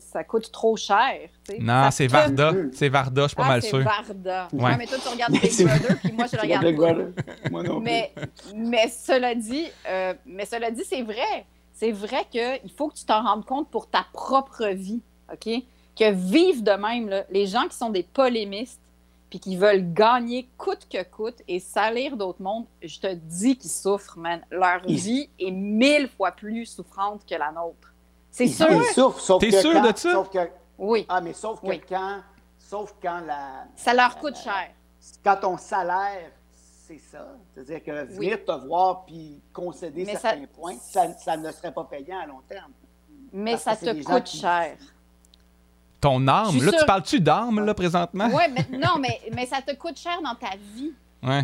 ça 0.00 0.24
coûte 0.24 0.50
trop 0.52 0.76
cher. 0.76 1.28
Non, 1.60 1.90
c'est 1.90 2.06
Varda. 2.06 2.52
C'est 2.72 2.88
Varda, 2.88 3.22
je 3.22 3.28
suis 3.28 3.36
pas 3.36 3.44
ah, 3.44 3.48
mal 3.48 3.62
sûr. 3.62 3.78
C'est 3.78 3.84
Varda. 3.84 4.48
Ouais. 4.52 4.76
mais 4.76 4.86
toi, 4.86 4.98
tu 5.02 5.08
regardes 5.08 5.32
Big 5.32 5.66
Brother, 5.66 5.98
puis 6.02 6.12
moi, 6.12 6.26
je 6.30 6.36
le 6.36 6.42
regarde 6.42 6.76
pas. 6.76 7.50
Moi 7.50 7.62
non 7.62 7.80
mais, 7.80 8.12
mais 8.54 8.88
cela 8.88 9.34
dit, 9.34 9.66
euh, 9.88 10.14
mais 10.26 10.44
cela 10.44 10.70
dit, 10.70 10.84
c'est 10.84 11.02
vrai. 11.02 11.46
C'est 11.72 11.92
vrai 11.92 12.26
qu'il 12.28 12.72
faut 12.76 12.88
que 12.88 12.96
tu 12.96 13.04
t'en 13.04 13.22
rendes 13.22 13.44
compte 13.44 13.70
pour 13.70 13.88
ta 13.88 14.04
propre 14.12 14.66
vie, 14.66 15.00
OK? 15.32 15.62
Que 15.96 16.10
vivent 16.10 16.64
de 16.64 16.72
même, 16.72 17.08
là, 17.08 17.24
les 17.30 17.46
gens 17.46 17.68
qui 17.68 17.76
sont 17.76 17.90
des 17.90 18.02
polémistes, 18.02 18.80
puis 19.30 19.40
qui 19.40 19.56
veulent 19.56 19.92
gagner 19.92 20.48
coûte 20.56 20.86
que 20.90 21.02
coûte 21.02 21.42
et 21.46 21.60
salir 21.60 22.16
d'autres 22.16 22.42
mondes, 22.42 22.66
je 22.82 22.98
te 22.98 23.12
dis 23.12 23.56
qu'ils 23.56 23.70
souffrent, 23.70 24.18
man. 24.18 24.42
Leur 24.50 24.80
vie 24.86 25.28
est 25.38 25.50
mille 25.50 26.08
fois 26.08 26.32
plus 26.32 26.66
souffrante 26.66 27.26
que 27.26 27.34
la 27.34 27.52
nôtre. 27.52 27.92
C'est 28.30 28.46
sûr. 28.46 28.70
Ils 28.70 28.84
souffrent, 28.94 29.20
sauf 29.20 29.40
T'es 29.40 29.50
sûr 29.50 29.80
de 29.80 29.96
ça? 29.96 30.24
Oui. 30.78 31.06
Ah, 31.08 31.20
mais 31.20 31.32
sauf 31.32 31.60
que 31.60 31.88
quand, 31.88 32.20
sauf 32.58 32.94
quand 33.02 33.20
la... 33.20 33.66
Ça 33.76 33.92
leur 33.92 34.16
coûte 34.16 34.36
cher. 34.36 34.70
Quand 35.24 35.36
ton 35.36 35.56
salaire, 35.56 36.30
c'est 36.86 36.98
ça. 36.98 37.26
C'est-à-dire 37.52 37.82
que 37.84 38.04
venir 38.04 38.44
te 38.44 38.66
voir 38.66 39.04
puis 39.04 39.42
concéder 39.52 40.04
certains 40.04 40.46
points, 40.46 40.76
ça, 40.80 41.36
ne 41.36 41.52
serait 41.52 41.72
pas 41.72 41.84
payant 41.84 42.20
à 42.20 42.26
long 42.26 42.40
terme. 42.48 42.72
Mais 43.32 43.56
ça 43.56 43.76
te 43.76 44.02
coûte 44.02 44.28
cher. 44.28 44.76
Ton 46.00 46.28
âme, 46.28 46.62
là, 46.62 46.72
tu 46.78 46.84
parles-tu 46.86 47.20
d'âme, 47.20 47.64
là, 47.64 47.74
présentement? 47.74 48.28
Oui, 48.32 48.44
mais 48.52 48.78
non, 48.78 48.98
mais, 49.00 49.20
mais 49.34 49.46
ça 49.46 49.60
te 49.60 49.74
coûte 49.74 49.98
cher 49.98 50.20
dans 50.22 50.34
ta 50.34 50.56
vie. 50.74 50.92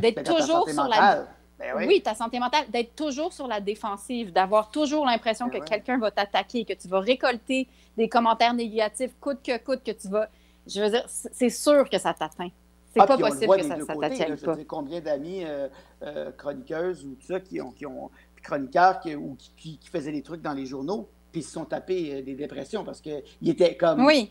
D'être 0.01 0.23
toujours 0.23 0.69
sur 0.69 0.85
la 0.85 1.27
ben 1.59 1.73
oui. 1.77 2.03
ta 2.03 2.15
santé 2.15 2.41
mentale, 2.41 2.65
d'être 2.69 2.97
toujours 2.97 3.33
sur 3.33 3.47
la 3.47 3.61
défensive, 3.61 4.33
d'avoir 4.33 4.71
toujours 4.71 5.07
l'impression 5.07 5.47
ben 5.47 5.61
que 5.61 5.65
quelqu'un 5.65 5.99
va 5.99 6.11
t'attaquer, 6.11 6.65
que 6.65 6.73
tu 6.73 6.89
vas 6.89 6.99
récolter 6.99 7.69
des 7.97 8.09
commentaires 8.09 8.55
négatifs 8.55 9.13
coûte 9.21 9.39
que 9.43 9.57
coûte, 9.59 9.83
que 9.85 9.93
tu 9.93 10.09
vas. 10.09 10.29
Je 10.67 10.81
veux 10.81 10.91
dire, 10.91 11.05
c'est 11.07 11.51
sûr 11.51 11.89
que 11.89 11.99
ça 11.99 12.13
t'atteint. 12.13 12.51
C'est 12.93 13.01
ah, 13.01 13.07
pas 13.07 13.19
possible 13.19 13.57
que 13.57 13.63
ça, 13.63 13.77
ça 13.87 13.97
t'atteigne 13.97 14.37
pas. 14.37 14.57
combien 14.67 15.01
d'amis 15.01 15.45
euh, 15.45 15.69
euh, 16.03 16.31
chroniqueuses 16.33 17.05
ou 17.05 17.15
tout 17.15 17.27
ça 17.27 17.41
qui 17.41 17.61
ont, 17.61 17.71
qui 17.71 17.87
ont 17.87 18.11
chroniqueurs 18.43 19.01
qui, 19.01 19.15
ou 19.17 19.37
qui, 19.37 19.79
qui, 19.79 19.89
faisaient 19.89 20.13
des 20.13 20.23
trucs 20.23 20.43
dans 20.43 20.53
les 20.53 20.67
journaux, 20.67 21.09
puis 21.35 21.41
ils 21.41 21.45
se 21.45 21.51
sont 21.51 21.65
tapés 21.65 22.15
euh, 22.15 22.23
des 22.23 22.35
dépressions 22.35 22.85
parce 22.85 23.01
qu'ils 23.01 23.23
étaient 23.45 23.77
comme. 23.77 24.05
Oui. 24.05 24.31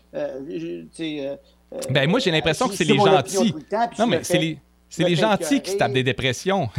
ben 1.90 2.08
moi, 2.08 2.18
j'ai 2.18 2.30
l'impression 2.30 2.66
que 2.66 2.74
c'est 2.74 2.84
les 2.84 2.96
gentils. 2.96 3.54
non, 3.98 4.06
mais 4.06 4.24
c'est 4.24 4.38
les, 4.38 4.58
les 4.98 5.16
gentils 5.16 5.60
qui 5.60 5.72
se 5.72 5.76
tapent 5.76 5.92
des 5.92 6.02
dépressions. 6.02 6.70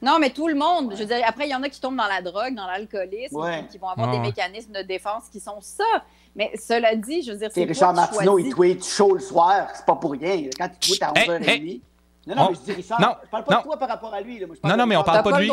Non, 0.00 0.20
mais 0.20 0.30
tout 0.30 0.46
le 0.46 0.54
monde. 0.54 0.92
Je 0.92 0.98
veux 1.00 1.06
dire, 1.06 1.16
après, 1.26 1.48
il 1.48 1.50
y 1.50 1.54
en 1.56 1.62
a 1.64 1.68
qui 1.68 1.80
tombent 1.80 1.96
dans 1.96 2.06
la 2.06 2.22
drogue, 2.22 2.54
dans 2.54 2.68
l'alcoolisme, 2.68 3.36
qui 3.68 3.78
vont 3.78 3.88
avoir 3.88 4.12
des 4.12 4.20
mécanismes 4.20 4.72
de 4.72 4.82
défense 4.82 5.24
qui 5.32 5.40
sont 5.40 5.60
ça. 5.60 5.82
Mais 6.36 6.52
cela 6.54 6.94
dit, 6.94 7.22
je 7.22 7.32
veux 7.32 7.38
dire, 7.38 7.50
c'est. 7.52 7.64
Richard 7.64 7.94
Martineau, 7.94 8.38
il 8.38 8.54
tweet 8.54 8.84
chaud 8.84 9.14
le 9.14 9.20
soir, 9.20 9.66
c'est 9.74 9.84
pas 9.84 9.96
pour 9.96 10.12
rien. 10.12 10.50
Quand 10.56 10.70
il 10.72 10.78
tweet 10.78 11.02
à 11.02 11.12
11h30. 11.14 11.80
Non, 12.28 12.36
non, 12.36 12.48
mais 12.50 12.54
je 12.54 12.60
dis 12.60 12.72
Richard, 12.74 13.00
non, 13.00 13.08
je 13.24 13.28
parle 13.28 13.44
pas 13.44 13.56
de 13.56 13.62
toi 13.64 13.76
par 13.76 13.88
rapport 13.88 14.14
à 14.14 14.20
lui. 14.20 14.40
non, 14.62 14.76
non, 14.76 14.86
mais 14.86 14.94
on 14.94 15.02
parle 15.02 15.24
pas 15.24 15.32
de 15.32 15.42
lui. 15.42 15.52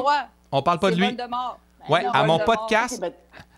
On 0.52 0.62
parle 0.62 0.78
pas 0.80 0.92
de 0.92 0.96
lui. 0.96 1.18
Ouais, 1.90 2.06
à 2.14 2.24
mon 2.24 2.40
podcast, 2.40 3.04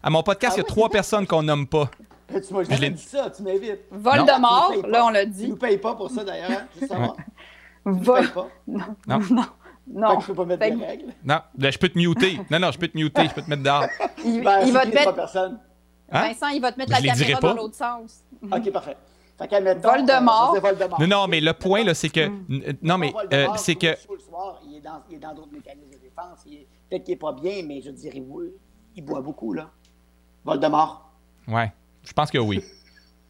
à 0.04 0.10
mon 0.10 0.24
podcast, 0.24 0.58
il 0.58 0.60
y 0.60 0.62
a 0.62 0.66
trois 0.66 0.90
personnes 0.90 1.26
qu'on 1.26 1.44
nomme 1.44 1.68
pas. 1.68 1.90
Tu 2.28 2.54
m'as 2.54 2.64
jamais 2.64 2.90
dit 2.90 3.02
ça, 3.02 3.30
tu 3.30 3.42
m'invites. 3.42 3.86
Voldemort, 3.90 4.74
là, 4.86 5.06
on 5.06 5.10
l'a 5.10 5.26
dit. 5.26 5.44
Tu 5.44 5.50
nous 5.52 5.56
payes 5.56 5.78
pas 5.78 5.96
pour 5.96 6.12
ça, 6.12 6.26
d'ailleurs, 6.26 6.52
hein, 6.52 6.68
juste 6.78 6.92
savoir. 6.92 7.16
Vol... 7.86 8.30
pas. 8.32 8.48
Non. 8.68 9.20
non. 9.30 9.46
Non. 9.90 10.20
je 10.20 10.28
peux 10.28 10.34
pas 10.34 10.44
mettre 10.44 10.66
des 10.66 10.86
règles. 10.86 11.14
Non, 11.24 11.40
ben, 11.56 11.72
je 11.72 11.78
peux 11.78 11.88
te 11.88 11.98
muter. 11.98 12.42
Non, 12.52 12.60
non, 12.60 12.72
je 12.72 12.78
peux 12.78 12.90
te 12.90 12.98
muter, 12.98 13.30
je 13.30 13.34
peux 13.34 13.42
te 13.42 13.50
mettre 13.50 13.64
dehors. 13.64 13.86
Il, 14.26 14.44
ben, 14.44 14.60
il 14.66 14.74
va 14.74 14.82
te 14.82 14.94
mettre. 14.94 15.16
Personne. 15.16 15.60
Hein? 16.12 16.28
Vincent, 16.28 16.48
il 16.50 16.62
va 16.62 16.74
te 16.74 16.78
mettre 16.78 16.92
la 16.92 17.02
caméra 17.02 17.40
dans 17.40 17.54
l'autre 17.54 17.76
sens. 17.76 18.26
OK, 18.44 18.72
parfait. 18.72 18.98
Fait 19.38 19.48
qu'elle 19.48 19.64
met 19.64 19.76
Voldemort. 19.76 20.56
Euh, 20.56 20.60
Voldemort. 20.60 21.00
Non, 21.00 21.08
non, 21.08 21.28
mais 21.28 21.40
le 21.40 21.54
point, 21.54 21.84
là, 21.84 21.94
c'est 21.94 22.10
que. 22.10 22.28
Mm. 22.28 22.78
Non, 22.82 22.98
mais 22.98 23.14
euh, 23.32 23.48
c'est 23.56 23.76
que. 23.76 23.96
Soir, 23.96 24.60
il 24.68 24.76
est 24.78 25.20
dans 25.20 25.34
d'autres 25.34 25.54
mécanismes 25.54 25.92
de 25.92 25.98
défense. 25.98 26.44
Peut-être 26.90 27.04
qu'il 27.04 27.14
n'est 27.14 27.20
pas 27.20 27.34
bien, 27.34 27.64
mais 27.64 27.82
je 27.82 27.92
dirais, 27.92 28.18
il, 28.18 28.52
il 28.96 29.04
boit 29.04 29.22
beaucoup, 29.22 29.54
là. 29.54 29.72
Voldemort. 30.44 31.10
Ouais, 31.48 31.72
je 32.04 32.14
pense 32.14 32.32
que 32.32 32.38
oui. 32.38 32.64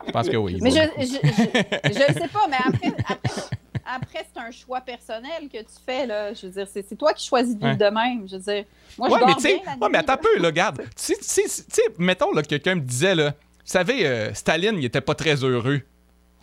Je 0.05 0.11
pense 0.11 0.29
que 0.29 0.37
oui. 0.37 0.59
Mais 0.61 0.71
je 0.71 0.79
ne 0.79 2.13
sais 2.13 2.27
pas, 2.27 2.47
mais 2.47 2.57
après, 2.63 2.93
après 3.07 3.57
après, 3.87 4.25
c'est 4.33 4.39
un 4.39 4.51
choix 4.51 4.81
personnel 4.81 5.47
que 5.51 5.59
tu 5.59 5.73
fais. 5.85 6.05
Là. 6.05 6.33
Je 6.33 6.47
veux 6.47 6.51
dire, 6.51 6.67
c'est, 6.71 6.95
toi 6.97 7.13
qui 7.13 7.25
choisis 7.25 7.55
de 7.55 7.65
vivre 7.65 7.77
de 7.77 7.85
même. 7.85 8.27
Je 8.27 8.35
veux 8.35 8.41
dire, 8.41 8.65
moi, 8.97 9.07
je 9.07 9.13
ouais, 9.13 9.19
mais 9.25 9.35
bien 9.35 9.59
la 9.65 9.77
ouais, 9.77 9.89
mais 9.89 9.97
attends 9.99 10.13
un 10.13 10.17
peu, 10.17 10.37
là, 10.39 10.47
regarde. 10.47 10.83
Tu 10.95 11.15
sais, 11.21 11.81
mettons 11.97 12.31
que 12.31 12.41
quelqu'un 12.41 12.75
me 12.75 12.81
disait, 12.81 13.15
là, 13.15 13.29
vous 13.29 13.71
savez, 13.71 14.05
euh, 14.05 14.33
Staline, 14.33 14.77
il 14.77 14.85
était 14.85 15.01
pas 15.01 15.15
très 15.15 15.35
heureux. 15.35 15.81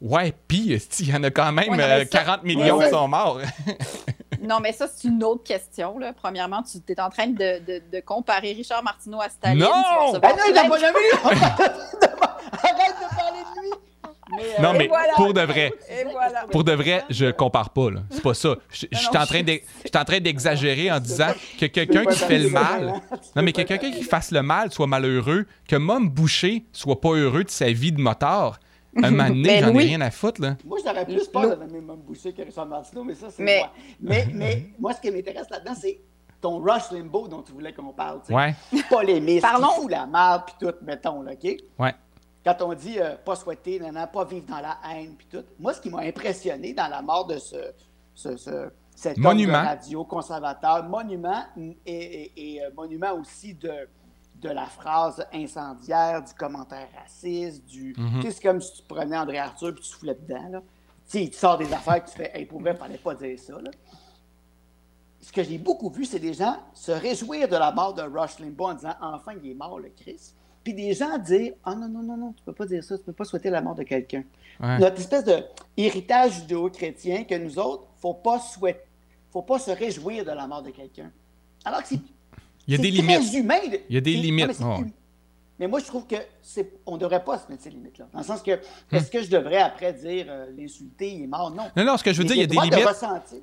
Ouais, 0.00 0.34
pis 0.48 0.80
il 1.00 1.08
y 1.08 1.14
en 1.14 1.22
a 1.22 1.30
quand 1.30 1.50
même 1.52 1.76
40 2.10 2.40
euh, 2.40 2.46
millions 2.46 2.78
qui 2.78 2.90
sont 2.90 3.08
morts. 3.08 3.40
non, 4.46 4.60
mais 4.60 4.72
ça, 4.72 4.86
c'est 4.88 5.08
une 5.08 5.22
autre 5.24 5.42
question. 5.42 5.98
Là. 5.98 6.12
Premièrement, 6.12 6.62
tu 6.62 6.80
es 6.92 7.00
en 7.00 7.10
train 7.10 7.26
de, 7.28 7.64
de, 7.64 7.82
de 7.92 8.00
comparer 8.00 8.52
Richard 8.52 8.82
Martineau 8.82 9.20
à 9.20 9.28
Staline. 9.28 9.58
Non! 9.58 10.18
Ben 10.20 10.30
non, 10.30 10.44
il 10.48 10.54
n'a 10.54 10.68
pas 10.68 10.78
jamais 10.78 10.98
eu! 10.98 11.16
Arrête 11.24 12.94
de 13.00 13.16
parler 13.16 13.40
de 13.56 13.60
lui! 13.62 13.72
Euh, 14.32 14.62
non, 14.62 14.72
mais 14.72 14.88
pour 15.16 15.34
de 15.34 15.40
vrai, 15.42 15.72
pour 16.50 16.64
de 16.64 16.72
vrai, 16.72 17.04
je 17.10 17.30
compare 17.30 17.70
pas. 17.70 17.88
C'est 18.10 18.22
pas 18.22 18.34
ça. 18.34 18.56
Je, 18.70 18.86
suis 18.92 19.08
en 19.16 20.04
train 20.04 20.20
d'exagérer 20.20 20.90
en 20.90 20.98
disant 20.98 21.32
que 21.58 21.66
quelqu'un 21.66 22.04
qui 22.04 22.18
fait 22.18 22.38
le 22.38 22.48
mal, 22.48 22.94
non, 23.36 23.42
mais 23.42 23.52
que 23.52 23.62
quelqu'un 23.62 23.90
qui 23.90 24.02
fasse 24.02 24.30
le 24.30 24.42
mal 24.42 24.72
soit 24.72 24.86
malheureux, 24.86 25.46
que 25.68 25.76
Mom 25.76 26.08
Boucher 26.08 26.64
soit 26.72 27.00
pas 27.00 27.10
heureux 27.10 27.44
de 27.44 27.50
sa 27.50 27.70
vie 27.70 27.92
de 27.92 28.00
motard. 28.00 28.58
Un 29.02 29.10
moment 29.10 29.28
donné, 29.28 29.60
j'en 29.60 29.74
ai 29.74 29.78
rien 29.78 30.00
à 30.00 30.10
foutre, 30.10 30.40
là. 30.40 30.56
Moi, 30.64 30.78
j'aurais 30.84 31.04
plus 31.04 31.26
peur 31.28 31.56
de 31.56 31.80
Mom 31.80 32.00
Boucher 32.00 32.32
que 32.32 32.42
Richard 32.42 32.66
Martineau, 32.66 33.04
mais 33.04 33.14
ça, 33.14 33.28
c'est 33.30 33.42
moi. 33.42 33.72
Mais, 34.00 34.26
mais 34.32 34.66
moi, 34.78 34.92
ce 34.92 35.00
qui 35.00 35.10
m'intéresse 35.10 35.50
là-dedans, 35.50 35.74
c'est 35.74 36.00
ton 36.40 36.62
Rush 36.62 36.90
Limbo 36.92 37.26
dont 37.26 37.42
tu 37.42 37.52
voulais 37.52 37.72
qu'on 37.72 37.92
parle. 37.92 38.20
Ouais. 38.28 38.54
Polémiste, 38.88 39.42
Parlons. 39.42 39.88
la 39.88 40.06
merde, 40.06 40.42
puis 40.46 40.54
tout, 40.60 40.74
mettons, 40.82 41.22
là, 41.22 41.32
OK? 41.32 41.56
Ouais. 41.78 41.94
quand 42.44 42.56
on 42.60 42.74
dit 42.74 42.98
pas 43.24 43.34
souhaiter, 43.34 43.80
non, 43.80 44.06
pas 44.12 44.24
vivre 44.24 44.46
dans 44.46 44.60
la 44.60 44.78
haine, 44.90 45.14
puis 45.16 45.26
tout, 45.30 45.44
moi, 45.58 45.72
ce 45.72 45.80
qui 45.80 45.88
m'a 45.90 46.00
impressionné 46.00 46.74
dans 46.74 46.88
la 46.88 47.00
mort 47.00 47.26
de 47.26 47.38
ce, 47.38 47.56
ce, 48.14 48.68
cet 48.94 49.16
monument. 49.16 49.62
radio 49.62 50.04
conservateur, 50.04 50.84
monument 50.84 51.44
et, 51.86 52.60
monument 52.76 53.14
aussi 53.14 53.54
de, 53.54 53.88
de 54.44 54.50
la 54.50 54.66
phrase 54.66 55.26
incendiaire, 55.32 56.22
du 56.22 56.34
commentaire 56.34 56.88
raciste, 56.96 57.64
du. 57.64 57.94
Tu 57.94 58.22
sais, 58.22 58.30
c'est 58.30 58.42
comme 58.42 58.60
si 58.60 58.74
tu 58.74 58.82
prenais 58.82 59.16
André 59.16 59.38
Arthur 59.38 59.70
et 59.70 59.74
tu 59.74 59.82
soufflais 59.82 60.14
dedans, 60.14 60.48
là. 60.50 60.60
Tu 60.60 61.10
sais, 61.10 61.24
il 61.24 61.30
te 61.30 61.36
sort 61.36 61.58
des 61.58 61.70
affaires 61.72 62.04
que 62.04 62.10
tu 62.10 62.16
fais, 62.16 62.30
hey, 62.34 62.46
pour 62.46 62.60
vrai, 62.60 62.74
fallait 62.74 62.98
pas 62.98 63.14
dire 63.14 63.38
ça, 63.38 63.60
là 63.60 63.70
ce 65.24 65.32
que 65.32 65.42
j'ai 65.42 65.56
beaucoup 65.56 65.88
vu, 65.88 66.04
c'est 66.04 66.18
des 66.18 66.34
gens 66.34 66.58
se 66.74 66.92
réjouir 66.92 67.48
de 67.48 67.56
la 67.56 67.72
mort 67.72 67.94
de 67.94 68.02
Rush 68.02 68.38
Limbaugh 68.40 68.66
en 68.66 68.74
disant 68.74 68.94
enfin 69.00 69.32
il 69.42 69.50
est 69.50 69.54
mort, 69.54 69.80
le 69.80 69.88
Christ. 69.88 70.36
Puis 70.62 70.74
des 70.74 70.92
gens 70.92 71.16
dire 71.16 71.54
Ah 71.64 71.74
non, 71.74 71.88
non, 71.88 72.02
non, 72.02 72.16
non, 72.16 72.32
tu 72.32 72.42
peux 72.44 72.52
pas 72.52 72.66
dire 72.66 72.84
ça, 72.84 72.98
tu 72.98 73.04
peux 73.04 73.12
pas 73.12 73.24
souhaiter 73.24 73.48
la 73.48 73.62
mort 73.62 73.74
de 73.74 73.84
quelqu'un. 73.84 74.24
Notre 74.60 75.00
espèce 75.00 75.24
d'héritage 75.24 76.40
judéo-chrétien 76.40 77.24
que 77.24 77.34
nous 77.36 77.58
autres, 77.58 77.88
faut 77.96 78.14
pas 78.14 78.38
souhaiter, 78.38 78.80
faut 79.30 79.42
pas 79.42 79.58
se 79.58 79.70
réjouir 79.70 80.24
de 80.24 80.30
la 80.30 80.46
mort 80.46 80.62
de 80.62 80.70
quelqu'un. 80.70 81.10
Alors 81.64 81.82
que 81.82 81.88
c'est. 81.88 82.00
Il 82.66 82.74
y 82.74 82.78
a 82.78 82.78
des 82.78 82.90
limites. 82.90 83.34
Humain 83.34 83.58
il 83.88 83.94
y 83.94 83.98
a 83.98 84.00
des 84.00 84.14
limites. 84.14 84.60
Mais 85.58 85.68
moi, 85.68 85.78
je 85.78 85.84
trouve 85.84 86.04
que 86.06 86.16
c'est, 86.42 86.80
on 86.84 86.94
ne 86.94 86.98
devrait 86.98 87.22
pas 87.22 87.38
se 87.38 87.48
mettre 87.48 87.62
ces 87.62 87.70
limites-là. 87.70 88.08
Dans 88.12 88.18
le 88.18 88.24
sens 88.24 88.42
que, 88.42 88.56
hmm. 88.56 88.96
est-ce 88.96 89.08
que 89.08 89.22
je 89.22 89.30
devrais 89.30 89.60
après 89.60 89.92
dire 89.92 90.26
euh, 90.28 90.46
l'insulter, 90.56 91.12
il 91.12 91.22
est 91.22 91.26
mort? 91.28 91.52
Non. 91.52 91.68
Non, 91.76 91.84
non, 91.84 91.96
ce 91.96 92.02
que 92.02 92.12
je 92.12 92.18
veux 92.18 92.24
dire, 92.24 92.34
il 92.34 92.40
y 92.40 92.44
a 92.44 92.46
des 92.46 92.56
limites. 92.56 92.86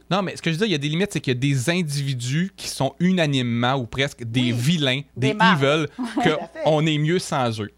non, 0.09 0.21
mais 0.21 0.35
ce 0.35 0.41
que 0.41 0.51
je 0.51 0.55
veux 0.55 0.65
dire, 0.65 0.67
il 0.67 0.71
y 0.73 0.75
a 0.75 0.77
des 0.77 0.89
limites, 0.89 1.13
c'est 1.13 1.21
qu'il 1.21 1.33
y 1.33 1.37
a 1.37 1.39
des 1.39 1.69
individus 1.69 2.51
qui 2.57 2.67
sont 2.67 2.95
unanimement 2.99 3.75
ou 3.75 3.85
presque 3.85 4.25
des 4.25 4.51
vilains, 4.51 5.01
des, 5.15 5.29
evils, 5.29 5.87
qu'on 6.65 6.85
est 6.85 6.97
mieux 6.97 7.19
sans 7.19 7.61
eux. 7.61 7.71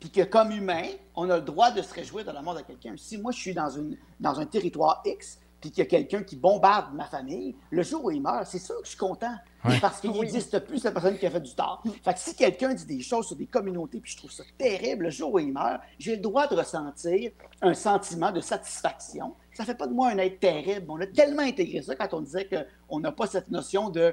Puis 0.00 0.08
que 0.08 0.22
comme 0.22 0.52
humain, 0.52 0.84
on 1.14 1.28
a 1.28 1.36
le 1.36 1.42
droit 1.42 1.70
de 1.70 1.82
se 1.82 1.92
réjouir 1.92 2.24
de 2.24 2.30
la 2.30 2.40
mort 2.40 2.54
de 2.54 2.62
quelqu'un. 2.62 2.94
Si 2.96 3.18
moi, 3.18 3.30
je 3.32 3.38
suis 3.38 3.54
dans, 3.54 3.70
une, 3.70 3.96
dans 4.20 4.40
un 4.40 4.46
territoire 4.46 5.02
X, 5.04 5.38
puis 5.60 5.70
qu'il 5.70 5.82
y 5.82 5.86
a 5.86 5.88
quelqu'un 5.88 6.22
qui 6.22 6.36
bombarde 6.36 6.94
ma 6.94 7.06
famille, 7.06 7.56
le 7.70 7.82
jour 7.82 8.04
où 8.04 8.10
il 8.10 8.20
meurt, 8.20 8.46
c'est 8.46 8.58
sûr 8.58 8.76
que 8.76 8.84
je 8.84 8.90
suis 8.90 8.98
content. 8.98 9.34
Parce 9.80 10.00
qu'il 10.00 10.12
n'existe 10.12 10.60
plus 10.60 10.78
cette 10.78 10.94
personne 10.94 11.18
qui 11.18 11.26
a 11.26 11.30
fait 11.30 11.40
du 11.40 11.54
tort. 11.54 11.82
Fait 12.04 12.14
que 12.14 12.20
si 12.20 12.36
quelqu'un 12.36 12.72
dit 12.72 12.86
des 12.86 13.00
choses 13.00 13.26
sur 13.26 13.36
des 13.36 13.46
communautés, 13.46 14.00
puis 14.00 14.12
je 14.12 14.16
trouve 14.16 14.30
ça 14.30 14.44
terrible, 14.56 15.04
le 15.04 15.10
jour 15.10 15.34
où 15.34 15.38
il 15.38 15.52
meurt, 15.52 15.80
j'ai 15.98 16.16
le 16.16 16.22
droit 16.22 16.46
de 16.46 16.54
ressentir 16.54 17.32
un 17.62 17.74
sentiment 17.74 18.30
de 18.30 18.40
satisfaction. 18.40 19.34
Ça 19.54 19.64
fait 19.64 19.74
pas 19.74 19.86
de 19.86 19.92
moi 19.92 20.10
un 20.10 20.18
être 20.18 20.38
terrible. 20.38 20.86
On 20.88 21.00
a 21.00 21.06
tellement 21.06 21.42
intégré 21.42 21.82
ça 21.82 21.96
quand 21.96 22.14
on 22.14 22.20
disait 22.20 22.48
qu'on 22.48 23.00
n'a 23.00 23.10
pas 23.10 23.26
cette 23.26 23.50
notion 23.50 23.90
de 23.90 24.00
euh, 24.00 24.12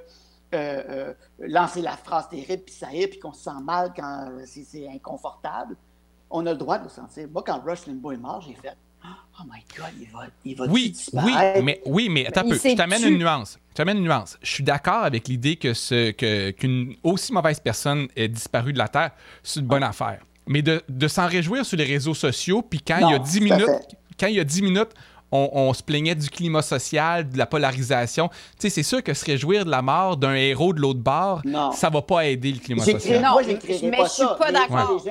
euh, 0.54 1.14
lancer 1.40 1.82
la 1.82 1.98
phrase 1.98 2.30
terrible, 2.30 2.64
puis 2.64 2.76
ça 2.76 2.92
y 2.94 3.02
est, 3.02 3.08
puis 3.08 3.20
qu'on 3.20 3.34
se 3.34 3.44
sent 3.44 3.62
mal 3.64 3.92
quand 3.96 4.32
c'est 4.46 4.88
inconfortable. 4.88 5.76
On 6.30 6.46
a 6.46 6.52
le 6.52 6.58
droit 6.58 6.80
de 6.80 6.86
le 6.86 6.90
sentir. 6.90 7.28
Moi, 7.32 7.44
quand 7.46 7.62
Rush 7.64 7.86
Limbaugh 7.86 8.14
est 8.14 8.18
mort, 8.18 8.42
j'ai 8.42 8.56
fait 8.56 8.76
Oh 9.40 9.44
my 9.52 9.62
God, 9.76 9.94
il 10.00 10.08
va, 10.10 10.20
il 10.46 10.56
va 10.56 10.66
oui, 10.68 10.96
oui, 11.14 11.34
mais 11.64 11.82
oui, 11.88 12.08
mais 12.08 12.28
attends 12.28 12.42
un 12.42 12.50
peu. 12.50 12.56
Je 12.56 12.76
t'amène 12.76 13.04
une 13.04 13.18
nuance. 13.18 13.58
Je 13.72 13.76
t'amène 13.76 13.98
une 13.98 14.04
nuance. 14.04 14.38
Je 14.44 14.50
suis 14.50 14.64
d'accord 14.64 15.04
avec 15.04 15.28
l'idée 15.28 15.56
que 15.56 15.74
ce 15.74 16.12
que 16.12 16.52
qu'une 16.52 16.96
aussi 17.04 17.34
mauvaise 17.34 17.60
personne 17.60 18.08
ait 18.16 18.28
disparu 18.28 18.74
de 18.74 18.78
la 18.78 18.88
terre, 18.88 19.12
c'est 19.42 19.60
une 19.60 19.66
bonne 19.66 19.84
affaire. 19.84 20.20
Mais 20.46 20.62
de, 20.62 20.84
de 20.88 21.08
s'en 21.08 21.28
réjouir 21.28 21.66
sur 21.66 21.78
les 21.78 21.86
réseaux 21.86 22.14
sociaux, 22.14 22.62
puis 22.62 22.80
quand 22.80 23.00
il 23.00 23.10
y 23.10 23.16
a 23.16 23.20
10 23.20 23.42
minutes, 23.42 23.98
quand 24.20 24.28
il 24.28 24.36
y 24.36 24.40
a 24.40 24.44
10 24.44 24.62
minutes, 24.62 24.92
on, 25.32 25.50
on, 25.52 25.74
se 25.74 25.82
plaignait 25.82 26.14
du 26.14 26.30
climat 26.30 26.62
social, 26.62 27.28
de 27.28 27.38
la 27.38 27.48
polarisation. 27.48 28.30
Tu 28.30 28.36
sais, 28.60 28.70
c'est 28.70 28.84
sûr 28.84 29.02
que 29.02 29.16
se 29.16 29.26
réjouir 29.26 29.66
de 29.66 29.72
la 29.72 29.82
mort 29.82 30.16
d'un 30.16 30.36
héros 30.36 30.74
de 30.74 30.80
l'autre 30.80 31.00
bord, 31.00 31.42
ça 31.74 31.90
va 31.90 32.04
pas 32.04 32.28
aider 32.28 32.52
le 32.52 32.60
climat 32.60 32.84
social. 32.84 33.22
Non, 33.22 33.38
mais 33.44 33.58
je 33.60 34.10
suis 34.10 34.26
pas 34.38 34.52
d'accord. 34.52 35.04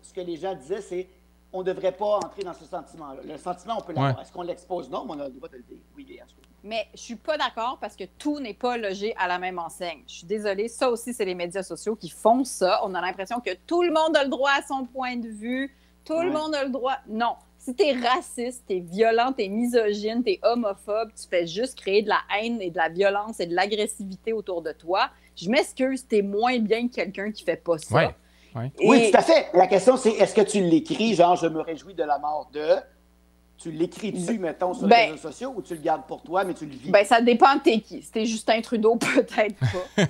Ce 0.00 0.12
que 0.12 0.20
les 0.20 0.36
gens 0.36 0.54
disaient, 0.54 0.80
c'est 0.80 1.08
on 1.54 1.60
ne 1.60 1.64
devrait 1.64 1.92
pas 1.92 2.16
entrer 2.16 2.42
dans 2.42 2.52
ce 2.52 2.64
sentiment-là. 2.64 3.20
Le 3.24 3.38
sentiment, 3.38 3.76
on 3.78 3.82
peut 3.82 3.92
l'avoir. 3.92 4.20
Est-ce 4.20 4.32
qu'on 4.32 4.42
l'expose? 4.42 4.90
Non, 4.90 5.04
mais 5.06 5.12
on 5.12 5.20
a 5.20 5.28
le 5.28 5.30
droit 5.30 5.48
de 5.48 5.56
le 5.56 5.62
dire. 5.62 5.78
Oui, 5.96 6.04
bien 6.04 6.26
sûr. 6.26 6.38
Mais 6.64 6.88
je 6.94 7.00
suis 7.00 7.14
pas 7.14 7.38
d'accord 7.38 7.78
parce 7.80 7.94
que 7.94 8.04
tout 8.18 8.40
n'est 8.40 8.54
pas 8.54 8.76
logé 8.76 9.14
à 9.16 9.28
la 9.28 9.38
même 9.38 9.60
enseigne. 9.60 10.02
Je 10.08 10.14
suis 10.14 10.26
désolée, 10.26 10.66
ça 10.66 10.90
aussi, 10.90 11.14
c'est 11.14 11.24
les 11.24 11.36
médias 11.36 11.62
sociaux 11.62 11.94
qui 11.94 12.08
font 12.08 12.42
ça. 12.42 12.80
On 12.84 12.92
a 12.94 13.00
l'impression 13.00 13.38
que 13.38 13.54
tout 13.66 13.82
le 13.82 13.92
monde 13.92 14.16
a 14.16 14.24
le 14.24 14.30
droit 14.30 14.50
à 14.50 14.62
son 14.66 14.84
point 14.84 15.16
de 15.16 15.28
vue. 15.28 15.72
Tout 16.04 16.20
le 16.20 16.32
monde 16.32 16.54
a 16.56 16.64
le 16.64 16.70
droit. 16.70 16.96
Non. 17.06 17.36
Si 17.56 17.74
tu 17.74 17.84
es 17.84 17.92
raciste, 17.92 18.64
tu 18.66 18.76
es 18.76 18.80
violent, 18.80 19.32
tu 19.32 19.44
es 19.44 19.48
misogyne, 19.48 20.24
tu 20.24 20.32
es 20.32 20.40
homophobe, 20.42 21.12
tu 21.14 21.28
fais 21.28 21.46
juste 21.46 21.78
créer 21.78 22.02
de 22.02 22.08
la 22.08 22.20
haine 22.36 22.60
et 22.60 22.70
de 22.70 22.76
la 22.76 22.88
violence 22.88 23.40
et 23.40 23.46
de 23.46 23.54
l'agressivité 23.54 24.32
autour 24.32 24.60
de 24.60 24.72
toi, 24.72 25.08
je 25.36 25.48
m'excuse, 25.48 26.06
tu 26.06 26.18
es 26.18 26.22
moins 26.22 26.58
bien 26.58 26.88
que 26.88 26.94
quelqu'un 26.94 27.30
qui 27.30 27.42
fait 27.44 27.56
pas 27.56 27.78
ça. 27.78 28.12
Oui, 28.54 29.10
tout 29.10 29.18
à 29.18 29.22
fait. 29.22 29.48
La 29.54 29.66
question, 29.66 29.96
c'est 29.96 30.12
est-ce 30.12 30.34
que 30.34 30.40
tu 30.40 30.60
l'écris, 30.60 31.14
genre, 31.14 31.36
je 31.36 31.46
me 31.46 31.60
réjouis 31.60 31.94
de 31.94 32.04
la 32.04 32.18
mort 32.18 32.48
de? 32.52 32.76
Tu 33.56 33.70
l'écris-tu, 33.70 34.38
mettons, 34.38 34.74
sur 34.74 34.84
les 34.84 34.90
ben- 34.90 35.10
réseaux 35.12 35.28
sociaux 35.30 35.54
ou 35.56 35.62
tu 35.62 35.74
le 35.74 35.80
gardes 35.80 36.06
pour 36.06 36.22
toi, 36.22 36.44
mais 36.44 36.54
tu 36.54 36.66
le 36.66 36.72
vis? 36.72 36.90
Ben, 36.90 37.04
ça 37.04 37.20
dépend 37.20 37.54
de 37.54 37.60
t'es 37.60 37.80
qui. 37.80 38.02
C'était 38.02 38.26
Justin 38.26 38.60
Trudeau, 38.60 38.96
peut-être 38.96 39.56
pas. 39.58 40.04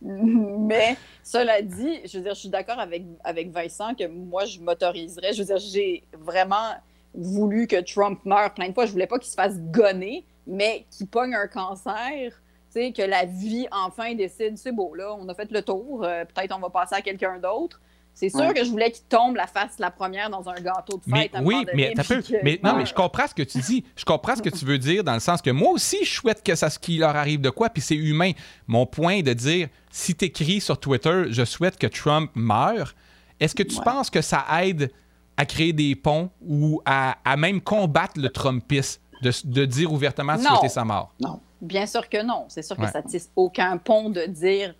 mais 0.02 0.96
cela 1.22 1.62
dit, 1.62 2.00
je 2.04 2.18
veux 2.18 2.24
dire, 2.24 2.34
je 2.34 2.40
suis 2.40 2.48
d'accord 2.48 2.78
avec, 2.78 3.02
avec 3.24 3.50
Vincent 3.50 3.94
que 3.94 4.06
moi, 4.06 4.44
je 4.44 4.60
m'autoriserais. 4.60 5.32
Je 5.32 5.38
veux 5.38 5.46
dire, 5.46 5.58
j'ai 5.58 6.04
vraiment 6.12 6.74
voulu 7.14 7.66
que 7.66 7.80
Trump 7.80 8.20
meure 8.24 8.52
plein 8.54 8.68
de 8.68 8.74
fois. 8.74 8.86
Je 8.86 8.92
voulais 8.92 9.06
pas 9.06 9.18
qu'il 9.18 9.30
se 9.30 9.36
fasse 9.36 9.58
gonner, 9.58 10.24
mais 10.46 10.84
qu'il 10.90 11.06
pogne 11.06 11.34
un 11.34 11.48
cancer 11.48 12.40
que 12.74 13.02
la 13.02 13.24
vie 13.24 13.66
enfin 13.72 14.14
décide, 14.14 14.56
c'est 14.56 14.72
beau, 14.72 14.94
là, 14.94 15.14
on 15.18 15.28
a 15.28 15.34
fait 15.34 15.50
le 15.50 15.62
tour, 15.62 16.04
euh, 16.04 16.24
peut-être 16.24 16.54
on 16.56 16.60
va 16.60 16.70
passer 16.70 16.94
à 16.94 17.00
quelqu'un 17.00 17.38
d'autre. 17.38 17.80
C'est 18.12 18.28
sûr 18.28 18.52
que 18.52 18.64
je 18.64 18.70
voulais 18.70 18.90
qu'il 18.90 19.04
tombe 19.04 19.36
la 19.36 19.46
face 19.46 19.78
la 19.78 19.90
première 19.90 20.28
dans 20.28 20.48
un 20.48 20.54
gâteau 20.56 20.98
de 20.98 21.10
fête. 21.10 21.32
Mais, 21.32 21.40
oui, 21.42 21.64
mais, 21.74 21.94
peu, 22.06 22.22
mais 22.42 22.60
non, 22.62 22.76
mais 22.76 22.84
je 22.84 22.92
comprends 22.92 23.26
ce 23.26 23.34
que 23.34 23.42
tu 23.42 23.58
dis. 23.60 23.84
Je 23.96 24.04
comprends 24.04 24.36
ce 24.36 24.42
que 24.42 24.50
tu 24.50 24.64
veux 24.64 24.78
dire 24.78 25.04
dans 25.04 25.14
le 25.14 25.20
sens 25.20 25.40
que 25.40 25.50
moi 25.50 25.70
aussi, 25.70 26.04
je 26.04 26.12
souhaite 26.12 26.42
que 26.42 26.54
ça 26.54 26.68
ce 26.68 26.78
qui 26.78 26.98
leur 26.98 27.16
arrive 27.16 27.40
de 27.40 27.50
quoi, 27.50 27.70
puis 27.70 27.80
c'est 27.80 27.94
humain. 27.94 28.32
Mon 28.66 28.84
point 28.84 29.14
est 29.14 29.22
de 29.22 29.32
dire, 29.32 29.68
si 29.90 30.14
tu 30.14 30.26
écris 30.26 30.60
sur 30.60 30.78
Twitter, 30.78 31.24
je 31.30 31.44
souhaite 31.44 31.78
que 31.78 31.86
Trump 31.86 32.30
meure, 32.34 32.94
est-ce 33.38 33.54
que 33.54 33.62
tu 33.62 33.80
penses 33.80 34.10
que 34.10 34.20
ça 34.20 34.44
aide 34.62 34.92
à 35.36 35.46
créer 35.46 35.72
des 35.72 35.94
ponts 35.94 36.30
ou 36.42 36.82
à, 36.84 37.16
même 37.38 37.62
combattre 37.62 38.20
le 38.20 38.28
Trumpisme, 38.28 39.00
de, 39.22 39.32
de 39.44 39.64
dire 39.64 39.92
ouvertement 39.92 40.36
souhaiter 40.36 40.68
sa 40.68 40.84
mort? 40.84 41.14
Non. 41.20 41.40
Bien 41.60 41.86
sûr 41.86 42.08
que 42.08 42.22
non. 42.22 42.46
C'est 42.48 42.62
sûr 42.62 42.76
que 42.76 42.88
ça 42.88 43.02
tisse 43.02 43.30
aucun 43.36 43.76
pont 43.76 44.10
de 44.10 44.22
dire 44.26 44.74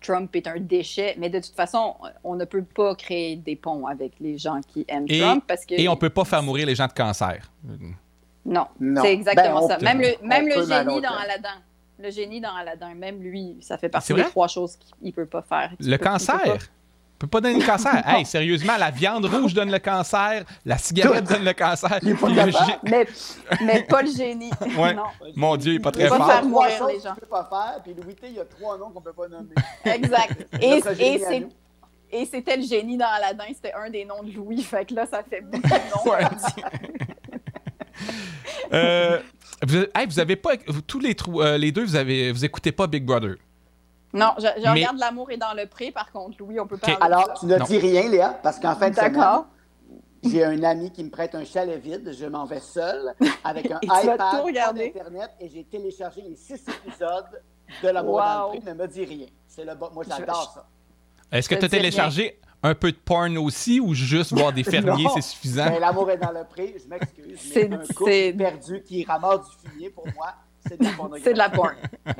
Trump 0.00 0.34
est 0.36 0.46
un 0.46 0.58
déchet, 0.58 1.16
mais 1.18 1.28
de 1.28 1.40
toute 1.40 1.54
façon, 1.54 1.96
on 2.22 2.36
ne 2.36 2.44
peut 2.44 2.62
pas 2.62 2.94
créer 2.94 3.36
des 3.36 3.56
ponts 3.56 3.86
avec 3.86 4.12
les 4.20 4.38
gens 4.38 4.60
qui 4.66 4.84
aiment 4.88 5.08
Trump 5.08 5.44
parce 5.46 5.64
que... 5.64 5.74
Et 5.74 5.88
on 5.88 5.94
ne 5.94 5.98
peut 5.98 6.10
pas 6.10 6.24
faire 6.24 6.42
mourir 6.42 6.66
les 6.66 6.74
gens 6.74 6.86
de 6.86 6.92
cancer. 6.92 7.50
Non, 8.44 8.66
c'est 9.02 9.12
exactement 9.12 9.66
ben, 9.66 9.68
ça. 9.68 9.78
Même 9.78 10.00
le, 10.00 10.26
même 10.26 10.46
le 10.46 10.64
génie 10.64 11.00
dans 11.00 11.14
Aladdin. 11.14 11.62
Le 11.98 12.10
génie 12.10 12.40
dans 12.40 12.54
Aladdin, 12.54 12.94
même 12.94 13.20
lui, 13.20 13.56
ça 13.60 13.76
fait 13.76 13.88
partie 13.88 14.14
des 14.14 14.22
trois 14.22 14.46
choses 14.48 14.76
qu'il 14.76 15.08
ne 15.08 15.10
peut 15.10 15.26
pas 15.26 15.42
faire. 15.42 15.72
le 15.80 15.96
cancer? 15.96 16.58
Peut 17.18 17.26
pas 17.26 17.40
donner 17.40 17.58
le 17.58 17.66
cancer. 17.66 18.02
hey, 18.06 18.24
sérieusement, 18.24 18.76
la 18.78 18.90
viande 18.90 19.24
rouge 19.26 19.54
donne 19.54 19.70
le 19.70 19.78
cancer, 19.78 20.44
la 20.64 20.78
cigarette 20.78 21.24
donne 21.24 21.44
le 21.44 21.52
cancer. 21.52 21.98
mais, 22.02 23.06
mais, 23.60 23.82
pas 23.82 24.02
le 24.02 24.10
génie. 24.10 24.50
Ouais. 24.78 24.94
Non. 24.94 25.04
Mon 25.34 25.56
Dieu, 25.56 25.72
il 25.72 25.76
n'est 25.76 25.82
pas 25.82 25.90
très 25.90 26.08
fort. 26.08 26.18
pas 26.18 26.28
faire 26.28 26.44
mourir 26.44 26.86
les 26.86 27.00
gens. 27.00 27.14
peut 27.14 27.26
pas 27.26 27.48
faire, 27.50 27.82
puis 27.82 27.94
Louis 27.94 28.14
T, 28.14 28.28
il 28.28 28.34
y 28.34 28.40
a 28.40 28.44
trois 28.44 28.78
noms 28.78 28.90
qu'on 28.90 29.00
ne 29.00 29.04
peut 29.04 29.12
pas 29.12 29.28
nommer. 29.28 29.54
Exact. 29.84 30.46
et, 30.60 30.80
et 31.00 31.46
Et 32.12 32.24
c'était 32.26 32.56
le 32.56 32.62
génie 32.62 32.96
dans 32.96 33.08
Aladdin, 33.08 33.44
c'était 33.52 33.72
un 33.72 33.90
des 33.90 34.04
noms 34.04 34.22
de 34.22 34.30
Louis, 34.30 34.62
fait 34.62 34.84
que 34.84 34.94
là, 34.94 35.06
ça 35.06 35.22
fait 35.28 35.40
beaucoup 35.40 35.68
de 35.68 35.70
noms. 35.70 36.12
euh, 38.72 39.20
vous, 39.66 39.76
hey, 39.94 40.06
vous 40.06 40.20
avez 40.20 40.36
pas, 40.36 40.56
tous 40.86 41.00
les, 41.00 41.16
euh, 41.28 41.58
les 41.58 41.72
deux, 41.72 41.84
vous 41.84 41.96
avez, 41.96 42.30
vous 42.30 42.44
écoutez 42.44 42.72
pas 42.72 42.86
Big 42.86 43.04
Brother. 43.04 43.36
Non, 44.12 44.32
je, 44.38 44.46
regarde 44.68 44.98
L'amour 44.98 45.30
est 45.30 45.36
dans 45.36 45.54
le 45.54 45.66
pré, 45.66 45.90
par 45.90 46.10
contre, 46.10 46.36
Louis, 46.38 46.58
on 46.58 46.66
peut 46.66 46.78
pas. 46.78 46.92
Alors, 47.00 47.34
tu 47.38 47.46
ne 47.46 47.58
dis 47.64 47.78
rien, 47.78 48.08
Léa, 48.08 48.38
parce 48.42 48.58
qu'en 48.58 48.74
fait, 48.74 48.90
D'accord. 48.90 49.46
J'ai 50.24 50.44
un 50.44 50.62
ami 50.64 50.90
qui 50.90 51.04
me 51.04 51.10
prête 51.10 51.34
un 51.34 51.44
chalet 51.44 51.80
vide. 51.80 52.12
Je 52.18 52.26
m'en 52.26 52.44
vais 52.44 52.60
seul 52.60 53.14
avec 53.44 53.70
un 53.70 53.78
iPad, 53.82 54.20
un 54.20 54.76
Internet, 54.76 55.30
et 55.40 55.48
j'ai 55.48 55.64
téléchargé 55.64 56.22
les 56.22 56.34
six 56.34 56.60
épisodes 56.68 57.42
de 57.82 57.88
L'amour 57.88 58.14
wow. 58.14 58.20
dans 58.20 58.52
le 58.52 58.60
pré. 58.60 58.72
Ne 58.72 58.78
me 58.78 58.88
dis 58.88 59.04
rien. 59.04 59.26
C'est 59.46 59.64
le 59.64 59.74
Moi, 59.76 60.04
j'adore 60.08 60.52
ça. 60.54 60.66
Est-ce 61.30 61.48
que 61.48 61.54
tu 61.54 61.64
as 61.64 61.68
téléchargé 61.68 62.40
un 62.62 62.74
peu 62.74 62.90
de 62.90 62.96
porn 62.96 63.36
aussi 63.38 63.78
ou 63.78 63.94
juste 63.94 64.32
voir 64.32 64.52
des 64.52 64.64
fermiers, 64.64 65.06
c'est 65.14 65.20
suffisant? 65.20 65.66
Ben, 65.66 65.78
l'amour 65.78 66.10
est 66.10 66.18
dans 66.18 66.32
le 66.32 66.44
pré, 66.44 66.74
je 66.82 66.88
m'excuse. 66.88 67.38
C'est 67.38 67.72
un 67.72 67.78
couple 67.78 68.36
perdu 68.36 68.82
qui 68.82 69.04
ramasse 69.04 69.48
du 69.50 69.68
fumier 69.68 69.90
pour 69.90 70.06
moi. 70.16 70.34
C'est 70.66 70.78
de 70.80 70.84
la 70.84 70.90
porn. 70.96 71.18
C'est 71.22 71.32
de 71.32 71.38
la 71.38 71.50
porn. 71.50 71.76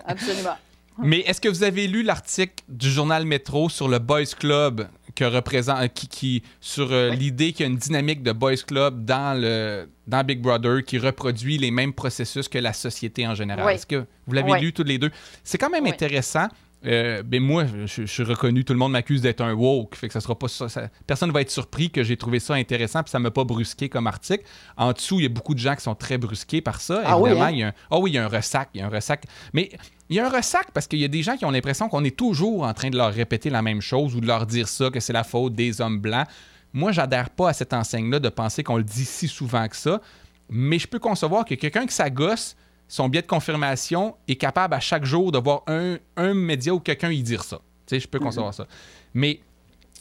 Absolument. 0.07 0.57
Mais 1.01 1.20
est-ce 1.20 1.40
que 1.40 1.49
vous 1.49 1.62
avez 1.62 1.86
lu 1.86 2.03
l'article 2.03 2.64
du 2.68 2.90
journal 2.90 3.24
Métro 3.24 3.68
sur 3.68 3.88
le 3.88 3.99
Boys 3.99 4.34
Club 4.38 4.88
que 5.14 5.24
représente, 5.24 5.80
euh, 5.80 5.88
qui, 5.88 6.42
sur 6.61 6.92
euh, 6.92 7.11
l'idée 7.11 7.53
qu'il 7.53 7.66
y 7.66 7.68
a 7.68 7.72
une 7.72 7.78
dynamique 7.78 8.22
de 8.22 8.32
Boys 8.32 8.57
Club 8.66 9.05
dans, 9.05 9.40
le, 9.40 9.88
dans 10.07 10.24
Big 10.24 10.40
Brother 10.40 10.84
qui 10.84 10.99
reproduit 10.99 11.59
les 11.59 11.70
mêmes 11.70 11.92
processus 11.92 12.49
que 12.49 12.59
la 12.59 12.72
société 12.72 13.26
en 13.26 13.34
général? 13.34 13.74
Est-ce 13.74 13.86
que 13.86 14.05
vous 14.26 14.32
l'avez 14.32 14.61
lu 14.61 14.72
tous 14.72 14.84
les 14.84 14.99
deux? 14.99 15.11
C'est 15.42 15.59
quand 15.59 15.70
même 15.70 15.86
intéressant. 15.86 16.49
Euh, 16.86 17.22
ben 17.24 17.42
moi, 17.42 17.64
je, 17.86 18.04
suis 18.04 18.22
reconnu, 18.22 18.64
tout 18.64 18.72
le 18.72 18.78
monde 18.78 18.92
m'accuse 18.92 19.20
d'être 19.20 19.40
un 19.40 19.52
woke, 19.52 19.96
fait 19.96 20.06
que 20.06 20.12
ça 20.12 20.20
sera 20.20 20.38
pas 20.38 20.46
ça, 20.46 20.66
Personne 21.06 21.28
ne 21.28 21.34
va 21.34 21.40
être 21.40 21.50
surpris 21.50 21.90
que 21.90 22.04
j'ai 22.04 22.16
trouvé 22.16 22.38
ça 22.38 22.54
intéressant, 22.54 23.02
puis 23.02 23.10
ça 23.10 23.18
m'a 23.18 23.32
pas 23.32 23.44
brusqué 23.44 23.88
comme 23.88 24.06
article. 24.06 24.44
En 24.76 24.92
dessous, 24.92 25.18
il 25.18 25.24
y 25.24 25.26
a 25.26 25.28
beaucoup 25.28 25.54
de 25.54 25.58
gens 25.58 25.74
qui 25.74 25.82
sont 25.82 25.96
très 25.96 26.18
brusqués 26.18 26.60
par 26.60 26.80
ça. 26.80 27.02
Ah 27.04 27.18
Évidemment, 27.18 27.40
oui, 27.40 27.46
hein? 27.46 27.50
il 27.50 27.58
y 27.58 27.62
a 27.64 27.68
un, 27.68 27.72
oh 27.90 27.98
oui, 28.02 28.12
il 28.12 28.14
y 28.14 28.18
a 28.18 28.24
un 28.24 28.28
ressac, 28.28 28.68
il 28.74 28.80
y 28.80 28.82
a 28.82 28.86
un 28.86 28.90
ressac. 28.90 29.24
Mais 29.52 29.70
il 30.08 30.16
y 30.16 30.20
a 30.20 30.26
un 30.26 30.30
ressac 30.30 30.70
parce 30.72 30.86
qu'il 30.86 31.00
y 31.00 31.04
a 31.04 31.08
des 31.08 31.22
gens 31.22 31.36
qui 31.36 31.44
ont 31.44 31.50
l'impression 31.50 31.88
qu'on 31.88 32.04
est 32.04 32.16
toujours 32.16 32.62
en 32.62 32.72
train 32.74 32.90
de 32.90 32.96
leur 32.96 33.12
répéter 33.12 33.50
la 33.50 33.62
même 33.62 33.80
chose 33.80 34.14
ou 34.14 34.20
de 34.20 34.26
leur 34.26 34.46
dire 34.46 34.68
ça, 34.68 34.90
que 34.90 35.00
c'est 35.00 35.12
la 35.12 35.24
faute 35.24 35.54
des 35.54 35.80
hommes 35.80 35.98
blancs. 35.98 36.26
Moi, 36.72 36.92
j'adhère 36.92 37.30
pas 37.30 37.50
à 37.50 37.52
cette 37.52 37.72
enseigne-là 37.72 38.20
de 38.20 38.28
penser 38.28 38.62
qu'on 38.62 38.76
le 38.76 38.84
dit 38.84 39.04
si 39.04 39.26
souvent 39.26 39.66
que 39.66 39.76
ça, 39.76 40.00
mais 40.48 40.78
je 40.78 40.86
peux 40.86 40.98
concevoir 40.98 41.44
que 41.44 41.54
quelqu'un 41.54 41.86
qui 41.86 41.94
s'agosse 41.94 42.56
son 42.89 43.09
biais 43.09 43.22
de 43.22 43.26
confirmation 43.26 44.16
est 44.26 44.36
capable 44.36 44.74
à 44.74 44.80
chaque 44.80 45.05
jour 45.05 45.30
de 45.30 45.39
voir 45.39 45.62
un, 45.66 46.34
média 46.34 46.74
ou 46.74 46.80
quelqu'un 46.80 47.11
y 47.11 47.22
dire 47.22 47.45
ça. 47.45 47.61
Tu 47.86 47.95
sais, 47.95 48.01
je 48.01 48.09
peux 48.09 48.18
concevoir 48.18 48.55
ça. 48.55 48.66
Mais 49.14 49.41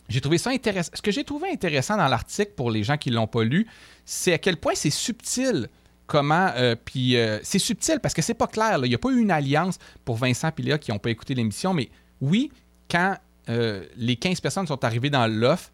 j'ai 0.10 0.22
trouvé 0.22 0.38
ça 0.38 0.52
intéressant. 0.52 0.92
Ce 0.94 1.02
que 1.02 1.12
j'ai 1.12 1.26
trouvé 1.26 1.50
intéressant 1.52 1.98
dans 1.98 2.08
l'article 2.08 2.54
pour 2.56 2.72
les 2.72 2.84
gens 2.84 2.98
qui 2.98 3.12
ne 3.12 3.16
l'ont 3.16 3.28
pas 3.28 3.44
lu, 3.44 3.68
c'est 4.06 4.34
à 4.34 4.38
quel 4.38 4.58
point 4.58 4.74
c'est 4.76 4.90
subtil 4.90 5.70
comment. 6.08 6.50
Euh, 6.56 6.76
puis 6.84 7.18
euh, 7.18 7.40
c'est 7.44 7.60
subtil 7.60 8.00
parce 8.00 8.14
que 8.14 8.22
c'est 8.22 8.34
pas 8.34 8.48
clair. 8.48 8.80
Il 8.84 8.90
n'y 8.90 8.96
a 8.96 8.98
pas 8.98 9.10
eu 9.10 9.20
une 9.20 9.32
alliance 9.32 9.78
pour 10.06 10.16
Vincent 10.16 10.50
et 10.58 10.62
Léa 10.62 10.78
qui 10.78 10.92
n'ont 10.92 11.00
pas 11.00 11.10
écouté 11.10 11.36
l'émission, 11.36 11.74
mais 11.74 11.90
oui, 12.22 12.52
quand 12.90 13.18
euh, 13.50 13.86
les 13.98 14.16
15 14.16 14.40
personnes 14.40 14.68
sont 14.68 14.84
arrivées 14.84 15.10
dans 15.10 15.28
l'offre, 15.28 15.72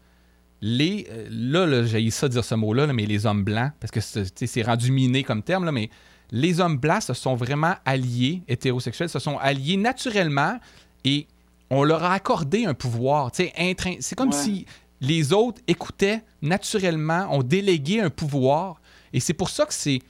les. 0.60 1.06
là, 1.30 1.84
j'ai 1.84 2.10
ça 2.10 2.28
dire 2.28 2.44
ce 2.44 2.54
mot-là, 2.54 2.86
mais 2.88 3.06
les 3.06 3.26
hommes 3.26 3.44
blancs, 3.44 3.72
parce 3.80 3.90
que 3.90 4.00
c'est 4.00 4.62
rendu 4.62 4.90
miné 4.90 5.22
comme 5.22 5.42
terme, 5.42 5.64
là, 5.64 5.72
mais 5.72 5.90
les 6.34 6.58
hommes 6.58 6.78
blancs 6.78 7.02
se 7.02 7.14
sont 7.14 7.36
vraiment 7.36 7.74
alliés, 7.84 8.42
hétérosexuels, 8.48 9.08
se 9.08 9.20
sont 9.20 9.38
alliés 9.38 9.76
naturellement 9.76 10.58
et 11.04 11.28
on 11.70 11.84
leur 11.84 12.02
a 12.02 12.12
accordé 12.12 12.66
un 12.66 12.74
pouvoir. 12.74 13.30
C'est 13.32 14.16
comme 14.16 14.32
si 14.32 14.66
les 15.00 15.32
autres 15.32 15.62
écoutaient 15.68 16.24
naturellement, 16.42 17.28
ont 17.30 17.44
délégué 17.44 18.00
un 18.00 18.10
pouvoir. 18.10 18.80
Et 19.12 19.20
c'est 19.20 19.32
pour 19.32 19.48
ça 19.48 19.64
que 19.64 19.72
c'est 19.72 20.00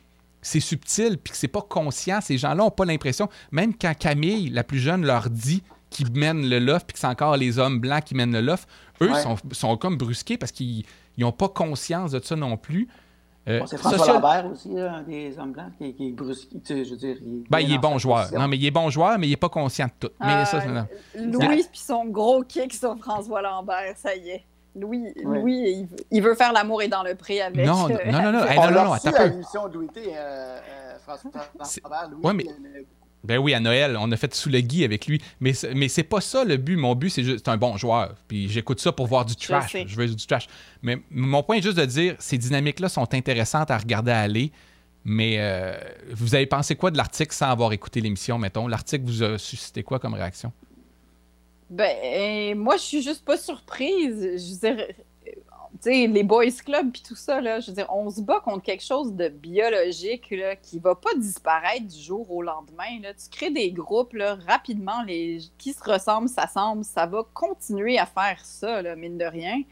c'est 0.41 0.61
subtil 0.61 1.19
puis 1.19 1.33
que 1.33 1.37
c'est 1.37 1.47
pas 1.47 1.61
conscient. 1.61 2.21
Ces 2.23 2.39
gens-là 2.39 2.57
n'ont 2.57 2.71
pas 2.71 2.87
l'impression, 2.87 3.29
même 3.53 3.75
quand 3.75 3.95
Camille, 3.95 4.49
la 4.49 4.65
plus 4.65 4.79
jeune, 4.79 5.05
leur 5.05 5.29
dit 5.29 5.63
qu'ils 5.91 6.11
mènent 6.13 6.49
le 6.49 6.59
loft 6.59 6.87
puis 6.87 6.95
que 6.95 7.01
c'est 7.01 7.07
encore 7.07 7.37
les 7.37 7.59
hommes 7.59 7.81
blancs 7.81 8.05
qui 8.05 8.15
mènent 8.15 8.33
le 8.33 8.41
loft, 8.41 8.67
eux 9.03 9.13
sont, 9.23 9.37
sont, 9.53 9.77
comme 9.77 9.99
brusqués 9.99 10.39
parce 10.39 10.53
qu'ils 10.53 10.85
n'ont 11.19 11.33
pas 11.33 11.49
conscience 11.49 12.13
de 12.13 12.21
ça 12.25 12.35
non 12.35 12.57
plus. 12.57 12.89
Euh, 13.47 13.61
c'est 13.67 13.77
François 13.77 14.07
Lambert 14.07 14.47
aussi, 14.51 14.79
un 14.79 15.03
des 15.03 15.39
hommes 15.39 15.53
blancs, 15.53 15.73
qui, 15.79 16.09
est 16.09 16.13
brusque. 16.13 16.49
je 16.67 16.91
veux 16.91 16.97
dire, 16.97 17.17
il, 17.23 17.45
ben, 17.51 17.61
il 17.61 17.75
est 17.75 17.79
bon 17.79 17.99
joueur. 17.99 18.33
Non, 18.33 18.49
mais 18.49 18.57
il 18.57 18.65
est 18.65 18.71
bon 18.71 18.89
joueur, 18.89 19.19
mais 19.19 19.27
il 19.27 19.31
n'est 19.31 19.37
pas 19.37 19.51
conscient 19.51 19.87
de 19.87 20.09
tout. 20.09 20.15
mais 20.21 20.45
ça, 20.47 20.63
euh, 20.63 20.83
Louis, 21.17 21.65
puis 21.71 21.81
son 21.81 22.07
gros 22.07 22.43
kick 22.43 22.73
sur 22.73 22.97
François 22.97 23.43
Lambert, 23.43 23.95
ça 23.97 24.15
y 24.17 24.31
est. 24.31 24.45
Louis, 24.77 25.13
Louis 25.23 25.87
il, 26.11 26.23
veut 26.23 26.35
faire 26.35 26.53
l'amour 26.53 26.83
et 26.83 26.89
dans 26.89 27.05
le 27.05 27.15
pré 27.15 27.41
avec. 27.41 27.65
Non, 27.65 27.89
non, 27.89 27.89
non, 27.89 27.99
non, 28.07 28.13
non, 28.13 28.33
non, 28.33 28.33
non, 28.33 28.43
euh, 28.43 29.29
Louis, 32.11 32.25
ouais, 32.25 32.33
mais... 32.33 32.45
Ben 33.25 33.39
oui, 33.39 33.55
à 33.55 33.61
Noël, 33.61 33.97
on 33.99 34.13
a 34.13 34.17
fait 34.17 34.35
sous 34.35 34.51
le 34.51 34.61
gui 34.61 34.85
avec 34.85 35.07
lui. 35.07 35.21
Mais, 35.41 35.53
mais 35.75 35.89
c'est 35.89 36.03
pas 36.03 36.21
ça 36.21 36.45
le 36.45 36.59
but. 36.59 36.77
Mon 36.77 36.95
but, 36.95 37.09
c'est 37.09 37.25
juste 37.25 37.49
un 37.49 37.57
bon 37.57 37.77
joueur. 37.79 38.15
Puis 38.29 38.51
j'écoute 38.51 38.81
ça 38.81 38.93
pour 38.93 39.07
voir 39.07 39.25
du 39.25 39.35
trash. 39.35 39.75
Je, 39.87 39.97
veux 39.97 40.07
du 40.07 40.27
trash. 40.27 40.47
Mais 40.83 40.99
mon 41.11 41.43
point 41.43 41.57
est 41.57 41.63
juste 41.63 41.79
de 41.79 41.87
dire 41.87 42.17
ces 42.19 42.37
dynamiques-là 42.37 42.91
sont 42.91 43.15
intéressantes 43.15 43.71
à 43.71 43.79
regarder 43.79 44.13
aller. 44.13 44.53
Mais 45.07 45.37
euh, 45.39 45.77
vous 46.11 46.35
avez 46.35 46.47
pensé 46.47 46.77
quoi 46.77 46.91
de 46.91 46.99
l'article 46.99 47.35
sans 47.35 47.49
avoir 47.49 47.73
écouté 47.73 48.01
l'émission, 48.01 48.39
mettons? 48.39 48.69
L'article 48.69 49.05
vous 49.05 49.23
a 49.23 49.39
suscité 49.39 49.83
quoi 49.83 49.99
comme 49.99 50.15
réaction? 50.15 50.53
Ben, 51.71 52.57
moi, 52.57 52.77
je 52.77 52.83
suis 52.83 53.03
juste 53.03 53.25
pas 53.25 53.39
surprise. 53.39 54.21
Je 54.21 54.53
veux 54.53 54.77
dire, 54.77 54.87
les 55.91 56.23
boys 56.23 56.51
club 56.65 56.93
puis 56.93 57.03
tout 57.03 57.15
ça, 57.15 57.41
là, 57.41 57.61
je 57.61 57.69
veux 57.69 57.75
dire, 57.75 57.87
on 57.91 58.11
se 58.11 58.21
bat 58.21 58.41
contre 58.41 58.63
quelque 58.63 58.85
chose 58.85 59.15
de 59.15 59.29
biologique 59.29 60.31
là, 60.31 60.57
qui 60.57 60.79
va 60.79 60.95
pas 60.95 61.15
disparaître 61.17 61.87
du 61.87 61.99
jour 61.99 62.31
au 62.31 62.43
lendemain. 62.43 63.01
Là. 63.03 63.13
Tu 63.15 63.29
crées 63.31 63.51
des 63.51 63.71
groupes 63.71 64.15
là, 64.15 64.37
rapidement, 64.47 65.03
les 65.07 65.39
qui 65.59 65.73
se 65.73 65.83
ressemblent, 65.83 66.29
s'assemblent, 66.29 66.85
ça 66.85 67.07
va 67.07 67.23
continuer 67.33 67.99
à 67.99 68.07
faire 68.07 68.39
ça, 68.45 68.83
là, 68.83 68.97
mine 68.97 69.19
de 69.19 69.25
rien. 69.25 69.63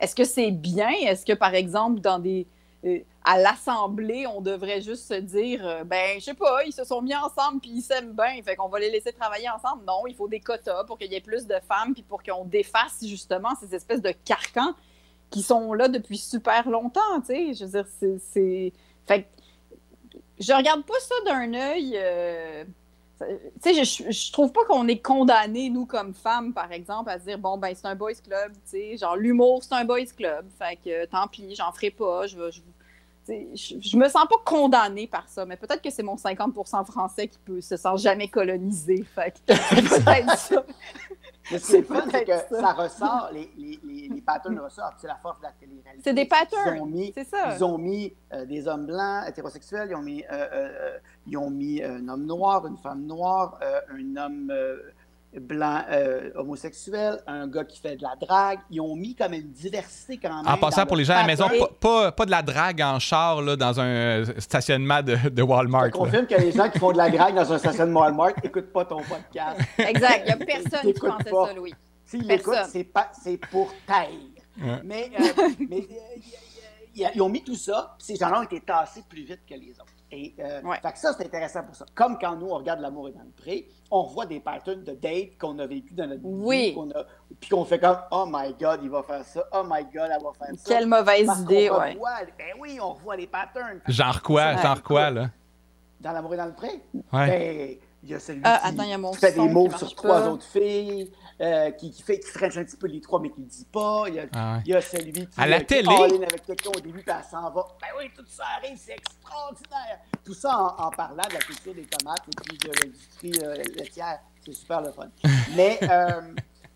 Est-ce 0.00 0.14
que 0.14 0.24
c'est 0.24 0.50
bien? 0.50 0.92
Est-ce 1.02 1.26
que, 1.26 1.32
par 1.32 1.54
exemple, 1.54 2.00
dans 2.00 2.18
des 2.18 2.46
euh, 2.84 3.00
à 3.24 3.36
l'Assemblée, 3.38 4.26
on 4.26 4.40
devrait 4.40 4.80
juste 4.80 5.08
se 5.08 5.14
dire, 5.14 5.66
euh, 5.66 5.84
ben, 5.84 6.18
je 6.18 6.24
sais 6.26 6.34
pas, 6.34 6.64
ils 6.64 6.72
se 6.72 6.84
sont 6.84 7.02
mis 7.02 7.14
ensemble 7.14 7.60
puis 7.60 7.70
ils 7.74 7.82
s'aiment 7.82 8.14
bien, 8.14 8.40
fait 8.42 8.54
qu'on 8.54 8.68
va 8.68 8.78
les 8.78 8.90
laisser 8.90 9.12
travailler 9.12 9.50
ensemble? 9.50 9.84
Non, 9.84 10.06
il 10.06 10.14
faut 10.14 10.28
des 10.28 10.40
quotas 10.40 10.84
pour 10.84 10.96
qu'il 10.96 11.12
y 11.12 11.16
ait 11.16 11.20
plus 11.20 11.46
de 11.46 11.56
femmes 11.68 11.92
puis 11.92 12.02
pour 12.02 12.22
qu'on 12.22 12.44
défasse 12.44 13.04
justement 13.04 13.50
ces 13.60 13.74
espèces 13.74 14.00
de 14.00 14.12
carcans 14.24 14.74
qui 15.30 15.42
sont 15.42 15.72
là 15.72 15.88
depuis 15.88 16.18
super 16.18 16.68
longtemps, 16.68 17.20
tu 17.20 17.26
sais. 17.26 17.54
Je 17.54 17.64
veux 17.64 17.70
dire, 17.70 18.18
c'est... 18.32 18.72
Fait 19.06 19.28
je 20.38 20.52
regarde 20.52 20.84
pas 20.84 20.98
ça 21.00 21.14
d'un 21.26 21.54
œil... 21.54 21.94
Euh, 21.96 22.64
je, 23.64 24.10
je 24.10 24.32
trouve 24.32 24.52
pas 24.52 24.64
qu'on 24.64 24.86
est 24.88 25.02
condamné, 25.02 25.70
nous, 25.70 25.86
comme 25.86 26.14
femmes, 26.14 26.52
par 26.52 26.72
exemple, 26.72 27.10
à 27.10 27.18
dire, 27.18 27.38
bon, 27.38 27.58
ben, 27.58 27.74
c'est 27.74 27.86
un 27.86 27.94
boys 27.94 28.14
club, 28.14 28.52
tu 28.52 28.70
sais, 28.70 28.96
genre, 28.96 29.16
l'humour, 29.16 29.62
c'est 29.62 29.74
un 29.74 29.84
boys 29.84 30.06
club, 30.16 30.46
fait 30.58 30.76
que 30.76 31.04
tant 31.06 31.26
pis, 31.26 31.54
j'en 31.54 31.72
ferai 31.72 31.90
pas, 31.90 32.26
je, 32.26 32.38
je, 32.50 32.60
je, 33.54 33.96
me 33.96 34.08
sens 34.08 34.26
pas 34.28 34.36
condamnée 34.44 35.06
par 35.06 35.28
ça, 35.28 35.44
mais 35.44 35.56
peut-être 35.56 35.82
que 35.82 35.90
c'est 35.90 36.02
mon 36.02 36.16
50% 36.16 36.84
français 36.86 37.28
qui 37.28 37.38
peut 37.44 37.60
se 37.60 37.76
sent 37.76 37.96
jamais 37.96 38.28
colonisé, 38.28 39.04
fait 39.14 39.34
que 39.46 39.54
peut-être 39.54 40.38
ça. 40.38 40.64
Mais 41.50 41.58
c'est 41.58 41.82
fun, 41.82 42.04
c'est 42.10 42.24
que 42.24 42.56
ça. 42.56 42.72
ressort, 42.72 43.30
les, 43.32 43.50
les, 43.56 44.08
les, 44.08 44.20
patterns 44.20 44.58
ressortent. 44.58 44.98
C'est 44.98 45.06
la 45.06 45.16
force 45.16 45.38
de 45.38 45.44
la 45.44 45.52
télé-réalité. 45.52 46.02
C'est 46.04 46.14
des 46.14 46.26
patterns. 46.26 46.92
C'est 47.14 47.24
ça. 47.24 47.54
Ils 47.54 47.64
ont 47.64 47.78
mis 47.78 48.14
euh, 48.32 48.44
des 48.44 48.68
hommes 48.68 48.86
blancs, 48.86 49.24
hétérosexuels, 49.26 49.88
ils 49.90 49.94
ont 49.94 50.02
mis, 50.02 50.22
euh, 50.24 50.48
euh, 50.52 50.98
ils 51.26 51.36
ont 51.36 51.50
mis 51.50 51.82
un 51.82 52.06
homme 52.08 52.26
noir, 52.26 52.66
une 52.66 52.76
femme 52.76 53.06
noire, 53.06 53.58
un 53.90 54.16
homme 54.16 54.52
blanc 55.36 55.82
euh, 55.90 56.30
homosexuel, 56.36 57.20
un 57.26 57.46
gars 57.46 57.64
qui 57.64 57.80
fait 57.80 57.96
de 57.96 58.02
la 58.02 58.14
drague. 58.20 58.60
Ils 58.70 58.80
ont 58.80 58.96
mis 58.96 59.14
comme 59.14 59.34
une 59.34 59.50
diversité 59.50 60.18
quand 60.18 60.42
même. 60.42 60.52
En 60.52 60.56
passant 60.56 60.86
pour 60.86 60.96
les 60.96 61.04
gens 61.04 61.14
à 61.14 61.20
la 61.22 61.26
maison, 61.26 61.48
pas, 61.80 62.12
pas, 62.12 62.26
de 62.26 62.30
la 62.30 62.42
drague 62.42 62.80
en 62.80 62.98
char 62.98 63.42
là, 63.42 63.56
dans 63.56 63.78
un 63.80 64.24
stationnement 64.38 65.02
de, 65.02 65.28
de 65.28 65.42
Walmart. 65.42 65.86
Je 65.86 65.90
confirme 65.92 66.26
que 66.26 66.34
les 66.34 66.52
gens 66.52 66.68
qui 66.70 66.78
font 66.78 66.92
de 66.92 66.98
la 66.98 67.10
drague 67.10 67.34
dans 67.34 67.52
un 67.52 67.58
stationnement 67.58 68.00
Walmart 68.00 68.32
n'écoutent 68.42 68.72
pas 68.72 68.84
ton 68.84 69.02
podcast. 69.02 69.60
Exact. 69.78 70.22
Il 70.26 70.34
n'y 70.36 70.42
a 70.42 70.46
personne 70.46 70.92
qui 70.92 71.00
pensait 71.00 71.30
ça, 71.30 71.52
Louis. 71.54 71.74
S'ils 72.04 72.26
l'écoutent, 72.26 72.54
c'est 73.22 73.36
pour 73.50 73.72
taille. 73.86 74.32
Mais, 74.82 75.10
euh, 75.20 75.48
mais 75.70 75.86
euh, 75.88 77.08
ils 77.14 77.22
ont 77.22 77.28
mis 77.28 77.42
tout 77.42 77.54
ça, 77.54 77.96
ces 77.98 78.16
gens-là 78.16 78.40
ont 78.40 78.44
été 78.44 78.60
tassés 78.60 79.04
plus 79.08 79.22
vite 79.22 79.40
que 79.48 79.54
les 79.54 79.70
autres. 79.72 79.87
Et 80.10 80.34
euh, 80.40 80.62
fait 80.82 80.92
que 80.92 80.98
ça, 80.98 81.12
c'est 81.12 81.26
intéressant 81.26 81.62
pour 81.64 81.74
ça. 81.74 81.84
Comme 81.94 82.18
quand 82.18 82.34
nous, 82.36 82.46
on 82.46 82.56
regarde 82.56 82.80
L'amour 82.80 83.08
est 83.08 83.12
dans 83.12 83.24
le 83.24 83.30
pré, 83.30 83.68
on 83.90 84.04
voit 84.04 84.24
des 84.24 84.40
patterns 84.40 84.82
de 84.82 84.92
date 84.92 85.36
qu'on 85.38 85.58
a 85.58 85.66
vécu 85.66 85.92
dans 85.92 86.06
notre 86.06 86.22
vie. 86.22 86.74
puis 87.38 87.50
qu'on 87.50 87.64
fait 87.64 87.78
comme 87.78 87.98
Oh 88.10 88.24
my 88.26 88.54
God, 88.58 88.80
il 88.82 88.90
va 88.90 89.02
faire 89.02 89.24
ça. 89.24 89.44
Oh 89.52 89.62
my 89.68 89.84
God, 89.84 90.10
elle 90.10 90.22
va 90.22 90.32
faire 90.38 90.54
ça. 90.56 90.74
Quelle 90.74 90.86
mauvaise 90.86 91.28
idée, 91.40 91.68
ouais. 91.70 91.98
Ben 92.38 92.54
oui, 92.58 92.78
on 92.80 92.94
revoit 92.94 93.16
les 93.16 93.26
patterns. 93.26 93.80
Genre 93.86 94.22
quoi, 94.22 94.56
genre 94.56 94.82
quoi, 94.82 95.10
là? 95.10 95.30
Dans 96.00 96.12
L'amour 96.12 96.34
est 96.34 96.38
dans 96.38 96.46
le 96.46 96.54
pré? 96.54 96.82
Ouais. 97.12 97.26
Ben, 97.26 97.76
il 98.02 98.10
y 98.10 98.14
a 98.14 98.20
celui 98.20 98.40
ah, 98.44 98.60
qui, 98.62 98.68
attends, 98.68 98.84
y 98.84 98.92
a 98.92 98.98
mon 98.98 99.12
fait 99.12 99.32
des 99.32 99.48
mots 99.48 99.70
sur 99.76 99.94
trois 99.94 100.26
autres 100.28 100.46
filles. 100.46 101.10
Euh, 101.40 101.70
qui, 101.70 101.92
qui, 101.92 102.02
fait, 102.02 102.18
qui 102.18 102.44
un 102.44 102.64
petit 102.64 102.76
peu 102.76 102.88
les 102.88 103.00
trois, 103.00 103.20
mais 103.20 103.30
qui 103.30 103.40
ne 103.40 103.46
dit 103.46 103.66
pas. 103.70 104.06
Il 104.08 104.14
y 104.14 104.18
a, 104.18 104.26
ah 104.34 104.58
il 104.64 104.72
y 104.72 104.74
a 104.74 104.80
celui 104.80 105.12
qui, 105.12 105.28
à 105.36 105.46
la 105.46 105.58
euh, 105.58 105.64
télé? 105.64 105.88
avec 105.88 106.44
quelqu'un 106.44 106.70
au 106.70 106.80
début, 106.80 107.00
puis 107.00 107.14
elle 107.16 107.24
s'en 107.30 107.48
va. 107.50 107.64
Ben 107.80 107.86
oui, 107.96 108.10
tout 108.12 108.24
ça 108.26 108.42
arrive, 108.56 108.76
c'est 108.76 108.94
extraordinaire. 108.94 110.00
Tout 110.24 110.34
ça 110.34 110.74
en, 110.76 110.90
parlant 110.90 111.22
de 111.28 111.34
la 111.34 111.38
culture 111.38 111.74
des 111.74 111.84
tomates 111.84 112.24
et 112.26 112.42
puis 112.42 112.58
de 112.58 112.72
l'industrie 112.82 113.32
euh, 113.44 113.54
laitière. 113.76 114.18
C'est 114.44 114.52
super 114.52 114.80
le 114.80 114.90
fun. 114.90 115.08
Mais, 115.54 115.78
euh, 115.84 116.22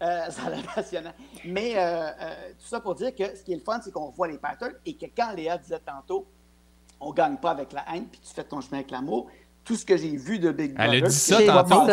ça 0.30 0.46
a 0.46 0.50
l'air 0.50 0.74
passionnant. 0.74 1.14
Mais 1.44 1.74
tout 2.60 2.66
ça 2.68 2.78
pour 2.78 2.94
dire 2.94 3.12
que 3.16 3.36
ce 3.36 3.42
qui 3.42 3.52
est 3.54 3.56
le 3.56 3.62
fun, 3.62 3.80
c'est 3.82 3.90
qu'on 3.90 4.10
voit 4.10 4.28
les 4.28 4.38
patterns 4.38 4.74
et 4.86 4.94
que 4.94 5.06
quand 5.06 5.32
Léa 5.32 5.58
disait 5.58 5.80
tantôt, 5.80 6.28
on 7.00 7.10
ne 7.10 7.14
gagne 7.14 7.36
pas 7.36 7.50
avec 7.50 7.72
la 7.72 7.84
haine, 7.92 8.06
puis 8.06 8.20
tu 8.20 8.32
fais 8.32 8.44
ton 8.44 8.60
chemin 8.60 8.78
avec 8.78 8.92
l'amour, 8.92 9.28
tout 9.64 9.74
ce 9.74 9.84
que 9.84 9.96
j'ai 9.96 10.16
vu 10.16 10.38
de 10.38 10.52
Big 10.52 10.72
Brother, 10.72 10.94
Elle 10.94 11.04
a 11.04 11.08
dit 11.08 11.14
ça 11.14 11.42
tantôt. 11.44 11.86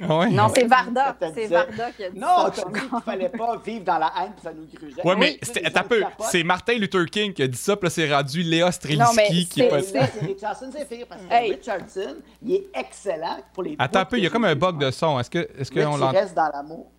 Ah 0.00 0.26
non, 0.30 0.48
c'est 0.54 0.64
Varda. 0.64 1.16
C'est 1.34 1.46
Varda 1.46 1.90
qui 1.92 2.04
a 2.04 2.10
dit 2.10 2.18
non, 2.18 2.26
ça. 2.52 2.64
Non, 2.64 2.72
qu'il 2.72 2.82
ne 2.82 3.00
fallait 3.00 3.28
pas 3.28 3.56
vivre 3.64 3.84
dans 3.84 3.98
la 3.98 4.12
haine, 4.18 4.32
puis 4.32 4.42
ça 4.42 4.52
nous 4.52 4.66
grugeait. 4.72 5.04
Ouais, 5.04 5.16
mais 5.16 5.38
un 5.74 5.82
peu. 5.82 6.02
C'est 6.20 6.42
Martin 6.44 6.74
Luther 6.74 7.06
King 7.06 7.32
qui 7.32 7.42
a 7.42 7.48
dit 7.48 7.58
ça, 7.58 7.76
puis 7.76 7.86
là, 7.86 7.90
c'est 7.90 8.12
rendu 8.12 8.42
Léa 8.42 8.70
Streliski 8.72 9.46
qui 9.46 9.62
est 9.62 9.82
C'est 9.82 10.20
Richardson 10.20 10.70
Zephyr, 10.70 11.06
parce 11.06 11.22
que 11.22 11.52
Richardson, 11.52 12.16
il 12.42 12.54
est 12.54 12.66
excellent 12.74 13.38
pour 13.52 13.62
les. 13.62 13.76
Attends 13.78 14.00
un 14.00 14.04
peu, 14.04 14.18
il 14.18 14.24
y 14.24 14.26
a 14.26 14.30
comme 14.30 14.44
un 14.44 14.54
bug 14.54 14.78
de 14.78 14.90
son. 14.90 15.18
Est-ce 15.18 15.30
qu'on 15.30 15.80
est 15.80 15.84
l'entend? 15.84 16.10
reste 16.10 16.34
dans 16.34 16.50
l'amour. 16.52 16.90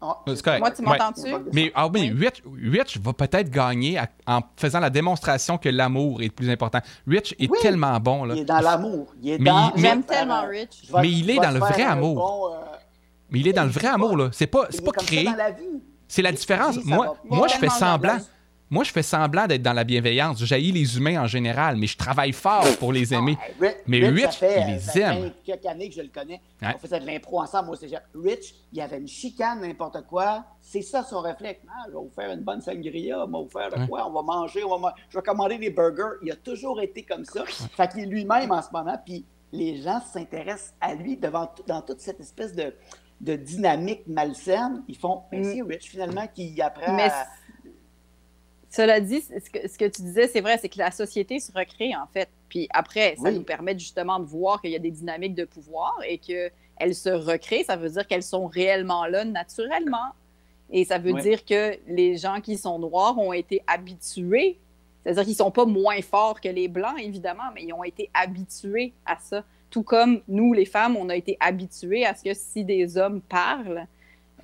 Oh, 0.00 0.14
Moi, 0.58 0.70
tu 0.70 0.82
m'entends-tu? 0.82 1.34
Mais, 1.52 1.72
ah, 1.74 1.88
oui. 1.88 2.12
Rich, 2.62 2.98
va 2.98 3.12
peut-être 3.12 3.50
gagner 3.50 4.00
en 4.26 4.40
faisant 4.56 4.80
la 4.80 4.90
démonstration 4.90 5.58
que 5.58 5.68
l'amour 5.68 6.20
est 6.20 6.26
le 6.26 6.30
plus 6.30 6.50
important. 6.50 6.80
Rich 7.06 7.34
est 7.38 7.50
tellement 7.60 7.98
bon. 8.00 8.24
Là. 8.24 8.34
Il 8.34 8.40
est 8.42 8.44
dans 8.44 8.60
l'amour. 8.60 9.14
J'aime 9.22 10.02
tellement 10.04 10.46
Rich. 10.46 10.90
Mais 11.00 11.10
il 11.10 11.30
est 11.30 11.36
dans 11.36 11.50
le 11.50 11.60
vrai 11.60 11.82
amour. 11.82 12.54
Euh, 12.54 12.76
Mais 13.30 13.40
il 13.40 13.48
est 13.48 13.52
dans 13.52 13.64
le 13.64 13.70
vrai 13.70 13.88
amour, 13.88 14.16
là. 14.16 14.28
C'est 14.32 14.46
pas, 14.46 14.66
c'est 14.70 14.84
pas 14.84 14.92
créé. 14.92 15.28
C'est 16.08 16.22
la 16.22 16.32
différence. 16.32 16.76
Moi, 16.84 17.16
moi 17.28 17.48
je 17.48 17.54
fais 17.54 17.68
semblant. 17.68 18.18
Moi, 18.68 18.82
je 18.82 18.90
fais 18.90 19.02
semblant 19.02 19.46
d'être 19.46 19.62
dans 19.62 19.72
la 19.72 19.84
bienveillance. 19.84 20.44
J'haïs 20.44 20.72
les 20.72 20.96
humains 20.96 21.22
en 21.22 21.26
général, 21.28 21.76
mais 21.76 21.86
je 21.86 21.96
travaille 21.96 22.32
fort 22.32 22.66
pour 22.80 22.92
les 22.92 23.14
aimer. 23.14 23.38
mais 23.86 24.08
Rich, 24.08 24.42
il 24.42 24.74
les 24.74 25.00
aime. 25.00 25.32
quelques 25.44 25.66
années 25.66 25.88
que 25.88 25.94
je 25.94 26.02
le 26.02 26.08
connais. 26.08 26.40
On 26.62 26.78
faisait 26.78 26.98
de 26.98 27.06
l'impro 27.06 27.40
ensemble. 27.40 27.66
Moi, 27.66 27.76
c'est 27.78 27.88
Rich, 28.14 28.54
il 28.72 28.78
y 28.78 28.80
avait 28.80 28.98
une 28.98 29.06
chicane, 29.06 29.60
n'importe 29.60 30.04
quoi. 30.08 30.44
C'est 30.60 30.82
ça 30.82 31.04
son 31.04 31.20
réflexe. 31.20 31.60
Ah, 31.68 31.84
je 31.86 31.92
vais 31.92 31.98
vous 31.98 32.10
faire 32.12 32.30
une 32.32 32.40
bonne 32.40 32.60
sangria, 32.60 33.24
on 33.24 33.30
va 33.30 33.38
vous 33.38 33.48
faire 33.48 33.70
de 33.70 33.86
quoi? 33.86 34.08
On 34.08 34.12
va 34.12 34.22
manger, 34.22 34.64
on 34.64 34.78
va 34.78 34.94
je 35.10 35.16
vais 35.16 35.22
commander 35.22 35.58
des 35.58 35.70
burgers. 35.70 36.18
Il 36.22 36.32
a 36.32 36.36
toujours 36.36 36.80
été 36.80 37.02
comme 37.04 37.24
ça. 37.24 37.44
Fait 37.46 37.88
qu'il 37.88 38.00
est 38.00 38.06
lui-même 38.06 38.50
en 38.50 38.62
ce 38.62 38.68
moment. 38.72 38.98
Puis 39.04 39.24
les 39.52 39.80
gens 39.80 40.00
s'intéressent 40.00 40.74
à 40.80 40.94
lui 40.94 41.16
devant, 41.16 41.48
dans 41.68 41.82
toute 41.82 42.00
cette 42.00 42.18
espèce 42.18 42.52
de, 42.52 42.74
de 43.20 43.36
dynamique 43.36 44.06
malsaine. 44.08 44.82
Ils 44.88 44.96
font, 44.96 45.22
mais 45.30 45.44
c'est 45.44 45.62
mm. 45.62 45.68
Rich 45.68 45.90
finalement 45.90 46.26
qui 46.34 46.60
apprend 46.60 46.98
à 46.98 47.26
cela 48.76 49.00
dit, 49.00 49.22
ce 49.22 49.50
que, 49.50 49.66
ce 49.66 49.78
que 49.78 49.86
tu 49.86 50.02
disais, 50.02 50.28
c'est 50.28 50.42
vrai, 50.42 50.58
c'est 50.58 50.68
que 50.68 50.78
la 50.78 50.90
société 50.90 51.40
se 51.40 51.50
recrée, 51.50 51.96
en 51.96 52.06
fait. 52.12 52.28
Puis 52.50 52.68
après, 52.70 53.16
ça 53.16 53.30
nous 53.30 53.42
permet 53.42 53.76
justement 53.78 54.20
de 54.20 54.26
voir 54.26 54.60
qu'il 54.60 54.70
y 54.70 54.76
a 54.76 54.78
des 54.78 54.90
dynamiques 54.90 55.34
de 55.34 55.46
pouvoir 55.46 55.98
et 56.06 56.18
qu'elles 56.18 56.94
se 56.94 57.08
recréent. 57.08 57.64
Ça 57.64 57.76
veut 57.76 57.88
dire 57.88 58.06
qu'elles 58.06 58.22
sont 58.22 58.46
réellement 58.46 59.06
là 59.06 59.24
naturellement. 59.24 60.10
Et 60.70 60.84
ça 60.84 60.98
veut 60.98 61.14
dire 61.14 61.44
que 61.46 61.78
les 61.86 62.18
gens 62.18 62.42
qui 62.42 62.58
sont 62.58 62.78
noirs 62.78 63.16
ont 63.18 63.32
été 63.32 63.62
habitués. 63.66 64.58
C'est-à-dire 65.02 65.22
qu'ils 65.22 65.32
ne 65.32 65.36
sont 65.36 65.50
pas 65.50 65.64
moins 65.64 66.02
forts 66.02 66.40
que 66.40 66.48
les 66.48 66.68
blancs, 66.68 66.98
évidemment, 67.00 67.50
mais 67.54 67.64
ils 67.64 67.72
ont 67.72 67.84
été 67.84 68.10
habitués 68.12 68.92
à 69.06 69.16
ça. 69.18 69.42
Tout 69.70 69.84
comme 69.84 70.20
nous, 70.28 70.52
les 70.52 70.66
femmes, 70.66 70.96
on 70.96 71.08
a 71.08 71.16
été 71.16 71.38
habitués 71.40 72.04
à 72.04 72.14
ce 72.14 72.24
que 72.24 72.34
si 72.34 72.62
des 72.62 72.98
hommes 72.98 73.22
parlent, 73.22 73.86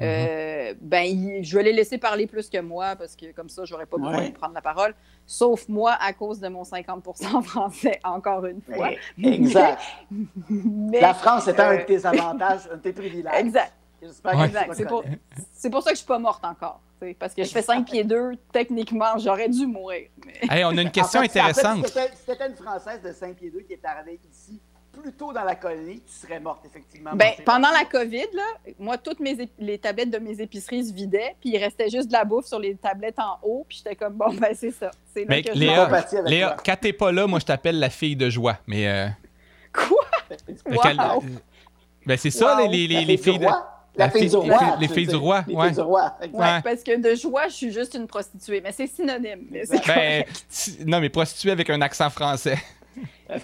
euh, 0.02 0.74
ben, 0.80 1.42
je 1.42 1.56
vais 1.56 1.62
les 1.62 1.72
laisser 1.72 1.98
parler 1.98 2.26
plus 2.26 2.48
que 2.48 2.58
moi 2.58 2.96
parce 2.96 3.16
que 3.16 3.32
comme 3.32 3.48
ça, 3.48 3.64
j'aurais 3.64 3.86
pas 3.86 3.96
besoin 3.96 4.28
de 4.28 4.32
prendre 4.32 4.54
la 4.54 4.62
parole. 4.62 4.94
Sauf 5.26 5.68
moi, 5.68 5.96
à 6.00 6.12
cause 6.12 6.40
de 6.40 6.48
mon 6.48 6.62
50% 6.62 7.42
français, 7.44 8.00
encore 8.04 8.44
une 8.46 8.60
fois. 8.60 8.90
exact. 9.22 9.82
la 10.92 11.14
France 11.14 11.48
est 11.48 11.58
un 11.60 11.76
de 11.76 11.80
euh, 11.80 11.84
tes 11.84 12.06
avantages, 12.06 12.68
un 12.72 12.76
de 12.76 12.82
tes 12.82 12.92
privilèges. 12.92 13.34
Exact. 13.38 13.72
C'est 14.72 14.86
pour, 14.86 15.04
pour, 15.70 15.82
ça 15.82 15.90
que 15.90 15.94
je 15.94 15.98
suis 15.98 16.06
pas 16.06 16.18
morte 16.18 16.44
encore. 16.44 16.80
Parce 17.18 17.34
que 17.34 17.42
je 17.42 17.50
fais 17.50 17.62
5 17.62 17.84
pieds 17.84 18.04
2, 18.04 18.32
techniquement, 18.52 19.18
j'aurais 19.18 19.48
dû 19.48 19.66
mourir. 19.66 20.08
on 20.48 20.78
a 20.78 20.82
une 20.82 20.90
question 20.92 21.20
intéressante. 21.20 21.86
C'était 21.86 22.48
une 22.48 22.56
Française 22.56 23.00
de 23.02 23.12
5 23.12 23.36
pieds 23.36 23.50
2 23.50 23.60
qui 23.60 23.72
est 23.72 23.84
arrivée 23.84 24.20
plus 25.02 25.12
tôt 25.12 25.32
dans 25.32 25.44
la 25.44 25.54
colonie, 25.54 26.02
tu 26.06 26.12
serais 26.12 26.40
morte, 26.40 26.64
effectivement. 26.64 27.10
Ben, 27.14 27.32
pendant 27.44 27.70
la 27.70 27.84
COVID, 27.84 28.26
là, 28.32 28.72
moi, 28.78 28.98
toutes 28.98 29.20
mes 29.20 29.50
les 29.58 29.78
tablettes 29.78 30.10
de 30.10 30.18
mes 30.18 30.40
épiceries 30.40 30.86
se 30.86 30.94
vidaient, 30.94 31.34
puis 31.40 31.50
il 31.50 31.58
restait 31.58 31.90
juste 31.90 32.08
de 32.08 32.12
la 32.12 32.24
bouffe 32.24 32.46
sur 32.46 32.58
les 32.58 32.74
tablettes 32.76 33.18
en 33.18 33.38
haut, 33.42 33.66
puis 33.68 33.78
j'étais 33.78 33.96
comme, 33.96 34.14
bon, 34.14 34.32
ben, 34.34 34.54
c'est 34.54 34.70
ça. 34.70 34.90
C'est 35.12 35.24
là 35.24 35.42
que 35.42 35.52
Léa, 35.52 36.06
je 36.10 36.28
Léa 36.28 36.56
quand 36.64 36.76
t'es 36.80 36.92
pas 36.92 37.12
là, 37.12 37.26
moi, 37.26 37.40
je 37.40 37.46
t'appelle 37.46 37.78
la 37.78 37.90
fille 37.90 38.16
de 38.16 38.30
joie, 38.30 38.58
mais... 38.66 38.88
Euh... 38.88 39.08
Quoi? 39.72 40.06
Wow. 40.66 41.22
Ben, 42.06 42.16
c'est 42.16 42.30
ça, 42.30 42.58
les, 42.68 42.86
les, 42.86 43.04
les 43.04 43.16
filles 43.16 43.38
de... 43.38 43.46
La, 43.94 44.08
fille, 44.08 44.30
du 44.30 44.36
roi. 44.36 44.76
Les, 44.80 44.88
filles 44.88 45.06
du 45.06 45.16
roi, 45.16 45.44
ouais. 45.48 45.70
du 45.70 45.80
roi, 45.80 46.14
ouais. 46.22 46.62
parce 46.64 46.82
que 46.82 46.96
de 46.98 47.14
joie, 47.14 47.48
je 47.48 47.54
suis 47.54 47.72
juste 47.72 47.94
une 47.94 48.06
prostituée, 48.06 48.62
mais 48.62 48.72
c'est 48.72 48.86
synonyme. 48.86 49.46
Mais 49.50 49.64
ben, 49.86 50.24
non, 50.86 50.98
mais 50.98 51.10
prostituée 51.10 51.50
avec 51.50 51.68
un 51.68 51.80
accent 51.82 52.08
français. 52.08 52.56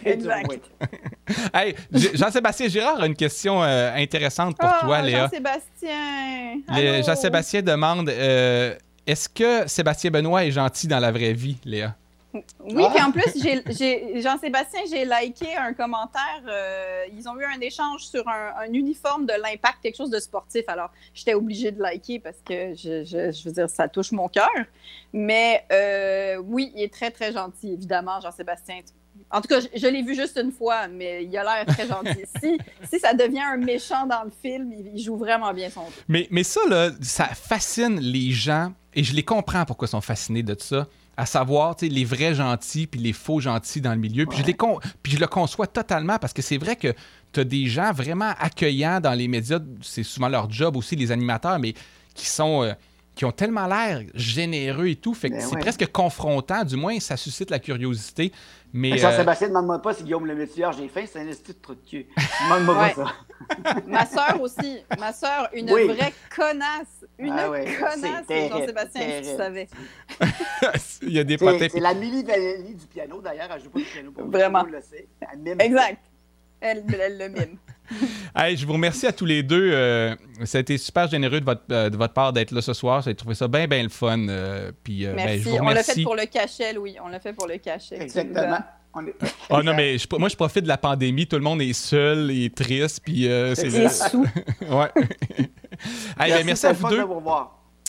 Exact. 0.04 0.70
hey, 1.54 1.74
Jean-Sébastien 1.92 2.68
Girard 2.68 3.00
a 3.00 3.06
une 3.06 3.16
question 3.16 3.62
euh, 3.62 3.92
intéressante 3.94 4.56
pour 4.58 4.68
oh, 4.68 4.86
toi, 4.86 5.02
Léa. 5.02 5.24
Jean-Sébastien. 5.24 7.02
Jean-Sébastien 7.02 7.62
demande 7.62 8.08
euh, 8.08 8.74
est-ce 9.06 9.28
que 9.28 9.68
Sébastien 9.68 10.10
Benoît 10.10 10.44
est 10.44 10.50
gentil 10.50 10.88
dans 10.88 11.00
la 11.00 11.10
vraie 11.10 11.32
vie, 11.32 11.58
Léa? 11.64 11.94
Oui, 12.34 12.84
puis 12.94 13.02
en 13.02 13.10
plus, 13.10 14.22
Jean-Sébastien, 14.22 14.82
j'ai 14.90 15.06
liké 15.06 15.56
un 15.56 15.72
commentaire. 15.72 16.42
Euh, 16.46 17.04
ils 17.16 17.26
ont 17.26 17.38
eu 17.40 17.44
un 17.44 17.58
échange 17.60 18.06
sur 18.06 18.28
un, 18.28 18.70
uniforme 18.70 19.24
de 19.24 19.32
l'impact, 19.32 19.78
quelque 19.82 19.96
chose 19.96 20.10
de 20.10 20.20
sportif. 20.20 20.62
Alors, 20.68 20.90
j'étais 21.14 21.32
obligée 21.32 21.72
de 21.72 21.80
liker 21.80 22.18
parce 22.18 22.36
que 22.44 22.74
je, 22.74 23.02
je, 23.04 23.44
veux 23.44 23.52
dire, 23.52 23.70
ça 23.70 23.88
touche 23.88 24.12
mon 24.12 24.28
cœur. 24.28 24.50
Mais 25.14 25.64
oui, 26.44 26.70
il 26.76 26.82
est 26.82 26.92
très, 26.92 27.10
très 27.10 27.32
gentil, 27.32 27.72
évidemment, 27.72 28.20
Jean-Sébastien. 28.20 28.82
En 29.30 29.40
tout 29.40 29.48
cas, 29.48 29.60
je, 29.60 29.86
l'ai 29.86 30.02
vu 30.02 30.14
juste 30.14 30.40
une 30.42 30.52
fois, 30.52 30.88
mais 30.88 31.24
il 31.24 31.36
a 31.36 31.44
l'air 31.44 31.66
très 31.66 31.86
gentil. 31.86 32.24
si, 32.42 32.58
si 32.90 32.98
ça 32.98 33.12
devient 33.12 33.40
un 33.40 33.58
méchant 33.58 34.06
dans 34.06 34.24
le 34.24 34.30
film, 34.30 34.72
il, 34.72 35.02
joue 35.02 35.16
vraiment 35.16 35.52
bien 35.52 35.68
son 35.68 35.84
jeu. 35.86 36.02
Mais, 36.08 36.26
mais 36.30 36.42
ça, 36.42 36.60
là, 36.68 36.90
ça 37.02 37.26
fascine 37.26 38.00
les 38.00 38.30
gens, 38.30 38.72
et 38.94 39.04
je 39.04 39.14
les 39.14 39.22
comprends 39.22 39.64
pourquoi 39.66 39.86
ils 39.86 39.90
sont 39.90 40.00
fascinés 40.00 40.42
de 40.42 40.56
ça, 40.58 40.86
à 41.16 41.26
savoir 41.26 41.76
les 41.82 42.04
vrais 42.04 42.34
gentils 42.34 42.86
puis 42.86 43.00
les 43.00 43.12
faux 43.12 43.40
gentils 43.40 43.80
dans 43.80 43.92
le 43.92 43.98
milieu. 43.98 44.24
Puis, 44.24 44.38
je, 44.38 44.44
les 44.44 44.56
puis 45.02 45.12
je 45.12 45.18
le 45.18 45.26
conçois 45.26 45.66
totalement 45.66 46.18
parce 46.18 46.32
que 46.32 46.42
c'est 46.42 46.58
vrai 46.58 46.76
que 46.76 46.94
tu 47.32 47.40
as 47.40 47.44
des 47.44 47.66
gens 47.66 47.92
vraiment 47.92 48.32
accueillants 48.38 49.00
dans 49.00 49.14
les 49.14 49.28
médias, 49.28 49.58
c'est 49.82 50.04
souvent 50.04 50.28
leur 50.28 50.50
job 50.50 50.76
aussi, 50.76 50.96
les 50.96 51.12
animateurs, 51.12 51.58
mais 51.58 51.74
qui 52.14 52.26
sont... 52.26 52.62
Euh, 52.62 52.72
qui 53.18 53.24
ont 53.24 53.32
tellement 53.32 53.66
l'air 53.66 54.02
généreux 54.14 54.86
et 54.86 54.94
tout. 54.94 55.12
Fait 55.12 55.28
que 55.28 55.34
ben 55.34 55.40
c'est 55.40 55.58
presque 55.58 55.90
confrontant, 55.90 56.62
du 56.62 56.76
moins, 56.76 57.00
ça 57.00 57.16
suscite 57.16 57.50
la 57.50 57.58
curiosité. 57.58 58.30
Mais. 58.72 58.96
Jean-Sébastien, 58.96 59.48
euh, 59.48 59.50
demande-moi 59.50 59.82
pas 59.82 59.92
si 59.92 60.04
Guillaume 60.04 60.24
le 60.24 60.36
métier, 60.36 60.64
j'ai 60.78 60.86
faim, 60.86 61.02
c'est 61.04 61.18
un 61.18 61.26
institut 61.26 61.54
de 61.54 61.58
trou 61.58 61.74
de 61.74 61.80
cul. 61.80 62.06
Demande-moi 62.44 62.74
pas 62.76 62.94
ça. 62.94 63.82
Ma 63.88 64.06
soeur 64.06 64.40
aussi. 64.40 64.78
Ma 65.00 65.12
soeur, 65.12 65.48
une 65.52 65.68
vraie 65.68 66.12
connasse. 66.34 67.04
Une 67.18 67.32
ah 67.32 67.48
connasse, 67.48 68.50
Jean-Sébastien, 68.50 69.02
si 69.22 69.30
tu 69.30 69.36
savais? 69.36 69.68
Il 71.02 71.12
y 71.12 71.18
a 71.18 71.24
des 71.24 71.38
C'est 71.38 71.80
la 71.80 71.94
Millie 71.94 72.22
Vanelli 72.22 72.76
du 72.76 72.86
piano, 72.86 73.20
d'ailleurs. 73.20 73.48
Elle 73.52 73.62
joue 73.64 73.70
pas 73.70 73.80
du 73.80 73.84
piano 73.84 74.12
pour 74.12 74.28
Vraiment. 74.28 74.62
le 74.62 74.80
sait. 74.80 75.08
Exact. 75.58 76.04
Elle, 76.60 76.84
elle 77.00 77.18
le 77.18 77.28
mime. 77.30 77.58
je 78.56 78.66
vous 78.66 78.72
remercie 78.72 79.06
à 79.06 79.12
tous 79.12 79.24
les 79.24 79.42
deux. 79.42 79.70
Euh, 79.72 80.14
ça 80.44 80.58
a 80.58 80.60
été 80.60 80.78
super 80.78 81.08
généreux 81.08 81.40
de 81.40 81.44
votre, 81.44 81.62
euh, 81.70 81.90
de 81.90 81.96
votre 81.96 82.14
part 82.14 82.32
d'être 82.32 82.50
là 82.52 82.60
ce 82.60 82.72
soir. 82.72 83.02
J'ai 83.02 83.14
trouvé 83.14 83.34
ça 83.34 83.48
bien, 83.48 83.66
bien 83.66 83.82
le 83.82 83.88
fun. 83.88 84.28
Euh, 84.28 84.72
puis, 84.82 85.04
ben, 85.04 85.16
Merci. 85.16 85.42
je 85.42 85.48
vous 85.50 85.56
On 85.56 85.68
l'a 85.68 85.82
fait 85.82 86.02
pour 86.02 86.16
le 86.16 86.26
cachet, 86.26 86.72
Louis. 86.72 86.96
On 87.04 87.08
l'a 87.08 87.20
fait 87.20 87.32
pour 87.32 87.46
le 87.46 87.58
cachet. 87.58 88.00
Exactement. 88.00 88.58
Oh 89.50 89.62
non, 89.62 89.74
mais 89.74 89.96
moi, 90.18 90.28
je 90.28 90.34
profite 90.34 90.64
de 90.64 90.68
la 90.68 90.78
pandémie. 90.78 91.26
Tout 91.26 91.36
le 91.36 91.42
monde 91.42 91.62
est 91.62 91.72
seul 91.72 92.30
et 92.30 92.50
triste. 92.50 93.00
Puis, 93.04 93.28
c'est 93.54 93.88
sous. 93.88 94.26
ouais. 94.70 94.90
Ben, 96.18 96.44
merci, 96.44 96.66
à 96.66 96.72
vous 96.72 96.88
deux. 96.88 97.04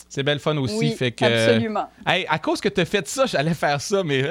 C'est 0.08 0.22
belle 0.22 0.38
fun 0.38 0.56
aussi. 0.58 0.76
Oui, 0.76 0.92
fait 0.92 1.10
que, 1.12 1.24
absolument. 1.24 1.88
Hey, 2.06 2.24
à 2.28 2.38
cause 2.38 2.60
que 2.60 2.68
tu 2.68 2.80
as 2.80 2.84
fait 2.84 3.06
ça, 3.08 3.26
j'allais 3.26 3.54
faire 3.54 3.80
ça, 3.80 4.04
mais 4.04 4.22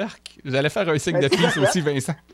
j'allais 0.44 0.68
faire 0.68 0.88
un 0.88 0.98
signe 0.98 1.20
de 1.20 1.28
plus 1.28 1.58
aussi, 1.58 1.80
Vincent. 1.80 2.14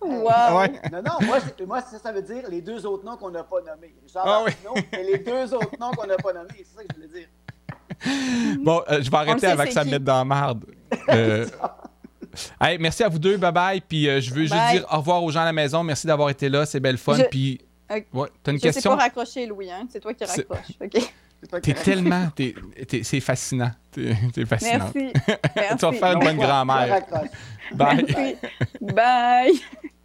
Wow. 0.00 0.60
Ouais. 0.60 0.72
Non, 0.92 1.02
non, 1.02 1.26
moi, 1.26 1.38
moi 1.66 1.80
ça, 1.80 1.98
ça 1.98 2.12
veut 2.12 2.22
dire 2.22 2.42
les 2.48 2.60
deux 2.60 2.84
autres 2.86 3.04
noms 3.04 3.16
qu'on 3.16 3.30
n'a 3.30 3.44
pas 3.44 3.60
nommés. 3.60 3.94
Genre 4.12 4.24
ah, 4.26 4.44
oui. 4.44 4.82
mais 4.92 5.04
les 5.04 5.18
deux 5.18 5.54
autres 5.54 5.76
noms 5.80 5.90
qu'on 5.92 6.06
n'a 6.06 6.16
pas 6.16 6.32
nommés, 6.32 6.48
c'est 6.58 6.76
ça 6.76 6.82
que 6.82 6.88
je 6.90 6.96
voulais 6.96 7.20
dire. 7.20 7.28
Bon, 8.62 8.82
euh, 8.88 9.02
je 9.02 9.10
vais 9.10 9.16
arrêter 9.16 9.46
avant 9.46 9.64
que 9.64 9.72
ça 9.72 9.84
me 9.84 9.90
mette 9.90 10.04
dans 10.04 10.18
la 10.18 10.24
marde. 10.24 10.64
Euh, 11.10 11.46
hey, 12.62 12.78
merci 12.78 13.02
à 13.02 13.08
vous 13.08 13.18
deux, 13.18 13.36
bye 13.36 13.52
bye. 13.52 13.80
Puis 13.80 14.08
euh, 14.08 14.20
je 14.20 14.32
veux 14.32 14.42
juste 14.42 14.54
dire 14.70 14.86
au 14.90 14.96
revoir 14.98 15.22
aux 15.22 15.30
gens 15.30 15.40
à 15.40 15.44
la 15.44 15.52
maison. 15.52 15.82
Merci 15.82 16.06
d'avoir 16.06 16.30
été 16.30 16.48
là, 16.48 16.64
c'est 16.64 16.80
belle 16.80 16.96
fun. 16.96 17.18
Puis, 17.30 17.60
ouais, 17.90 18.28
t'as 18.42 18.52
une 18.52 18.58
je 18.58 18.62
question? 18.62 18.90
sais 18.92 18.96
pas 18.96 19.02
raccrocher, 19.02 19.46
Louis. 19.46 19.70
Hein? 19.70 19.86
C'est 19.90 20.00
toi 20.00 20.14
qui 20.14 20.24
raccroches. 20.24 20.78
OK? 20.82 21.12
T'es 21.62 21.74
tellement. 21.74 22.28
c'est 23.02 23.20
fascinant. 23.20 23.70
T'es 23.90 24.44
fascinant. 24.44 24.90
Merci. 24.94 25.12
tu 25.78 25.86
vas 25.86 25.92
faire 25.92 26.12
une 26.12 26.24
bonne 26.24 26.36
grand-mère. 26.36 27.00
Bye. 27.74 28.36
Bye. 28.80 29.60